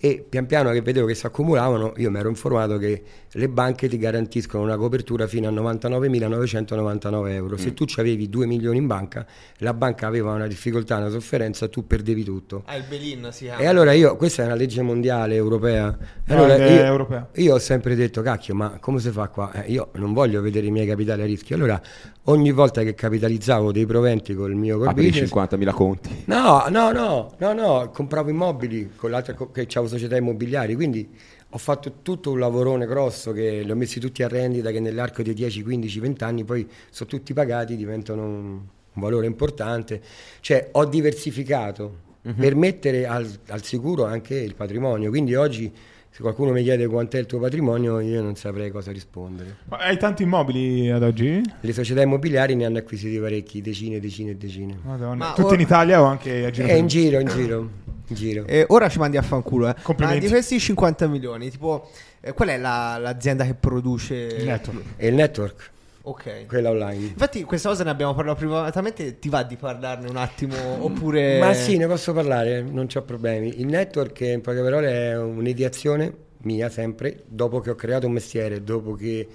e 0.02 0.24
pian 0.26 0.46
piano 0.46 0.70
che 0.70 0.80
vedevo 0.80 1.06
che 1.06 1.14
si 1.14 1.26
accumulavano, 1.26 1.92
io 1.98 2.10
mi 2.10 2.18
ero 2.18 2.30
informato 2.30 2.78
che 2.78 3.02
le 3.30 3.48
banche 3.50 3.86
ti 3.86 3.98
garantiscono 3.98 4.64
una 4.64 4.78
copertura 4.78 5.26
fino 5.26 5.46
a 5.46 5.52
99.999 5.52 7.28
euro. 7.32 7.54
Mm. 7.56 7.58
Se 7.58 7.74
tu 7.74 7.84
ci 7.84 8.00
avevi 8.00 8.30
2 8.30 8.46
milioni 8.46 8.78
in 8.78 8.86
banca, 8.86 9.26
la 9.58 9.74
banca 9.74 10.06
aveva 10.06 10.32
una 10.32 10.46
difficoltà, 10.46 10.96
una 10.96 11.10
sofferenza, 11.10 11.68
tu 11.68 11.86
perdevi 11.86 12.24
tutto. 12.24 12.62
Ah, 12.64 12.76
il 12.76 12.84
Belin 12.88 13.28
si 13.30 13.44
chiama. 13.44 13.60
E 13.60 13.66
allora 13.66 13.92
io, 13.92 14.16
questa 14.16 14.42
è 14.42 14.46
una 14.46 14.54
legge 14.54 14.80
mondiale 14.80 15.34
europea. 15.34 15.94
No, 16.24 16.34
allora 16.34 16.56
io, 16.56 16.82
europea. 16.82 17.28
io 17.34 17.54
ho 17.54 17.58
sempre 17.58 17.94
detto, 17.94 18.22
cacchio, 18.22 18.54
ma 18.54 18.78
come 18.80 19.00
si 19.00 19.10
fa 19.10 19.28
qua? 19.28 19.52
Eh, 19.52 19.70
io 19.70 19.90
non 19.96 20.14
voglio 20.14 20.40
vedere 20.40 20.66
i 20.66 20.70
miei 20.70 20.86
capitali 20.86 21.20
a 21.20 21.26
rischio. 21.26 21.56
Allora, 21.56 21.78
ogni 22.24 22.52
volta 22.52 22.82
che 22.82 22.94
capitalizzavo 22.94 23.70
dei 23.70 23.84
proventi 23.84 24.34
col 24.34 24.54
mio 24.54 24.78
core 24.78 24.90
Apri 24.90 25.08
business, 25.08 25.30
50.000 25.30 25.72
conti. 25.74 26.22
No, 26.24 26.64
no, 26.70 26.90
no, 26.90 27.34
no, 27.36 27.52
no, 27.52 27.90
compravo 27.92 28.30
immobili 28.30 28.92
con 28.96 29.10
l'altra 29.10 29.34
co- 29.34 29.50
che 29.50 29.66
avevo 29.74 29.88
società 29.90 30.16
immobiliari, 30.16 30.74
quindi 30.74 31.08
ho 31.50 31.58
fatto 31.58 32.00
tutto 32.02 32.30
un 32.30 32.38
lavorone 32.38 32.86
grosso 32.86 33.32
che 33.32 33.62
li 33.62 33.70
ho 33.70 33.74
messi 33.74 34.00
tutti 34.00 34.22
a 34.22 34.28
rendita 34.28 34.70
che 34.70 34.80
nell'arco 34.80 35.22
di 35.22 35.34
10, 35.34 35.62
15, 35.62 36.00
20 36.00 36.24
anni 36.24 36.44
poi 36.44 36.66
sono 36.90 37.08
tutti 37.08 37.32
pagati, 37.32 37.76
diventano 37.76 38.24
un, 38.24 38.44
un 38.92 39.02
valore 39.02 39.26
importante. 39.26 40.00
Cioè 40.40 40.68
ho 40.72 40.84
diversificato 40.84 42.08
per 42.36 42.54
mettere 42.54 43.06
al, 43.06 43.26
al 43.48 43.64
sicuro 43.64 44.04
anche 44.04 44.36
il 44.36 44.54
patrimonio, 44.54 45.08
quindi 45.08 45.34
oggi 45.34 45.72
se 46.12 46.22
qualcuno 46.22 46.50
mi 46.50 46.62
chiede 46.62 46.86
quant'è 46.88 47.18
il 47.18 47.26
tuo 47.26 47.38
patrimonio 47.38 48.00
io 48.00 48.20
non 48.22 48.34
saprei 48.34 48.70
cosa 48.70 48.90
rispondere. 48.92 49.58
Ma 49.68 49.76
hai 49.78 49.96
tanti 49.96 50.24
immobili 50.24 50.90
ad 50.90 51.02
oggi? 51.02 51.40
Le 51.60 51.72
società 51.72 52.02
immobiliari 52.02 52.54
ne 52.56 52.64
hanno 52.66 52.78
acquisiti 52.78 53.18
parecchi, 53.18 53.60
decine, 53.60 54.00
decine 54.00 54.32
e 54.32 54.36
decine. 54.36 54.78
Madonna. 54.82 55.14
Ma 55.14 55.32
Tutti 55.32 55.42
ora- 55.46 55.54
in 55.54 55.60
Italia 55.60 56.02
o 56.02 56.04
anche 56.06 56.44
a 56.46 56.50
giro? 56.50 56.66
È 56.66 56.70
per- 56.70 56.78
in 56.78 56.86
giro, 56.88 57.20
in 57.20 57.28
giro, 57.28 57.68
in 58.08 58.16
giro. 58.16 58.44
E 58.46 58.64
ora 58.68 58.88
ci 58.88 58.98
mandi 58.98 59.16
a 59.16 59.22
fanculo, 59.22 59.66
eh. 59.68 59.74
Ma 59.76 59.82
Complimenti. 59.82 60.24
di 60.26 60.28
questi 60.28 60.58
50 60.58 61.06
milioni, 61.06 61.48
tipo, 61.50 61.88
eh, 62.20 62.32
qual 62.32 62.48
è 62.48 62.58
la- 62.58 62.98
l'azienda 62.98 63.44
che 63.44 63.54
produce 63.54 64.14
Il 64.16 64.44
network. 64.46 64.82
E 64.96 65.06
il 65.08 65.14
network, 65.14 65.70
Ok. 66.10 66.46
quella 66.46 66.70
online. 66.70 67.06
Infatti, 67.06 67.44
questa 67.44 67.68
cosa 67.68 67.84
ne 67.84 67.90
abbiamo 67.90 68.14
parlato 68.14 68.38
privatamente. 68.38 69.18
Ti 69.20 69.28
va 69.28 69.44
di 69.44 69.56
parlarne 69.56 70.08
un 70.08 70.16
attimo? 70.16 70.56
Oppure. 70.84 71.38
Ma 71.38 71.54
sì, 71.54 71.76
ne 71.76 71.86
posso 71.86 72.12
parlare, 72.12 72.62
non 72.62 72.86
c'ho 72.86 73.02
problemi. 73.02 73.60
Il 73.60 73.66
network, 73.66 74.20
in 74.20 74.40
poche 74.40 74.60
parole, 74.60 74.88
è 74.90 75.16
un'ideazione 75.16 76.28
mia 76.42 76.68
sempre, 76.68 77.22
dopo 77.26 77.60
che 77.60 77.70
ho 77.70 77.74
creato 77.74 78.06
un 78.06 78.12
mestiere, 78.12 78.64
dopo 78.64 78.94
che 78.94 79.28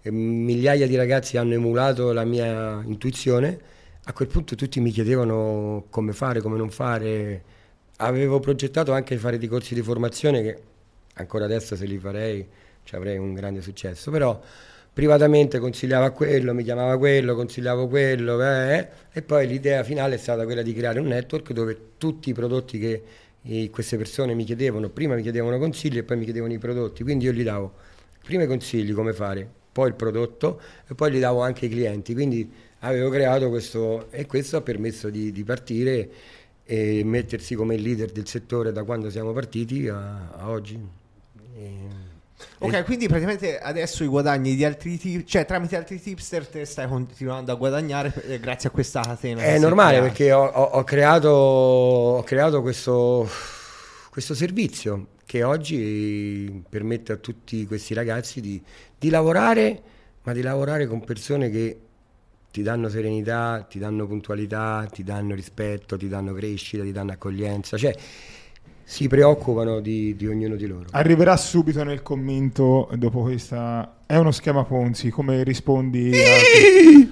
eh, 0.00 0.10
migliaia 0.10 0.86
di 0.86 0.94
ragazzi 0.94 1.36
hanno 1.36 1.54
emulato 1.54 2.12
la 2.12 2.24
mia 2.24 2.80
intuizione, 2.84 3.58
a 4.04 4.12
quel 4.12 4.28
punto 4.28 4.54
tutti 4.54 4.78
mi 4.80 4.90
chiedevano 4.90 5.86
come 5.90 6.12
fare, 6.12 6.40
come 6.40 6.56
non 6.56 6.70
fare. 6.70 7.42
Avevo 7.96 8.38
progettato 8.38 8.92
anche 8.92 9.14
di 9.14 9.20
fare 9.20 9.36
dei 9.36 9.48
corsi 9.48 9.74
di 9.74 9.82
formazione 9.82 10.42
che 10.42 10.62
ancora 11.14 11.44
adesso 11.44 11.76
se 11.76 11.84
li 11.86 11.98
farei 11.98 12.46
ci 12.84 12.94
avrei 12.94 13.18
un 13.18 13.34
grande 13.34 13.60
successo, 13.60 14.10
però 14.10 14.40
privatamente 15.00 15.58
consigliava 15.58 16.10
quello, 16.10 16.52
mi 16.52 16.62
chiamava 16.62 16.98
quello, 16.98 17.34
consigliavo 17.34 17.88
quello, 17.88 18.38
eh, 18.42 18.86
e 19.10 19.22
poi 19.22 19.46
l'idea 19.46 19.82
finale 19.82 20.16
è 20.16 20.18
stata 20.18 20.44
quella 20.44 20.60
di 20.60 20.74
creare 20.74 21.00
un 21.00 21.06
network 21.06 21.52
dove 21.52 21.78
tutti 21.96 22.28
i 22.28 22.34
prodotti 22.34 22.78
che 22.78 23.02
eh, 23.40 23.70
queste 23.70 23.96
persone 23.96 24.34
mi 24.34 24.44
chiedevano, 24.44 24.90
prima 24.90 25.14
mi 25.14 25.22
chiedevano 25.22 25.56
consigli 25.56 25.96
e 25.96 26.02
poi 26.02 26.18
mi 26.18 26.24
chiedevano 26.24 26.52
i 26.52 26.58
prodotti, 26.58 27.02
quindi 27.02 27.24
io 27.24 27.32
gli 27.32 27.42
davo 27.42 27.72
prima 28.22 28.42
i 28.42 28.46
consigli 28.46 28.92
come 28.92 29.14
fare, 29.14 29.48
poi 29.72 29.88
il 29.88 29.94
prodotto 29.94 30.60
e 30.86 30.94
poi 30.94 31.12
gli 31.12 31.18
davo 31.18 31.40
anche 31.40 31.64
i 31.64 31.70
clienti, 31.70 32.12
quindi 32.12 32.52
avevo 32.80 33.08
creato 33.08 33.48
questo 33.48 34.10
e 34.10 34.26
questo 34.26 34.58
ha 34.58 34.60
permesso 34.60 35.08
di, 35.08 35.32
di 35.32 35.44
partire 35.44 36.10
e 36.62 37.00
mettersi 37.04 37.54
come 37.54 37.78
leader 37.78 38.10
del 38.10 38.28
settore 38.28 38.70
da 38.70 38.84
quando 38.84 39.08
siamo 39.08 39.32
partiti 39.32 39.88
a, 39.88 40.28
a 40.32 40.50
oggi. 40.50 40.78
E- 41.56 42.09
Ok, 42.58 42.72
e- 42.74 42.82
quindi 42.84 43.06
praticamente 43.08 43.58
adesso 43.58 44.04
i 44.04 44.06
guadagni 44.06 44.54
di 44.54 44.64
altri 44.64 44.98
tip, 44.98 45.24
cioè 45.26 45.44
tramite 45.46 45.76
altri 45.76 46.00
tipster 46.00 46.46
te 46.46 46.64
stai 46.64 46.88
continuando 46.88 47.52
a 47.52 47.54
guadagnare 47.54 48.12
eh, 48.26 48.38
grazie 48.40 48.68
a 48.68 48.72
questa 48.72 49.00
catena. 49.00 49.42
È 49.42 49.58
normale 49.58 49.96
creata. 49.98 50.06
perché 50.08 50.32
ho, 50.32 50.44
ho- 50.44 50.62
ho 50.78 50.84
creato, 50.84 51.28
ho 51.30 52.22
creato 52.22 52.60
questo, 52.62 53.28
questo 54.10 54.34
servizio 54.34 55.08
che 55.24 55.42
oggi 55.42 56.62
permette 56.68 57.12
a 57.12 57.16
tutti 57.16 57.66
questi 57.66 57.94
ragazzi 57.94 58.40
di, 58.40 58.60
di 58.98 59.10
lavorare, 59.10 59.82
ma 60.22 60.32
di 60.32 60.42
lavorare 60.42 60.86
con 60.86 61.04
persone 61.04 61.50
che 61.50 61.80
ti 62.50 62.62
danno 62.62 62.88
serenità, 62.88 63.64
ti 63.68 63.78
danno 63.78 64.06
puntualità, 64.08 64.88
ti 64.92 65.04
danno 65.04 65.34
rispetto, 65.34 65.96
ti 65.96 66.08
danno 66.08 66.34
crescita, 66.34 66.82
ti 66.82 66.90
danno 66.92 67.12
accoglienza, 67.12 67.76
cioè 67.76 67.94
si 68.84 69.06
preoccupano 69.08 69.80
di, 69.80 70.14
di 70.16 70.26
ognuno 70.26 70.56
di 70.56 70.66
loro. 70.66 70.86
Arriverà 70.90 71.36
subito 71.36 71.82
nel 71.84 72.02
commento 72.02 72.88
dopo 72.94 73.22
questa. 73.22 73.98
È 74.06 74.16
uno 74.16 74.30
schema 74.32 74.64
Ponzi. 74.64 75.10
Come 75.10 75.42
rispondi 75.44 76.10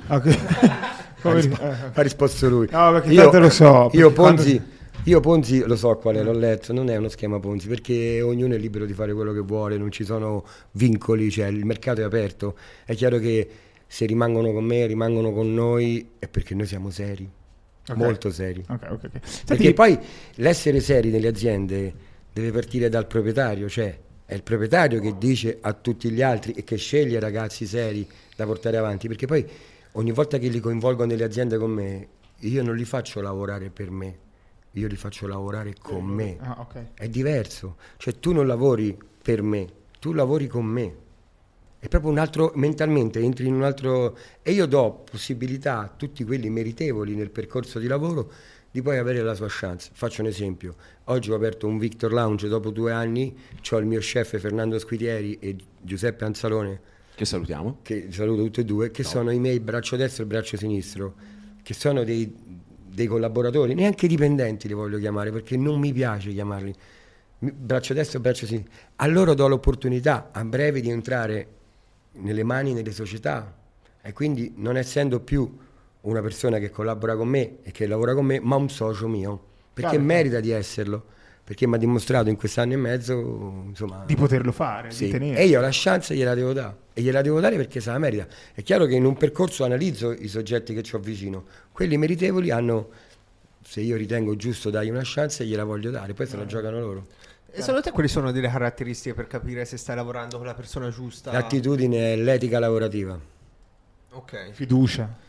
a. 0.09 0.14
a- 0.14 0.21
Come- 1.21 1.35
ha, 1.35 1.41
rispo- 1.41 1.61
eh, 1.62 1.75
ha 1.95 2.03
risposto 2.03 2.49
lui. 2.49 2.69
No, 2.71 2.93
perché 2.93 3.14
tanto 3.14 3.39
lo 3.41 3.51
so, 3.51 3.91
Io 3.93 4.09
perché 4.09 4.12
quando- 4.14 4.43
Ponzi, 4.43 4.62
io 5.05 5.21
Ponzi 5.21 5.62
lo 5.64 5.77
so 5.77 5.97
qual 5.97 6.16
è, 6.16 6.23
l'ho 6.23 6.33
letto, 6.33 6.73
non 6.73 6.89
è 6.91 6.97
uno 6.97 7.09
schema 7.09 7.41
Ponzi, 7.41 7.66
perché 7.66 8.21
ognuno 8.23 8.55
è 8.55 8.59
libero 8.59 8.85
di 8.85 8.93
fare 8.93 9.12
quello 9.14 9.33
che 9.33 9.41
vuole, 9.41 9.77
non 9.79 9.91
ci 9.91 10.05
sono 10.05 10.45
vincoli, 10.73 11.31
cioè 11.31 11.47
il 11.47 11.64
mercato 11.64 12.01
è 12.01 12.05
aperto. 12.05 12.57
È 12.85 12.95
chiaro 12.95 13.19
che 13.19 13.49
se 13.87 14.07
rimangono 14.07 14.53
con 14.53 14.64
me, 14.64 14.87
rimangono 14.87 15.33
con 15.33 15.53
noi, 15.53 16.09
è 16.19 16.29
perché 16.29 16.55
noi 16.55 16.66
siamo 16.66 16.91
seri, 16.91 17.29
Ok. 17.93 17.97
molto 17.99 18.30
seri. 18.30 18.64
Ok, 18.68 18.86
ok, 18.91 18.91
ok. 18.91 19.11
Senti, 19.22 19.45
Perché 19.47 19.72
poi 19.72 19.99
l'essere 20.36 20.80
seri 20.80 21.11
nelle 21.11 21.28
aziende 21.28 21.93
deve 22.32 22.51
partire 22.51 22.89
dal 22.89 23.07
proprietario, 23.07 23.68
cioè 23.68 23.99
è 24.24 24.34
il 24.34 24.43
proprietario 24.43 25.01
che 25.01 25.16
dice 25.16 25.59
a 25.61 25.72
tutti 25.72 26.11
gli 26.11 26.20
altri 26.22 26.53
e 26.53 26.62
che 26.62 26.76
sceglie 26.76 27.18
ragazzi 27.18 27.66
seri 27.66 28.07
da 28.36 28.45
portare 28.45 28.76
avanti, 28.76 29.09
perché 29.09 29.26
poi 29.26 29.47
ogni 29.93 30.12
volta 30.12 30.39
che 30.39 30.49
li 30.49 30.61
coinvolgo 30.61 31.05
nelle 31.05 31.24
aziende 31.24 31.57
con 31.57 31.70
me, 31.70 32.09
io 32.41 32.62
non 32.62 32.76
li 32.76 32.84
faccio 32.84 33.20
lavorare 33.20 33.70
per 33.70 33.91
me, 33.91 34.18
io 34.72 34.86
li 34.86 34.97
faccio 34.97 35.26
lavorare 35.26 35.74
con 35.80 36.05
me. 36.05 36.36
Ah, 36.41 36.57
ok. 36.61 36.84
È 36.95 37.09
diverso, 37.09 37.76
cioè 37.97 38.18
tu 38.20 38.32
non 38.32 38.47
lavori 38.47 38.97
per 39.22 39.43
me, 39.43 39.66
tu 39.99 40.12
lavori 40.12 40.47
con 40.47 40.64
me. 40.66 41.07
È 41.81 41.87
proprio 41.87 42.11
un 42.11 42.18
altro, 42.18 42.51
mentalmente 42.57 43.20
entri 43.20 43.47
in 43.47 43.55
un 43.55 43.62
altro... 43.62 44.16
E 44.43 44.51
io 44.51 44.66
do 44.66 45.05
possibilità 45.09 45.79
a 45.79 45.93
tutti 45.95 46.24
quelli 46.24 46.51
meritevoli 46.51 47.14
nel 47.14 47.31
percorso 47.31 47.79
di 47.79 47.87
lavoro 47.87 48.33
di 48.70 48.83
poi 48.83 48.99
avere 48.99 49.22
la 49.22 49.35
sua 49.35 49.47
chance. 49.49 49.91
Faccio 49.93 50.22
un 50.22 50.26
esempio. 50.26 50.74
Oggi 51.05 51.31
ho 51.31 51.37
aperto 51.37 51.68
un 51.68 51.79
Victor 51.79 52.12
Lounge 52.12 52.49
dopo 52.49 52.70
due 52.70 52.93
anni, 52.93 53.35
ho 53.70 53.76
il 53.79 53.87
mio 53.87 54.01
chef 54.01 54.39
Fernando 54.39 54.79
Squitieri 54.79 55.39
e 55.39 55.57
Giuseppe 55.81 56.24
Anzalone, 56.24 56.81
Che 57.14 57.24
salutiamo. 57.24 57.79
che 57.83 58.09
saluto 58.11 58.43
tutti 58.43 58.61
e 58.61 58.64
due, 58.64 58.91
che 58.91 59.05
sono 59.05 59.31
i 59.31 59.39
miei 59.39 59.61
braccio 59.61 59.95
destro 59.95 60.24
e 60.24 60.26
braccio 60.26 60.57
sinistro, 60.57 61.14
che 61.62 61.74
sono 61.74 62.03
dei, 62.03 62.35
dei 62.87 63.07
collaboratori, 63.07 63.74
neanche 63.74 64.09
dipendenti 64.09 64.66
li 64.66 64.74
voglio 64.74 64.99
chiamare, 64.99 65.31
perché 65.31 65.57
non 65.57 65.79
mi 65.79 65.93
piace 65.93 66.33
chiamarli 66.33 66.74
braccio 67.39 67.95
destro 67.95 68.18
e 68.18 68.20
braccio 68.20 68.47
sinistro. 68.47 68.72
A 68.97 69.07
loro 69.07 69.35
do 69.35 69.47
l'opportunità 69.47 70.31
a 70.33 70.45
breve 70.45 70.81
di 70.81 70.91
entrare 70.91 71.47
nelle 72.21 72.43
mani 72.45 72.73
nelle 72.73 72.93
società 72.93 73.55
e 74.03 74.12
quindi 74.12 74.53
non 74.57 74.77
essendo 74.77 75.21
più 75.21 75.57
una 76.03 76.21
persona 76.23 76.59
che 76.59 76.71
collabora 76.71 77.16
con 77.16 77.29
me 77.29 77.59
e 77.62 77.71
che 77.73 77.87
lavora 77.87 78.14
con 78.14 78.25
me, 78.25 78.41
ma 78.41 78.57
un 78.57 78.69
socio 78.69 79.09
mio, 79.09 79.41
perché 79.73 79.91
Chiaro, 79.91 80.05
merita 80.05 80.41
di 80.41 80.51
esserlo, 80.51 81.05
perché 81.45 81.66
mi 81.66 81.75
ha 81.75 81.79
dimostrato 81.79 82.29
in 82.29 82.37
quest'anno 82.37 82.75
e 82.75 82.77
mezzo, 82.77 83.64
insomma, 83.66 84.05
Di 84.07 84.14
poterlo 84.16 84.53
fare, 84.53 84.91
sì. 84.91 85.07
di 85.07 85.11
tenere. 85.11 85.39
E 85.41 85.47
io 85.47 85.61
la 85.61 85.69
chance 85.71 86.14
gliela 86.14 86.35
devo 86.35 86.53
dare. 86.53 86.77
E 86.95 87.03
gliela 87.03 87.21
devo 87.21 87.41
dare 87.41 87.57
perché 87.57 87.81
se 87.81 87.91
la 87.91 87.99
merita. 87.99 88.27
È 88.55 88.62
chiaro 88.62 88.87
che 88.87 88.95
in 88.95 89.05
un 89.05 89.16
percorso 89.16 89.64
analizzo 89.64 90.12
i 90.12 90.29
soggetti 90.29 90.75
che 90.75 90.85
ho 90.97 90.99
vicino. 90.99 91.45
Quelli 91.73 91.97
meritevoli 91.97 92.51
hanno, 92.51 92.89
se 93.62 93.81
io 93.81 93.97
ritengo 93.97 94.37
giusto 94.37 94.71
dargli 94.71 94.91
una 94.91 95.03
chance, 95.05 95.45
gliela 95.45 95.64
voglio 95.64 95.91
dare. 95.91 96.14
Poi 96.14 96.27
se 96.27 96.37
la 96.37 96.47
giocano 96.47 96.81
loro. 96.81 97.07
E 97.51 97.61
secondo 97.61 97.80
te 97.80 97.90
quali 97.92 98.09
sono 98.09 98.30
delle 98.30 98.49
caratteristiche 98.49 99.14
per 99.14 99.26
capire 99.26 99.64
se 99.64 99.76
stai 99.78 99.96
lavorando 99.96 100.36
con 100.36 100.46
la 100.46 100.55
persona 100.55 100.90
giusta? 100.90 101.32
L'attitudine 101.32 102.12
è 102.12 102.16
l'etica 102.16 102.59
lavorativa. 102.59 103.18
Ok. 104.12 104.51
Fiducia. 104.53 105.26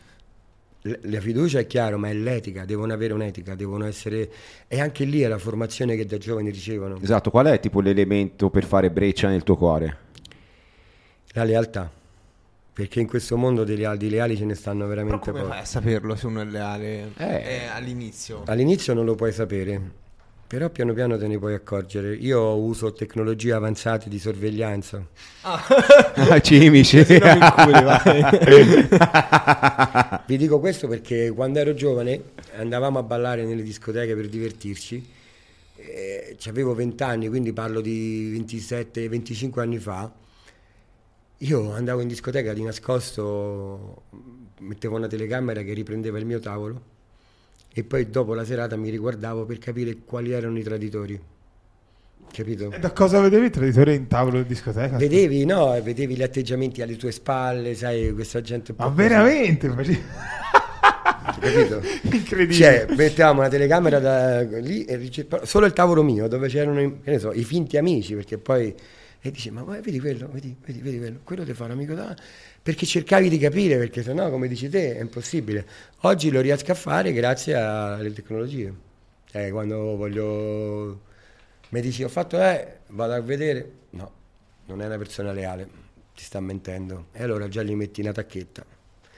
L- 0.82 0.92
La 1.02 1.20
fiducia 1.20 1.58
è 1.58 1.66
chiaro, 1.66 1.98
ma 1.98 2.08
è 2.08 2.12
l'etica, 2.14 2.64
devono 2.64 2.92
avere 2.92 3.12
un'etica, 3.14 3.54
devono 3.54 3.84
essere... 3.86 4.30
E 4.68 4.80
anche 4.80 5.04
lì 5.04 5.20
è 5.22 5.28
la 5.28 5.38
formazione 5.38 5.96
che 5.96 6.04
da 6.06 6.18
giovani 6.18 6.50
ricevono. 6.50 6.98
Esatto, 7.00 7.30
qual 7.30 7.46
è 7.46 7.58
tipo 7.60 7.80
l'elemento 7.80 8.48
per 8.50 8.64
fare 8.64 8.90
breccia 8.90 9.28
nel 9.28 9.42
tuo 9.42 9.56
cuore? 9.56 9.96
La 11.32 11.44
lealtà. 11.44 11.90
Perché 12.72 13.00
in 13.00 13.06
questo 13.08 13.36
mondo 13.36 13.64
di 13.64 13.76
leali, 13.76 13.98
di 13.98 14.08
leali 14.10 14.36
ce 14.36 14.44
ne 14.44 14.54
stanno 14.54 14.86
Però 14.86 14.90
veramente 14.90 15.30
come 15.30 15.40
pochi. 15.40 15.52
fai 15.52 15.60
a 15.60 15.64
saperlo 15.64 16.16
se 16.16 16.26
uno 16.26 16.40
è 16.40 16.44
leale 16.44 17.12
Eh. 17.16 17.24
eh, 17.26 17.66
all'inizio? 17.66 18.42
All'inizio 18.46 18.94
non 18.94 19.04
lo 19.04 19.14
puoi 19.16 19.32
sapere, 19.32 19.90
però 20.50 20.68
piano 20.68 20.92
piano 20.94 21.16
te 21.16 21.28
ne 21.28 21.38
puoi 21.38 21.54
accorgere. 21.54 22.12
Io 22.12 22.56
uso 22.56 22.92
tecnologie 22.92 23.52
avanzate 23.52 24.08
di 24.08 24.18
sorveglianza. 24.18 25.06
Cimici. 26.42 27.06
Non 27.20 27.38
mi 27.38 27.44
inculi, 27.44 27.82
vai. 27.84 28.24
Vi 30.26 30.36
dico 30.36 30.58
questo 30.58 30.88
perché 30.88 31.30
quando 31.30 31.60
ero 31.60 31.72
giovane 31.72 32.32
andavamo 32.56 32.98
a 32.98 33.04
ballare 33.04 33.44
nelle 33.44 33.62
discoteche 33.62 34.16
per 34.16 34.26
divertirci. 34.26 35.08
Eh, 35.76 36.36
avevo 36.46 36.74
20 36.74 37.00
anni, 37.04 37.28
quindi 37.28 37.52
parlo 37.52 37.80
di 37.80 38.36
27-25 38.44 39.60
anni 39.60 39.78
fa. 39.78 40.12
Io 41.38 41.72
andavo 41.72 42.00
in 42.00 42.08
discoteca 42.08 42.52
di 42.52 42.64
nascosto, 42.64 44.02
mettevo 44.58 44.96
una 44.96 45.06
telecamera 45.06 45.62
che 45.62 45.74
riprendeva 45.74 46.18
il 46.18 46.26
mio 46.26 46.40
tavolo 46.40 46.98
e 47.72 47.84
poi 47.84 48.10
dopo 48.10 48.34
la 48.34 48.44
serata 48.44 48.76
mi 48.76 48.90
riguardavo 48.90 49.44
per 49.44 49.58
capire 49.58 49.98
quali 50.04 50.32
erano 50.32 50.58
i 50.58 50.62
traditori. 50.62 51.20
Capito? 52.32 52.70
E 52.70 52.78
da 52.78 52.92
cosa 52.92 53.20
vedevi 53.20 53.46
il 53.46 53.50
traditore 53.50 53.94
in 53.94 54.06
tavolo 54.06 54.42
di 54.42 54.48
discoteca? 54.48 54.96
Vedevi, 54.96 55.44
no, 55.44 55.80
vedevi 55.82 56.14
gli 56.14 56.22
atteggiamenti 56.22 56.80
alle 56.80 56.96
tue 56.96 57.10
spalle, 57.10 57.74
sai, 57.74 58.12
questa 58.12 58.40
gente 58.40 58.72
Ma 58.76 58.84
così, 58.84 58.96
veramente? 58.96 59.68
Facevi- 59.68 60.02
capito? 61.40 61.82
Incredibile. 62.14 62.54
Cioè, 62.54 62.86
mettevamo 62.96 63.40
una 63.40 63.48
telecamera 63.48 63.98
da, 63.98 64.42
lì 64.42 64.84
e 64.84 65.10
solo 65.42 65.66
il 65.66 65.72
tavolo 65.72 66.02
mio, 66.02 66.28
dove 66.28 66.48
c'erano 66.48 66.80
i, 66.80 67.00
che 67.02 67.10
ne 67.10 67.18
so, 67.18 67.32
i 67.32 67.42
finti 67.42 67.76
amici, 67.76 68.14
perché 68.14 68.38
poi 68.38 68.74
e 69.22 69.30
dice, 69.30 69.50
ma 69.50 69.60
guarda, 69.60 69.82
vedi 69.82 70.00
quello, 70.00 70.30
vedi, 70.32 70.56
vedi, 70.64 70.80
vedi 70.80 70.98
quello, 70.98 71.18
quello 71.22 71.44
ti 71.44 71.52
fa 71.52 71.64
un 71.64 71.72
amico 71.72 71.92
da... 71.92 72.16
Perché 72.62 72.84
cercavi 72.84 73.28
di 73.28 73.38
capire, 73.38 73.78
perché 73.78 74.02
sennò, 74.02 74.28
come 74.30 74.46
dici 74.46 74.68
te, 74.68 74.96
è 74.96 75.00
impossibile. 75.00 75.66
Oggi 76.00 76.30
lo 76.30 76.40
riesco 76.40 76.72
a 76.72 76.74
fare 76.74 77.12
grazie 77.12 77.54
alle 77.54 78.12
tecnologie. 78.12 78.72
Eh, 79.32 79.50
quando 79.50 79.96
voglio... 79.96 81.00
Mi 81.70 81.80
dici, 81.80 82.02
ho 82.02 82.08
fatto, 82.08 82.38
eh, 82.40 82.78
vado 82.88 83.14
a 83.14 83.20
vedere. 83.20 83.70
No, 83.90 84.12
non 84.66 84.82
è 84.82 84.86
una 84.86 84.98
persona 84.98 85.32
leale, 85.32 85.68
ti 86.14 86.22
sta 86.22 86.40
mentendo. 86.40 87.06
E 87.12 87.22
allora 87.22 87.48
già 87.48 87.62
gli 87.62 87.74
metti 87.74 88.00
una 88.00 88.12
tacchetta. 88.12 88.64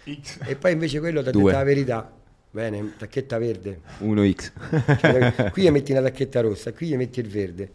X. 0.04 0.38
E 0.44 0.56
poi 0.56 0.72
invece 0.72 1.00
quello 1.00 1.22
ti 1.22 1.28
ha 1.28 1.32
detto 1.32 1.50
la 1.50 1.62
verità. 1.64 2.12
Bene, 2.50 2.94
tacchetta 2.98 3.38
verde. 3.38 3.80
1x. 4.00 4.52
Cioè, 4.98 5.50
qui 5.52 5.62
gli 5.62 5.70
metti 5.70 5.92
una 5.92 6.02
tacchetta 6.02 6.40
rossa, 6.40 6.72
qui 6.72 6.88
gli 6.88 6.96
metti 6.96 7.18
il 7.18 7.28
verde. 7.28 7.72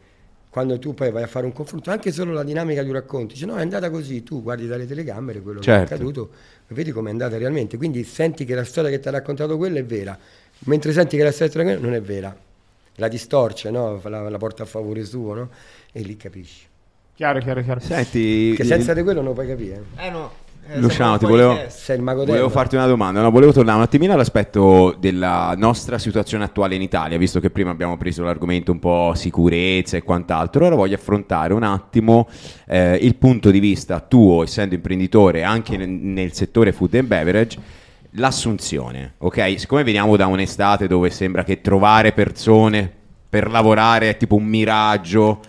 Quando 0.57 0.79
tu 0.79 0.95
poi 0.95 1.11
vai 1.11 1.21
a 1.21 1.27
fare 1.27 1.45
un 1.45 1.53
confronto, 1.53 1.91
anche 1.91 2.11
solo 2.11 2.33
la 2.33 2.43
dinamica 2.43 2.81
di 2.81 2.87
un 2.87 2.95
racconto, 2.95 3.33
dice 3.35 3.45
no, 3.45 3.57
è 3.57 3.61
andata 3.61 3.91
così, 3.91 4.23
tu 4.23 4.41
guardi 4.41 4.65
dalle 4.65 4.87
telecamere 4.87 5.39
quello 5.41 5.59
Certo. 5.59 5.83
che 5.85 5.91
è 5.91 5.93
accaduto 5.95 6.29
e 6.67 6.73
vedi 6.73 6.89
com'è 6.91 7.11
andata 7.11 7.37
realmente. 7.37 7.77
Quindi 7.77 8.03
senti 8.03 8.43
che 8.43 8.55
la 8.55 8.63
storia 8.63 8.89
che 8.89 8.99
ti 8.99 9.07
ha 9.07 9.11
raccontato 9.11 9.55
quello 9.55 9.77
è 9.77 9.85
vera, 9.85 10.17
mentre 10.61 10.93
senti 10.93 11.15
che 11.15 11.21
la 11.21 11.31
storia 11.31 11.47
che 11.51 11.53
ti 11.53 11.59
ha 11.59 11.61
raccontato 11.63 11.85
non 11.93 11.93
è 11.93 12.01
vera. 12.01 12.35
La 12.95 13.07
distorce, 13.07 13.69
no? 13.69 14.01
La, 14.05 14.27
la 14.29 14.37
porta 14.39 14.63
a 14.63 14.65
favore 14.65 15.05
suo, 15.05 15.35
no? 15.35 15.49
E 15.91 16.01
lì 16.01 16.17
capisci. 16.17 16.65
Chiaro, 17.13 17.37
chiaro, 17.39 17.61
chiaro. 17.61 17.79
Senti, 17.79 18.53
Che 18.57 18.63
senza 18.63 18.95
di 18.95 19.03
quello 19.03 19.21
non 19.21 19.35
puoi 19.35 19.45
capire. 19.45 19.83
Eh 19.97 20.09
no. 20.09 20.31
Eh, 20.69 20.79
Luciano, 20.79 21.17
ti 21.17 21.25
volevo- 21.25 21.53
Volevo 22.31 22.49
farti 22.49 22.75
una 22.75 22.87
domanda, 22.87 23.21
no, 23.21 23.31
volevo 23.31 23.53
tornare 23.53 23.77
un 23.77 23.83
attimino 23.83 24.13
all'aspetto 24.13 24.95
della 24.99 25.53
nostra 25.57 25.97
situazione 25.97 26.43
attuale 26.43 26.75
in 26.75 26.81
Italia, 26.81 27.17
visto 27.17 27.39
che 27.39 27.49
prima 27.49 27.71
abbiamo 27.71 27.95
preso 27.95 28.23
l'argomento 28.23 28.71
un 28.73 28.79
po' 28.79 29.13
sicurezza 29.15 29.95
e 29.95 30.03
quant'altro, 30.03 30.65
ora 30.65 30.75
voglio 30.75 30.95
affrontare 30.95 31.53
un 31.53 31.63
attimo 31.63 32.27
eh, 32.67 32.95
il 33.01 33.15
punto 33.15 33.49
di 33.49 33.59
vista 33.59 33.99
tuo, 34.01 34.43
essendo 34.43 34.75
imprenditore 34.75 35.43
anche 35.43 35.77
nel, 35.77 35.87
nel 35.89 36.33
settore 36.33 36.73
food 36.73 36.95
and 36.95 37.07
beverage, 37.07 37.57
l'assunzione, 38.11 39.13
ok? 39.19 39.55
Siccome 39.59 39.83
veniamo 39.83 40.15
da 40.17 40.27
un'estate 40.27 40.87
dove 40.87 41.09
sembra 41.09 41.43
che 41.43 41.61
trovare 41.61 42.11
persone 42.11 42.91
per 43.29 43.49
lavorare 43.49 44.09
è 44.09 44.17
tipo 44.17 44.35
un 44.35 44.45
miraggio, 44.45 45.39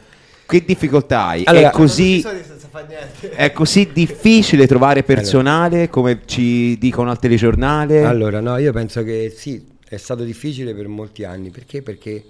che 0.46 0.64
difficoltà 0.64 1.26
hai? 1.26 1.42
Allora- 1.44 1.68
è 1.68 1.72
così... 1.72 2.22
Fare 2.68 2.86
niente. 2.86 3.30
È 3.30 3.52
così 3.52 3.90
difficile 3.92 4.66
trovare 4.66 5.02
personale 5.02 5.88
come 5.88 6.22
ci 6.26 6.76
dicono 6.78 7.10
al 7.10 7.18
telegiornale? 7.18 8.04
Allora, 8.04 8.40
no, 8.40 8.56
io 8.58 8.72
penso 8.72 9.02
che 9.02 9.32
sì, 9.34 9.64
è 9.88 9.96
stato 9.96 10.24
difficile 10.24 10.74
per 10.74 10.88
molti 10.88 11.24
anni. 11.24 11.50
Perché? 11.50 11.82
Perché 11.82 12.22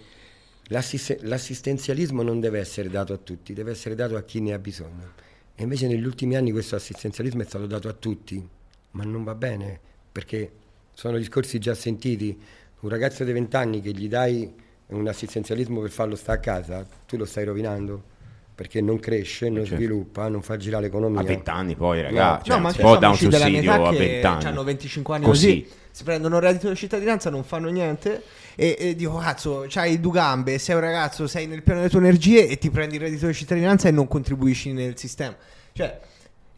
l'assist- 0.69 1.23
l'assistenzialismo 1.23 2.23
non 2.23 2.41
deve 2.41 2.61
essere 2.61 2.89
dato 2.89 3.13
a 3.13 3.17
tutti, 3.19 3.53
deve 3.53 3.73
essere 3.73 3.95
dato 3.95 4.17
a 4.17 4.23
chi 4.23 4.41
ne 4.41 4.53
ha 4.53 4.59
bisogno. 4.59 5.13
E 5.55 5.63
invece 5.63 5.89
negli 5.89 6.05
ultimi 6.05 6.37
anni 6.37 6.53
questo 6.53 6.77
assistenzialismo 6.77 7.43
è 7.43 7.45
stato 7.45 7.67
dato 7.67 7.89
a 7.89 7.93
tutti, 7.93 8.47
ma 8.93 9.03
non 9.05 9.25
va 9.25 9.35
bene, 9.35 9.81
perché 10.13 10.53
sono 10.95 11.19
discorsi 11.19 11.59
già 11.59 11.75
sentiti. 11.75 12.39
Un 12.81 12.89
ragazzo 12.89 13.25
di 13.25 13.33
20 13.33 13.57
anni 13.57 13.81
che 13.81 13.91
gli 13.91 14.09
dai 14.09 14.67
un 14.89 15.07
assistenzialismo 15.07 15.81
per 15.81 15.91
farlo 15.91 16.17
stare 16.17 16.39
a 16.39 16.41
casa, 16.41 16.87
tu 17.07 17.17
lo 17.17 17.25
stai 17.25 17.45
rovinando, 17.45 18.17
perché 18.59 18.81
non 18.81 18.99
cresce, 18.99 19.49
non 19.49 19.61
Certo. 19.65 19.77
svilupa, 19.77 20.27
non 20.27 20.43
fa 20.43 20.57
girare 20.57 20.87
l'economia. 20.87 21.21
A 21.21 21.23
20 21.23 21.49
anni 21.49 21.77
poi, 21.77 22.03
ragazzi, 22.03 22.49
No, 22.49 22.55
cioè, 22.55 22.61
ma 22.61 22.71
si 22.73 22.81
anche 22.81 22.81
può 22.81 22.99
dare 22.99 23.13
un 23.13 23.17
sussidio 23.17 23.39
a 23.73 23.91
che 23.93 23.99
20 23.99 24.27
anni. 24.27 24.45
hanno 24.47 24.65
25 24.65 25.15
anni 25.15 25.25
Così. 25.25 25.63
così. 25.63 25.77
si 25.93 26.03
prendono 26.03 26.37
il 26.39 26.43
reddito 26.43 26.69
di 26.69 26.75
cittadinanza, 26.75 27.31
non 27.31 27.45
fanno 27.45 27.69
niente 27.69 28.21
e, 28.57 28.75
e 28.77 28.97
dico 28.97 29.17
cazzo, 29.19 29.67
c'hai 29.69 30.01
due 30.01 30.11
gambe, 30.11 30.59
sei 30.59 30.75
un 30.75 30.81
ragazzo, 30.81 31.29
sei 31.29 31.47
nel 31.47 31.63
piano 31.63 31.79
delle 31.79 31.91
tue 31.93 32.01
energie 32.01 32.49
e 32.49 32.59
ti 32.59 32.69
prendi 32.71 32.97
il 32.97 33.03
reddito 33.03 33.29
di 33.29 33.35
cittadinanza 33.35 33.87
e 33.87 33.93
non 33.93 34.09
contribuisci 34.09 34.73
nel 34.73 34.99
sistema. 34.99 35.37
Cioè, 35.73 36.01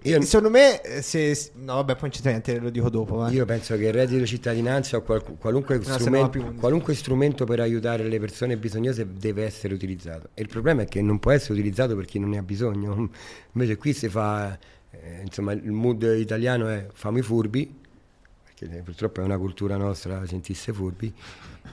Io- 0.05 0.21
Secondo 0.23 0.51
me, 0.51 0.81
eh, 0.81 1.03
se... 1.03 1.51
No, 1.57 1.75
vabbè, 1.75 1.93
poi 1.95 2.09
non 2.09 2.11
c'è 2.11 2.29
niente, 2.29 2.59
lo 2.59 2.71
dico 2.71 2.89
dopo. 2.89 3.17
vai. 3.17 3.35
Io 3.35 3.45
penso 3.45 3.77
che 3.77 3.87
il 3.87 3.93
reddito 3.93 4.19
di 4.19 4.27
cittadinanza 4.27 4.97
o 4.97 5.03
qual- 5.03 5.23
qualunque, 5.39 5.81
strumento, 5.83 6.29
più. 6.31 6.55
qualunque 6.55 6.95
strumento 6.95 7.45
per 7.45 7.61
aiutare 7.61 8.05
le 8.05 8.19
persone 8.19 8.57
bisognose 8.57 9.07
deve 9.13 9.45
essere 9.45 9.75
utilizzato. 9.75 10.31
E 10.35 10.43
il 10.43 10.49
problema 10.49 10.83
è 10.83 10.87
che 10.87 11.03
non 11.03 11.19
può 11.19 11.31
essere 11.33 11.53
utilizzato 11.55 11.95
per 11.97 12.07
chi 12.07 12.19
non 12.19 12.31
ne 12.31 12.39
ha 12.39 12.43
bisogno. 12.43 13.11
Invece 13.53 13.77
qui 13.77 13.93
si 13.93 14.09
fa, 14.09 14.59
eh, 14.91 15.21
insomma, 15.23 15.53
il 15.53 15.71
mood 15.71 16.03
italiano 16.19 16.69
è 16.69 16.87
famo 16.93 17.19
i 17.19 17.23
furbi, 17.23 17.80
perché 18.67 18.83
purtroppo 18.83 19.21
è 19.21 19.25
una 19.25 19.39
cultura 19.39 19.77
nostra 19.77 20.27
sentisse 20.27 20.73
furbi, 20.73 21.13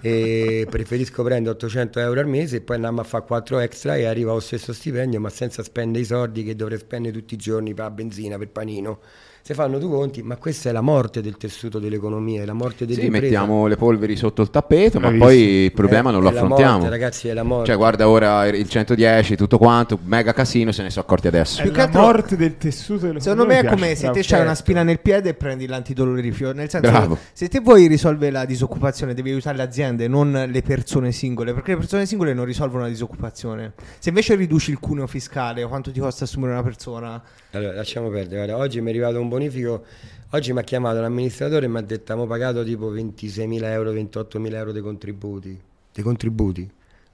e 0.02 0.68
preferisco 0.70 1.24
prendere 1.24 1.56
800 1.56 2.00
euro 2.00 2.20
al 2.20 2.28
mese 2.28 2.58
e 2.58 2.62
poi 2.62 2.76
andiamo 2.76 3.02
a 3.02 3.04
fare 3.04 3.26
4 3.26 3.60
extra 3.60 3.96
e 3.96 4.06
arriva 4.06 4.32
allo 4.32 4.40
stesso 4.40 4.74
stipendio, 4.74 5.20
ma 5.20 5.30
senza 5.30 5.64
spendere 5.64 6.04
i 6.04 6.06
soldi 6.06 6.44
che 6.44 6.56
dovrei 6.56 6.78
spendere 6.78 7.14
tutti 7.14 7.34
i 7.34 7.38
giorni 7.38 7.74
per 7.74 7.92
benzina, 7.92 8.38
per 8.38 8.50
panino. 8.50 9.00
Si 9.48 9.54
fanno 9.54 9.80
due 9.80 9.88
conti, 9.92 10.22
ma 10.24 10.36
questa 10.36 10.68
è 10.68 10.74
la 10.74 10.82
morte 10.82 11.22
del 11.22 11.38
tessuto 11.38 11.80
dell'economia, 11.80 12.42
è 12.42 12.46
la 12.46 12.52
morte 12.52 12.80
Sì, 12.80 12.96
dell'impresa. 12.96 13.22
mettiamo 13.24 13.66
le 13.68 13.78
polveri 13.78 14.18
sotto 14.18 14.42
il 14.42 14.50
tappeto, 14.50 15.00
ma 15.00 15.10
poi 15.14 15.38
il 15.64 15.72
problema 15.72 16.10
È- 16.10 16.12
non 16.12 16.22
lo 16.22 16.28
è 16.28 16.34
la 16.34 16.42
affrontiamo. 16.42 16.72
morte, 16.80 16.90
ragazzi, 16.90 17.28
è 17.30 17.34
la 17.34 17.44
morte. 17.44 17.68
Cioè, 17.68 17.78
guarda 17.78 18.10
ora 18.10 18.46
il 18.48 18.68
110, 18.68 19.38
tutto 19.38 19.58
quanto, 19.58 19.98
mega 20.04 20.34
casino, 20.34 20.74
se 20.74 20.84
ne 20.84 20.90
sono 20.90 21.06
accorti 21.06 21.28
adesso. 21.28 21.60
È 21.60 21.62
Più 21.62 21.72
che 21.72 21.78
la 21.78 21.84
altro- 21.86 22.02
morte 22.02 22.36
del 22.36 22.58
tessuto 22.58 23.08
dell'economia. 23.08 23.22
Secondo 23.22 23.46
me 23.46 23.60
è 23.62 23.66
come 23.66 23.96
se 23.96 24.02
Bravo. 24.02 24.16
te 24.18 24.22
c'hai 24.26 24.40
una 24.42 24.48
certo. 24.50 24.62
spina 24.64 24.84
nel 24.84 25.00
piede 25.00 25.30
e 25.30 25.34
prendi 25.34 25.66
l'antidolorifico. 25.66 26.52
Nel 26.52 26.70
senso, 26.70 26.92
Bravo. 26.92 27.18
se 27.32 27.48
te 27.48 27.62
vuoi 27.62 27.88
risolvere 27.88 28.32
la 28.34 28.44
disoccupazione, 28.44 29.14
devi 29.14 29.30
aiutare 29.30 29.56
le 29.56 29.64
aziende, 29.64 30.10
non 30.10 30.46
le 30.52 30.62
persone 30.62 31.14
singole, 31.14 31.54
perché 31.54 31.72
le 31.72 31.78
persone 31.78 32.06
singole 32.06 32.34
non 32.34 32.44
risolvono 32.44 32.84
la 32.84 32.90
disoccupazione. 32.90 33.72
Se 34.00 34.10
invece 34.10 34.36
riduci 34.36 34.72
il 34.72 34.80
cuneo 34.80 35.08
fiscale, 35.08 35.66
quanto 35.66 35.90
ti 35.90 36.02
costa 36.02 36.26
assumere 36.26 36.52
una 36.52 36.64
persona? 36.64 37.24
Allora, 37.52 37.74
lasciamo 37.74 38.10
perdere. 38.10 38.44
Guarda, 38.44 38.58
oggi 38.58 38.82
mi 38.82 38.88
è 38.88 38.90
arrivato 38.90 39.20
un 39.22 39.30
bonifico. 39.30 39.86
Oggi 40.32 40.52
mi 40.52 40.60
ha 40.60 40.64
chiamato 40.64 41.00
l'amministratore 41.00 41.66
e 41.66 41.70
mi 41.70 41.78
ha 41.78 41.82
detto: 41.82 42.12
Abbiamo 42.12 42.28
pagato 42.30 42.64
tipo 42.64 42.92
26.000 42.92 43.64
euro, 43.64 43.94
28.000 43.94 44.54
euro 44.54 44.72
dei 44.72 44.82
contributi. 44.82 45.62
Dei 45.94 46.04
contributi. 46.04 46.70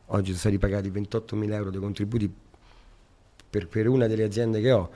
Oggi 0.07 0.27
sono 0.27 0.37
stati 0.37 0.57
pagati 0.57 0.89
28.000 0.89 1.51
euro 1.53 1.69
dei 1.69 1.79
contributi 1.79 2.33
per, 3.49 3.67
per 3.67 3.87
una 3.87 4.07
delle 4.07 4.23
aziende 4.23 4.61
che 4.61 4.71
ho. 4.71 4.89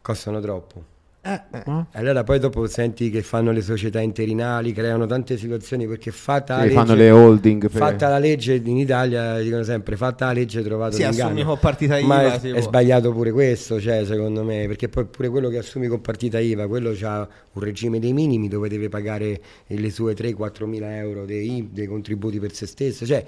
Costano 0.00 0.40
troppo. 0.40 0.98
Eh, 1.22 1.38
eh. 1.52 1.84
Allora 1.92 2.24
poi 2.24 2.38
dopo 2.38 2.66
senti 2.66 3.10
che 3.10 3.20
fanno 3.22 3.52
le 3.52 3.60
società 3.60 4.00
interinali, 4.00 4.72
creano 4.72 5.04
tante 5.04 5.36
situazioni 5.36 5.86
perché 5.86 6.10
fatta 6.12 6.54
la 6.56 6.60
Sì, 6.62 6.68
legge, 6.68 6.78
fanno 6.80 6.94
le 6.94 7.10
holding 7.10 7.60
per- 7.68 7.78
fatta 7.78 8.08
la 8.08 8.18
legge 8.18 8.54
in 8.54 8.78
Italia 8.78 9.38
dicono 9.38 9.62
sempre 9.62 9.96
fatta 9.96 10.26
la 10.26 10.32
legge 10.32 10.62
trovato 10.62 10.96
Sì, 10.96 11.02
l'inganno. 11.02 11.44
con 11.44 11.58
partita 11.58 12.00
Ma 12.00 12.22
IVA, 12.22 12.32
è, 12.34 12.40
tipo. 12.40 12.56
è 12.56 12.62
sbagliato 12.62 13.12
pure 13.12 13.32
questo, 13.32 13.78
cioè, 13.78 14.06
secondo 14.06 14.42
me, 14.44 14.66
perché 14.66 14.88
poi 14.88 15.04
pure 15.04 15.28
quello 15.28 15.50
che 15.50 15.58
assumi 15.58 15.88
con 15.88 16.00
partita 16.00 16.38
IVA, 16.38 16.66
quello 16.66 16.96
ha 17.02 17.28
un 17.52 17.62
regime 17.62 17.98
dei 17.98 18.14
minimi 18.14 18.48
dove 18.48 18.70
deve 18.70 18.88
pagare 18.88 19.40
le 19.66 19.90
sue 19.90 20.14
3-4 20.14 20.64
mila 20.64 20.96
euro 20.96 21.26
dei, 21.26 21.68
dei 21.70 21.86
contributi 21.86 22.40
per 22.40 22.54
se 22.54 22.64
stesso, 22.66 23.04
cioè 23.04 23.22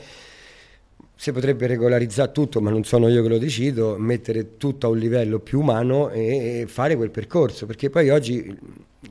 si 1.14 1.30
potrebbe 1.32 1.66
regolarizzare 1.68 2.32
tutto, 2.32 2.60
ma 2.60 2.70
non 2.70 2.82
sono 2.84 3.09
io 3.09 3.22
che 3.22 3.28
lo 3.28 3.39
decido, 3.39 3.97
mettere 3.97 4.56
tutto 4.56 4.86
a 4.86 4.90
un 4.90 4.98
livello 4.98 5.39
più 5.39 5.60
umano 5.60 6.10
e, 6.10 6.60
e 6.62 6.66
fare 6.66 6.97
quel 6.97 7.10
percorso, 7.10 7.64
perché 7.66 7.90
poi 7.90 8.10
oggi 8.10 8.56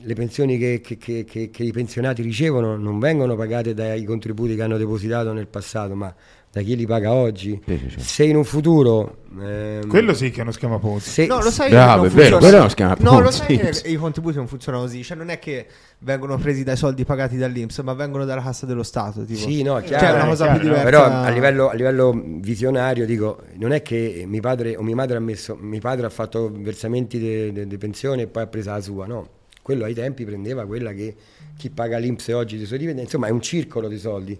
le 0.04 0.14
pensioni 0.14 0.58
che, 0.58 0.80
che- 0.82 0.96
che- 0.98 1.24
che- 1.50 1.62
i 1.62 1.72
pensionati 1.72 2.22
ricevono 2.22 2.76
non 2.76 2.98
vengono 2.98 3.34
pagate 3.36 3.72
dai 3.74 4.04
contributi 4.04 4.54
che 4.56 4.62
hanno 4.62 4.76
depositato 4.78 5.32
nel 5.32 5.46
passato, 5.46 5.94
ma 5.94 6.14
da 6.52 6.60
chi 6.60 6.76
li 6.76 6.84
paga 6.86 7.12
oggi. 7.12 7.58
Sì, 7.66 7.78
sì, 7.78 7.90
sì. 7.90 8.00
Se 8.00 8.24
in 8.24 8.36
un 8.36 8.44
futuro... 8.44 9.20
ehm, 9.40 9.86
Quello 9.88 10.12
sì 10.12 10.30
che 10.30 10.40
è 10.40 10.42
uno 10.42 10.50
schema 10.52 10.78
Ponzi. 10.78 11.08
se- 11.10 11.26
No, 11.26 11.40
lo 11.42 11.50
sai 11.50 11.70
Bravo, 11.70 12.02
che 12.02 12.08
non 12.08 12.18
è 12.18 12.22
vero, 12.22 12.38
quello 12.38 12.56
è 12.56 12.60
uno 12.60 12.68
schema 12.68 12.94
No, 12.98 13.12
lo 13.20 13.22
Ponzi. 13.30 13.38
sai 13.38 13.58
che 13.58 13.88
i 13.88 13.94
contributi 13.96 14.36
non 14.36 14.46
funzionano 14.46 14.84
così. 14.84 15.02
Cioè, 15.02 15.16
non 15.16 15.30
è 15.30 15.38
che 15.38 15.66
vengono 16.00 16.36
presi 16.36 16.62
dai 16.62 16.76
soldi 16.76 17.04
pagati 17.06 17.38
dall'Inps, 17.38 17.78
ma 17.78 17.94
vengono 17.94 18.26
dalla 18.26 18.42
cassa 18.42 18.66
dello 18.66 18.82
Stato. 18.82 19.24
Tipo. 19.24 19.38
Sì, 19.40 19.62
no, 19.62 19.78
Cioè, 19.80 19.96
chiaro. 19.96 20.06
è 20.06 20.20
una 20.20 20.26
cosa 20.28 20.44
chiaro, 20.44 20.58
più 20.60 20.68
no? 20.68 20.74
diversa. 20.76 21.00
Però 21.08 21.22
a 21.24 21.28
livello, 21.30 21.68
a 21.70 21.74
livello 21.74 22.22
visionario 22.26 23.06
dico, 23.06 23.38
non 23.54 23.72
è 23.72 23.80
che 23.80 24.24
mio 24.26 24.40
padre 24.42 24.76
o 24.76 24.82
mia 24.82 24.94
madre 24.94 25.16
ha 25.16 25.20
messo, 25.20 25.56
mio 25.58 25.80
padre 25.80 26.04
ha 26.04 26.10
fatto 26.10 26.52
versamenti 26.54 27.18
di 27.66 27.78
pensione 27.78 28.22
e 28.22 28.26
poi 28.26 28.42
ha 28.42 28.46
preso 28.46 28.70
la 28.70 28.80
sua, 28.82 29.06
no. 29.06 29.26
Quello 29.62 29.84
ai 29.84 29.94
tempi 29.94 30.24
prendeva 30.26 30.66
quella 30.66 30.92
che 30.92 31.14
chi 31.56 31.70
paga 31.70 31.96
l'Inps 31.96 32.28
oggi 32.28 32.56
dei 32.58 32.66
suoi 32.66 32.78
dividendi, 32.78 33.04
insomma 33.04 33.28
è 33.28 33.30
un 33.30 33.40
circolo 33.40 33.88
di 33.88 33.96
soldi. 33.98 34.38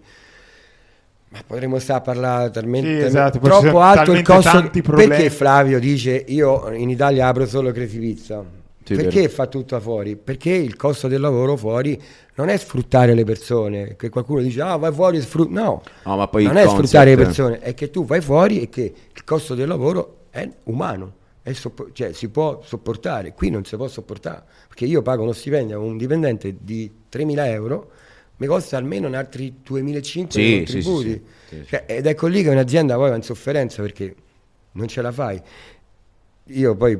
Ma 1.33 1.39
potremmo 1.47 1.79
stare 1.79 1.99
a 1.99 2.03
parlare 2.03 2.51
talmente 2.51 3.01
Sì, 3.01 3.07
esatto, 3.07 3.39
troppo 3.39 3.81
alto 3.81 4.13
il 4.13 4.23
costo. 4.23 4.71
Perché 4.71 5.31
Flavio 5.31 5.79
dice 5.79 6.25
io 6.29 6.71
in 6.73 6.91
Italia 6.91 7.29
apro 7.29 7.47
solo 7.47 7.73
Crazy 7.73 7.99
Pizza? 7.99 8.45
Sì, 8.85 8.95
perché 8.97 9.21
vero. 9.21 9.33
fa 9.33 9.47
tutto 9.47 9.79
fuori? 9.81 10.17
Perché 10.17 10.51
il 10.51 10.77
costo 10.77 11.09
del 11.09 11.21
lavoro 11.21 11.57
fuori 11.57 12.01
non 12.35 12.49
è 12.49 12.57
sfruttare 12.57 13.15
le 13.15 13.25
persone, 13.25 13.95
che 13.97 14.09
qualcuno 14.11 14.41
dice 14.41 14.61
ah 14.61 14.77
vai 14.77 14.93
fuori 14.93 15.19
e 15.19 15.21
sfrutta. 15.23 15.61
No, 15.61 15.83
No, 16.05 16.17
ma 16.17 16.27
poi 16.29 16.45
non 16.45 16.57
è 16.57 16.65
concept- 16.65 16.85
sfruttare 16.87 17.11
le 17.11 17.17
persone, 17.17 17.59
è 17.61 17.75
che 17.75 17.91
tu 17.91 18.05
vai 18.05 18.21
fuori 18.21 18.61
e 18.61 18.69
che 18.69 18.93
il 19.15 19.25
costo 19.25 19.55
del 19.55 19.69
lavoro 19.69 20.25
è 20.31 20.47
umano, 20.65 21.13
è 21.43 21.53
soppo- 21.53 21.91
cioè 21.93 22.13
si 22.13 22.29
può 22.29 22.61
sopportare, 22.65 23.33
qui 23.35 23.51
non 23.51 23.65
si 23.65 23.77
può 23.77 23.87
sopportare, 23.87 24.43
perché 24.67 24.85
io 24.85 25.01
pago 25.01 25.23
uno 25.23 25.33
stipendio 25.33 25.77
a 25.77 25.81
un 25.81 25.97
dipendente 25.97 26.57
di 26.61 26.91
3.000 27.09 27.47
euro, 27.47 27.91
mi 28.43 28.49
costa 28.49 28.77
almeno 28.77 29.07
un 29.07 29.15
altri 29.15 29.55
2.500 29.65 30.27
Sì, 30.29 30.51
contributi, 30.57 31.23
sì, 31.49 31.57
sì. 31.57 31.65
Cioè, 31.67 31.85
ed 31.87 32.07
ecco 32.07 32.27
lì 32.27 32.43
che 32.43 32.49
un'azienda 32.49 32.97
poi 32.97 33.11
va 33.11 33.17
in 33.17 33.23
sofferenza 33.23 33.83
perché 33.83 34.13
non 34.73 34.89
ce 34.89 35.01
la 35.01 35.13
fai. 35.13 35.41
Io 36.47 36.75
poi 36.75 36.99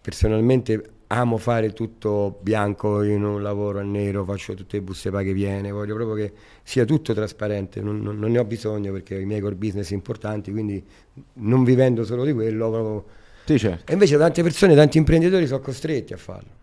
personalmente 0.00 0.82
amo 1.08 1.36
fare 1.36 1.74
tutto 1.74 2.38
bianco, 2.40 3.02
io 3.02 3.18
non 3.18 3.42
lavoro 3.42 3.80
a 3.80 3.82
nero, 3.82 4.24
faccio 4.24 4.54
tutte 4.54 4.78
le 4.78 4.82
buste 4.82 5.10
paghe 5.10 5.34
piene, 5.34 5.70
voglio 5.70 5.94
proprio 5.94 6.14
che 6.24 6.32
sia 6.62 6.86
tutto 6.86 7.12
trasparente, 7.12 7.82
non, 7.82 8.00
non- 8.00 8.18
non 8.18 8.30
ne 8.30 8.38
ho 8.38 8.44
bisogno 8.44 8.90
perché 8.92 9.16
ho 9.16 9.18
i 9.18 9.26
miei 9.26 9.40
core 9.40 9.56
business 9.56 9.90
importanti, 9.90 10.50
quindi 10.50 10.82
non 11.34 11.62
vivendo 11.62 12.04
solo 12.04 12.24
di 12.24 12.32
quello, 12.32 12.70
proprio... 12.70 13.04
Sì, 13.44 13.58
certo. 13.58 13.90
E 13.90 13.94
invece 13.94 14.16
tante 14.16 14.42
persone, 14.42 14.74
tanti 14.74 14.96
imprenditori 14.96 15.46
sono 15.46 15.60
costretti 15.60 16.14
a 16.14 16.16
farlo. 16.16 16.58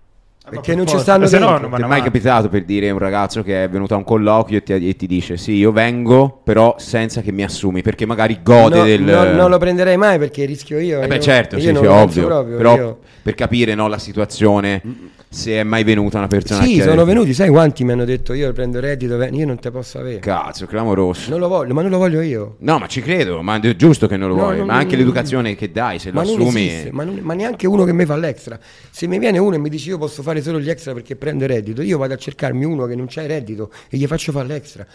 Eh, 0.50 0.56
ma 0.56 0.62
Perché 0.62 0.76
per 0.76 0.78
non 0.78 0.88
ci 0.88 1.00
stanno 1.00 1.28
se 1.28 1.40
no 1.40 1.48
dentro. 1.48 1.68
non 1.68 1.78
Ti 1.78 1.84
è 1.84 1.88
mai 1.88 2.02
capitato 2.02 2.48
per 2.48 2.64
dire 2.64 2.90
un 2.90 3.00
ragazzo 3.00 3.44
che 3.44 3.66
è 3.66 3.70
venuto 3.70 3.96
a 3.96 3.98
un 3.98 4.06
colloquio 4.06 4.60
e 4.60 4.64
ti, 4.64 4.90
e 4.90 4.96
ti 4.96 5.06
dice 5.06 5.36
sì, 5.36 5.54
io 5.56 5.74
vengo, 5.74 6.40
però 6.42 6.76
senza 6.78 7.22
che 7.22 7.34
mi 7.34 7.44
assumi, 7.44 7.82
perché 7.82 8.06
magari 8.06 8.40
gode 8.42 8.78
No, 8.78 8.84
del... 8.86 9.02
no, 9.02 9.24
non 9.36 9.50
lo 9.50 9.58
prenderei 9.58 9.98
mai 9.98 10.18
perché 10.18 10.46
rischio 10.46 10.80
io. 10.80 11.02
Eh 11.02 11.08
beh 11.08 11.16
io- 11.16 11.22
certo, 11.22 11.56
io 11.58 11.62
sì, 11.62 11.76
sì, 11.80 11.86
ovvio, 11.86 12.26
proprio, 12.26 12.56
però 12.58 12.76
io- 12.78 13.00
per 13.22 13.36
capire 13.36 13.76
no, 13.76 13.90
la 13.90 13.98
situazione, 13.98 14.82
se 15.30 15.60
è 15.60 15.64
mai 15.64 15.84
venuta 15.84 16.18
una 16.18 16.28
persona 16.28 16.64
Sì, 16.64 16.76
che... 16.78 16.84
sono 16.84 17.04
venuti, 17.04 17.34
sai 17.34 17.50
quanti 17.50 17.84
mi 17.84 17.92
hanno 17.92 18.06
detto 18.06 18.32
io 18.32 18.54
prendo 18.54 18.80
reddito, 18.80 19.22
io 19.22 19.46
non 19.46 19.60
te 19.60 19.70
posso 19.70 20.00
avere. 20.00 20.20
Cazzo, 20.20 20.66
clamoroso. 20.66 21.30
Non 21.30 21.40
lo 21.40 21.50
voglio, 21.50 21.74
ma 21.74 21.82
non 21.82 21.92
lo 21.92 21.98
voglio 21.98 22.22
io. 22.22 22.56
No, 22.60 22.78
ma 22.80 22.88
ci 22.88 23.02
credo, 23.02 23.42
ma 23.42 23.60
è 23.60 23.76
giusto 23.76 24.08
che 24.08 24.16
non 24.16 24.30
lo 24.30 24.36
No, 24.36 24.42
vuoi, 24.44 24.58
non- 24.60 24.68
ma 24.68 24.76
anche 24.76 24.96
non- 24.96 25.00
l'educazione 25.00 25.56
che 25.56 25.70
dai, 25.74 26.00
se 26.00 26.12
lo 26.12 26.16
Ma 26.16 26.22
assumi... 26.22 26.68
esiste, 26.68 26.90
ma, 26.94 27.04
non- 27.04 27.20
ma 27.22 27.34
neanche 27.34 27.68
uno 27.68 27.84
che 27.84 27.92
mi 27.92 28.06
fa 28.06 28.16
l'extra. 28.16 28.58
Se 28.90 29.06
mi 29.08 29.20
viene 29.20 29.38
uno 29.40 29.56
e 29.56 29.58
mi 29.58 29.68
dice 29.70 29.90
io 29.90 29.98
posso 29.98 30.22
fare 30.24 30.37
solo 30.42 30.60
gli 30.60 30.70
extra 30.70 30.94
perché 30.94 31.16
prendo 31.16 31.44
il 31.44 31.50
reddito, 31.50 31.82
io 31.82 31.98
vado 31.98 32.14
a 32.14 32.18
cercarmi 32.18 32.64
uno 32.66 32.86
che 32.86 32.96
non 32.96 33.08
c'ha 33.10 33.26
reddito 33.26 33.72
e 33.90 33.98
gli 33.98 34.06
faccio 34.08 34.32
fare 34.32 34.48
l'extra. 34.48 34.86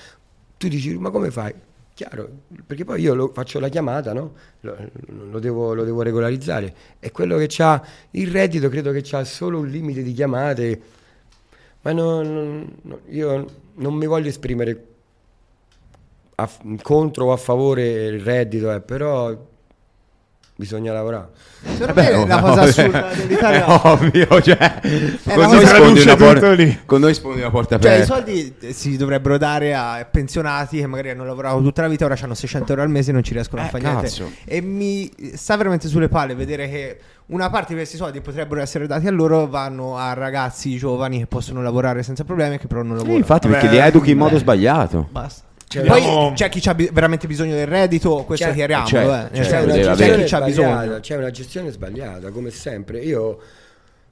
Tu 0.56 0.68
dici, 0.68 0.96
ma 0.98 1.10
come 1.10 1.30
fai? 1.30 1.52
Chiaro, 1.94 2.28
perché 2.66 2.84
poi 2.84 3.00
io 3.02 3.14
lo- 3.14 3.28
faccio 3.34 3.58
la 3.60 3.68
chiamata, 3.68 4.12
no? 4.12 4.34
lo, 4.60 4.76
lo 5.30 5.38
devo, 5.38 5.74
lo 5.74 5.84
devo 5.84 6.02
regolarizzare. 6.02 6.74
E 7.00 7.10
quello 7.10 7.36
che 7.36 7.48
ha 7.62 7.82
il 8.12 8.30
reddito 8.30 8.68
credo 8.68 8.92
che 8.92 9.04
ha 9.16 9.24
solo 9.24 9.58
un 9.58 9.68
limite 9.68 10.02
di 10.02 10.12
chiamate. 10.12 10.80
Ma 11.82 11.92
no- 11.92 12.22
no, 12.22 13.00
io 13.08 13.46
non 13.74 13.94
mi 13.94 14.06
voglio 14.06 14.28
esprimere 14.28 14.86
a- 16.36 16.50
contro 16.82 17.26
o 17.26 17.32
a 17.32 17.36
favore 17.36 18.06
il 18.06 18.20
reddito, 18.20 18.72
eh, 18.72 18.80
però 18.80 19.36
bisogna 20.54 20.92
lavorare. 20.92 21.28
Secondo 21.62 21.94
me 22.02 22.26
la 22.26 22.40
cosa 22.40 22.60
assurda 22.62 23.08
dell'Italia... 23.14 23.64
È 23.64 23.80
ovvio, 23.86 24.40
cioè, 24.42 24.80
con, 25.24 25.44
una 25.44 25.46
noi 25.78 25.88
luce 25.90 26.02
una 26.02 26.16
por- 26.16 26.34
tutto 26.34 26.52
lì. 26.52 26.80
con 26.84 27.00
noi 27.00 27.14
sfondi 27.14 27.40
una 27.40 27.50
porta 27.50 27.78
Cioè, 27.78 27.90
i 27.90 27.94
aperta. 27.94 28.14
soldi 28.14 28.54
eh, 28.60 28.72
si 28.72 28.96
dovrebbero 28.96 29.38
dare 29.38 29.74
a 29.74 30.06
pensionati 30.10 30.78
che 30.78 30.86
magari 30.86 31.10
hanno 31.10 31.24
lavorato 31.24 31.60
tutta 31.62 31.82
la 31.82 31.88
vita, 31.88 32.04
ora 32.04 32.16
hanno 32.20 32.34
600 32.34 32.70
euro 32.72 32.82
al 32.84 32.90
mese 32.90 33.10
e 33.10 33.12
non 33.12 33.22
ci 33.22 33.32
riescono 33.32 33.62
a 33.62 33.66
Eh, 33.66 33.68
fare 33.68 33.82
niente. 33.84 34.02
cazzo. 34.06 34.30
E 34.44 34.60
mi 34.60 35.10
sta 35.34 35.56
veramente 35.56 35.88
sulle 35.88 36.08
palle 36.08 36.34
vedere 36.34 36.68
che 36.68 36.98
una 37.26 37.48
parte 37.48 37.68
di 37.70 37.74
questi 37.76 37.96
soldi 37.96 38.20
potrebbero 38.20 38.60
essere 38.60 38.86
dati 38.86 39.06
a 39.06 39.10
loro, 39.10 39.46
vanno 39.46 39.96
a 39.96 40.12
ragazzi 40.12 40.76
giovani 40.76 41.18
che 41.18 41.26
possono 41.26 41.62
lavorare 41.62 42.02
senza 42.02 42.24
problemi 42.24 42.56
e 42.56 42.58
che 42.58 42.66
però 42.66 42.80
non 42.82 42.90
Sì, 42.90 42.96
lavorano. 42.98 43.18
infatti, 43.18 43.46
Vabbè, 43.48 43.60
perché 43.60 43.74
li 43.74 43.80
educhi 43.82 44.10
in 44.10 44.18
modo 44.18 44.36
eh. 44.36 44.40
sbagliato. 44.40 45.08
Basta. 45.10 45.44
Cioè, 45.72 45.86
Poi 45.86 46.00
abbiamo- 46.02 46.32
c'è 46.34 46.48
chi 46.50 46.68
ha 46.68 46.74
veramente 46.74 47.26
bisogno 47.26 47.54
del 47.54 47.66
reddito, 47.66 48.24
questo 48.24 48.44
C'è- 48.46 48.52
chiariamolo, 48.52 48.88
certo, 48.88 49.10
eh. 49.14 49.38
Nel 49.38 49.46
certo, 49.46 49.72
c'è 49.72 49.82
avere. 49.86 50.16
chi 50.16 50.22
ha 50.22 50.26
sbagliata, 50.26 50.44
bisogno. 50.46 51.00
c'è 51.00 51.16
una 51.16 51.30
gestione 51.30 51.70
sbagliata, 51.70 52.30
come 52.30 52.50
sempre. 52.50 52.98
Io 53.00 53.40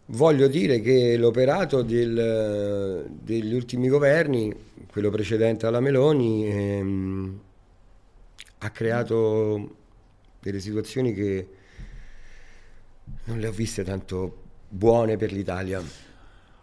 voglio 0.07 0.49
dire 0.49 0.81
che 0.81 1.17
l'operato 1.19 1.83
del- 1.83 3.05
degli 3.11 3.53
ultimi 3.53 3.89
governi, 3.89 4.55
quello 4.91 5.11
precedente 5.11 5.67
alla 5.67 5.81
Meloni, 5.81 6.49
ehm, 6.49 7.41
ha 8.59 8.71
creato 8.71 9.75
delle 10.41 10.61
situazioni 10.61 11.13
che 11.13 11.47
non 13.25 13.39
le 13.39 13.47
ho 13.49 13.53
viste 13.53 13.85
tanto 13.85 14.37
buone 14.69 15.17
per 15.17 15.31
l'Italia. 15.33 15.83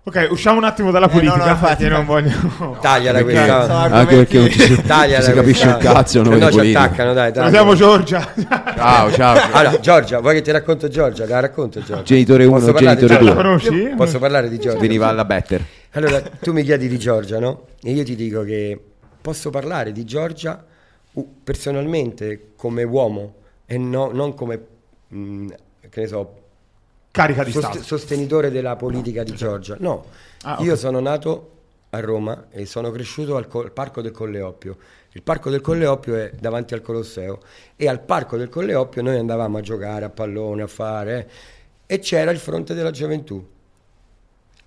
Ok, 0.07 0.27
usciamo 0.31 0.57
un 0.57 0.63
attimo 0.63 0.89
dalla 0.89 1.07
Eh, 1.07 1.09
politica, 1.09 1.35
no, 1.35 1.43
no, 1.43 1.51
infatti, 1.51 1.87
non 1.89 2.05
voglio... 2.05 2.77
Tagliala 2.79 3.17
Perché- 3.23 3.33
questa. 3.33 3.73
Anche 3.81 4.15
perché 4.15 4.37
non 4.39 4.49
ci 4.49 4.59
si, 4.61 4.81
Tagliala 4.81 5.21
si 5.21 5.33
capisce 5.33 5.67
un 5.67 5.77
cazzo 5.77 6.23
noi 6.23 6.39
no 6.39 6.45
ci 6.49 6.55
politica. 6.55 6.79
attaccano, 6.81 7.13
dai, 7.13 7.31
dai. 7.33 7.41
Salutiamo 7.51 7.75
Giorgia. 7.75 8.33
Ciao, 8.77 9.11
ciao. 9.11 9.37
Allora, 9.51 9.79
Giorgia, 9.81 10.19
vuoi 10.21 10.35
che 10.35 10.41
ti 10.43 10.51
racconto 10.51 10.87
Giorgia? 10.87 11.27
La 11.27 11.41
racconto 11.41 11.81
Giorgia. 11.81 12.03
Genitore 12.03 12.45
Posso 12.47 12.63
1, 12.63 12.71
parlare 12.73 12.95
di 12.95 13.05
genitore 13.07 13.25
La 13.25 13.33
Giorgia? 13.33 13.33
2. 13.33 13.43
conosci? 13.75 13.95
Posso 13.97 14.19
parlare 14.19 14.49
di 14.49 14.59
Giorgia? 14.59 14.79
Veniva 14.79 15.07
alla 15.09 15.25
better. 15.25 15.65
Allora, 15.91 16.21
tu 16.39 16.53
mi 16.53 16.63
chiedi 16.63 16.87
di 16.87 16.97
Giorgia, 16.97 17.39
no? 17.39 17.63
E 17.83 17.91
io 17.91 18.03
ti 18.05 18.15
dico 18.15 18.43
che 18.43 18.79
posso 19.19 19.49
parlare 19.49 19.91
di 19.91 20.05
Giorgia 20.05 20.63
personalmente 21.43 22.51
come 22.55 22.83
uomo 22.83 23.33
e 23.65 23.77
no- 23.77 24.11
non 24.13 24.33
come, 24.35 24.57
mh, 25.09 25.47
che 25.89 25.99
ne 25.99 26.07
so, 26.07 26.33
Carica 27.11 27.43
di 27.43 27.51
sost- 27.51 27.67
Stato. 27.69 27.83
sostenitore 27.83 28.51
della 28.51 28.75
politica 28.75 29.23
di 29.23 29.33
Giorgia. 29.33 29.75
No, 29.79 30.05
Ah, 30.43 30.57
io 30.61 30.73
ok. 30.73 30.77
sono 30.79 30.99
nato 30.99 31.51
a 31.91 31.99
Roma 31.99 32.47
e 32.51 32.65
sono 32.65 32.91
cresciuto 32.91 33.37
al, 33.37 33.47
co- 33.47 33.61
al 33.63 33.71
Parco 33.71 34.01
del 34.01 34.11
Colleoppio. 34.11 34.77
Il 35.13 35.23
Parco 35.23 35.49
del 35.49 35.61
Colleoppio 35.61 36.15
è 36.15 36.31
davanti 36.39 36.73
al 36.75 36.81
Colosseo 36.81 37.39
e 37.75 37.87
al 37.87 38.01
Parco 38.01 38.37
del 38.37 38.49
Colleoppio 38.49 39.01
noi 39.01 39.17
andavamo 39.17 39.57
a 39.57 39.61
giocare 39.61 40.05
a 40.05 40.09
pallone, 40.09 40.61
a 40.61 40.67
fare 40.67 41.29
eh, 41.87 41.95
e 41.95 41.99
c'era 41.99 42.29
il 42.29 42.37
Fronte 42.37 42.73
della 42.75 42.91
Gioventù. 42.91 43.43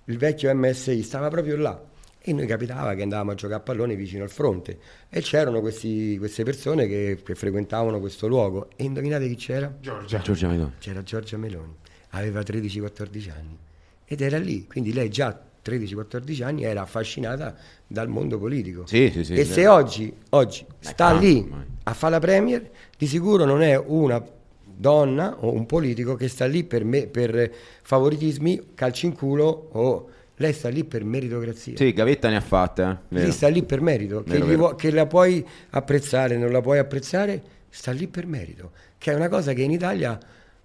Il 0.05 0.17
vecchio 0.17 0.53
MSI 0.53 1.03
stava 1.03 1.29
proprio 1.29 1.55
là 1.55 1.79
e 2.19 2.33
noi 2.33 2.47
capitava 2.47 2.93
che 2.95 3.01
andavamo 3.03 3.31
a 3.31 3.35
giocare 3.35 3.59
a 3.59 3.63
pallone 3.63 3.95
vicino 3.95 4.23
al 4.23 4.29
fronte 4.29 4.77
e 5.09 5.21
c'erano 5.21 5.61
questi- 5.61 6.17
queste 6.17 6.43
persone 6.43 6.85
che, 6.87 7.19
che 7.23 7.35
frequentavano 7.35 7.99
questo 7.99 8.27
luogo 8.27 8.69
e 8.75 8.83
indovinate 8.83 9.27
chi 9.27 9.35
c'era? 9.35 9.73
Giorgia. 9.79 10.19
Giorgia 10.19 10.47
Meloni. 10.49 10.73
c'era 10.79 11.01
Giorgia 11.03 11.37
Meloni, 11.37 11.75
aveva 12.11 12.39
13-14 12.41 13.29
anni 13.31 13.57
ed 14.05 14.21
era 14.21 14.37
lì, 14.37 14.67
quindi 14.67 14.93
lei 14.93 15.09
già 15.09 15.27
a 15.27 15.39
13-14 15.63 16.43
anni 16.43 16.63
era 16.63 16.81
affascinata 16.81 17.55
dal 17.87 18.07
mondo 18.07 18.37
politico. 18.39 18.85
Sì, 18.87 19.09
sì, 19.13 19.23
sì, 19.23 19.33
e 19.33 19.45
se 19.45 19.67
oggi, 19.67 20.11
oggi 20.29 20.65
sta 20.79 20.93
tanto 20.93 21.25
lì 21.25 21.37
ormai. 21.39 21.65
a 21.83 21.93
fare 21.93 22.13
la 22.13 22.19
Premier, 22.19 22.69
di 22.97 23.07
sicuro 23.07 23.45
non 23.45 23.61
è 23.61 23.77
una 23.77 24.21
donna 24.65 25.35
o 25.39 25.51
un 25.53 25.65
politico 25.65 26.15
che 26.15 26.27
sta 26.27 26.45
lì 26.45 26.63
per, 26.63 26.83
me, 26.83 27.05
per 27.07 27.51
favoritismi, 27.83 28.71
calci 28.73 29.05
in 29.05 29.13
culo 29.13 29.69
o 29.71 30.09
lei 30.37 30.53
sta 30.53 30.69
lì 30.69 30.83
per 30.83 31.03
meritocrazia. 31.03 31.77
Sì, 31.77 31.93
Gavetta 31.93 32.27
ne 32.29 32.37
ha 32.37 32.41
fatte. 32.41 32.81
Eh? 32.81 32.87
Lì 33.09 33.19
vero. 33.19 33.31
sta 33.31 33.47
lì 33.47 33.61
per 33.63 33.79
merito, 33.81 34.23
che, 34.23 34.31
Vero, 34.31 34.45
vero. 34.45 34.57
vuo- 34.57 34.75
che 34.75 34.89
la 34.91 35.05
puoi 35.05 35.45
apprezzare, 35.69 36.35
non 36.37 36.51
la 36.51 36.61
puoi 36.61 36.79
apprezzare, 36.79 37.41
sta 37.69 37.91
lì 37.91 38.07
per 38.07 38.25
merito, 38.25 38.71
che 38.97 39.11
è 39.11 39.15
una 39.15 39.29
cosa 39.29 39.53
che 39.53 39.61
in 39.61 39.71
Italia 39.71 40.17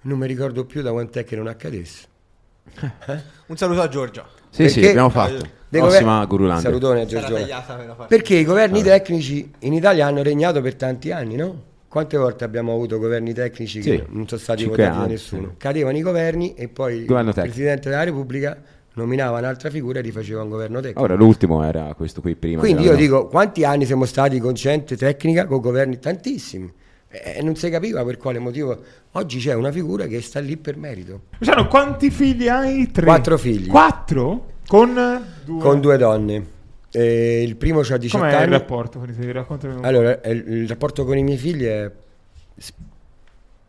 non 0.06 0.18
mi 0.18 0.26
ricordo 0.26 0.64
più 0.64 0.82
da 0.82 0.92
quant'è 0.92 1.24
che 1.24 1.36
non 1.36 1.46
accadesse. 1.48 2.06
Un 3.46 3.56
saluto 3.56 3.80
a 3.80 3.88
Giorgia. 3.88 4.26
Sì, 4.50 4.68
sì, 4.68 4.74
Perché- 4.80 4.88
abbiamo 4.90 5.10
fatto. 5.10 5.54
Prossima 5.68 6.24
gover-. 6.24 6.60
Salutone 6.60 7.02
a 7.02 7.06
parte. 7.06 8.06
Perché 8.08 8.36
i 8.36 8.44
governi 8.44 8.82
tecnici 8.82 9.50
in 9.60 9.72
Italia 9.72 10.06
hanno 10.06 10.22
regnato 10.22 10.60
per 10.62 10.74
tanti 10.76 11.10
anni, 11.10 11.36
no? 11.36 11.62
Quante 11.88 12.16
volte 12.16 12.44
abbiamo 12.44 12.72
avuto 12.72 12.98
governi 12.98 13.32
tecnici 13.32 13.82
Sì, 13.82 13.90
che 13.90 14.06
non 14.08 14.26
sono 14.28 14.40
stati 14.40 14.62
cinque 14.62 14.78
votati 14.82 14.96
da 14.96 15.02
anni, 15.04 15.12
nessuno? 15.12 15.48
sì. 15.50 15.56
Cadevano 15.56 15.96
i 15.96 16.02
governi 16.02 16.54
e 16.54 16.68
poi 16.68 17.04
Governo 17.04 17.30
il 17.30 17.34
tecnico. 17.34 17.54
Presidente 17.54 17.88
della 17.90 18.04
Repubblica 18.04 18.58
nominava 18.94 19.38
un'altra 19.38 19.70
figura 19.70 19.98
e 19.98 20.02
rifaceva 20.02 20.42
un 20.42 20.48
governo 20.48 20.80
tecnico. 20.80 21.02
Ora 21.02 21.14
l'ultimo 21.14 21.62
era 21.64 21.92
questo 21.94 22.20
qui 22.20 22.34
prima. 22.36 22.60
Quindi 22.60 22.82
io 22.84 22.94
dico, 22.96 23.26
quanti 23.28 23.64
anni 23.64 23.86
siamo 23.86 24.04
stati 24.04 24.38
con 24.38 24.54
gente 24.54 24.96
tecnica, 24.96 25.46
con 25.46 25.60
governi 25.60 25.98
tantissimi? 25.98 26.72
E 27.22 27.42
non 27.42 27.56
si 27.56 27.68
capiva 27.70 28.04
per 28.04 28.16
quale 28.16 28.38
motivo. 28.38 28.78
Oggi 29.12 29.38
c'è 29.38 29.54
una 29.54 29.72
figura 29.72 30.06
che 30.06 30.20
sta 30.20 30.40
lì 30.40 30.56
per 30.56 30.76
merito. 30.76 31.22
Luciano, 31.38 31.66
quanti 31.68 32.10
figli 32.10 32.48
hai? 32.48 32.90
Tre. 32.90 33.04
Quattro 33.04 33.38
figli. 33.38 33.66
Quattro? 33.66 34.52
Con 34.66 34.94
due. 35.44 35.60
Con 35.60 35.80
due 35.80 35.96
donne. 35.96 36.54
E 36.90 37.42
il 37.42 37.56
primo 37.56 37.80
ha 37.80 37.96
18 37.96 38.18
Com'è 38.18 38.30
il 38.30 38.36
anni. 38.36 38.50
rapporto 38.50 38.98
con 38.98 39.08
i 39.08 39.14
tuoi? 39.14 39.32
Raccontami 39.32 39.74
un 39.74 39.80
po'. 39.80 39.86
Allora, 39.86 40.20
eh, 40.20 40.32
il 40.32 40.52
il 40.62 40.68
rapporto 40.68 41.04
con 41.04 41.16
i 41.18 41.22
miei 41.22 41.38
figli 41.38 41.64
è... 41.64 41.90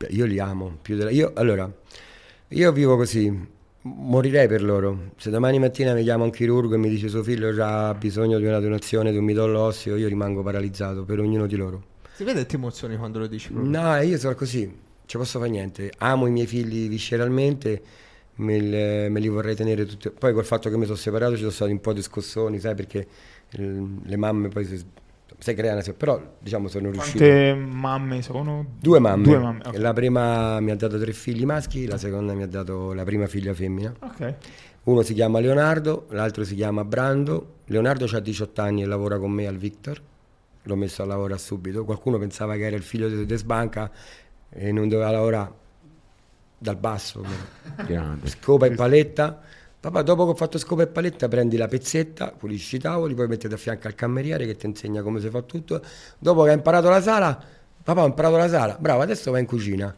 Io 0.10 0.26
li 0.26 0.40
amo 0.40 0.78
più 0.82 0.96
della... 0.96 1.10
Io, 1.10 1.32
allora, 1.36 1.70
io 2.50 2.72
vivo 2.72 2.96
così, 2.96 3.32
morirei 3.82 4.48
per 4.48 4.64
loro. 4.64 5.12
Se 5.18 5.30
domani 5.30 5.60
mattina 5.60 5.94
mi 5.94 6.04
chiama 6.04 6.24
un 6.24 6.30
chirurgo 6.30 6.76
e 6.76 6.78
mi 6.78 6.90
dice 6.90 7.08
suo 7.10 7.24
figlio 7.24 7.50
ha 7.64 7.94
bisogno 7.94 8.38
di 8.38 8.46
una 8.46 8.60
donazione 8.60 9.12
di 9.12 9.18
un 9.18 9.26
midollo 9.26 9.60
osseo, 9.62 9.96
io 9.96 10.08
rimango 10.08 10.44
paralizzato 10.44 11.04
per 11.04 11.20
ognuno 11.20 11.48
di 11.48 11.56
loro. 11.56 11.84
Si 12.18 12.24
vede 12.24 12.40
che 12.40 12.46
ti 12.48 12.56
emozioni 12.56 12.98
quando 12.98 13.20
lo 13.20 13.28
dici. 13.28 13.52
proprio. 13.52 13.80
No, 13.80 13.96
io 14.02 14.18
sono 14.18 14.34
così, 14.34 14.66
non 14.66 14.76
ci 15.06 15.18
posso 15.18 15.38
fare 15.38 15.52
niente. 15.52 15.92
Amo 16.00 16.26
i 16.26 16.32
miei 16.32 16.48
figli 16.48 16.90
visceralmente, 16.90 17.82
me, 18.38 18.60
le- 18.60 19.08
me 19.10 19.20
li 19.20 19.28
vorrei 19.28 19.54
tenere 19.56 19.86
tutti. 19.86 20.10
Poi 20.10 20.34
col 20.34 20.44
fatto 20.44 20.68
che 20.72 20.78
mi 20.78 20.86
sono 20.86 20.98
separato 20.98 21.34
ci 21.34 21.42
sono 21.42 21.52
stati 21.52 21.72
un 21.72 21.80
po' 21.80 21.94
di 21.94 22.02
scossoni, 22.02 22.58
sai, 22.60 22.74
perché 22.74 23.08
eh, 23.52 23.84
le 24.04 24.18
mamme 24.18 24.48
poi 24.48 24.66
si, 24.66 24.84
si 25.38 25.54
creano, 25.54 25.80
però 25.96 26.20
diciamo 26.40 26.68
sono 26.70 26.90
riuscito. 26.90 27.20
Quante 27.24 27.54
mamme 27.54 28.22
sono? 28.24 28.66
Due 28.80 28.98
mamme. 29.00 29.24
Due 29.24 29.38
mamme. 29.38 29.62
ok. 29.68 29.78
La 29.78 29.94
prima 29.94 30.60
mi 30.60 30.72
ha 30.72 30.76
dato 30.76 30.98
tre 31.00 31.14
figli 31.14 31.46
maschi, 31.46 31.86
la 31.86 32.00
seconda 32.00 32.34
mi 32.34 32.42
ha 32.42 32.48
dato 32.48 32.94
la 32.94 33.04
prima 33.04 33.28
figlia 33.28 33.54
femmina. 33.54 33.94
Ok. 34.00 34.34
Uno 34.86 35.04
si 35.04 35.14
chiama 35.14 35.40
Leonardo, 35.40 36.08
l'altro 36.10 36.44
si 36.44 36.56
chiama 36.56 36.84
Brando. 36.84 37.58
Leonardo 37.66 38.06
ha 38.12 38.20
18 38.20 38.60
anni 38.60 38.82
e 38.82 38.86
lavora 38.88 39.20
con 39.20 39.30
me 39.30 39.46
al 39.46 39.58
Victor. 39.58 40.02
L'ho 40.68 40.76
messo 40.76 41.02
a 41.02 41.06
lavorare 41.06 41.40
subito. 41.40 41.86
Qualcuno 41.86 42.18
pensava 42.18 42.56
che 42.56 42.66
era 42.66 42.76
il 42.76 42.84
figlio 42.84 43.08
di 43.08 43.26
De 43.26 43.38
Sbanca 43.38 43.90
e 44.50 44.72
non 44.72 44.90
doveva 44.90 45.12
lavorare 45.12 45.52
dal 46.58 46.76
basso. 46.76 47.24
Scopa 48.24 48.66
e 48.66 48.72
paletta. 48.72 49.42
Papà, 49.80 50.02
dopo 50.02 50.26
che 50.26 50.32
ho 50.32 50.36
fatto 50.36 50.58
scopa 50.58 50.82
e 50.82 50.88
paletta, 50.88 51.28
prendi 51.28 51.56
la 51.56 51.68
pezzetta, 51.68 52.34
pulisci 52.38 52.76
i 52.76 52.80
tavoli, 52.80 53.14
poi 53.14 53.28
mettete 53.28 53.54
a 53.54 53.58
fianco 53.58 53.88
al 53.88 53.96
cameriere 53.96 54.46
che 54.46 54.56
ti 54.56 54.66
insegna 54.66 55.02
come 55.02 55.20
si 55.20 55.30
fa 55.30 55.42
tutto. 55.44 55.82
Dopo 56.18 56.44
che 56.44 56.50
hai 56.50 56.56
imparato 56.56 56.90
la 56.90 57.02
sala, 57.02 57.42
papà, 57.84 58.04
ho 58.04 58.08
imparato 58.08 58.36
la 58.36 58.50
sala, 58.50 58.76
bravo, 58.80 59.02
adesso 59.02 59.32
vai 59.32 59.42
in 59.42 59.48
cucina. 59.48 59.96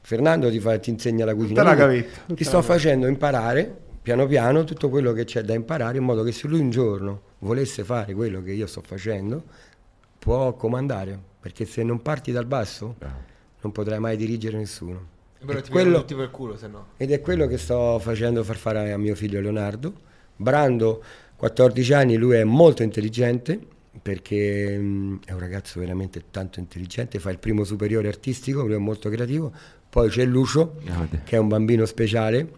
Fernando 0.00 0.48
ti, 0.48 0.60
fa- 0.60 0.78
ti 0.78 0.90
insegna 0.90 1.24
la 1.24 1.34
cucina. 1.34 1.62
la 1.62 1.74
Quindi 1.74 2.00
gavetta, 2.00 2.20
tutta 2.20 2.34
Ti 2.34 2.44
la 2.44 2.48
sto 2.48 2.62
facendo 2.62 3.06
imparare 3.08 3.84
piano 4.06 4.26
piano 4.28 4.62
tutto 4.62 4.88
quello 4.88 5.12
che 5.12 5.24
c'è 5.24 5.42
da 5.42 5.52
imparare, 5.52 5.98
in 5.98 6.04
modo 6.04 6.22
che 6.22 6.30
se 6.30 6.46
lui 6.46 6.60
un 6.60 6.70
giorno 6.70 7.22
volesse 7.40 7.82
fare 7.82 8.14
quello 8.14 8.40
che 8.40 8.52
io 8.52 8.68
sto 8.68 8.80
facendo, 8.80 9.42
può 10.26 10.54
comandare. 10.54 11.16
Perché 11.38 11.64
se 11.66 11.84
non 11.84 12.02
parti 12.02 12.32
dal 12.32 12.46
basso, 12.46 12.96
non 13.60 13.70
potrai 13.70 14.00
mai 14.00 14.16
dirigere 14.16 14.56
nessuno. 14.56 15.14
Però 15.44 15.60
ti 15.60 15.70
quello- 15.70 16.00
tutti 16.00 16.16
per 16.16 16.32
culo, 16.32 16.56
se 16.56 16.66
no. 16.66 16.86
ed 16.96 17.12
è 17.12 17.20
quello 17.20 17.46
che 17.46 17.56
sto 17.58 18.00
facendo 18.00 18.42
far 18.42 18.56
fare 18.56 18.90
a 18.90 18.98
mio 18.98 19.14
figlio 19.14 19.40
Leonardo. 19.40 19.92
Brando, 20.34 21.00
14 21.36 21.92
anni, 21.92 22.16
lui 22.16 22.34
è 22.36 22.42
molto 22.42 22.82
intelligente 22.82 23.56
perché 24.02 24.76
mm, 24.76 25.16
è 25.24 25.32
un 25.32 25.38
ragazzo 25.38 25.78
veramente 25.78 26.24
tanto 26.32 26.58
intelligente, 26.58 27.20
fa 27.20 27.30
il 27.30 27.38
primo 27.38 27.62
superiore 27.62 28.08
artistico, 28.08 28.62
lui 28.64 28.74
è 28.74 28.78
molto 28.78 29.08
creativo. 29.08 29.52
Poi 29.88 30.08
c'è 30.08 30.24
Lucio, 30.24 30.80
che 31.22 31.36
è 31.36 31.38
un 31.38 31.46
bambino 31.46 31.84
speciale 31.84 32.50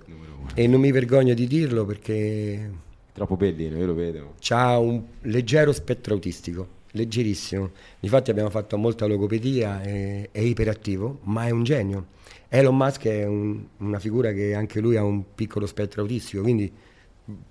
e 0.54 0.66
non 0.66 0.80
mi 0.80 0.90
vergogno 0.90 1.34
di 1.34 1.46
dirlo 1.46 1.84
perché 1.84 2.70
Troppo 3.12 3.36
bellino, 3.36 3.76
io 3.76 3.84
lo 3.86 3.94
vedo. 3.94 4.34
ha 4.48 4.78
un 4.78 5.02
leggero 5.22 5.72
spettro 5.72 6.14
autistico, 6.14 6.66
leggerissimo. 6.92 7.70
Infatti 8.00 8.30
abbiamo 8.30 8.50
fatto 8.50 8.76
molta 8.76 9.06
logopedia, 9.06 9.82
è, 9.82 10.28
è 10.30 10.40
iperattivo, 10.40 11.20
ma 11.24 11.46
è 11.46 11.50
un 11.50 11.64
genio. 11.64 12.06
Elon 12.48 12.76
Musk 12.76 13.04
è 13.06 13.24
un- 13.26 13.62
una 13.78 13.98
figura 13.98 14.32
che 14.32 14.54
anche 14.54 14.80
lui 14.80 14.96
ha 14.96 15.04
un 15.04 15.34
piccolo 15.34 15.66
spettro 15.66 16.02
autistico, 16.02 16.42
quindi 16.42 16.70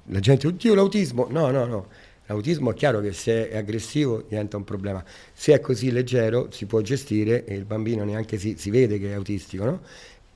la 0.05 0.19
gente, 0.19 0.47
oddio 0.47 0.73
l'autismo, 0.73 1.27
no, 1.29 1.51
no, 1.51 1.65
no. 1.65 1.87
L'autismo 2.25 2.71
è 2.71 2.73
chiaro 2.73 2.99
che 2.99 3.13
se 3.13 3.49
è 3.49 3.57
aggressivo 3.57 4.23
diventa 4.27 4.57
un 4.57 4.63
problema. 4.65 5.03
Se 5.33 5.53
è 5.53 5.61
così 5.61 5.91
leggero 5.91 6.49
si 6.51 6.65
può 6.65 6.81
gestire 6.81 7.45
e 7.45 7.55
il 7.55 7.63
bambino 7.63 8.03
neanche 8.03 8.37
si, 8.37 8.55
si 8.57 8.69
vede 8.69 8.99
che 8.99 9.11
è 9.11 9.13
autistico, 9.13 9.63
no? 9.63 9.81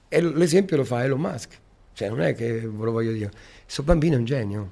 E 0.08 0.22
l'esempio 0.22 0.78
lo 0.78 0.86
fa 0.86 1.04
Elon 1.04 1.20
Musk. 1.20 1.60
Cioè 1.94 2.08
non 2.10 2.22
è 2.22 2.34
che 2.34 2.62
ve 2.62 2.84
lo 2.86 2.92
voglio 2.92 3.12
dire. 3.12 3.32
Questo 3.64 3.84
bambino 3.84 4.16
è 4.16 4.18
un 4.20 4.26
genio. 4.26 4.72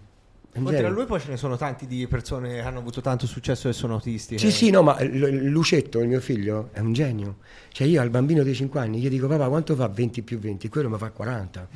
Oltre 0.55 0.85
a 0.85 0.89
lui 0.89 1.05
poi 1.05 1.19
ce 1.19 1.29
ne 1.29 1.37
sono 1.37 1.57
tanti 1.57 1.85
di 1.85 2.07
persone 2.07 2.49
che 2.49 2.59
hanno 2.61 2.79
avuto 2.79 3.01
tanto 3.01 3.27
successo 3.27 3.69
e 3.69 3.73
sono 3.73 3.93
autisti. 3.93 4.39
Sì, 4.39 4.47
eh. 4.47 4.51
sì, 4.51 4.69
no, 4.71 4.81
ma 4.81 4.97
Lucetto, 5.03 5.99
il 5.99 6.07
mio 6.07 6.19
figlio, 6.19 6.69
è 6.71 6.79
un 6.79 6.91
genio. 6.91 7.37
Cioè 7.71 7.85
io 7.85 8.01
al 8.01 8.09
bambino 8.09 8.41
di 8.41 8.53
5 8.55 8.79
anni 8.79 8.99
gli 8.99 9.09
dico 9.09 9.27
papà 9.27 9.47
quanto 9.47 9.75
fa 9.75 9.87
20 9.87 10.23
più 10.23 10.39
20? 10.39 10.67
Quello 10.69 10.89
mi 10.89 10.97
fa 10.97 11.11
40. 11.11 11.67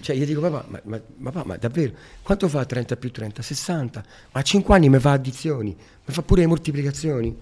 Cioè 0.00 0.14
gli 0.14 0.26
dico 0.26 0.42
papà, 0.42 0.64
ma, 0.68 0.80
ma, 0.84 1.00
ma 1.16 1.30
papà, 1.30 1.46
ma 1.46 1.56
davvero, 1.56 1.92
quanto 2.22 2.48
fa 2.48 2.64
30 2.64 2.96
più 2.96 3.10
30? 3.10 3.40
60. 3.40 4.04
Ma 4.32 4.40
a 4.40 4.42
5 4.42 4.74
anni 4.74 4.88
mi 4.90 4.98
fa 4.98 5.12
addizioni, 5.12 5.74
mi 6.04 6.14
fa 6.14 6.22
pure 6.22 6.42
le 6.42 6.46
moltiplicazioni. 6.48 7.36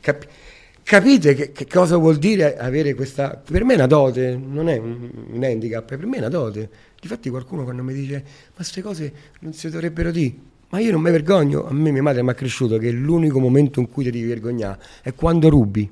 Cap- 0.00 0.26
capite 0.86 1.34
che, 1.34 1.50
che 1.50 1.66
cosa 1.66 1.96
vuol 1.96 2.16
dire 2.16 2.56
avere 2.56 2.94
questa... 2.94 3.42
Per 3.44 3.64
me 3.64 3.72
è 3.72 3.76
una 3.76 3.88
dote, 3.88 4.36
non 4.40 4.68
è 4.68 4.76
un, 4.78 5.10
un 5.32 5.42
handicap, 5.42 5.84
per 5.84 6.06
me 6.06 6.14
è 6.16 6.18
una 6.20 6.28
dote. 6.28 6.70
Difatti 7.00 7.28
qualcuno 7.28 7.64
quando 7.64 7.82
mi 7.82 7.92
dice 7.92 8.14
ma 8.22 8.54
queste 8.54 8.82
cose 8.82 9.12
non 9.40 9.52
si 9.52 9.68
dovrebbero 9.68 10.12
dire... 10.12 10.34
Ma 10.68 10.78
io 10.78 10.92
non 10.92 11.00
mi 11.00 11.10
vergogno, 11.10 11.66
a 11.66 11.72
me 11.72 11.90
mia 11.90 12.02
madre 12.02 12.22
mi 12.22 12.30
ha 12.30 12.34
cresciuto 12.34 12.78
che 12.78 12.90
l'unico 12.90 13.40
momento 13.40 13.80
in 13.80 13.88
cui 13.90 14.04
ti 14.04 14.10
devi 14.12 14.26
vergognare 14.26 14.78
è 15.02 15.12
quando 15.14 15.48
rubi, 15.48 15.88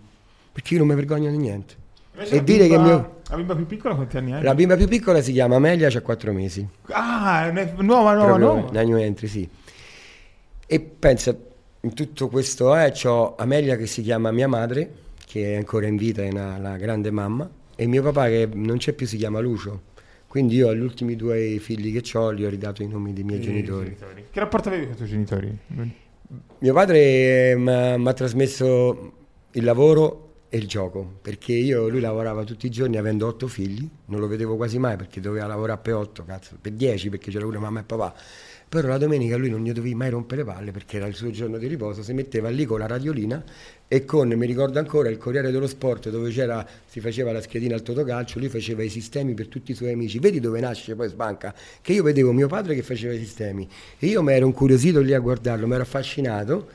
perché 0.52 0.74
io 0.74 0.80
non 0.80 0.88
mi 0.88 0.94
vergogno 0.94 1.30
di 1.30 1.36
niente. 1.36 1.74
Invece 2.12 2.36
E 2.36 2.44
dire 2.44 2.68
che 2.68 2.76
bimba- 2.76 2.84
mio- 2.84 3.20
La 3.30 3.36
bimba 3.36 3.54
più 3.56 3.66
piccola 3.66 3.94
quanti 3.96 4.16
anni 4.16 4.32
hai? 4.32 4.42
La 4.42 4.54
bimba 4.54 4.76
più 4.76 4.86
piccola 4.86 5.20
si 5.20 5.32
chiama 5.32 5.56
Amelia, 5.56 5.88
ha 5.88 6.00
4 6.00 6.32
mesi. 6.32 6.66
Ah, 6.88 7.50
nuova, 7.50 8.14
nuova, 8.14 8.14
Proprio 8.14 8.36
nuova. 8.36 8.82
new 8.82 8.96
entry, 8.96 9.26
sì. 9.26 9.48
E 10.66 10.80
pensa, 10.80 11.36
in 11.84 11.92
tutto 11.92 12.28
questo 12.28 12.74
eh, 12.76 12.92
ho 13.04 13.36
Amelia 13.36 13.76
che 13.76 13.86
si 13.86 14.02
chiama 14.02 14.32
mia 14.32 14.48
madre, 14.48 14.90
che 15.26 15.52
è 15.52 15.56
ancora 15.56 15.86
in 15.86 15.96
vita, 15.96 16.22
è 16.22 16.30
una, 16.30 16.58
la 16.58 16.76
grande 16.76 17.10
mamma, 17.10 17.48
e 17.76 17.86
mio 17.86 18.02
papà 18.02 18.26
che 18.28 18.48
non 18.52 18.78
c'è 18.78 18.92
più 18.94 19.06
si 19.06 19.16
chiama 19.18 19.38
Lucio. 19.40 19.92
Quindi 20.26 20.56
io 20.56 20.68
agli 20.68 20.80
ultimi 20.80 21.14
due 21.14 21.58
figli 21.60 21.96
che 21.96 22.18
ho 22.18 22.34
gli 22.34 22.44
ho 22.44 22.48
ridato 22.48 22.82
i 22.82 22.88
nomi 22.88 23.12
dei 23.12 23.22
miei 23.22 23.38
I 23.38 23.42
genitori. 23.42 23.96
Che 24.30 24.40
rapporto 24.40 24.68
avevi 24.68 24.84
con 24.86 24.94
i 24.94 24.96
tuoi 24.96 25.08
genitori? 25.08 25.58
Mio 26.58 26.72
padre 26.72 27.54
mi 27.56 28.08
ha 28.08 28.12
trasmesso 28.12 29.12
il 29.52 29.62
lavoro 29.62 30.32
e 30.48 30.56
il 30.56 30.66
gioco, 30.66 31.18
perché 31.20 31.52
io, 31.52 31.88
lui 31.88 32.00
lavorava 32.00 32.44
tutti 32.44 32.66
i 32.66 32.70
giorni 32.70 32.96
avendo 32.96 33.26
otto 33.26 33.46
figli, 33.46 33.88
non 34.06 34.20
lo 34.20 34.26
vedevo 34.26 34.56
quasi 34.56 34.78
mai 34.78 34.96
perché 34.96 35.20
doveva 35.20 35.46
lavorare 35.46 35.80
per 35.82 35.94
otto, 35.94 36.24
cazzo, 36.24 36.56
per 36.60 36.72
dieci 36.72 37.10
perché 37.10 37.30
c'era 37.30 37.44
pure 37.44 37.58
mamma 37.58 37.80
e 37.80 37.82
papà. 37.82 38.14
Però 38.74 38.88
la 38.88 38.98
domenica 38.98 39.36
lui 39.36 39.50
non 39.50 39.62
gli 39.62 39.70
dovevi 39.70 39.94
mai 39.94 40.10
rompere 40.10 40.42
le 40.42 40.52
palle 40.52 40.72
perché 40.72 40.96
era 40.96 41.06
il 41.06 41.14
suo 41.14 41.30
giorno 41.30 41.58
di 41.58 41.68
riposo, 41.68 42.02
si 42.02 42.12
metteva 42.12 42.48
lì 42.48 42.64
con 42.64 42.80
la 42.80 42.88
radiolina 42.88 43.40
e 43.86 44.04
con, 44.04 44.26
mi 44.26 44.46
ricordo 44.46 44.80
ancora, 44.80 45.08
il 45.10 45.16
Corriere 45.16 45.52
dello 45.52 45.68
Sport 45.68 46.10
dove 46.10 46.32
si 46.84 46.98
faceva 46.98 47.30
la 47.30 47.40
schedina 47.40 47.76
al 47.76 47.82
Totocalcio, 47.82 48.40
lui 48.40 48.48
faceva 48.48 48.82
i 48.82 48.88
sistemi 48.88 49.34
per 49.34 49.46
tutti 49.46 49.70
i 49.70 49.74
suoi 49.76 49.92
amici. 49.92 50.18
Vedi 50.18 50.40
dove 50.40 50.58
nasce 50.58 50.96
poi 50.96 51.08
Sbanca? 51.08 51.54
Che 51.80 51.92
io 51.92 52.02
vedevo 52.02 52.32
mio 52.32 52.48
padre 52.48 52.74
che 52.74 52.82
faceva 52.82 53.12
i 53.12 53.18
sistemi 53.20 53.68
e 53.96 54.06
io 54.08 54.24
mi 54.24 54.32
ero 54.32 54.46
incuriosito 54.46 55.00
lì 55.00 55.14
a 55.14 55.20
guardarlo, 55.20 55.68
mi 55.68 55.74
ero 55.74 55.82
affascinato 55.84 56.68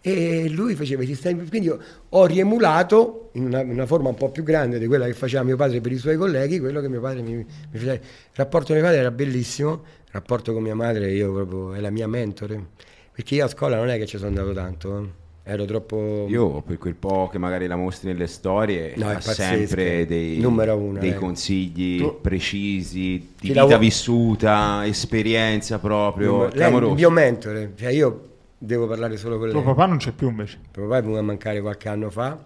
e 0.00 0.48
lui 0.48 0.74
faceva 0.74 1.02
i 1.02 1.06
sistemi, 1.06 1.46
quindi 1.46 1.70
ho 2.08 2.24
riemulato 2.24 3.28
in 3.32 3.44
una, 3.44 3.60
in 3.60 3.70
una 3.70 3.86
forma 3.86 4.08
un 4.08 4.14
po' 4.14 4.30
più 4.30 4.44
grande 4.44 4.78
di 4.78 4.86
quella 4.86 5.04
che 5.04 5.12
faceva 5.12 5.42
mio 5.42 5.56
padre 5.56 5.82
per 5.82 5.92
i 5.92 5.98
suoi 5.98 6.16
colleghi, 6.16 6.58
quello 6.58 6.80
che 6.80 6.88
mio 6.88 7.02
padre 7.02 7.20
mi, 7.20 7.34
mi 7.34 7.46
faceva. 7.70 7.92
Il 7.92 8.00
rapporto 8.32 8.68
con 8.68 8.76
mio 8.76 8.84
padre 8.84 9.00
era 9.00 9.10
bellissimo, 9.10 9.82
rapporto 10.14 10.52
con 10.52 10.62
mia 10.62 10.76
madre 10.76 11.10
io 11.12 11.32
proprio 11.32 11.74
è 11.74 11.80
la 11.80 11.90
mia 11.90 12.06
mentore, 12.06 12.66
perché 13.12 13.34
io 13.34 13.44
a 13.44 13.48
scuola 13.48 13.76
non 13.76 13.88
è 13.88 13.98
che 13.98 14.06
ci 14.06 14.16
sono 14.16 14.28
andato 14.28 14.52
tanto, 14.52 14.98
eh. 14.98 15.50
ero 15.52 15.64
troppo... 15.64 16.26
Io 16.28 16.60
per 16.62 16.78
quel 16.78 16.94
po' 16.94 17.28
che 17.28 17.38
magari 17.38 17.66
la 17.66 17.74
mostri 17.74 18.12
nelle 18.12 18.28
storie, 18.28 18.94
No, 18.96 19.10
è 19.10 19.14
ha 19.16 19.20
sempre 19.20 20.06
dei, 20.06 20.38
uno, 20.40 20.98
dei 21.00 21.10
eh. 21.10 21.14
consigli 21.14 21.98
Tu- 21.98 22.20
precisi, 22.20 23.00
di 23.00 23.28
Chi 23.40 23.48
vita 23.48 23.62
lavo- 23.66 23.78
vissuta, 23.78 24.86
esperienza 24.86 25.80
proprio, 25.80 26.48
Lei 26.52 26.72
è 26.72 26.76
il 26.76 26.92
mio 26.92 27.10
mentore, 27.10 27.72
cioè 27.74 27.90
io 27.90 28.28
devo 28.56 28.86
parlare 28.86 29.16
solo 29.16 29.36
con 29.36 29.48
lei. 29.48 29.52
Tuo 29.52 29.64
papà 29.64 29.86
non 29.86 29.96
c'è 29.96 30.12
più 30.12 30.28
invece. 30.28 30.58
Mio 30.76 30.86
papà 30.86 30.98
è 30.98 31.00
venuto 31.02 31.18
a 31.18 31.22
mancare 31.22 31.60
qualche 31.60 31.88
anno 31.88 32.08
fa 32.08 32.38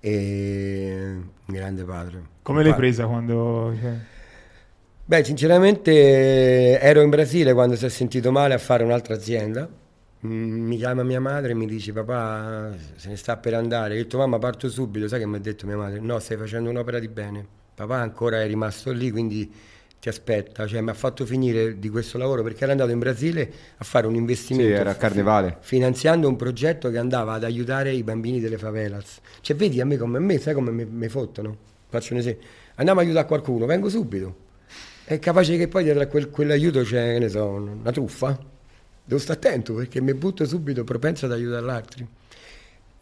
e 0.00 0.96
un 1.46 1.54
grande 1.54 1.84
padre. 1.84 2.22
Come 2.42 2.62
l'hai 2.62 2.72
Pa- 2.72 2.76
presa 2.76 3.06
quando... 3.06 3.72
cioè, 3.80 4.12
Beh, 5.06 5.22
sinceramente 5.22 6.78
ero 6.80 7.02
in 7.02 7.10
Brasile 7.10 7.52
quando 7.52 7.76
si 7.76 7.84
è 7.84 7.88
sentito 7.90 8.32
male 8.32 8.54
a 8.54 8.58
fare 8.58 8.84
un'altra 8.84 9.14
azienda. 9.14 9.68
Mm, 10.26 10.66
Mi 10.66 10.76
chiama 10.78 11.02
mia 11.02 11.20
madre 11.20 11.50
e 11.52 11.54
mi 11.54 11.66
dice 11.66 11.92
papà 11.92 12.72
se 12.96 13.08
ne 13.08 13.16
sta 13.16 13.36
per 13.36 13.52
andare. 13.54 13.94
Io 13.94 14.00
ho 14.00 14.02
detto 14.04 14.16
mamma 14.18 14.38
parto 14.38 14.68
subito, 14.70 15.06
sai 15.06 15.20
che 15.20 15.26
mi 15.26 15.36
ha 15.36 15.40
detto 15.40 15.66
mia 15.66 15.76
madre? 15.76 16.00
No, 16.00 16.18
stai 16.20 16.38
facendo 16.38 16.70
un'opera 16.70 16.98
di 16.98 17.08
bene. 17.08 17.46
Papà 17.74 17.96
ancora 17.96 18.40
è 18.40 18.46
rimasto 18.46 18.92
lì, 18.92 19.10
quindi 19.10 19.52
ti 20.00 20.08
aspetta. 20.08 20.66
Cioè 20.66 20.80
mi 20.80 20.88
ha 20.88 20.94
fatto 20.94 21.26
finire 21.26 21.78
di 21.78 21.90
questo 21.90 22.16
lavoro 22.16 22.42
perché 22.42 22.62
era 22.62 22.72
andato 22.72 22.90
in 22.90 22.98
Brasile 22.98 23.52
a 23.76 23.84
fare 23.84 24.06
un 24.06 24.14
Sì, 24.14 24.18
investimento. 24.20 24.72
era 24.80 24.90
a 24.90 24.94
Carnevale. 24.94 25.58
finanziando 25.60 26.26
un 26.28 26.36
progetto 26.36 26.88
che 26.90 26.96
andava 26.96 27.34
ad 27.34 27.44
aiutare 27.44 27.92
i 27.92 28.02
bambini 28.02 28.40
delle 28.40 28.56
favelas. 28.56 29.18
Cioè, 29.42 29.54
vedi 29.54 29.82
a 29.82 29.84
me 29.84 29.98
come 29.98 30.16
a 30.16 30.20
me, 30.22 30.38
sai 30.38 30.54
come 30.54 30.70
mi, 30.70 30.86
mi 30.86 31.08
fottono? 31.10 31.54
Faccio 31.90 32.14
un 32.14 32.20
esempio. 32.20 32.46
Andiamo 32.76 33.00
a 33.00 33.02
aiutare 33.02 33.26
qualcuno, 33.26 33.66
vengo 33.66 33.90
subito. 33.90 34.42
È 35.06 35.18
capace 35.18 35.56
che 35.58 35.68
poi 35.68 35.84
dietro 35.84 36.02
a 36.02 36.06
quel, 36.06 36.30
quell'aiuto 36.30 36.82
c'è, 36.82 37.12
che 37.14 37.18
ne 37.18 37.28
so, 37.28 37.46
una 37.46 37.92
truffa. 37.92 38.38
Devo 39.06 39.20
stare 39.20 39.38
attento 39.38 39.74
perché 39.74 40.00
mi 40.00 40.14
butto 40.14 40.46
subito 40.46 40.82
propenso 40.82 41.26
ad 41.26 41.32
aiutare 41.32 41.64
gli 41.64 41.68
altri. 41.70 42.06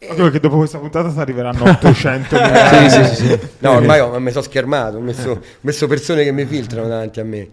Anche 0.09 0.21
perché 0.23 0.41
dopo 0.41 0.57
questa 0.57 0.79
puntata 0.79 1.11
ti 1.13 1.19
arriveranno 1.21 1.63
800 1.71 2.37
Sì, 2.37 2.91
sì, 2.91 3.05
sì, 3.05 3.15
sì. 3.29 3.39
No, 3.61 3.73
ormai 3.77 4.01
ho- 4.01 4.19
mi 4.19 4.31
sono 4.33 4.43
schermato, 4.43 4.97
ho 4.97 5.01
messo, 5.01 5.31
ho 5.31 5.41
messo 5.61 5.87
persone 5.87 6.25
che 6.25 6.33
mi 6.33 6.45
filtrano 6.45 6.89
davanti 6.89 7.21
a 7.21 7.25
me. 7.25 7.49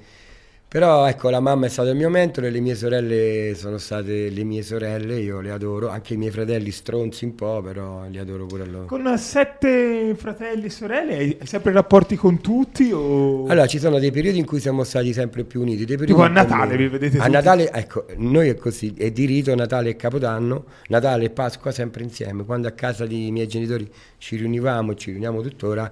Però 0.70 1.08
ecco, 1.08 1.32
la 1.32 1.40
mamma 1.40 1.66
è 1.66 1.70
stato 1.70 1.90
il 1.90 1.96
mio 1.96 2.10
mentore, 2.10 2.52
le 2.52 2.60
mie 2.60 2.76
sorelle 2.76 3.56
sono 3.56 3.80
state 3.80 4.30
le 4.30 4.44
mie 4.44 4.62
sorelle, 4.62 5.16
io 5.16 5.41
le 5.41 5.50
adoro, 5.50 5.90
anche 5.90 6.14
i 6.14 6.18
miei 6.18 6.30
fratelli 6.30 6.70
stronzi 6.70 7.26
un 7.26 7.34
po', 7.34 7.60
però 7.60 8.06
li 8.08 8.20
adoro 8.20 8.46
pure 8.46 8.68
loro. 8.68 8.86
Con 8.86 9.18
sette 9.18 10.14
fratelli 10.16 10.68
e 10.68 10.70
sorelle 10.70 11.16
hai 11.16 11.38
sempre 11.41 11.72
rapporti 11.72 12.16
con 12.16 12.40
tutti 12.40 12.91
o... 12.91 13.48
Allora, 13.48 13.66
ci 13.66 13.80
sono 13.80 13.98
dei 13.98 14.12
periodi 14.12 14.38
in 14.38 14.46
cui 14.46 14.60
siamo 14.60 14.84
stati 14.84 15.12
sempre 15.12 15.44
più 15.44 15.62
uniti. 15.62 15.86
Dei 15.86 15.98
Tipo 15.98 16.22
a 16.22 16.28
Natale 16.28 16.78
vi 16.78 16.88
vedete 16.88 17.18
A 17.18 17.22
tutti? 17.22 17.32
Natale, 17.32 17.72
ecco, 17.72 18.06
noi 18.18 18.50
è 18.50 18.56
così, 18.56 18.94
è 18.96 19.10
di 19.10 19.26
rito 19.26 19.56
Natale 19.56 19.90
e 19.90 19.96
Capodanno, 19.96 20.66
Natale 20.90 21.26
e 21.26 21.30
Pasqua 21.32 21.72
sempre 21.72 22.04
insieme. 22.04 22.46
Quando 22.46 22.68
a 22.68 22.72
casa 22.74 23.08
dei 23.08 23.32
miei 23.32 23.48
genitori 23.48 23.90
ci 24.20 24.36
riunivamo 24.36 24.91
e 24.91 24.96
ci 24.98 25.10
riuniamo 25.10 25.41
tuttora, 25.41 25.91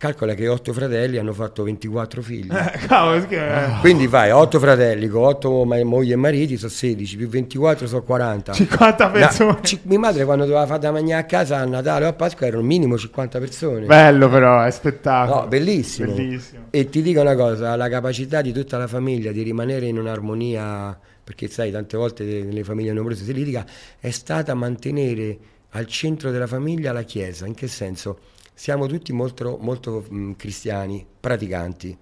calcola 0.00 0.32
che 0.32 0.48
otto 0.48 0.72
fratelli 0.72 1.18
hanno 1.18 1.34
fatto 1.34 1.62
24 1.62 2.22
figli. 2.22 2.48
Eh, 2.50 2.86
Ah. 2.88 3.78
Quindi 3.80 4.08
fai 4.08 4.30
otto 4.30 4.58
fratelli 4.58 5.08
con 5.08 5.24
otto 5.24 5.64
ma- 5.66 5.82
mogli 5.84 6.10
e 6.10 6.16
mariti, 6.16 6.56
sono 6.56 6.70
16, 6.70 7.16
più 7.18 7.28
24 7.28 7.86
sono 7.86 8.02
40. 8.02 8.52
50 8.54 9.04
Na- 9.04 9.10
persone. 9.10 9.58
ci- 9.60 9.78
mia 9.82 9.98
madre 9.98 10.24
quando 10.24 10.44
doveva 10.46 10.64
fare 10.64 10.78
da 10.80 10.90
mangiare 10.90 11.20
a 11.20 11.24
casa 11.26 11.58
a 11.58 11.64
Natale 11.66 12.06
o 12.06 12.08
a 12.08 12.12
Pasqua 12.14 12.46
erano 12.46 12.62
minimo 12.62 12.96
50 12.96 13.38
persone. 13.38 13.84
Bello 13.84 14.30
però, 14.30 14.62
è 14.64 14.70
spettacolo. 14.70 15.42
No, 15.42 15.48
bellissimo. 15.48 16.12
Bellissimo. 16.14 16.64
E 16.70 16.88
ti 16.88 17.02
dico 17.02 17.20
una 17.20 17.34
cosa, 17.34 17.76
la 17.76 17.88
capacità 17.90 18.40
di 18.40 18.52
tutta 18.52 18.78
la 18.78 18.86
famiglia 18.86 19.32
di 19.32 19.42
rimanere 19.42 19.84
in 19.84 19.98
un'armonia, 19.98 20.98
perché 21.22 21.48
sai, 21.48 21.70
tante 21.70 21.98
volte 21.98 22.24
nelle 22.24 22.64
famiglie 22.64 22.92
numerose 22.94 23.24
si 23.24 23.34
litiga, 23.34 23.66
è 24.00 24.10
stata 24.10 24.54
mantenere 24.54 25.36
al 25.72 25.86
centro 25.86 26.30
della 26.30 26.46
famiglia 26.46 26.90
la 26.92 27.02
Chiesa. 27.02 27.44
In 27.46 27.52
che 27.54 27.68
senso? 27.68 28.18
Siamo 28.54 28.86
tutti 28.86 29.12
molto, 29.12 29.56
molto 29.60 30.04
mh, 30.08 30.32
cristiani, 30.36 31.04
praticanti. 31.18 31.96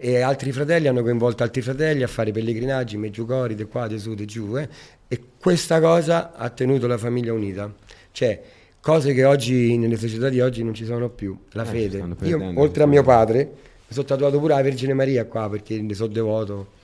E 0.00 0.20
altri 0.20 0.52
fratelli 0.52 0.86
hanno 0.86 1.02
coinvolto 1.02 1.42
altri 1.42 1.60
fratelli 1.60 2.02
a 2.02 2.06
fare 2.06 2.30
pellegrinaggi, 2.30 2.96
meggiugori, 2.96 3.54
di 3.54 3.64
qua, 3.64 3.88
di 3.88 3.98
su, 3.98 4.14
di 4.14 4.24
giù. 4.26 4.56
eh. 4.56 4.68
E 5.08 5.20
questa 5.40 5.80
cosa 5.80 6.32
ha 6.34 6.48
tenuto 6.50 6.86
la 6.86 6.96
famiglia 6.96 7.32
unita. 7.32 7.72
Cioè, 8.12 8.40
cose 8.80 9.12
che 9.12 9.24
oggi, 9.24 9.76
nelle 9.76 9.96
società 9.96 10.28
di 10.28 10.40
oggi, 10.40 10.62
non 10.62 10.72
ci 10.72 10.84
sono 10.84 11.08
più. 11.10 11.36
La 11.52 11.62
Eh, 11.62 11.66
fede. 11.66 11.98
Io, 12.22 12.52
oltre 12.60 12.84
a 12.84 12.86
mio 12.86 13.02
padre, 13.02 13.44
mi 13.44 13.94
sono 13.94 14.06
tatuato 14.06 14.38
pure 14.38 14.54
la 14.54 14.62
Vergine 14.62 14.94
Maria 14.94 15.24
qua 15.26 15.48
perché 15.50 15.80
ne 15.80 15.94
sono 15.94 16.12
devoto. 16.12 16.76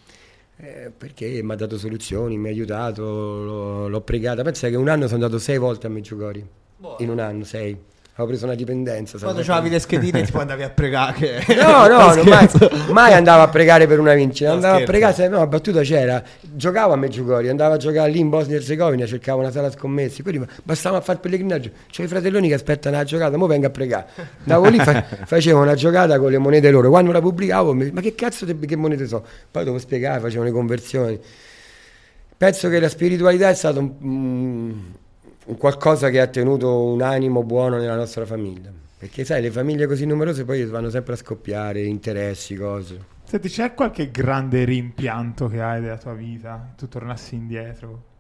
Eh, 0.57 0.91
perché 0.97 1.41
mi 1.43 1.53
ha 1.53 1.57
dato 1.57 1.79
soluzioni, 1.79 2.37
mi 2.37 2.49
ha 2.49 2.51
aiutato, 2.51 3.03
l'ho, 3.05 3.89
l'ho 3.89 4.01
pregata. 4.03 4.43
Pensa 4.43 4.69
che 4.69 4.77
un 4.77 4.89
anno 4.89 5.07
sono 5.07 5.23
andato 5.23 5.39
sei 5.41 5.59
volte 5.59 5.87
a 5.87 5.91
Meggiugori. 5.91 6.45
In 6.99 7.11
un 7.11 7.19
anno, 7.21 7.45
sei. 7.45 7.77
Avevo 8.17 8.29
preso 8.29 8.45
una 8.45 8.55
dipendenza. 8.55 9.19
Quando 9.19 9.43
c'avevi 9.43 9.71
le 9.71 9.81
schedine 9.81 10.23
tipo 10.23 10.39
andavi 10.39 10.63
a 10.63 10.71
pregare. 10.71 11.15
Che... 11.15 11.55
No, 11.61 11.89
no, 11.89 12.15
mai, 12.23 12.49
mai 12.91 13.13
andavo 13.13 13.43
a 13.43 13.49
pregare 13.49 13.89
per 13.89 13.99
una 13.99 14.15
vincita. 14.15 14.51
No, 14.51 14.55
Andavo 14.55 14.75
a 14.75 14.77
scherzo. 14.77 14.93
pregare, 14.93 15.15
se 15.15 15.29
no, 15.29 15.39
la 15.39 15.47
battuta 15.49 15.81
c'era. 15.81 16.23
Giocavo 16.41 16.93
a 16.93 16.97
Meggiugori, 16.97 17.49
andavo 17.49 17.75
a 17.75 17.77
giocare 17.77 18.13
lì 18.13 18.21
in 18.21 18.29
Bosnia 18.29 18.55
e 18.55 18.59
Herzegovina, 18.59 19.05
cercavo 19.05 19.41
una 19.41 19.51
sala 19.51 19.69
scommessi. 19.69 20.23
Quelli 20.23 20.41
bastava 20.63 21.01
fare 21.01 21.15
il 21.15 21.19
pellegrinaggio. 21.23 21.71
C'ho 21.91 22.05
i 22.05 22.07
fratelloni 22.07 22.47
che 22.47 22.55
aspettano 22.55 22.97
la 22.97 23.03
giocata, 23.03 23.37
mo 23.37 23.49
vengo 23.49 23.67
a 23.67 23.71
pregare. 23.71 24.07
Andavo 24.43 24.69
lì, 24.69 24.79
fa- 24.79 25.03
facevo 25.27 25.61
una 25.61 25.75
giocata 25.75 26.17
con 26.21 26.31
le 26.31 26.39
monete 26.39 26.71
loro. 26.71 26.91
Quando 26.91 27.11
la 27.11 27.21
pubblicavo, 27.21 27.73
mi- 27.75 27.91
ma 27.91 28.01
che 28.01 28.15
cazzo 28.15 28.45
di 28.45 28.57
che 28.65 28.77
monete 28.77 29.09
so? 29.09 29.25
Poi 29.51 29.65
dovevo 29.65 29.83
spiegare, 29.83 30.21
facevo 30.21 30.45
le 30.45 30.51
conversioni. 30.53 31.19
Penso 32.37 32.69
che 32.69 32.79
la 32.79 32.89
spiritualità 32.89 33.49
è 33.49 33.55
stato 33.55 33.81
un, 33.81 33.93
un 34.01 34.81
qualcosa 35.59 36.09
che 36.11 36.21
ha 36.21 36.27
tenuto 36.27 36.85
un 36.85 37.03
animo 37.03 37.43
buono 37.43 37.77
nella 37.77 37.97
nostra 37.97 38.25
famiglia. 38.25 38.73
Perché 38.97 39.25
sai, 39.25 39.43
le 39.43 39.51
famiglie 39.51 39.87
così 39.87 40.07
numerose 40.07 40.45
poi 40.45 40.65
vanno 40.65 40.89
sempre 40.89 41.13
a 41.13 41.17
scoppiare, 41.17 41.83
interessi, 41.83 42.55
cose. 42.55 43.13
Senti, 43.25 43.49
c'è 43.49 43.75
qualche 43.75 44.11
grande 44.11 44.65
rimpianto 44.65 45.49
che 45.49 45.61
hai 45.61 45.81
della 45.81 45.99
tua 45.99 46.15
vita? 46.15 46.73
Tu 46.77 46.89
tornassi 46.89 47.35
indietro? 47.35 48.13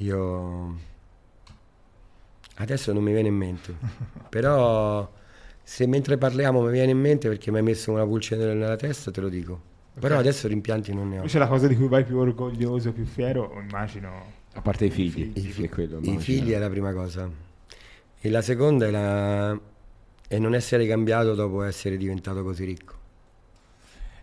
Io 0.00 0.76
adesso 2.56 2.92
non 2.92 3.02
mi 3.02 3.12
viene 3.12 3.28
in 3.28 3.34
mente, 3.34 3.74
però 4.30 5.10
se 5.62 5.86
mentre 5.86 6.18
parliamo 6.18 6.60
mi 6.62 6.70
viene 6.70 6.92
in 6.92 6.98
mente 6.98 7.28
perché 7.28 7.50
mi 7.50 7.58
hai 7.58 7.62
messo 7.64 7.90
una 7.90 8.04
pulce 8.04 8.36
nella, 8.36 8.54
nella 8.54 8.76
testa, 8.76 9.10
te 9.10 9.20
lo 9.20 9.28
dico. 9.28 9.67
Però 9.98 10.14
Ok. 10.14 10.20
adesso 10.20 10.48
rimpianti 10.48 10.92
non 10.94 11.08
ne 11.08 11.14
ho. 11.14 11.18
Invece 11.18 11.38
la 11.38 11.46
cosa 11.48 11.66
di 11.66 11.76
cui 11.76 11.88
vai 11.88 12.04
più 12.04 12.16
orgoglioso, 12.18 12.92
più 12.92 13.04
fiero, 13.04 13.60
immagino... 13.66 14.36
A 14.54 14.60
parte 14.60 14.86
i 14.86 14.90
figli, 14.90 15.32
I 15.34 15.62
è 15.64 15.68
quello, 15.68 15.98
I 16.02 16.18
figli 16.18 16.52
è 16.52 16.58
la 16.58 16.68
prima 16.68 16.92
cosa. 16.92 17.28
E 18.20 18.30
la 18.30 18.42
seconda 18.42 18.86
è, 18.86 18.90
la- 18.90 19.58
è 20.26 20.38
non 20.38 20.54
essere 20.54 20.86
cambiato 20.86 21.34
dopo 21.34 21.62
essere 21.62 21.96
diventato 21.96 22.42
così 22.42 22.64
ricco. 22.64 22.94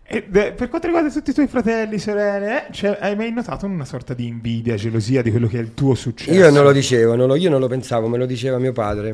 E 0.08 0.24
de- 0.28 0.52
per 0.52 0.68
quanto 0.68 0.86
riguarda 0.86 1.10
tutti 1.10 1.30
i 1.30 1.34
tuoi 1.34 1.48
fratelli, 1.48 1.98
sorelle, 1.98 2.68
eh, 2.68 2.72
cioè, 2.72 2.96
hai 3.00 3.16
mai 3.16 3.32
notato 3.32 3.66
una 3.66 3.84
sorta 3.84 4.14
di 4.14 4.26
invidia, 4.26 4.76
gelosia 4.76 5.20
di 5.22 5.30
quello 5.30 5.48
che 5.48 5.58
è 5.58 5.62
il 5.62 5.74
tuo 5.74 5.94
successo? 5.94 6.30
Io 6.32 6.48
non 6.50 6.62
lo 6.64 6.72
dicevo, 6.72 7.16
non 7.16 7.26
lo- 7.28 7.34
io 7.34 7.50
non 7.50 7.58
lo 7.60 7.66
pensavo, 7.66 8.06
me 8.08 8.18
lo 8.18 8.26
diceva 8.26 8.58
mio 8.58 8.72
padre. 8.72 9.12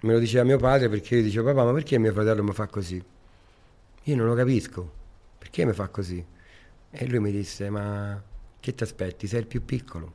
Me 0.00 0.12
lo 0.12 0.18
diceva 0.18 0.42
mio 0.44 0.58
padre 0.58 0.88
perché 0.88 1.16
io 1.16 1.22
dicevo, 1.22 1.52
papà, 1.52 1.64
ma 1.64 1.72
perché 1.72 1.98
mio 1.98 2.12
fratello 2.12 2.42
mi 2.42 2.52
fa 2.52 2.66
così? 2.66 3.00
Io 4.04 4.16
non 4.16 4.26
lo 4.26 4.34
capisco, 4.34 4.90
perché 5.42 5.64
mi 5.64 5.72
fa 5.72 5.88
così? 5.88 6.24
E 6.90 7.06
lui 7.08 7.18
mi 7.18 7.32
disse, 7.32 7.68
ma 7.68 8.22
che 8.60 8.74
ti 8.76 8.84
aspetti? 8.84 9.26
Sei 9.26 9.40
il 9.40 9.46
più 9.48 9.64
piccolo, 9.64 10.12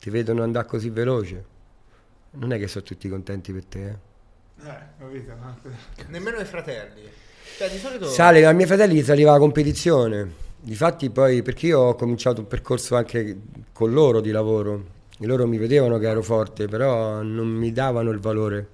ti 0.00 0.10
vedono 0.10 0.42
andare 0.42 0.66
così 0.66 0.90
veloce. 0.90 1.44
Non 2.32 2.52
è 2.52 2.58
che 2.58 2.66
sono 2.66 2.84
tutti 2.84 3.08
contenti 3.08 3.52
per 3.52 3.64
te. 3.66 3.86
eh. 3.88 3.96
Eh, 4.68 4.78
capito? 4.98 5.32
ma- 5.40 5.56
Nemmeno 6.08 6.38
i 6.40 6.44
fratelli. 6.44 7.02
Cioè, 7.56 7.70
di 7.70 7.78
solito... 7.78 8.06
Sale, 8.06 8.44
a 8.44 8.52
miei 8.52 8.66
fratelli 8.66 8.96
gli 8.96 9.02
saliva 9.04 9.30
la 9.32 9.38
competizione. 9.38 10.44
Difatti 10.60 11.08
poi, 11.10 11.42
perché 11.42 11.66
io 11.68 11.78
ho 11.80 11.94
cominciato 11.94 12.40
un 12.40 12.48
percorso 12.48 12.96
anche 12.96 13.38
con 13.72 13.92
loro 13.92 14.20
di 14.20 14.32
lavoro. 14.32 14.94
E 15.18 15.26
loro 15.26 15.46
mi 15.46 15.56
vedevano 15.56 15.98
che 15.98 16.08
ero 16.08 16.22
forte, 16.22 16.66
però 16.66 17.22
non 17.22 17.46
mi 17.46 17.70
davano 17.72 18.10
il 18.10 18.18
valore, 18.18 18.68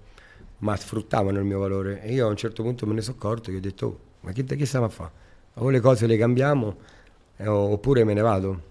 ma 0.59 0.74
sfruttavano 0.77 1.39
il 1.39 1.45
mio 1.45 1.59
valore. 1.59 2.03
E 2.03 2.12
io 2.15 2.27
a 2.27 2.31
un 2.31 2.37
certo 2.37 2.62
punto 2.62 2.87
me 2.87 2.95
ne 2.95 3.03
sono 3.03 3.16
accorto 3.16 3.51
che 3.51 3.59
ho 3.59 3.61
detto, 3.61 3.87
"Oh, 3.87 3.99
ma 4.20 4.33
che, 4.33 4.45
che 4.45 4.66
stiamo 4.66 4.87
a 4.87 4.89
fare? 4.89 5.11
O 5.55 5.69
le 5.69 5.81
cose 5.81 6.07
le 6.07 6.16
cambiamo, 6.16 6.77
eh, 7.37 7.47
oppure 7.47 8.05
me 8.05 8.15
ne 8.15 8.20
vado. 8.20 8.70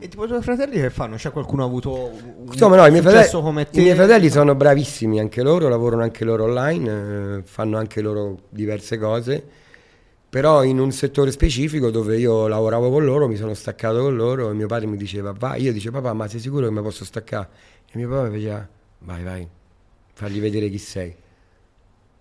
E 0.00 0.08
tipo 0.08 0.24
i 0.24 0.28
tuoi 0.28 0.42
fratelli 0.42 0.80
che 0.80 0.90
fanno? 0.90 1.16
C'è 1.16 1.32
qualcuno 1.32 1.64
ha 1.64 1.66
avuto 1.66 1.92
un 1.92 2.46
Insomma, 2.52 2.76
no, 2.76 2.86
i 2.86 2.90
miei, 2.90 3.02
fratelli, 3.02 3.42
come 3.42 3.68
te? 3.68 3.80
i 3.80 3.82
miei 3.82 3.96
fratelli 3.96 4.30
sono 4.30 4.54
bravissimi 4.54 5.18
anche 5.18 5.42
loro, 5.42 5.68
lavorano 5.68 6.02
anche 6.02 6.24
loro 6.24 6.44
online, 6.44 7.38
eh, 7.38 7.42
fanno 7.42 7.78
anche 7.78 8.00
loro 8.00 8.42
diverse 8.48 8.96
cose, 8.96 9.44
però 10.28 10.62
in 10.62 10.78
un 10.78 10.92
settore 10.92 11.32
specifico 11.32 11.90
dove 11.90 12.16
io 12.16 12.46
lavoravo 12.46 12.90
con 12.90 13.04
loro, 13.04 13.26
mi 13.26 13.36
sono 13.36 13.54
staccato 13.54 14.00
con 14.00 14.14
loro 14.14 14.50
e 14.50 14.54
mio 14.54 14.68
padre 14.68 14.86
mi 14.86 14.96
diceva 14.96 15.32
vai, 15.36 15.62
io 15.62 15.72
dicevo 15.72 16.00
papà 16.00 16.14
ma 16.14 16.28
sei 16.28 16.38
sicuro 16.40 16.66
che 16.66 16.72
mi 16.72 16.82
posso 16.82 17.04
staccare? 17.04 17.48
E 17.90 17.98
mio 17.98 18.08
papà 18.08 18.28
mi 18.28 18.36
diceva 18.36 18.68
vai 19.00 19.22
vai, 19.24 19.48
fagli 20.12 20.40
vedere 20.40 20.68
chi 20.68 20.78
sei. 20.78 21.14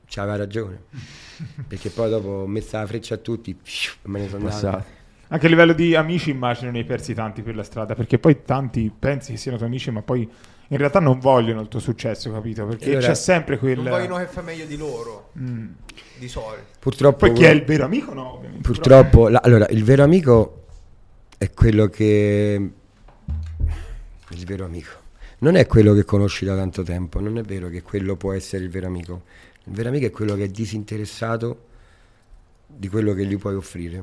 C'aveva 0.10 0.38
ragione, 0.38 0.84
perché 1.68 1.90
poi 1.90 2.10
dopo 2.10 2.28
ho 2.30 2.48
messo 2.48 2.78
la 2.78 2.86
freccia 2.88 3.16
a 3.16 3.18
tutti 3.18 3.52
e 3.52 3.98
me 4.04 4.20
ne 4.22 4.30
sono 4.30 4.48
andato. 4.50 4.96
Anche 5.30 5.46
a 5.46 5.50
livello 5.50 5.74
di 5.74 5.94
amici 5.94 6.30
immagino 6.30 6.72
ne 6.72 6.80
hai 6.80 6.86
persi 6.86 7.14
tanti 7.14 7.42
per 7.42 7.56
la 7.56 7.64
strada, 7.64 7.94
perché 7.96 8.18
poi 8.18 8.44
tanti 8.44 8.90
pensi 8.98 9.32
che 9.34 9.38
siano 9.38 9.58
tuoi 9.58 9.70
amici, 9.70 9.92
ma 9.92 10.02
poi 10.02 10.22
in 10.70 10.78
realtà 10.78 11.00
non 11.02 11.20
vogliono 11.20 11.60
il 11.62 11.68
tuo 11.68 11.80
successo, 11.82 12.32
capito? 12.32 12.66
Perché 12.66 12.92
allora- 12.92 13.08
c'è 13.08 13.14
sempre 13.16 13.58
quel... 13.58 13.76
Non 13.80 13.90
vogliono 13.90 14.16
che 14.18 14.28
fa 14.28 14.42
meglio 14.42 14.66
di 14.66 14.78
loro, 14.78 15.32
Mm. 15.38 15.68
di 16.18 16.28
solito. 16.30 16.64
Purtroppo 16.80 17.26
Poi 17.28 17.34
chi 17.34 17.44
è 17.44 17.50
il 17.50 17.64
vero 17.66 17.84
amico? 17.84 18.14
No, 18.14 18.36
ovviamente. 18.36 18.64
Purtroppo, 18.64 19.28
la- 19.28 19.42
allora, 19.44 19.68
il 19.70 19.84
vero 19.84 20.04
amico 20.04 20.64
è 21.38 21.52
quello 21.52 21.88
che... 21.88 22.72
Il 24.30 24.46
vero 24.46 24.66
amico. 24.66 24.92
Non 25.40 25.56
è 25.56 25.68
quello 25.68 25.94
che 25.94 26.04
conosci 26.04 26.46
da 26.46 26.56
tanto 26.56 26.84
tempo, 26.84 27.20
non 27.20 27.38
è 27.38 27.44
vero 27.44 27.70
che 27.70 27.82
quello 27.82 28.16
può 28.16 28.34
essere 28.34 28.64
il 28.64 28.70
vero 28.70 28.88
amico. 28.88 29.24
Il 29.68 29.74
vero 29.74 29.90
amico 29.90 30.06
è 30.06 30.12
quello 30.12 30.36
che 30.36 30.46
è 30.46 30.48
disinteressato 30.48 31.66
di 32.66 32.88
quello 32.88 33.14
che 33.14 33.26
gli 33.26 33.38
puoi 33.38 33.56
offrire, 33.56 34.02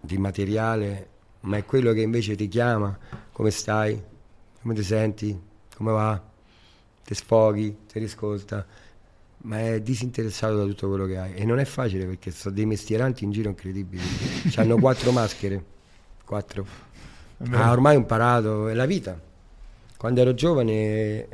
di 0.00 0.16
materiale, 0.16 1.08
ma 1.40 1.58
è 1.58 1.64
quello 1.66 1.92
che 1.92 2.00
invece 2.00 2.34
ti 2.34 2.48
chiama, 2.48 2.98
come 3.30 3.50
stai, 3.50 4.02
come 4.62 4.74
ti 4.74 4.82
senti, 4.82 5.38
come 5.76 5.92
va, 5.92 6.22
ti 7.04 7.14
sfoghi, 7.14 7.76
ti 7.86 7.98
riscolta, 7.98 8.66
ma 9.42 9.60
è 9.60 9.82
disinteressato 9.82 10.56
da 10.56 10.64
tutto 10.64 10.88
quello 10.88 11.04
che 11.04 11.18
hai. 11.18 11.34
E 11.34 11.44
non 11.44 11.58
è 11.58 11.64
facile 11.66 12.06
perché 12.06 12.30
sono 12.30 12.54
dei 12.54 12.64
mestieranti 12.64 13.24
in 13.24 13.32
giro 13.32 13.50
incredibili. 13.50 14.02
Hanno 14.56 14.76
quattro 14.78 15.12
maschere, 15.12 15.62
quattro. 16.24 16.64
Ah, 17.50 17.70
ormai 17.70 17.96
imparato, 17.96 18.68
è 18.68 18.72
la 18.72 18.86
vita. 18.86 19.20
Quando 19.98 20.20
ero 20.22 20.32
giovane, 20.32 21.28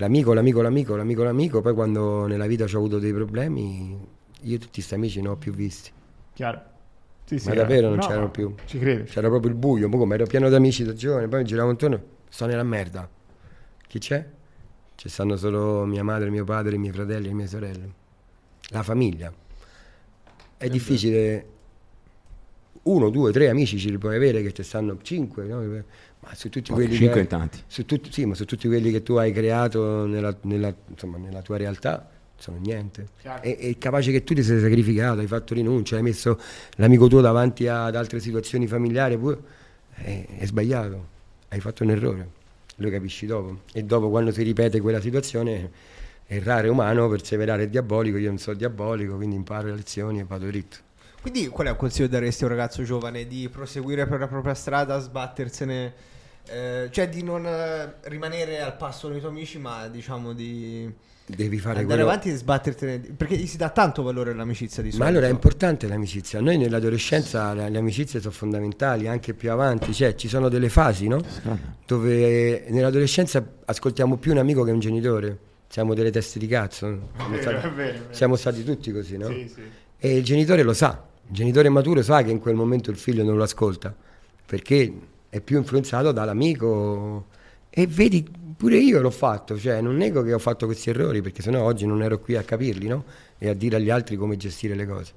l'amico, 0.00 0.32
l'amico, 0.32 0.62
l'amico, 0.62 0.96
l'amico, 0.96 1.22
l'amico, 1.22 1.60
poi 1.60 1.74
quando 1.74 2.26
nella 2.26 2.46
vita 2.46 2.64
ho 2.64 2.76
avuto 2.76 2.98
dei 2.98 3.12
problemi, 3.12 3.98
io 4.42 4.58
tutti 4.58 4.72
questi 4.72 4.94
amici 4.94 5.20
non 5.20 5.32
ho 5.32 5.36
più 5.36 5.52
visti. 5.52 5.90
Chiaro. 6.32 6.62
Sì, 7.26 7.38
sì, 7.38 7.48
Ma 7.48 7.52
eh. 7.52 7.56
davvero 7.56 7.88
non 7.88 7.98
No, 7.98 8.06
c'erano 8.06 8.30
più. 8.30 8.54
Ci 8.64 8.78
credo. 8.78 9.04
C'era 9.04 9.28
proprio 9.28 9.50
il 9.50 9.56
buio, 9.56 9.88
ma 9.88 9.96
come 9.98 10.14
ero 10.14 10.24
pieno 10.24 10.48
di 10.48 10.54
amici 10.54 10.84
da 10.84 10.94
giovane, 10.94 11.28
poi 11.28 11.40
mi 11.40 11.44
giravo 11.44 11.70
intorno, 11.70 12.02
sto 12.28 12.46
nella 12.46 12.62
merda. 12.62 13.08
Chi 13.86 13.98
c'è? 13.98 14.26
Ci 14.94 15.08
stanno 15.08 15.36
solo 15.36 15.84
mia 15.84 16.02
madre, 16.02 16.30
mio 16.30 16.44
padre, 16.44 16.76
i 16.76 16.78
miei 16.78 16.92
fratelli 16.92 17.26
e 17.26 17.28
le 17.28 17.34
mie 17.34 17.46
sorelle. 17.46 17.92
La 18.70 18.82
famiglia. 18.82 19.32
È 20.56 20.68
difficile. 20.68 21.58
Uno, 22.82 23.10
due, 23.10 23.30
tre 23.32 23.48
amici 23.48 23.78
ce 23.78 23.90
li 23.90 23.98
puoi 23.98 24.16
avere 24.16 24.42
che 24.42 24.52
ti 24.52 24.62
stanno 24.62 24.98
cinque, 25.02 25.44
no? 25.44 25.60
ma 26.20 26.34
su 26.34 26.48
tutti 26.48 26.72
quelli 26.72 26.94
Cinque 26.94 27.14
che, 27.14 27.20
in 27.20 27.26
tanti. 27.26 27.58
su 27.66 27.84
tutti, 27.84 28.10
sì, 28.12 28.24
ma 28.24 28.34
su 28.34 28.44
tutti 28.44 28.66
quelli 28.68 28.90
che 28.90 29.02
tu 29.02 29.14
hai 29.14 29.32
creato 29.32 30.06
nella, 30.06 30.34
nella- 30.42 30.74
insomma, 30.88 31.18
nella 31.18 31.42
tua 31.42 31.56
realtà 31.56 32.10
sono 32.36 32.58
niente. 32.58 33.08
E, 33.42 33.56
e 33.60 33.78
capace 33.78 34.10
che 34.12 34.24
tu 34.24 34.32
ti 34.34 34.42
sei 34.42 34.60
sacrificato, 34.60 35.20
hai 35.20 35.26
fatto 35.26 35.52
rinuncia, 35.54 35.96
hai 35.96 36.02
messo 36.02 36.38
l'amico 36.76 37.06
tuo 37.06 37.20
davanti 37.20 37.66
ad 37.68 37.94
altre 37.96 38.18
situazioni 38.20 38.66
familiari, 38.66 39.16
pure, 39.18 39.38
è, 39.94 40.26
è 40.38 40.46
sbagliato, 40.46 41.06
hai 41.48 41.60
fatto 41.60 41.82
un 41.82 41.90
errore, 41.90 42.28
lo 42.76 42.90
capisci 42.90 43.26
dopo. 43.26 43.60
E 43.72 43.82
dopo 43.84 44.08
quando 44.08 44.30
si 44.32 44.42
ripete 44.42 44.80
quella 44.80 45.00
situazione, 45.00 45.70
errare 46.26 46.68
è 46.68 46.70
umano, 46.70 47.08
perseverare 47.08 47.64
è 47.64 47.68
diabolico, 47.68 48.16
io 48.16 48.28
non 48.28 48.38
so 48.38 48.54
diabolico, 48.54 49.16
quindi 49.16 49.36
imparo 49.36 49.68
le 49.68 49.74
lezioni 49.74 50.20
e 50.20 50.24
vado 50.24 50.46
dritto. 50.46 50.76
Quindi 51.20 51.48
qual 51.48 51.66
è 51.66 51.70
un 51.70 51.76
consiglio 51.76 52.06
che 52.08 52.14
daresti 52.14 52.44
a 52.44 52.46
un 52.46 52.52
ragazzo 52.52 52.82
giovane? 52.82 53.26
Di 53.26 53.48
proseguire 53.50 54.06
per 54.06 54.20
la 54.20 54.26
propria 54.26 54.54
strada, 54.54 54.98
sbattersene, 54.98 55.92
eh, 56.46 56.88
cioè 56.90 57.08
di 57.08 57.22
non 57.22 57.44
eh, 57.46 57.94
rimanere 58.04 58.60
al 58.60 58.76
passo 58.76 59.08
con 59.08 59.16
i 59.16 59.20
tuoi 59.20 59.30
amici, 59.30 59.58
ma 59.58 59.88
diciamo 59.88 60.32
di 60.32 60.90
Devi 61.26 61.58
fare 61.58 61.80
andare 61.80 61.98
quello... 61.98 62.10
avanti 62.10 62.30
e 62.30 62.36
sbattertene, 62.36 62.98
perché 63.16 63.36
gli 63.36 63.46
si 63.46 63.56
dà 63.56 63.68
tanto 63.68 64.02
valore 64.02 64.32
all'amicizia 64.32 64.82
di 64.82 64.88
Ma 64.88 64.94
solito. 64.94 65.10
allora 65.10 65.26
è 65.26 65.30
importante 65.30 65.86
l'amicizia. 65.86 66.40
Noi 66.40 66.56
nell'adolescenza 66.56 67.52
le, 67.52 67.68
le 67.68 67.78
amicizie 67.78 68.18
sono 68.20 68.32
fondamentali, 68.32 69.06
anche 69.06 69.34
più 69.34 69.52
avanti, 69.52 69.92
cioè 69.92 70.14
ci 70.14 70.26
sono 70.26 70.48
delle 70.48 70.68
fasi, 70.70 71.06
no? 71.06 71.22
Dove 71.86 72.64
nell'adolescenza 72.68 73.44
ascoltiamo 73.66 74.16
più 74.16 74.32
un 74.32 74.38
amico 74.38 74.64
che 74.64 74.70
un 74.70 74.80
genitore. 74.80 75.38
Siamo 75.68 75.94
delle 75.94 76.10
teste 76.10 76.40
di 76.40 76.48
cazzo. 76.48 77.10
Siamo, 77.14 77.28
vero, 77.28 77.42
stati, 77.42 77.56
è 77.56 77.60
vero, 77.60 77.70
è 77.70 77.92
vero. 77.92 78.04
siamo 78.10 78.36
stati 78.36 78.64
tutti 78.64 78.90
così, 78.90 79.16
no? 79.16 79.28
Sì, 79.28 79.48
sì. 79.54 79.62
E 79.98 80.16
il 80.16 80.24
genitore 80.24 80.62
lo 80.62 80.72
sa. 80.72 81.06
Il 81.30 81.36
genitore 81.36 81.68
maturo 81.68 82.02
sa 82.02 82.24
che 82.24 82.32
in 82.32 82.40
quel 82.40 82.56
momento 82.56 82.90
il 82.90 82.96
figlio 82.96 83.22
non 83.22 83.36
lo 83.36 83.44
ascolta 83.44 83.94
perché 84.44 84.92
è 85.28 85.40
più 85.40 85.58
influenzato 85.58 86.10
dall'amico. 86.10 87.26
E 87.70 87.86
vedi, 87.86 88.28
pure 88.56 88.78
io 88.78 89.00
l'ho 89.00 89.12
fatto, 89.12 89.56
cioè 89.56 89.80
non 89.80 89.96
nego 89.96 90.24
che 90.24 90.32
ho 90.32 90.40
fatto 90.40 90.66
questi 90.66 90.90
errori 90.90 91.22
perché 91.22 91.40
sennò 91.40 91.62
oggi 91.62 91.86
non 91.86 92.02
ero 92.02 92.18
qui 92.18 92.34
a 92.34 92.42
capirli, 92.42 92.88
no? 92.88 93.04
E 93.38 93.48
a 93.48 93.54
dire 93.54 93.76
agli 93.76 93.90
altri 93.90 94.16
come 94.16 94.36
gestire 94.36 94.74
le 94.74 94.86
cose. 94.86 95.12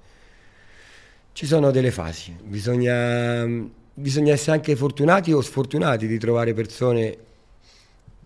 Ci 1.31 1.48
sono 1.48 1.72
delle 1.72 1.90
fasi, 1.90 2.35
bisogna, 2.44 3.48
bisogna 3.95 4.34
essere 4.34 4.57
anche 4.57 4.76
fortunati 4.76 5.31
o 5.31 5.41
sfortunati 5.41 6.06
di 6.06 6.19
trovare 6.19 6.53
persone, 6.53 7.18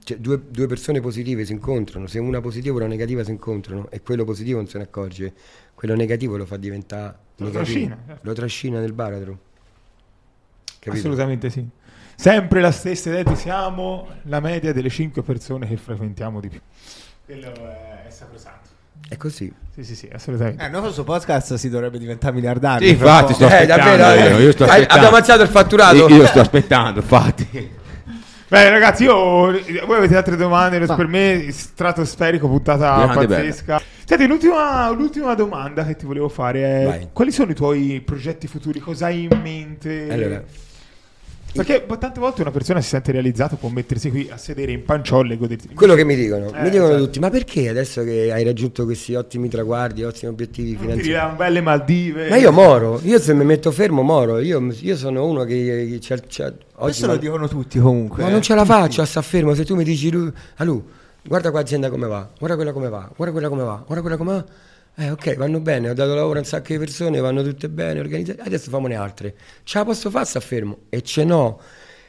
cioè 0.03 0.18
due, 0.18 0.41
due 0.49 0.68
persone 0.68 0.99
positive 0.99 1.45
si 1.45 1.53
incontrano, 1.53 2.07
se 2.07 2.19
una 2.19 2.41
positiva 2.41 2.76
e 2.76 2.80
una 2.80 2.89
negativa 2.89 3.23
si 3.23 3.31
incontrano 3.31 3.89
e 3.89 4.01
quello 4.01 4.26
positivo 4.26 4.57
non 4.57 4.68
se 4.68 4.77
ne 4.77 4.84
accorge, 4.84 5.34
quello 5.73 5.95
negativo 5.95 6.35
lo 6.35 6.45
fa 6.45 6.57
diventare 6.57 7.26
Lo 7.38 7.49
trascina, 7.51 7.97
certo. 8.05 8.22
lo 8.23 8.34
trascina 8.34 8.80
nel 8.80 8.93
baratro. 8.93 9.38
Capito? 10.80 10.91
Assolutamente 10.97 11.49
sì. 11.49 11.65
Sempre 12.15 12.61
la 12.61 12.72
stessa 12.72 13.09
idea, 13.09 13.35
siamo 13.35 14.07
la 14.23 14.39
media 14.39 14.73
delle 14.73 14.89
5 14.89 15.22
persone 15.22 15.68
che 15.68 15.77
frequentiamo 15.77 16.39
di 16.39 16.47
più. 16.49 16.59
Quello 17.26 17.51
è, 17.53 18.05
sacrosanto. 18.09 18.69
È 19.07 19.15
così. 19.18 19.53
Sì, 19.76 19.84
sì, 19.84 19.95
sì, 19.95 20.09
assolutamente. 20.11 20.64
Eh, 20.65 20.69
noi 20.69 20.81
questo 20.81 21.03
podcast 21.03 21.53
si 21.55 21.69
dovrebbe 21.69 21.99
diventare 21.99 22.34
miliardari. 22.34 22.85
Sì, 22.85 22.91
infatti, 22.93 23.34
sto 23.34 23.43
Eh, 23.47 23.53
aspettando. 23.53 23.97
davvero, 23.97 24.38
eh. 24.38 24.41
io 24.41 24.51
sto 24.51 24.64
aspettando. 24.64 24.93
abbiamo 24.95 25.15
alzato 25.15 25.41
il 25.43 25.49
fatturato. 25.49 25.95
Io, 25.95 26.07
io 26.07 26.26
sto 26.26 26.39
aspettando, 26.39 26.99
infatti. 27.01 27.72
Beh, 28.49 28.69
ragazzi, 28.69 29.03
io 29.03 29.15
voi 29.86 29.98
avete 29.98 30.15
altre 30.15 30.38
domande? 30.38 30.80
Per 30.80 31.07
me, 31.07 31.48
stratosferico, 31.52 32.48
puntata 32.48 33.06
Grande, 33.06 33.28
pazzesca. 33.28 33.82
Senti, 34.06 34.26
l'ultima, 34.26 34.90
l'ultima 34.91 35.34
domanda 35.34 35.84
che 35.86 35.98
ti 35.98 36.06
volevo 36.06 36.30
fare 36.30 36.64
è: 36.64 36.86
Vai. 36.86 37.10
quali 37.11 37.32
sono 37.32 37.52
i 37.52 37.56
tuoi 37.56 38.02
progetti 38.06 38.48
futuri? 38.48 38.80
Cosa 38.80 39.07
hai 39.07 39.24
in 39.30 39.40
mente? 39.41 40.07
Allora, 40.10 40.41
Perché 41.58 41.86
tante 42.00 42.20
volte 42.20 42.42
una 42.42 42.52
persona 42.52 42.80
si 42.82 42.90
sente 42.90 43.12
realizzata, 43.12 43.56
può 43.56 43.70
mettersi 43.70 44.10
qui 44.10 44.30
a 44.32 44.38
sedere 44.38 44.72
in 44.72 44.84
panciolle 44.84 45.34
e 45.34 45.38
godersi. 45.38 45.68
quello 45.74 45.94
che 45.96 46.04
mi 46.06 46.16
dicono, 46.16 46.54
Eh, 46.54 46.62
mi 46.62 46.70
dicono 46.70 46.90
esatto. 46.92 47.04
tutti, 47.06 47.20
ma 47.20 47.30
perché 47.30 47.68
adesso 47.70 48.04
che 48.04 48.32
hai 48.32 48.44
raggiunto 48.44 48.86
questi 48.86 49.16
ottimi 49.16 49.50
traguardi, 49.50 50.04
ottimi 50.04 50.32
obiettivi 50.32 50.72
Ti 50.72 50.78
finanziari? 50.78 51.08
dirà 51.08 51.28
belle 51.30 51.62
Maldive. 51.62 52.30
Ma 52.30 52.38
io 52.38 52.52
moro, 52.52 53.00
io 53.04 53.20
se 53.20 53.34
mi 53.34 53.44
metto 53.46 53.72
fermo 53.72 54.02
moro, 54.04 54.40
io, 54.40 54.66
io 54.80 54.96
sono 54.96 55.26
uno 55.26 55.44
che, 55.44 55.88
che 55.90 55.98
c'ha- 56.02 56.22
c'ha- 56.28 56.46
oggi 56.48 56.64
Questo 56.76 57.08
ma- 57.08 57.14
lo 57.14 57.20
dicono 57.20 57.48
tutti 57.48 57.80
comunque. 57.80 58.24
ma 58.24 58.30
eh. 58.30 58.32
non 58.32 58.42
ce 58.42 58.56
la 58.56 58.64
faccio 58.66 59.02
a 59.02 59.06
sta 59.06 59.22
fermo, 59.22 59.54
se 59.54 59.66
tu 59.66 59.76
mi 59.76 59.84
dici 59.84 60.12
lui, 60.12 60.32
a 60.58 60.64
lui, 60.64 60.82
guarda 61.24 61.52
qua 61.52 61.60
azienda 61.60 61.90
come 61.90 62.08
va, 62.08 62.30
guarda 62.38 62.56
quella 62.56 62.72
come 62.72 62.90
va, 62.90 63.10
guarda 63.16 63.34
quella 63.34 63.50
come 63.50 63.64
va, 63.64 63.84
guarda 63.86 64.02
quella 64.02 64.18
come 64.18 64.32
va, 64.34 64.46
Eh, 64.99 65.11
ok, 65.11 65.36
vanno 65.36 65.60
bene, 65.60 65.91
ho 65.91 65.94
dato 65.94 66.15
lavoro 66.15 66.38
a 66.38 66.41
un 66.41 66.48
sacco 66.48 66.74
di 66.74 66.80
persone, 66.80 67.19
vanno 67.19 67.44
tutte 67.44 67.69
bene, 67.69 67.99
organizzate, 67.99 68.41
adesso 68.41 68.72
famone 68.72 68.95
altre. 68.95 69.36
Ce 69.61 69.78
la 69.78 69.86
posso 69.86 70.10
fare, 70.10 70.26
sta 70.26 70.40
fermo. 70.40 70.86
E 70.90 71.03
ce 71.03 71.24
n'ho. 71.24 71.61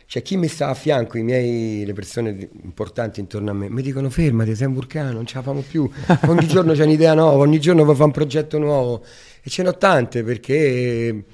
Cioè, 0.06 0.23
chi 0.23 0.39
mi 0.39 0.48
sta 0.48 0.69
a 0.69 0.74
fianco, 0.74 1.19
miei, 1.19 1.85
le 1.85 1.93
persone 1.93 2.48
importanti 2.62 3.20
intorno 3.20 3.51
a 3.51 3.52
me, 3.52 3.69
mi 3.69 3.82
dicono 3.82 4.09
fermati, 4.09 4.55
sei 4.55 4.69
un 4.69 4.73
vulcano, 4.73 5.12
non 5.12 5.27
ce 5.27 5.35
la 5.35 5.43
famo 5.43 5.60
più. 5.60 5.86
Ogni 6.28 6.47
giorno 6.47 6.73
c'è 6.73 6.85
un'idea 6.85 7.12
nuova, 7.12 7.43
ogni 7.43 7.60
giorno 7.60 7.82
vuoi 7.85 7.94
fare 7.94 8.06
un 8.06 8.12
progetto 8.12 8.56
nuovo. 8.59 9.05
E 9.43 9.51
ce 9.51 9.62
n'ho 9.62 9.77
tante 9.77 10.23
perché 10.24 11.24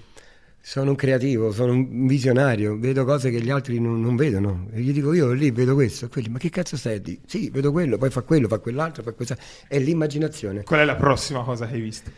sono 0.67 0.91
un 0.91 0.97
creativo, 0.97 1.53
sono 1.53 1.73
un 1.73 2.07
visionario, 2.07 2.79
vedo 2.79 3.05
cose 3.05 3.31
che 3.31 3.39
gli 3.39 3.51
altri 3.51 3.79
non, 3.79 4.01
non 4.01 4.17
vedono. 4.17 4.69
E 4.73 4.81
gli 4.81 4.93
dico 4.95 5.13
io 5.13 5.31
lì 5.33 5.51
vedo 5.51 5.75
questo, 5.75 6.09
quelli, 6.09 6.29
ma 6.31 6.39
che 6.39 6.49
cazzo 6.49 6.79
stai 6.79 6.95
a 6.97 7.01
dire? 7.01 7.19
Sì, 7.27 7.51
vedo 7.51 7.71
quello, 7.71 7.99
poi 7.99 8.09
fa 8.09 8.23
quello, 8.23 8.49
fa 8.49 8.59
quell'altro, 8.61 9.03
fa 9.03 9.13
questa. 9.13 9.37
È 9.69 9.79
l'immaginazione. 9.79 10.63
Qual 10.63 10.81
è 10.81 10.85
la 10.87 10.97
prossima 10.97 11.45
cosa 11.45 11.67
che 11.67 11.75
hai 11.75 11.81
visto? 11.83 12.11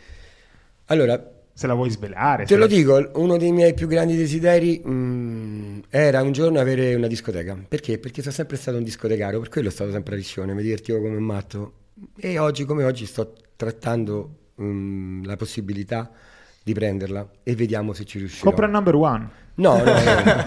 Allora, 0.85 1.29
Se 1.51 1.67
la 1.67 1.73
vuoi 1.73 1.89
svelare? 1.89 2.45
te 2.45 2.53
lo 2.55 2.61
la- 2.61 2.67
dico, 2.67 3.11
uno 3.15 3.35
dei 3.35 3.51
miei 3.51 3.73
più 3.73 3.85
grandi 3.85 4.15
desideri 4.15 4.81
mm, 4.87 5.79
era 5.89 6.21
un 6.21 6.31
giorno 6.31 6.57
avere 6.61 6.95
una 6.95 7.07
discoteca. 7.07 7.61
Perché? 7.67 7.97
Perché 7.99 8.21
sono 8.21 8.33
sempre 8.33 8.55
stato 8.55 8.77
un 8.77 8.83
discotecario, 8.85 9.41
per 9.41 9.49
quello 9.49 9.67
è 9.67 9.71
stato 9.71 9.91
sempre 9.91 10.13
a 10.13 10.17
Riccione, 10.17 10.53
mi 10.53 10.61
divertivo 10.61 11.01
come 11.01 11.17
un 11.17 11.23
matto. 11.23 11.73
E 12.15 12.39
oggi 12.39 12.63
come 12.63 12.85
oggi 12.85 13.05
sto 13.05 13.33
trattando 13.57 14.51
mm, 14.61 15.25
la 15.25 15.35
possibilità 15.35 16.09
di 16.67 16.73
prenderla 16.73 17.25
e 17.43 17.55
vediamo 17.55 17.93
se 17.93 18.03
ci 18.03 18.19
riuscirò. 18.19 18.49
Copra 18.49 18.67
number 18.67 18.93
one. 18.95 19.29
No, 19.55 19.77
no, 19.77 19.83
no, 19.85 20.43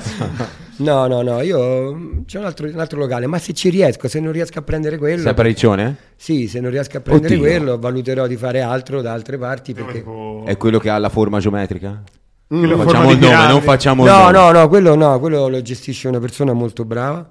no, 0.77 1.07
no, 1.07 1.23
no, 1.23 1.41
io 1.41 1.95
mm, 1.95 2.25
c'è 2.27 2.39
un 2.39 2.45
altro, 2.45 2.69
un 2.69 2.79
altro 2.79 2.99
locale, 2.99 3.27
ma 3.27 3.39
se 3.39 3.55
ci 3.55 3.71
riesco, 3.71 4.07
se 4.07 4.21
non 4.21 4.31
riesco 4.33 4.59
a 4.59 4.63
prendere 4.63 4.99
quello, 4.99 5.23
Sempre 5.23 5.43
a 5.43 5.47
Riccione? 5.47 5.97
sì, 6.15 6.47
se 6.47 6.61
non 6.61 6.71
riesco 6.71 6.99
a 6.99 7.01
prendere 7.01 7.35
Oddio. 7.35 7.47
quello, 7.47 7.79
valuterò 7.79 8.27
di 8.27 8.37
fare 8.37 8.61
altro 8.61 9.01
da 9.01 9.13
altre 9.13 9.39
parti 9.39 9.73
perché... 9.73 10.05
È 10.45 10.57
quello 10.59 10.79
che 10.79 10.91
ha 10.91 10.99
la 10.99 11.09
forma 11.09 11.41
geometrica? 11.41 12.03
Quello 12.47 12.77
Non 12.77 12.85
facciamo 12.87 13.11
il 13.11 13.19
nome, 13.19 13.47
non 13.49 13.63
facciamo 13.63 14.05
il 14.05 14.11
No, 14.11 14.19
nome. 14.19 14.33
no, 14.33 14.51
no, 14.53 14.69
quello 14.69 14.95
no, 14.95 15.19
quello 15.19 15.49
lo 15.49 15.63
gestisce 15.63 16.07
una 16.07 16.21
persona 16.21 16.53
molto 16.53 16.85
brava. 16.85 17.29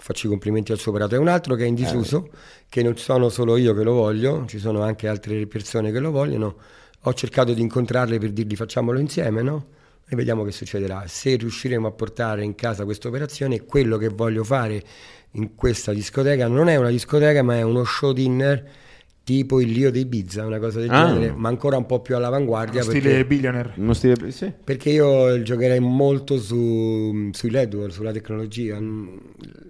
Faccio 0.00 0.26
i 0.26 0.30
complimenti 0.30 0.72
al 0.72 0.78
suo 0.78 0.92
operato. 0.92 1.14
È 1.14 1.18
un 1.18 1.28
altro 1.28 1.54
che 1.56 1.64
è 1.64 1.66
in 1.66 1.74
disuso, 1.74 2.28
che 2.68 2.82
non 2.82 2.96
sono 2.96 3.28
solo 3.30 3.56
io 3.56 3.74
che 3.74 3.82
lo 3.82 3.92
voglio, 3.94 4.44
ci 4.46 4.58
sono 4.58 4.82
anche 4.82 5.08
altre 5.08 5.46
persone 5.46 5.90
che 5.92 5.98
lo 5.98 6.10
vogliono. 6.10 6.54
Ho 7.02 7.14
cercato 7.14 7.52
di 7.54 7.60
incontrarle 7.60 8.18
per 8.18 8.30
dirgli 8.32 8.56
facciamolo 8.56 8.98
insieme, 8.98 9.42
no? 9.42 9.66
E 10.08 10.16
vediamo 10.16 10.42
che 10.44 10.52
succederà. 10.52 11.04
Se 11.06 11.36
riusciremo 11.36 11.86
a 11.86 11.92
portare 11.92 12.42
in 12.42 12.54
casa 12.54 12.84
questa 12.84 13.08
operazione, 13.08 13.64
quello 13.64 13.98
che 13.98 14.08
voglio 14.08 14.42
fare 14.44 14.82
in 15.32 15.54
questa 15.54 15.92
discoteca 15.92 16.48
non 16.48 16.68
è 16.68 16.76
una 16.76 16.88
discoteca, 16.90 17.42
ma 17.42 17.56
è 17.56 17.62
uno 17.62 17.84
show 17.84 18.12
dinner 18.12 18.66
tipo 19.22 19.60
il 19.60 19.70
Lio 19.70 19.90
di 19.90 20.00
Ibiza, 20.00 20.46
una 20.46 20.58
cosa 20.58 20.80
del 20.80 20.88
Ah. 20.90 21.06
genere, 21.12 21.32
ma 21.36 21.50
ancora 21.50 21.76
un 21.76 21.84
po' 21.84 22.00
più 22.00 22.16
all'avanguardia. 22.16 22.80
Stile 22.82 23.00
perché- 23.00 23.26
billionaire. 23.26 23.74
Uno 23.76 23.92
stile... 23.92 24.30
Sì. 24.30 24.50
perché 24.64 24.88
io 24.88 25.42
giocherei 25.42 25.80
molto 25.80 26.38
su, 26.38 27.28
sui 27.32 27.50
LED, 27.50 27.88
sulla 27.88 28.10
tecnologia. 28.12 28.78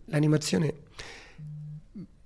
L'animazione. 0.07 0.73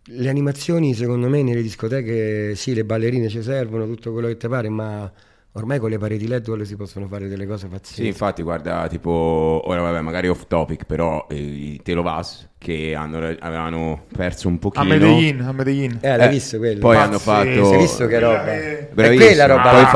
Le 0.04 0.28
animazioni, 0.28 0.94
secondo 0.94 1.28
me, 1.28 1.42
nelle 1.42 1.62
discoteche, 1.62 2.54
sì, 2.56 2.74
le 2.74 2.84
ballerine 2.84 3.28
ci 3.28 3.42
servono, 3.42 3.86
tutto 3.86 4.12
quello 4.12 4.28
che 4.28 4.36
ti 4.36 4.48
pare, 4.48 4.68
ma 4.68 5.10
ormai 5.52 5.78
con 5.78 5.90
le 5.90 5.98
pareti 5.98 6.26
LED 6.26 6.60
si 6.62 6.76
possono 6.76 7.06
fare 7.06 7.28
delle 7.28 7.46
cose 7.46 7.68
pazzesche. 7.68 8.02
Sì, 8.02 8.06
infatti, 8.08 8.42
guarda, 8.42 8.88
tipo, 8.88 9.62
ora 9.64 9.80
vabbè, 9.80 10.00
magari 10.00 10.28
off 10.28 10.46
topic, 10.48 10.84
però 10.84 11.26
eh, 11.30 11.36
i 11.36 11.80
Telovas 11.82 12.50
che 12.62 12.94
hanno, 12.96 13.34
avevano 13.40 14.04
perso 14.16 14.46
un 14.46 14.54
A 14.54 14.58
pochino. 14.58 14.84
Medellin, 14.84 15.40
a 15.40 15.52
Medellin. 15.52 15.98
Eh, 16.00 16.16
l'hai 16.16 16.28
Eh, 16.28 16.30
visto 16.30 16.58
quello? 16.58 16.78
Poi 16.78 16.96
hanno 16.96 17.18
Pazzesco. 17.18 17.64
fatto... 17.64 17.72
Hai 17.72 17.78
visto 17.78 18.06
che 18.06 18.18
roba? 18.20 18.38
Quella 18.42 18.52
È 18.52 18.88
Bravissimo. 18.92 19.26
quella 19.26 19.46
roba 19.46 19.62
Poi 19.62 19.72
là. 19.72 19.80
Ah, 19.80 19.86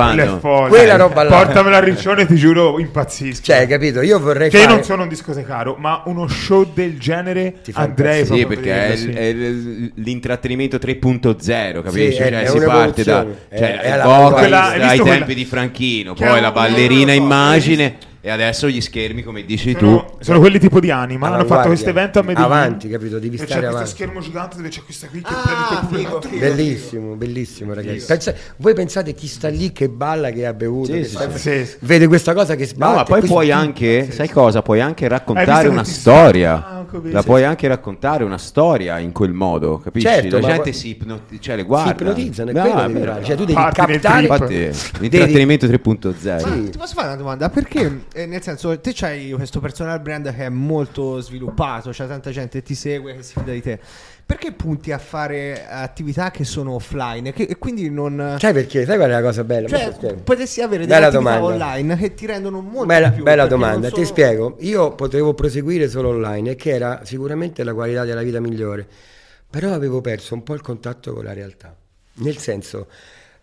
fanno- 0.40 0.68
quella 0.68 0.96
roba 0.96 1.22
là. 1.22 1.30
Portamela 1.36 1.76
a 1.76 1.80
Riccione, 1.80 2.26
ti 2.26 2.34
giuro, 2.34 2.78
impazzisco. 2.80 3.42
Cioè, 3.44 3.56
hai 3.58 3.66
capito? 3.68 4.00
Io 4.02 4.18
vorrei 4.18 4.50
che 4.50 4.58
fare... 4.58 4.72
non 4.74 4.82
sono 4.82 5.02
un 5.04 5.08
discotecaro, 5.08 5.76
ma 5.78 6.02
uno 6.06 6.26
show 6.26 6.66
del 6.74 6.98
genere 6.98 7.54
andrei. 7.74 8.26
Sì, 8.26 8.40
a 8.42 8.46
perché 8.48 8.88
è, 8.92 8.96
sì. 8.96 9.10
è 9.10 9.32
l- 9.32 9.92
l'intrattenimento 9.94 10.78
3.0, 10.78 11.82
capisci? 11.82 12.12
Sì, 12.12 12.18
è- 12.22 12.28
cioè, 12.30 12.40
è 12.42 12.46
si 12.48 12.58
parte 12.58 13.04
da 13.04 13.24
cioè, 13.56 13.58
È- 13.78 13.78
è 13.80 13.96
la 13.96 14.04
vanguardia. 14.04 14.38
Quella- 14.38 14.64
hai 14.88 14.96
tempi 14.96 15.02
quella- 15.02 15.24
di 15.34 15.44
Franchino, 15.44 16.14
Che 16.14 16.26
poi 16.26 16.40
la 16.40 16.50
ballerina 16.50 17.12
immagine 17.12 17.96
e 18.26 18.30
adesso 18.32 18.68
gli 18.68 18.80
schermi, 18.80 19.22
come 19.22 19.44
dici 19.44 19.72
tu. 19.74 19.86
Sono, 19.86 20.16
sono 20.18 20.40
quelli 20.40 20.58
tipo 20.58 20.80
di 20.80 20.90
anima. 20.90 21.28
Hanno 21.28 21.44
fatto 21.44 21.68
questo 21.68 21.90
evento 21.90 22.18
a 22.18 22.22
Medellin. 22.22 22.50
Avanti, 22.50 22.88
capito? 22.88 23.20
Devi 23.20 23.36
E 23.36 23.38
c'è 23.38 23.44
stare 23.44 23.60
questo 23.60 23.76
avanti. 23.76 23.90
schermo 23.94 24.20
gigante 24.20 24.56
dove 24.56 24.68
c'è 24.68 24.82
questa 24.82 25.06
qui 25.06 25.20
che 25.20 25.28
Ah, 25.32 25.86
figo, 25.88 26.20
figo. 26.20 26.38
Bellissimo, 26.40 27.14
bellissimo 27.14 27.72
ragazzi. 27.72 28.04
Pensa- 28.04 28.34
voi 28.56 28.74
pensate 28.74 29.14
chi 29.14 29.28
sta 29.28 29.46
lì 29.46 29.70
che 29.70 29.88
balla, 29.88 30.30
che 30.30 30.44
ha 30.44 30.52
bevuto, 30.52 30.92
Sì, 30.92 30.98
che 30.98 31.04
sì, 31.04 31.10
sta- 31.14 31.36
sì. 31.36 31.66
Vede 31.82 32.08
questa 32.08 32.34
cosa 32.34 32.56
che 32.56 32.62
No, 32.64 32.68
sbatte. 32.68 32.94
ma 32.96 33.04
poi 33.04 33.20
puoi 33.22 33.52
anche, 33.52 34.10
sai 34.10 34.28
cosa? 34.28 34.60
Puoi 34.60 34.80
anche 34.80 35.04
Hai 35.04 35.10
raccontare 35.10 35.68
una 35.68 35.84
storia. 35.84 36.75
Ho 36.86 36.90
capito. 36.98 37.14
La 37.14 37.22
puoi 37.22 37.44
anche 37.44 37.68
raccontare 37.68 38.24
una 38.24 38.38
storia 38.38 38.98
in 38.98 39.12
quel 39.12 39.32
modo, 39.32 39.78
capisci? 39.78 40.06
Certo, 40.06 40.38
la 40.38 40.46
gente 40.46 40.72
si 40.72 40.88
ipnoti- 40.90 41.40
cioè 41.40 41.56
le 41.56 41.62
si 41.62 41.66
guarda. 41.66 41.90
ipnotizzano, 41.90 42.50
è 42.50 42.52
No, 42.54 42.60
quello 42.62 42.86
devi 42.86 43.06
fare. 43.06 43.24
Cioè, 43.24 43.34
tu 43.36 43.40
devi 43.44 43.52
Parti 43.52 43.80
captare. 43.92 44.22
Infatti, 44.22 44.70
l'intrattenimento 45.00 45.66
3.0. 45.66 46.16
Sì. 46.16 46.26
Ma 46.48 46.70
ti 46.70 46.78
posso 46.78 46.94
fare 46.94 47.06
una 47.08 47.16
domanda? 47.16 47.48
Perché, 47.50 48.04
eh, 48.14 48.26
nel 48.26 48.42
senso, 48.42 48.78
te 48.80 48.92
c'hai 48.94 49.30
questo 49.32 49.60
personal 49.60 50.00
brand 50.00 50.34
che 50.34 50.44
è 50.46 50.48
molto 50.48 51.20
sviluppato, 51.20 51.90
c'è 51.90 52.06
tanta 52.06 52.30
gente 52.30 52.58
che 52.60 52.64
ti 52.64 52.74
segue, 52.74 53.16
che 53.16 53.22
si 53.22 53.34
fida 53.38 53.52
di 53.52 53.62
te. 53.62 53.78
Perché 54.26 54.50
punti 54.50 54.90
a 54.90 54.98
fare 54.98 55.66
attività 55.68 56.32
che 56.32 56.42
sono 56.42 56.72
offline 56.72 57.28
e, 57.28 57.32
che- 57.32 57.44
e 57.44 57.58
quindi 57.58 57.88
non... 57.88 58.34
Sai 58.40 58.52
perché? 58.52 58.84
Sai 58.84 58.96
qual 58.96 59.08
è 59.08 59.12
la 59.12 59.22
cosa 59.22 59.44
bella? 59.44 59.68
Cioè, 59.68 60.14
potresti 60.16 60.60
avere 60.62 60.84
delle 60.84 60.94
Bella 60.98 61.06
attività 61.06 61.38
domanda. 61.38 61.66
online 61.66 61.96
che 61.96 62.14
ti 62.14 62.26
rendono 62.26 62.60
molto 62.60 62.86
Bella, 62.86 63.08
di 63.08 63.14
più. 63.14 63.22
bella 63.22 63.46
domanda, 63.46 63.78
non 63.82 63.88
ti 63.90 63.94
sono- 63.94 64.06
spiego. 64.06 64.56
Io 64.60 64.96
potevo 64.96 65.32
proseguire 65.34 65.88
solo 65.88 66.08
online, 66.08 66.50
e 66.50 66.54
che 66.56 66.70
era 66.70 67.02
sicuramente 67.04 67.62
la 67.62 67.72
qualità 67.72 68.04
della 68.04 68.22
vita 68.22 68.40
migliore, 68.40 68.84
però 69.48 69.72
avevo 69.72 70.00
perso 70.00 70.34
un 70.34 70.42
po' 70.42 70.54
il 70.54 70.60
contatto 70.60 71.12
con 71.12 71.22
la 71.22 71.32
realtà. 71.32 71.76
Nel 72.14 72.36
senso, 72.38 72.88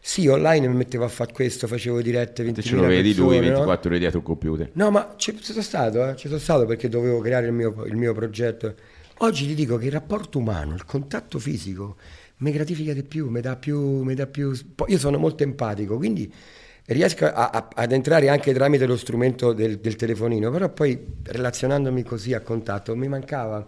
sì, 0.01 0.27
online 0.27 0.67
mi 0.67 0.75
mettevo 0.75 1.05
a 1.05 1.07
fare 1.07 1.31
questo, 1.31 1.65
facevo 1.65 2.01
dirette 2.01 2.43
20 2.43 2.61
Te 2.61 2.67
ce 2.67 2.75
lo 2.75 2.81
vedi 2.87 3.15
lui 3.15 3.27
persone, 3.37 3.47
no? 3.47 3.53
24 3.53 3.89
ore 3.89 3.99
dietro 3.99 4.17
il 4.17 4.25
computer. 4.25 4.69
No, 4.73 4.91
ma 4.91 5.13
ci 5.15 5.33
ci 5.37 5.51
sono 5.53 5.61
stato, 5.63 6.09
eh, 6.09 6.15
ci 6.17 6.27
sono 6.27 6.39
stato 6.41 6.65
perché 6.65 6.89
dovevo 6.89 7.19
creare 7.19 7.45
il 7.45 7.53
mio, 7.53 7.85
il 7.85 7.95
mio 7.95 8.13
progetto. 8.13 8.73
Oggi 9.23 9.47
ti 9.47 9.55
dico 9.55 9.77
che 9.77 9.85
il 9.85 9.91
rapporto 9.93 10.37
umano, 10.37 10.73
il 10.73 10.83
contatto 10.83 11.39
fisico, 11.39 11.95
mi 12.39 12.51
gratifica 12.51 12.91
di 12.91 13.03
più, 13.03 13.29
mi 13.29 13.39
dà 13.39 13.55
più, 13.55 14.03
mi 14.03 14.15
dà 14.15 14.27
più... 14.27 14.51
Io 14.87 14.97
sono 14.97 15.17
molto 15.17 15.43
empatico, 15.43 15.95
quindi 15.95 16.29
riesco 16.87 17.23
a- 17.27 17.49
a- 17.49 17.69
ad 17.73 17.93
entrare 17.93 18.27
anche 18.27 18.51
tramite 18.53 18.85
lo 18.85 18.97
strumento 18.97 19.53
del, 19.53 19.79
del 19.79 19.95
telefonino, 19.95 20.51
però 20.51 20.67
poi 20.67 20.99
relazionandomi 21.23 22.03
così 22.03 22.33
a 22.33 22.41
contatto 22.41 22.97
mi 22.97 23.07
mancava. 23.07 23.65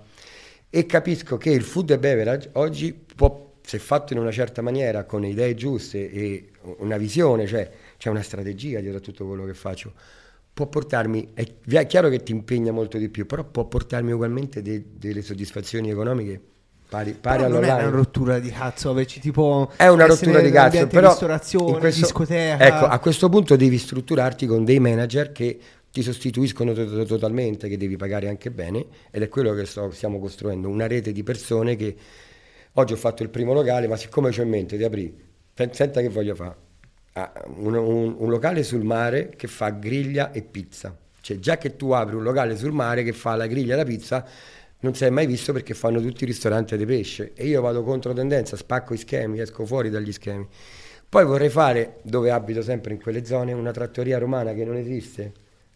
E 0.70 0.86
capisco 0.86 1.38
che 1.38 1.52
il 1.52 1.64
food 1.64 1.92
e 1.92 2.00
beverage 2.00 2.50
oggi 2.56 2.92
può, 2.94 3.54
se 3.62 3.80
fatto 3.80 4.12
in 4.12 4.20
una 4.20 4.32
certa 4.32 4.62
maniera, 4.62 5.06
con 5.06 5.24
idee 5.24 5.56
giuste 5.56 6.12
e 6.12 6.50
una 6.80 6.98
visione, 6.98 7.48
cioè 7.48 7.72
c'è 7.98 8.10
una 8.10 8.24
strategia 8.24 8.82
dietro 8.82 8.98
a 8.98 9.02
tutto 9.02 9.26
quello 9.26 9.46
che 9.46 9.54
faccio, 9.54 9.94
può 10.56 10.68
portarmi, 10.68 11.32
è, 11.34 11.86
chiaro 11.86 12.08
che 12.08 12.24
ti 12.24 12.32
impegna 12.32 12.72
molto 12.72 12.98
di 12.98 13.10
più, 13.10 13.26
però 13.26 13.44
può 13.44 13.66
portarmi 13.66 14.14
ugualmente 14.14 14.62
de- 14.62 14.86
delle 14.98 15.22
soddisfazioni 15.22 15.90
economiche 15.90 16.40
pari, 16.88 17.12
pari 17.12 17.40
Però 17.40 17.50
non 17.50 17.66
è 17.66 17.68
all'online. 17.68 17.88
una 17.90 17.98
rottura 17.98 18.40
di 18.40 18.50
cazzo, 18.52 18.90
averci 18.90 19.20
tipo... 19.20 19.70
È 19.76 19.88
una 19.88 20.06
rottura 20.06 20.40
di 20.40 20.52
cazzo, 20.52 20.88
però 20.88 21.10
ristorazione, 21.10 21.80
questo- 21.80 22.06
discoteca... 22.06 22.66
Ecco, 22.66 22.86
a 22.86 22.98
questo 23.00 23.28
punto 23.28 23.58
devi 23.58 23.78
strutturarti 23.78 24.46
con 24.46 24.64
dei 24.64 24.80
manager 24.80 25.34
che 25.34 25.60
ti 25.92 26.02
sostituiscono 26.02 26.72
to- 26.72 26.86
to- 26.86 27.04
totalmente, 27.04 27.68
che 27.68 27.76
devi 27.76 27.98
pagare 27.98 28.30
anche 28.30 28.50
bene 28.50 28.86
ed 29.12 29.24
è 29.24 29.28
quello 29.28 29.54
che 29.54 29.66
sto- 29.66 29.92
stiamo 29.92 30.20
costruendo, 30.20 30.70
una 30.70 30.88
rete 30.88 31.12
di 31.12 31.24
persone 31.24 31.76
che 31.76 31.94
oggi 32.72 32.94
ho 32.94 32.98
fatto 32.98 33.24
il 33.24 33.30
primo 33.30 33.52
locale, 33.52 33.90
ma 33.90 33.98
siccome 33.98 34.30
ho 34.30 34.42
in 34.42 34.50
mente 34.50 34.78
di 34.78 34.86
aprire, 34.86 35.12
senta 35.72 36.00
che 36.00 36.08
voglio 36.08 36.34
fare, 36.34 36.56
un, 37.58 37.74
un- 37.76 38.16
un 38.18 38.30
locale 38.30 38.64
sul 38.64 38.84
mare 38.84 39.30
che 39.36 39.48
fa 39.48 39.70
griglia 39.70 40.32
e 40.32 40.42
pizza. 40.44 40.96
Cioè 41.22 41.40
già 41.40 41.58
che 41.58 41.76
tu 41.76 41.92
apri 41.92 42.16
un 42.16 42.24
locale 42.24 42.56
sul 42.58 42.72
mare 42.72 43.04
che 43.04 43.14
fa 43.14 43.36
la 43.36 43.48
griglia 43.48 43.74
e 43.74 43.78
la 43.78 43.84
pizza, 43.86 44.26
non 44.82 44.94
è 45.00 45.10
mai 45.10 45.26
visto 45.26 45.52
perché 45.54 45.74
fanno 45.74 46.00
tutti 46.02 46.24
i 46.24 46.28
ristoranti 46.28 46.78
di 46.78 46.86
pesce 46.86 47.32
e 47.34 47.48
io 47.48 47.62
vado 47.62 47.84
contro 47.84 48.14
tendenza, 48.14 48.56
spacco 48.56 48.94
i 48.94 48.98
schemi, 48.98 49.40
esco 49.40 49.66
fuori 49.66 49.90
dagli 49.90 50.12
schemi. 50.12 50.48
Poi 51.08 51.26
vorrei 51.26 51.50
fare, 51.50 52.00
dove 52.04 52.30
abito 52.32 52.62
sempre 52.62 52.94
in 52.94 53.02
quelle 53.02 53.26
zone, 53.26 53.54
una 53.54 53.72
trattoria 53.72 54.18
romana 54.18 54.54
che 54.54 54.66
non 54.66 54.76
esiste. 54.76 55.32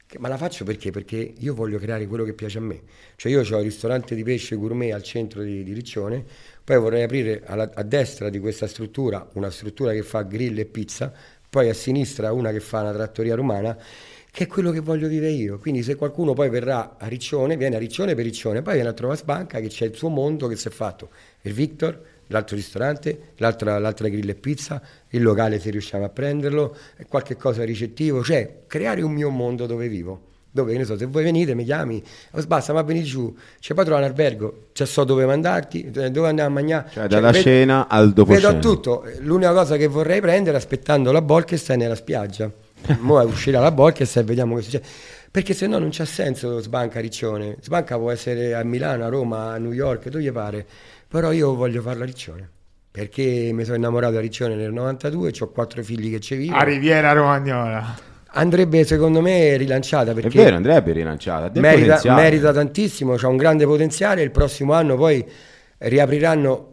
Che- 0.06 0.20
Ma 0.20 0.28
la 0.28 0.38
faccio 0.38 0.66
perché? 0.66 0.92
Perché 0.92 1.34
io 1.38 1.54
voglio 1.54 1.78
creare 1.80 2.08
quello 2.08 2.24
che 2.24 2.34
piace 2.34 2.58
a 2.58 2.62
me. 2.62 2.82
Cioè 3.16 3.32
io 3.32 3.40
ho 3.40 3.58
il 3.58 3.64
ristorante 3.64 4.16
di 4.16 4.24
pesce 4.24 4.56
gourmet 4.56 4.92
al 4.94 5.04
centro 5.04 5.42
di, 5.44 5.64
di 5.64 5.72
Riccione, 5.74 6.26
poi 6.70 6.78
vorrei 6.78 7.02
aprire 7.02 7.42
alla- 7.46 7.72
a 7.74 7.82
destra 7.82 8.30
di 8.30 8.38
questa 8.38 8.68
struttura 8.68 9.28
una 9.34 9.50
struttura 9.50 9.92
che 9.92 10.04
fa 10.04 10.22
grill 10.22 10.56
e 10.60 10.66
pizza, 10.66 11.12
poi 11.50 11.68
a 11.68 11.74
sinistra 11.74 12.32
una 12.32 12.52
che 12.52 12.60
fa 12.60 12.82
una 12.82 12.94
trattoria 12.94 13.34
romana, 13.34 13.76
che 14.30 14.44
è 14.44 14.46
quello 14.48 14.70
che 14.70 14.80
voglio 14.80 15.08
vivere 15.08 15.32
io. 15.32 15.58
Quindi 15.58 15.82
se 15.82 15.96
qualcuno 15.96 16.34
poi 16.34 16.48
verrà 16.52 16.98
a 17.00 17.08
Riccione, 17.08 17.58
viene 17.58 17.78
a 17.78 17.80
Riccione 17.80 18.14
per 18.14 18.24
Riccione, 18.24 18.62
poi 18.62 18.76
viene 18.76 18.90
a 18.90 18.94
trovare 18.94 19.18
Sbanca 19.18 19.60
che 19.60 19.68
c'è 19.68 19.86
il 19.86 19.96
suo 19.96 20.10
mondo 20.10 20.46
che 20.46 20.56
si 20.58 20.68
è 20.68 20.72
fatto. 20.72 21.10
Il 21.42 21.54
Victor, 21.54 22.00
l'altro 22.28 22.56
ristorante, 22.56 23.32
l'altra, 23.38 23.80
l'altra 23.80 24.08
grill 24.08 24.30
e 24.30 24.36
pizza, 24.36 24.80
il 25.10 25.24
locale 25.24 25.60
se 25.60 25.72
riusciamo 25.72 26.06
a 26.06 26.10
prenderlo, 26.10 26.78
qualche 27.08 27.36
cosa 27.36 27.64
ricettivo, 27.64 28.24
cioè 28.24 28.66
creare 28.68 29.02
un 29.02 29.12
mio 29.12 29.32
mondo 29.32 29.66
dove 29.66 29.88
vivo. 29.88 30.29
Dove, 30.52 30.72
che 30.72 30.80
ne 30.80 30.84
so, 30.84 30.98
se 30.98 31.06
voi 31.06 31.24
venite, 31.24 31.54
mi 31.54 31.64
chiami, 31.64 32.04
oh, 32.32 32.44
basta, 32.48 32.74
ma 32.74 32.82
venite 32.82 33.06
giù, 33.06 33.36
c'è 33.60 33.76
poi 33.76 33.86
trovare 33.86 34.06
un 34.06 34.12
albergo, 34.12 34.70
c'è 34.74 34.86
so 34.86 35.04
dove 35.04 35.26
mandarti, 35.26 35.92
dove 35.92 36.28
andare 36.28 36.48
a 36.48 36.50
mangiare. 36.50 36.90
Cioè, 36.92 37.08
dalla 37.08 37.30
ved- 37.30 37.44
cena 37.44 37.88
al 37.88 38.14
dopo 38.14 38.34
Vedo 38.34 38.58
tutto, 38.58 39.06
l'unica 39.20 39.54
cosa 39.54 39.78
che 39.78 39.86
vorrei 39.88 40.22
prendere 40.22 40.58
aspettando 40.58 41.12
la 41.12 41.22
Bolkestein 41.22 41.80
nella 41.80 41.96
spiaggia. 41.96 42.52
Mo 43.00 43.22
uscirà 43.22 43.60
la 43.60 43.72
Bolkestein 43.72 44.26
e 44.26 44.28
vediamo 44.28 44.56
che 44.56 44.62
succede. 44.64 44.86
Perché 45.32 45.54
se 45.54 45.68
no 45.68 45.78
non 45.78 45.90
c'ha 45.92 46.06
senso 46.06 46.60
Sbanca 46.60 47.00
Riccione. 47.00 47.58
Sbanca 47.62 47.98
può 47.98 48.10
essere 48.10 48.56
a 48.56 48.64
Milano, 48.64 49.06
a 49.06 49.10
Roma, 49.10 49.52
a 49.52 49.58
New 49.58 49.74
York, 49.74 50.10
dove 50.10 50.24
gli 50.24 50.32
pare. 50.32 50.66
Però 51.08 51.32
io 51.32 51.54
voglio 51.54 51.82
farla 51.82 52.06
Riccione. 52.06 52.50
Perché 52.90 53.52
mi 53.54 53.64
sono 53.64 53.78
innamorato 53.78 54.18
a 54.18 54.20
Riccione 54.20 54.56
nel 54.56 54.74
92, 54.74 55.32
ho 55.40 55.48
quattro 55.50 55.84
figli 55.84 56.10
che 56.10 56.20
ci 56.20 56.36
vivono. 56.36 56.60
A 56.60 56.64
Riviera 56.64 57.12
Romagnola. 57.12 58.09
Andrebbe 58.32 58.84
secondo 58.84 59.22
me 59.22 59.58
rilanciata 59.58 60.12
È 60.12 60.14
perché 60.14 60.38
vero, 60.44 60.56
andrebbe 60.56 60.92
rilanciata. 60.92 61.46
ha 61.48 61.60
merita, 61.60 62.00
merita 62.14 62.52
tantissimo, 62.54 63.16
c'ha 63.16 63.28
un 63.28 63.38
grande 63.38 63.66
potenziale. 63.66 64.22
Il 64.22 64.32
prossimo 64.32 64.74
anno 64.74 64.96
poi 64.96 65.26
riapriranno. 65.80 66.68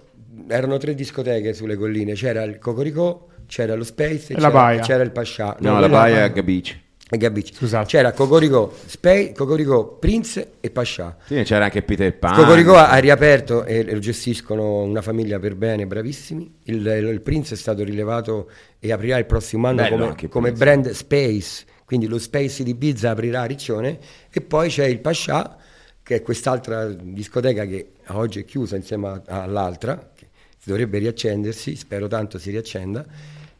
Erano 0.48 0.76
tre 0.76 0.94
discoteche 0.94 1.54
sulle 1.54 1.76
colline: 1.76 2.12
c'era 2.12 2.42
il 2.42 2.58
Cocoricò, 2.58 3.26
c'era 3.46 3.74
lo 3.74 3.84
Space 3.84 4.32
e 4.32 4.36
E 4.36 4.40
la 4.40 4.50
c'era, 4.50 4.82
c'era 4.82 5.02
il 5.02 5.10
Pascià. 5.10 5.56
No, 5.60 5.72
la 5.72 5.78
quella- 5.80 5.96
Baia 5.96 6.24
è 6.24 6.32
Gabici. 6.32 6.84
E 7.08 7.18
Gabici. 7.18 7.54
Scusate. 7.54 7.86
C'era 7.86 8.12
Cocoricò, 8.12 8.72
Space, 8.86 9.32
Cocoricò, 9.32 9.96
Prince 9.98 10.54
e 10.60 10.70
Pascià. 10.70 11.16
Sì, 11.24 11.42
c'era 11.44 11.64
anche 11.64 11.82
Peter 11.82 12.16
Pan. 12.18 12.34
Cocoricò 12.34 12.74
ha 12.76 12.90
ha 12.90 12.96
riaperto 12.96 13.64
e 13.64 13.84
lo 13.92 14.00
gestiscono 14.00 14.82
una 14.82 15.02
famiglia 15.02 15.38
per 15.38 15.54
bene, 15.54 15.86
bravissimi. 15.86 16.58
Il, 16.64 16.84
il 16.84 17.20
Prince 17.20 17.54
è 17.54 17.56
stato 17.56 17.84
rilevato 17.84 18.50
e 18.80 18.90
aprirà 18.90 19.18
il 19.18 19.26
prossimo 19.26 19.68
anno 19.68 19.82
Bello 19.82 19.96
come, 19.96 20.14
il 20.18 20.28
come 20.28 20.52
brand 20.52 20.90
Space, 20.90 21.64
quindi 21.84 22.08
lo 22.08 22.18
Space 22.18 22.64
di 22.64 22.70
Ibiza 22.70 23.10
aprirà 23.10 23.42
a 23.42 23.44
Riccione 23.44 23.98
e 24.30 24.40
poi 24.40 24.68
c'è 24.68 24.86
il 24.86 24.98
Pascià 24.98 25.56
che 26.02 26.16
è 26.16 26.22
quest'altra 26.22 26.86
discoteca 26.86 27.64
che 27.64 27.92
oggi 28.08 28.40
è 28.40 28.44
chiusa 28.44 28.76
insieme 28.76 29.22
all'altra, 29.26 30.12
che 30.14 30.28
dovrebbe 30.64 30.98
riaccendersi, 30.98 31.74
spero 31.76 32.08
tanto 32.08 32.38
si 32.38 32.50
riaccenda. 32.50 33.04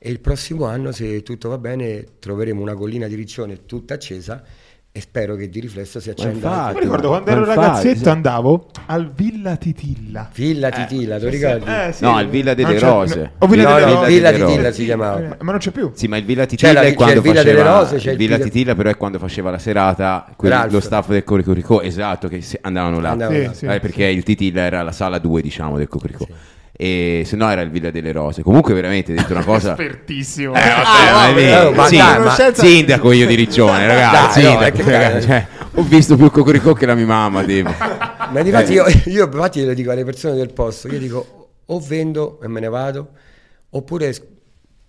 E 0.07 0.11
il 0.11 0.21
prossimo 0.21 0.67
anno, 0.67 0.93
se 0.93 1.25
tutto 1.25 1.49
va 1.49 1.59
bene, 1.59 2.05
troveremo 2.21 2.61
una 2.63 2.75
collina 2.75 3.09
di 3.09 3.17
Riccione 3.17 3.67
tutta 3.67 3.95
accesa 3.95 4.41
e 4.93 5.01
spero 5.01 5.35
che 5.35 5.49
di 5.49 5.59
riflesso 5.61 5.99
si 5.99 6.11
accenda 6.11 6.37
infatti, 6.37 6.59
anche 6.69 6.75
Mi 6.75 6.81
ricordo 6.85 7.09
quando 7.09 7.31
ero 7.31 7.41
infatti, 7.41 7.59
ragazzetto 7.59 7.99
sì. 8.05 8.09
andavo 8.09 8.69
al 8.87 9.11
Villa 9.13 9.57
Titilla. 9.57 10.31
Villa 10.33 10.71
Titilla, 10.71 11.19
te 11.19 11.25
lo 11.25 11.31
ricordi? 11.31 11.65
Eh, 11.69 11.93
sì. 11.93 12.05
No, 12.05 12.21
il 12.21 12.29
Villa 12.29 12.55
delle 12.55 12.79
Rose. 12.79 13.17
no, 13.19 13.31
o 13.39 13.47
Villa 13.49 13.69
No, 13.69 13.75
delle 13.75 13.87
no, 13.93 13.95
Rose. 13.99 14.07
Villa 14.13 14.31
delle 14.31 14.45
Titilla 14.47 14.71
si 14.71 14.85
chiamava. 14.85 15.19
Eh, 15.19 15.37
Ma 15.43 15.51
non 15.51 15.59
c'è 15.59 15.71
più. 15.73 15.91
Sì, 15.93 16.07
ma 16.07 16.17
il 16.19 16.25
Villa 16.25 16.43
C'è 16.43 16.49
Titilla 16.51 16.73
la- 16.73 16.81
è 16.83 16.89
c'è 16.91 16.95
quando 16.95 17.15
il 17.17 17.21
Villa 17.23 17.35
faceva 17.43 17.57
delle 17.63 17.69
Rose, 17.69 17.97
c'è 17.97 18.05
il 18.07 18.11
il 18.13 18.17
Villa 18.17 18.37
Villa- 18.37 18.49
Titilla 18.49 18.75
però 18.77 18.91
è 18.91 18.97
quando 18.97 19.19
faceva 19.19 19.51
la 19.51 19.59
serata 19.59 20.35
Ralph. 20.39 20.71
lo 20.73 20.81
staff 20.81 21.09
del 21.09 21.25
Cocoricò, 21.25 21.81
esatto, 21.83 22.29
che 22.29 22.43
andavano 22.61 23.01
là. 23.01 23.11
Andavano 23.11 23.39
Sì, 23.39 23.45
là. 23.45 23.53
sì. 23.55 23.67
Eh, 23.67 23.81
perché 23.81 24.05
il 24.05 24.23
Titilla 24.23 24.63
era 24.63 24.83
la 24.83 24.93
sala 24.93 25.19
2, 25.19 25.43
diciamo, 25.43 25.77
del 25.77 25.89
Cocoricò. 25.89 26.27
E 26.79 27.23
se 27.25 27.37
no 27.37 27.51
era 27.51 27.63
il 27.63 27.71
Villa 27.71 27.91
delle 27.91 28.13
Rose. 28.13 28.43
Comunque 28.43 28.75
veramente 28.75 29.13
hai 29.13 29.19
detto 29.19 29.33
una 29.33 29.45
cosa 29.45 29.71
Espertissimo. 29.79 30.55
Eh, 30.55 30.59
vabbè, 30.61 31.31
Ah, 31.31 31.33
vero. 31.33 31.71
ma 31.73 31.87
Sì, 31.87 31.97
dai, 31.97 32.21
ma- 32.21 32.37
sindaco 32.53 33.13
io 33.13 33.27
di 33.27 33.35
Riccione, 33.37 33.87
ragazzi. 33.87 34.41
Dai, 34.43 34.53
no, 34.53 34.61
sindaco, 34.61 34.77
che- 34.83 34.91
ragazzi, 34.91 35.27
cioè, 35.27 35.47
ho 35.75 35.83
visto 35.83 36.17
più 36.17 36.31
Cocoricò 36.31 36.73
che 36.75 36.85
la 36.87 36.95
mia 36.95 37.07
mamma, 37.07 37.43
tipo. 37.45 37.71
Ma 38.31 38.41
infatti 38.41 38.73
io, 38.73 38.85
io 39.07 39.25
infatti 39.25 39.65
le 39.65 39.75
dico 39.75 39.91
alle 39.91 40.05
persone 40.05 40.35
del 40.35 40.53
posto, 40.53 40.89
io 40.89 40.99
dico 40.99 41.49
o 41.65 41.81
vendo 41.81 42.41
e 42.43 42.49
me 42.49 42.61
ne 42.61 42.69
vado, 42.69 43.09
oppure 43.71 44.15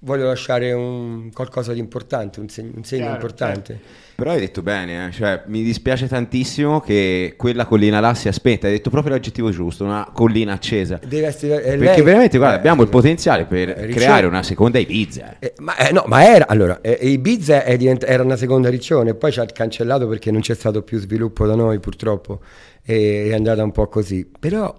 voglio 0.08 0.26
lasciare 0.26 0.72
un, 0.72 1.30
qualcosa 1.34 1.74
di 1.74 1.80
importante, 1.80 2.40
un 2.40 2.48
segno, 2.48 2.72
un 2.76 2.84
segno 2.86 3.02
Chiaro, 3.04 3.16
importante. 3.16 3.80
Però 4.16 4.32
hai 4.32 4.40
detto 4.40 4.64
bene, 4.64 5.08
eh, 5.08 5.12
cioè, 5.12 5.44
mi 5.48 5.62
dispiace 5.62 6.08
tantissimo 6.08 6.80
che 6.80 7.36
quella 7.38 7.66
collina 7.66 8.00
là 8.00 8.14
sia 8.16 8.32
spenta. 8.32 8.66
Hai 8.66 8.74
detto 8.74 8.90
proprio 8.90 9.14
l'aggettivo 9.14 9.52
giusto, 9.52 9.84
una 9.84 10.10
collina 10.12 10.54
accesa. 10.54 11.00
Deve 11.06 11.28
essere, 11.28 11.58
e 11.64 11.78
Perché 11.78 11.96
lei- 11.98 12.02
veramente, 12.02 12.38
guarda, 12.38 12.56
eh, 12.56 12.60
abbiamo 12.60 12.82
il 12.82 12.88
potenziale 12.90 13.46
per 13.46 13.68
Riccione- 13.68 13.94
creare 13.94 14.26
una 14.26 14.42
seconda 14.42 14.80
Ibiza. 14.80 15.38
eh. 15.38 15.48
Eh, 15.48 15.54
ma, 15.60 15.76
eh, 15.76 15.92
no, 15.92 16.06
ma 16.08 16.26
era 16.26 16.48
allora 16.48 16.80
eh, 16.82 16.98
Ibiza 17.10 17.64
è 17.64 17.78
divent- 17.78 18.06
era 18.08 18.24
una 18.24 18.38
seconda 18.38 18.70
Riccione, 18.70 19.14
poi 19.14 19.32
ci 19.32 19.40
ha 19.42 19.46
cancellato 19.46 20.08
perché 20.08 20.32
non 20.32 20.42
c'è 20.42 20.56
stato 20.56 20.82
più 20.82 20.98
sviluppo 21.00 21.46
da 21.46 21.54
noi, 21.56 21.80
purtroppo, 21.80 22.40
e 22.84 23.28
è 23.30 23.34
andata 23.36 23.62
un 23.62 23.72
po' 23.74 23.88
così. 23.88 24.26
Però 24.40 24.74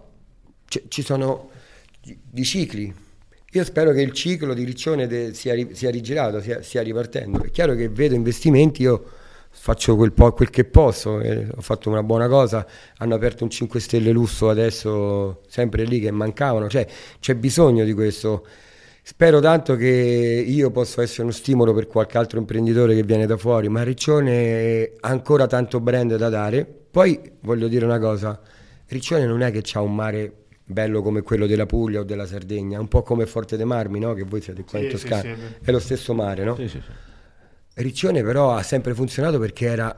c- 0.66 0.84
ci 0.88 1.02
sono 1.02 1.50
di 2.02 2.44
cicli. 2.44 3.06
Io 3.52 3.64
spero 3.64 3.92
che 3.92 4.02
il 4.02 4.12
ciclo 4.12 4.52
di 4.52 4.62
Riccione 4.62 5.32
sia, 5.32 5.54
sia 5.72 5.90
rigirato, 5.90 6.38
sia, 6.42 6.60
stia 6.60 6.82
ripartendo. 6.82 7.42
È 7.42 7.50
chiaro 7.50 7.74
che 7.74 7.88
vedo 7.88 8.14
investimenti, 8.14 8.82
io 8.82 9.02
faccio 9.50 9.96
quel, 9.96 10.12
po- 10.12 10.34
quel 10.34 10.50
che 10.50 10.66
posso, 10.66 11.18
eh, 11.20 11.48
ho 11.56 11.60
fatto 11.62 11.88
una 11.88 12.02
buona 12.02 12.28
cosa, 12.28 12.66
hanno 12.98 13.14
aperto 13.14 13.44
un 13.44 13.50
5 13.50 13.80
Stelle 13.80 14.10
lusso 14.10 14.50
adesso, 14.50 15.40
sempre 15.48 15.84
lì 15.84 15.98
che 15.98 16.10
mancavano, 16.10 16.68
cioè 16.68 16.86
c'è 17.20 17.36
bisogno 17.36 17.84
di 17.84 17.94
questo. 17.94 18.46
Spero 19.02 19.40
tanto 19.40 19.76
che 19.76 20.44
io 20.46 20.70
possa 20.70 21.00
essere 21.00 21.22
uno 21.22 21.32
stimolo 21.32 21.72
per 21.72 21.86
qualche 21.86 22.18
altro 22.18 22.38
imprenditore 22.38 22.94
che 22.94 23.02
viene 23.02 23.24
da 23.24 23.38
fuori, 23.38 23.70
ma 23.70 23.82
Riccione 23.82 24.92
ha 25.00 25.08
ancora 25.08 25.46
tanto 25.46 25.80
brand 25.80 26.16
da 26.16 26.28
dare. 26.28 26.66
Poi 26.90 27.18
voglio 27.40 27.68
dire 27.68 27.86
una 27.86 27.98
cosa, 27.98 28.38
Riccione 28.88 29.24
non 29.24 29.40
è 29.40 29.50
che 29.50 29.62
ha 29.72 29.80
un 29.80 29.94
mare 29.94 30.32
bello 30.68 31.00
come 31.02 31.22
quello 31.22 31.46
della 31.46 31.64
Puglia 31.66 32.00
o 32.00 32.04
della 32.04 32.26
Sardegna, 32.26 32.78
un 32.78 32.88
po' 32.88 33.02
come 33.02 33.26
Forte 33.26 33.56
dei 33.56 33.64
Marmi, 33.64 33.98
no? 33.98 34.12
che 34.12 34.22
voi 34.24 34.40
siete 34.42 34.64
qua 34.64 34.78
in 34.78 34.84
Sì, 34.90 34.96
sì, 34.98 35.08
Toscana, 35.08 35.22
sì, 35.22 35.28
è 35.28 35.64
è 35.64 35.70
lo 35.70 35.78
stesso 35.78 36.14
mare, 36.14 36.44
no? 36.44 36.54
Riccione 37.74 38.22
però 38.22 38.54
ha 38.54 38.62
sempre 38.62 38.92
funzionato 38.92 39.38
perché 39.38 39.66
era 39.66 39.96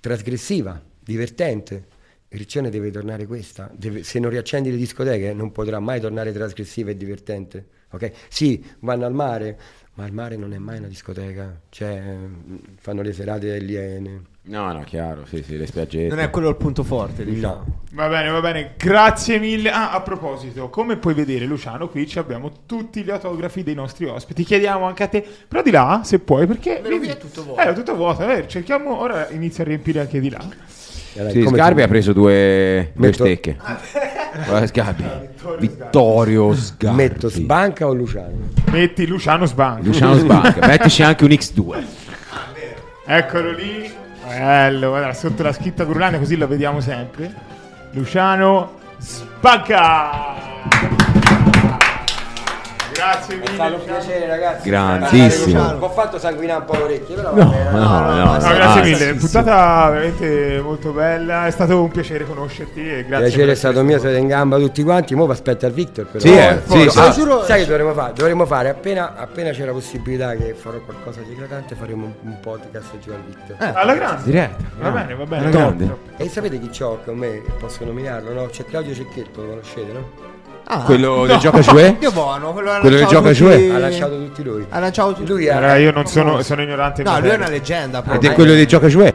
trasgressiva, 0.00 0.80
divertente. 1.00 1.86
Riccione 2.28 2.68
deve 2.70 2.90
tornare 2.90 3.26
questa. 3.26 3.70
Deve- 3.74 4.02
se 4.02 4.18
non 4.18 4.30
riaccendi 4.30 4.70
le 4.70 4.76
discoteche 4.76 5.32
non 5.32 5.50
potrà 5.52 5.80
mai 5.80 6.00
tornare 6.00 6.32
trasgressiva 6.32 6.90
e 6.90 6.96
divertente. 6.96 7.66
ok? 7.90 8.12
Sì, 8.28 8.62
vanno 8.80 9.06
al 9.06 9.14
mare, 9.14 9.58
ma 9.94 10.06
il 10.06 10.12
mare 10.12 10.36
non 10.36 10.52
è 10.52 10.58
mai 10.58 10.78
una 10.78 10.88
discoteca. 10.88 11.60
Cioè, 11.70 11.98
mh, 12.00 12.60
fanno 12.76 13.02
le 13.02 13.12
serate 13.12 13.54
aliene. 13.54 14.22
No, 14.46 14.70
no, 14.72 14.82
chiaro, 14.84 15.24
sì, 15.26 15.42
sì, 15.42 15.56
le 15.56 15.66
spiaggette. 15.66 16.08
Non 16.14 16.22
è 16.22 16.28
quello 16.28 16.50
il 16.50 16.56
punto 16.56 16.82
forte, 16.82 17.24
diciamo. 17.24 17.54
No. 17.54 17.80
Va 17.92 18.08
bene, 18.08 18.28
va 18.28 18.40
bene, 18.40 18.74
grazie 18.76 19.38
mille. 19.38 19.70
Ah, 19.70 19.92
a 19.92 20.02
proposito, 20.02 20.68
come 20.68 20.98
puoi 20.98 21.14
vedere, 21.14 21.46
Luciano, 21.46 21.88
qui 21.88 22.06
ci 22.06 22.18
abbiamo 22.18 22.50
tutti 22.66 23.02
gli 23.02 23.10
autografi 23.10 23.62
dei 23.62 23.74
nostri 23.74 24.04
ospiti. 24.04 24.44
Chiediamo 24.44 24.84
anche 24.84 25.02
a 25.02 25.06
te, 25.06 25.26
però 25.48 25.62
di 25.62 25.70
là, 25.70 26.02
se 26.04 26.18
puoi, 26.18 26.46
perché 26.46 26.80
Vero, 26.82 26.98
qui 26.98 27.08
è 27.08 27.16
tutto 27.16 27.42
vuoto. 27.42 27.60
Eh, 27.62 27.64
è 27.70 27.72
tutto 27.72 27.94
vuoto. 27.96 28.28
eh, 28.28 28.46
cerchiamo 28.46 29.00
ora 29.00 29.28
inizia 29.30 29.64
a 29.64 29.66
riempire 29.66 30.00
anche 30.00 30.20
di 30.20 30.28
là. 30.28 30.40
Allora, 31.16 31.30
Sì, 31.30 31.42
come 31.42 31.56
Sgarbi 31.56 31.82
ha 31.82 31.88
preso 31.88 32.12
due, 32.12 32.90
due 32.94 33.06
Metto- 33.06 33.24
stecche. 33.24 33.56
Guarda, 34.46 34.66
Sgarbi. 34.66 35.04
Vittorio 35.58 36.54
Sgarbi. 36.54 36.96
Metto 36.96 37.28
Sbanca 37.30 37.86
o 37.86 37.94
Luciano? 37.94 38.36
Metti 38.70 39.06
Luciano 39.06 39.46
Sbanco. 39.46 39.84
Luciano 39.84 40.14
Sbanca. 40.16 40.66
Mettici 40.68 41.02
anche 41.02 41.24
un 41.24 41.30
X2. 41.30 41.84
Eccolo 43.06 43.52
lì. 43.52 44.02
Bello, 44.26 44.88
guarda, 44.88 45.12
sotto 45.12 45.42
la 45.42 45.52
scritta 45.52 45.84
Grulane 45.84 46.18
così 46.18 46.36
lo 46.36 46.46
vediamo 46.46 46.80
sempre. 46.80 47.32
Luciano 47.92 48.78
Spacca. 48.98 50.93
Grazie 53.04 53.36
mille. 53.36 53.70
Luciano. 53.70 54.26
ragazzi. 54.26 54.68
Grandissimo. 54.70 55.62
Ho 55.80 55.88
fatto 55.90 56.18
sanguinare 56.18 56.60
un 56.60 56.64
po' 56.66 56.72
le 56.76 56.82
orecchie, 56.84 57.14
però 57.16 57.34
No, 57.34 57.44
va 57.44 57.50
bene. 57.50 57.70
no, 57.70 58.00
no. 58.00 58.24
No, 58.24 58.38
grazie 58.38 58.80
Ah, 58.80 58.82
mille, 58.82 59.14
puntata 59.14 59.88
veramente 59.90 60.60
molto 60.62 60.90
bella, 60.92 61.46
è 61.46 61.50
stato 61.50 61.82
un 61.82 61.90
piacere 61.90 62.24
conoscerti 62.24 62.80
e 62.80 62.98
Il 63.00 63.06
grazie. 63.06 63.26
piacere 63.28 63.52
è 63.52 63.54
stato 63.54 63.82
mio, 63.82 63.98
siete 63.98 64.16
in 64.16 64.26
gamba 64.26 64.56
tutti 64.58 64.82
quanti, 64.82 65.14
mo 65.14 65.26
vi 65.26 65.32
aspetta 65.32 65.66
il 65.66 65.72
Victor 65.74 66.06
però. 66.06 66.18
Sì, 66.24 66.34
eh, 66.34 66.60
sì, 66.66 66.88
sì. 66.90 66.98
Ah, 66.98 67.10
giuro- 67.10 67.44
sai 67.44 67.60
che 67.60 67.66
dovremmo 67.66 67.92
fare? 67.92 68.12
Dovremmo 68.14 68.46
fare 68.46 68.68
appena, 68.70 69.14
appena 69.16 69.50
c'è 69.50 69.64
la 69.66 69.72
possibilità 69.72 70.34
che 70.34 70.54
farò 70.54 70.78
qualcosa 70.78 71.20
di 71.20 71.32
eclatante, 71.32 71.74
faremo 71.74 72.06
un, 72.06 72.12
un 72.30 72.40
podcast 72.40 72.98
giù 73.00 73.10
al 73.10 73.20
Victor. 73.26 73.56
Eh. 73.60 73.72
Alla 73.74 73.94
grande. 73.94 74.22
Diretta. 74.24 74.64
Va 74.78 74.90
bene, 74.90 75.14
va 75.14 75.24
bene. 75.26 75.96
E 76.16 76.28
sapete 76.28 76.58
chi 76.58 76.68
c'ho 76.70 77.00
con 77.04 77.16
me? 77.18 77.42
Posso 77.58 77.84
nominarlo, 77.84 78.32
no? 78.32 78.46
C'è 78.46 78.64
Claudio 78.64 78.94
Cecchetto, 78.94 79.42
lo 79.42 79.48
conoscete, 79.48 79.92
no? 79.92 80.32
Ah, 80.66 80.78
Quello 80.78 81.26
del 81.26 81.36
gioca 81.38 81.58
Jouet? 81.60 82.02
Io 82.02 82.10
buono, 82.10 82.52
quello, 82.52 82.70
ha 82.72 82.78
Quello 82.78 82.96
che 82.96 83.02
lanciato 83.02 83.22
gioca 83.22 83.28
tutti- 83.36 83.56
Jouet? 83.58 83.74
Ha 83.74 83.78
lasciato 83.78 84.16
tutti 84.16 84.42
lui. 84.42 84.66
Ha 84.70 84.78
lanciato 84.78 85.12
tutti. 85.12 85.28
Lui 85.28 85.48
Allora, 85.50 85.76
io 85.76 85.92
non 85.92 86.06
sono, 86.06 86.40
sono 86.42 86.62
ignorante. 86.62 87.02
No, 87.02 87.18
lui 87.20 87.28
è 87.28 87.34
una 87.34 87.48
leggenda. 87.50 88.02
Ed 88.12 88.24
è 88.24 88.32
quello 88.32 88.52
del 88.54 88.66
gioca 88.66 88.86
Jouet? 88.86 89.14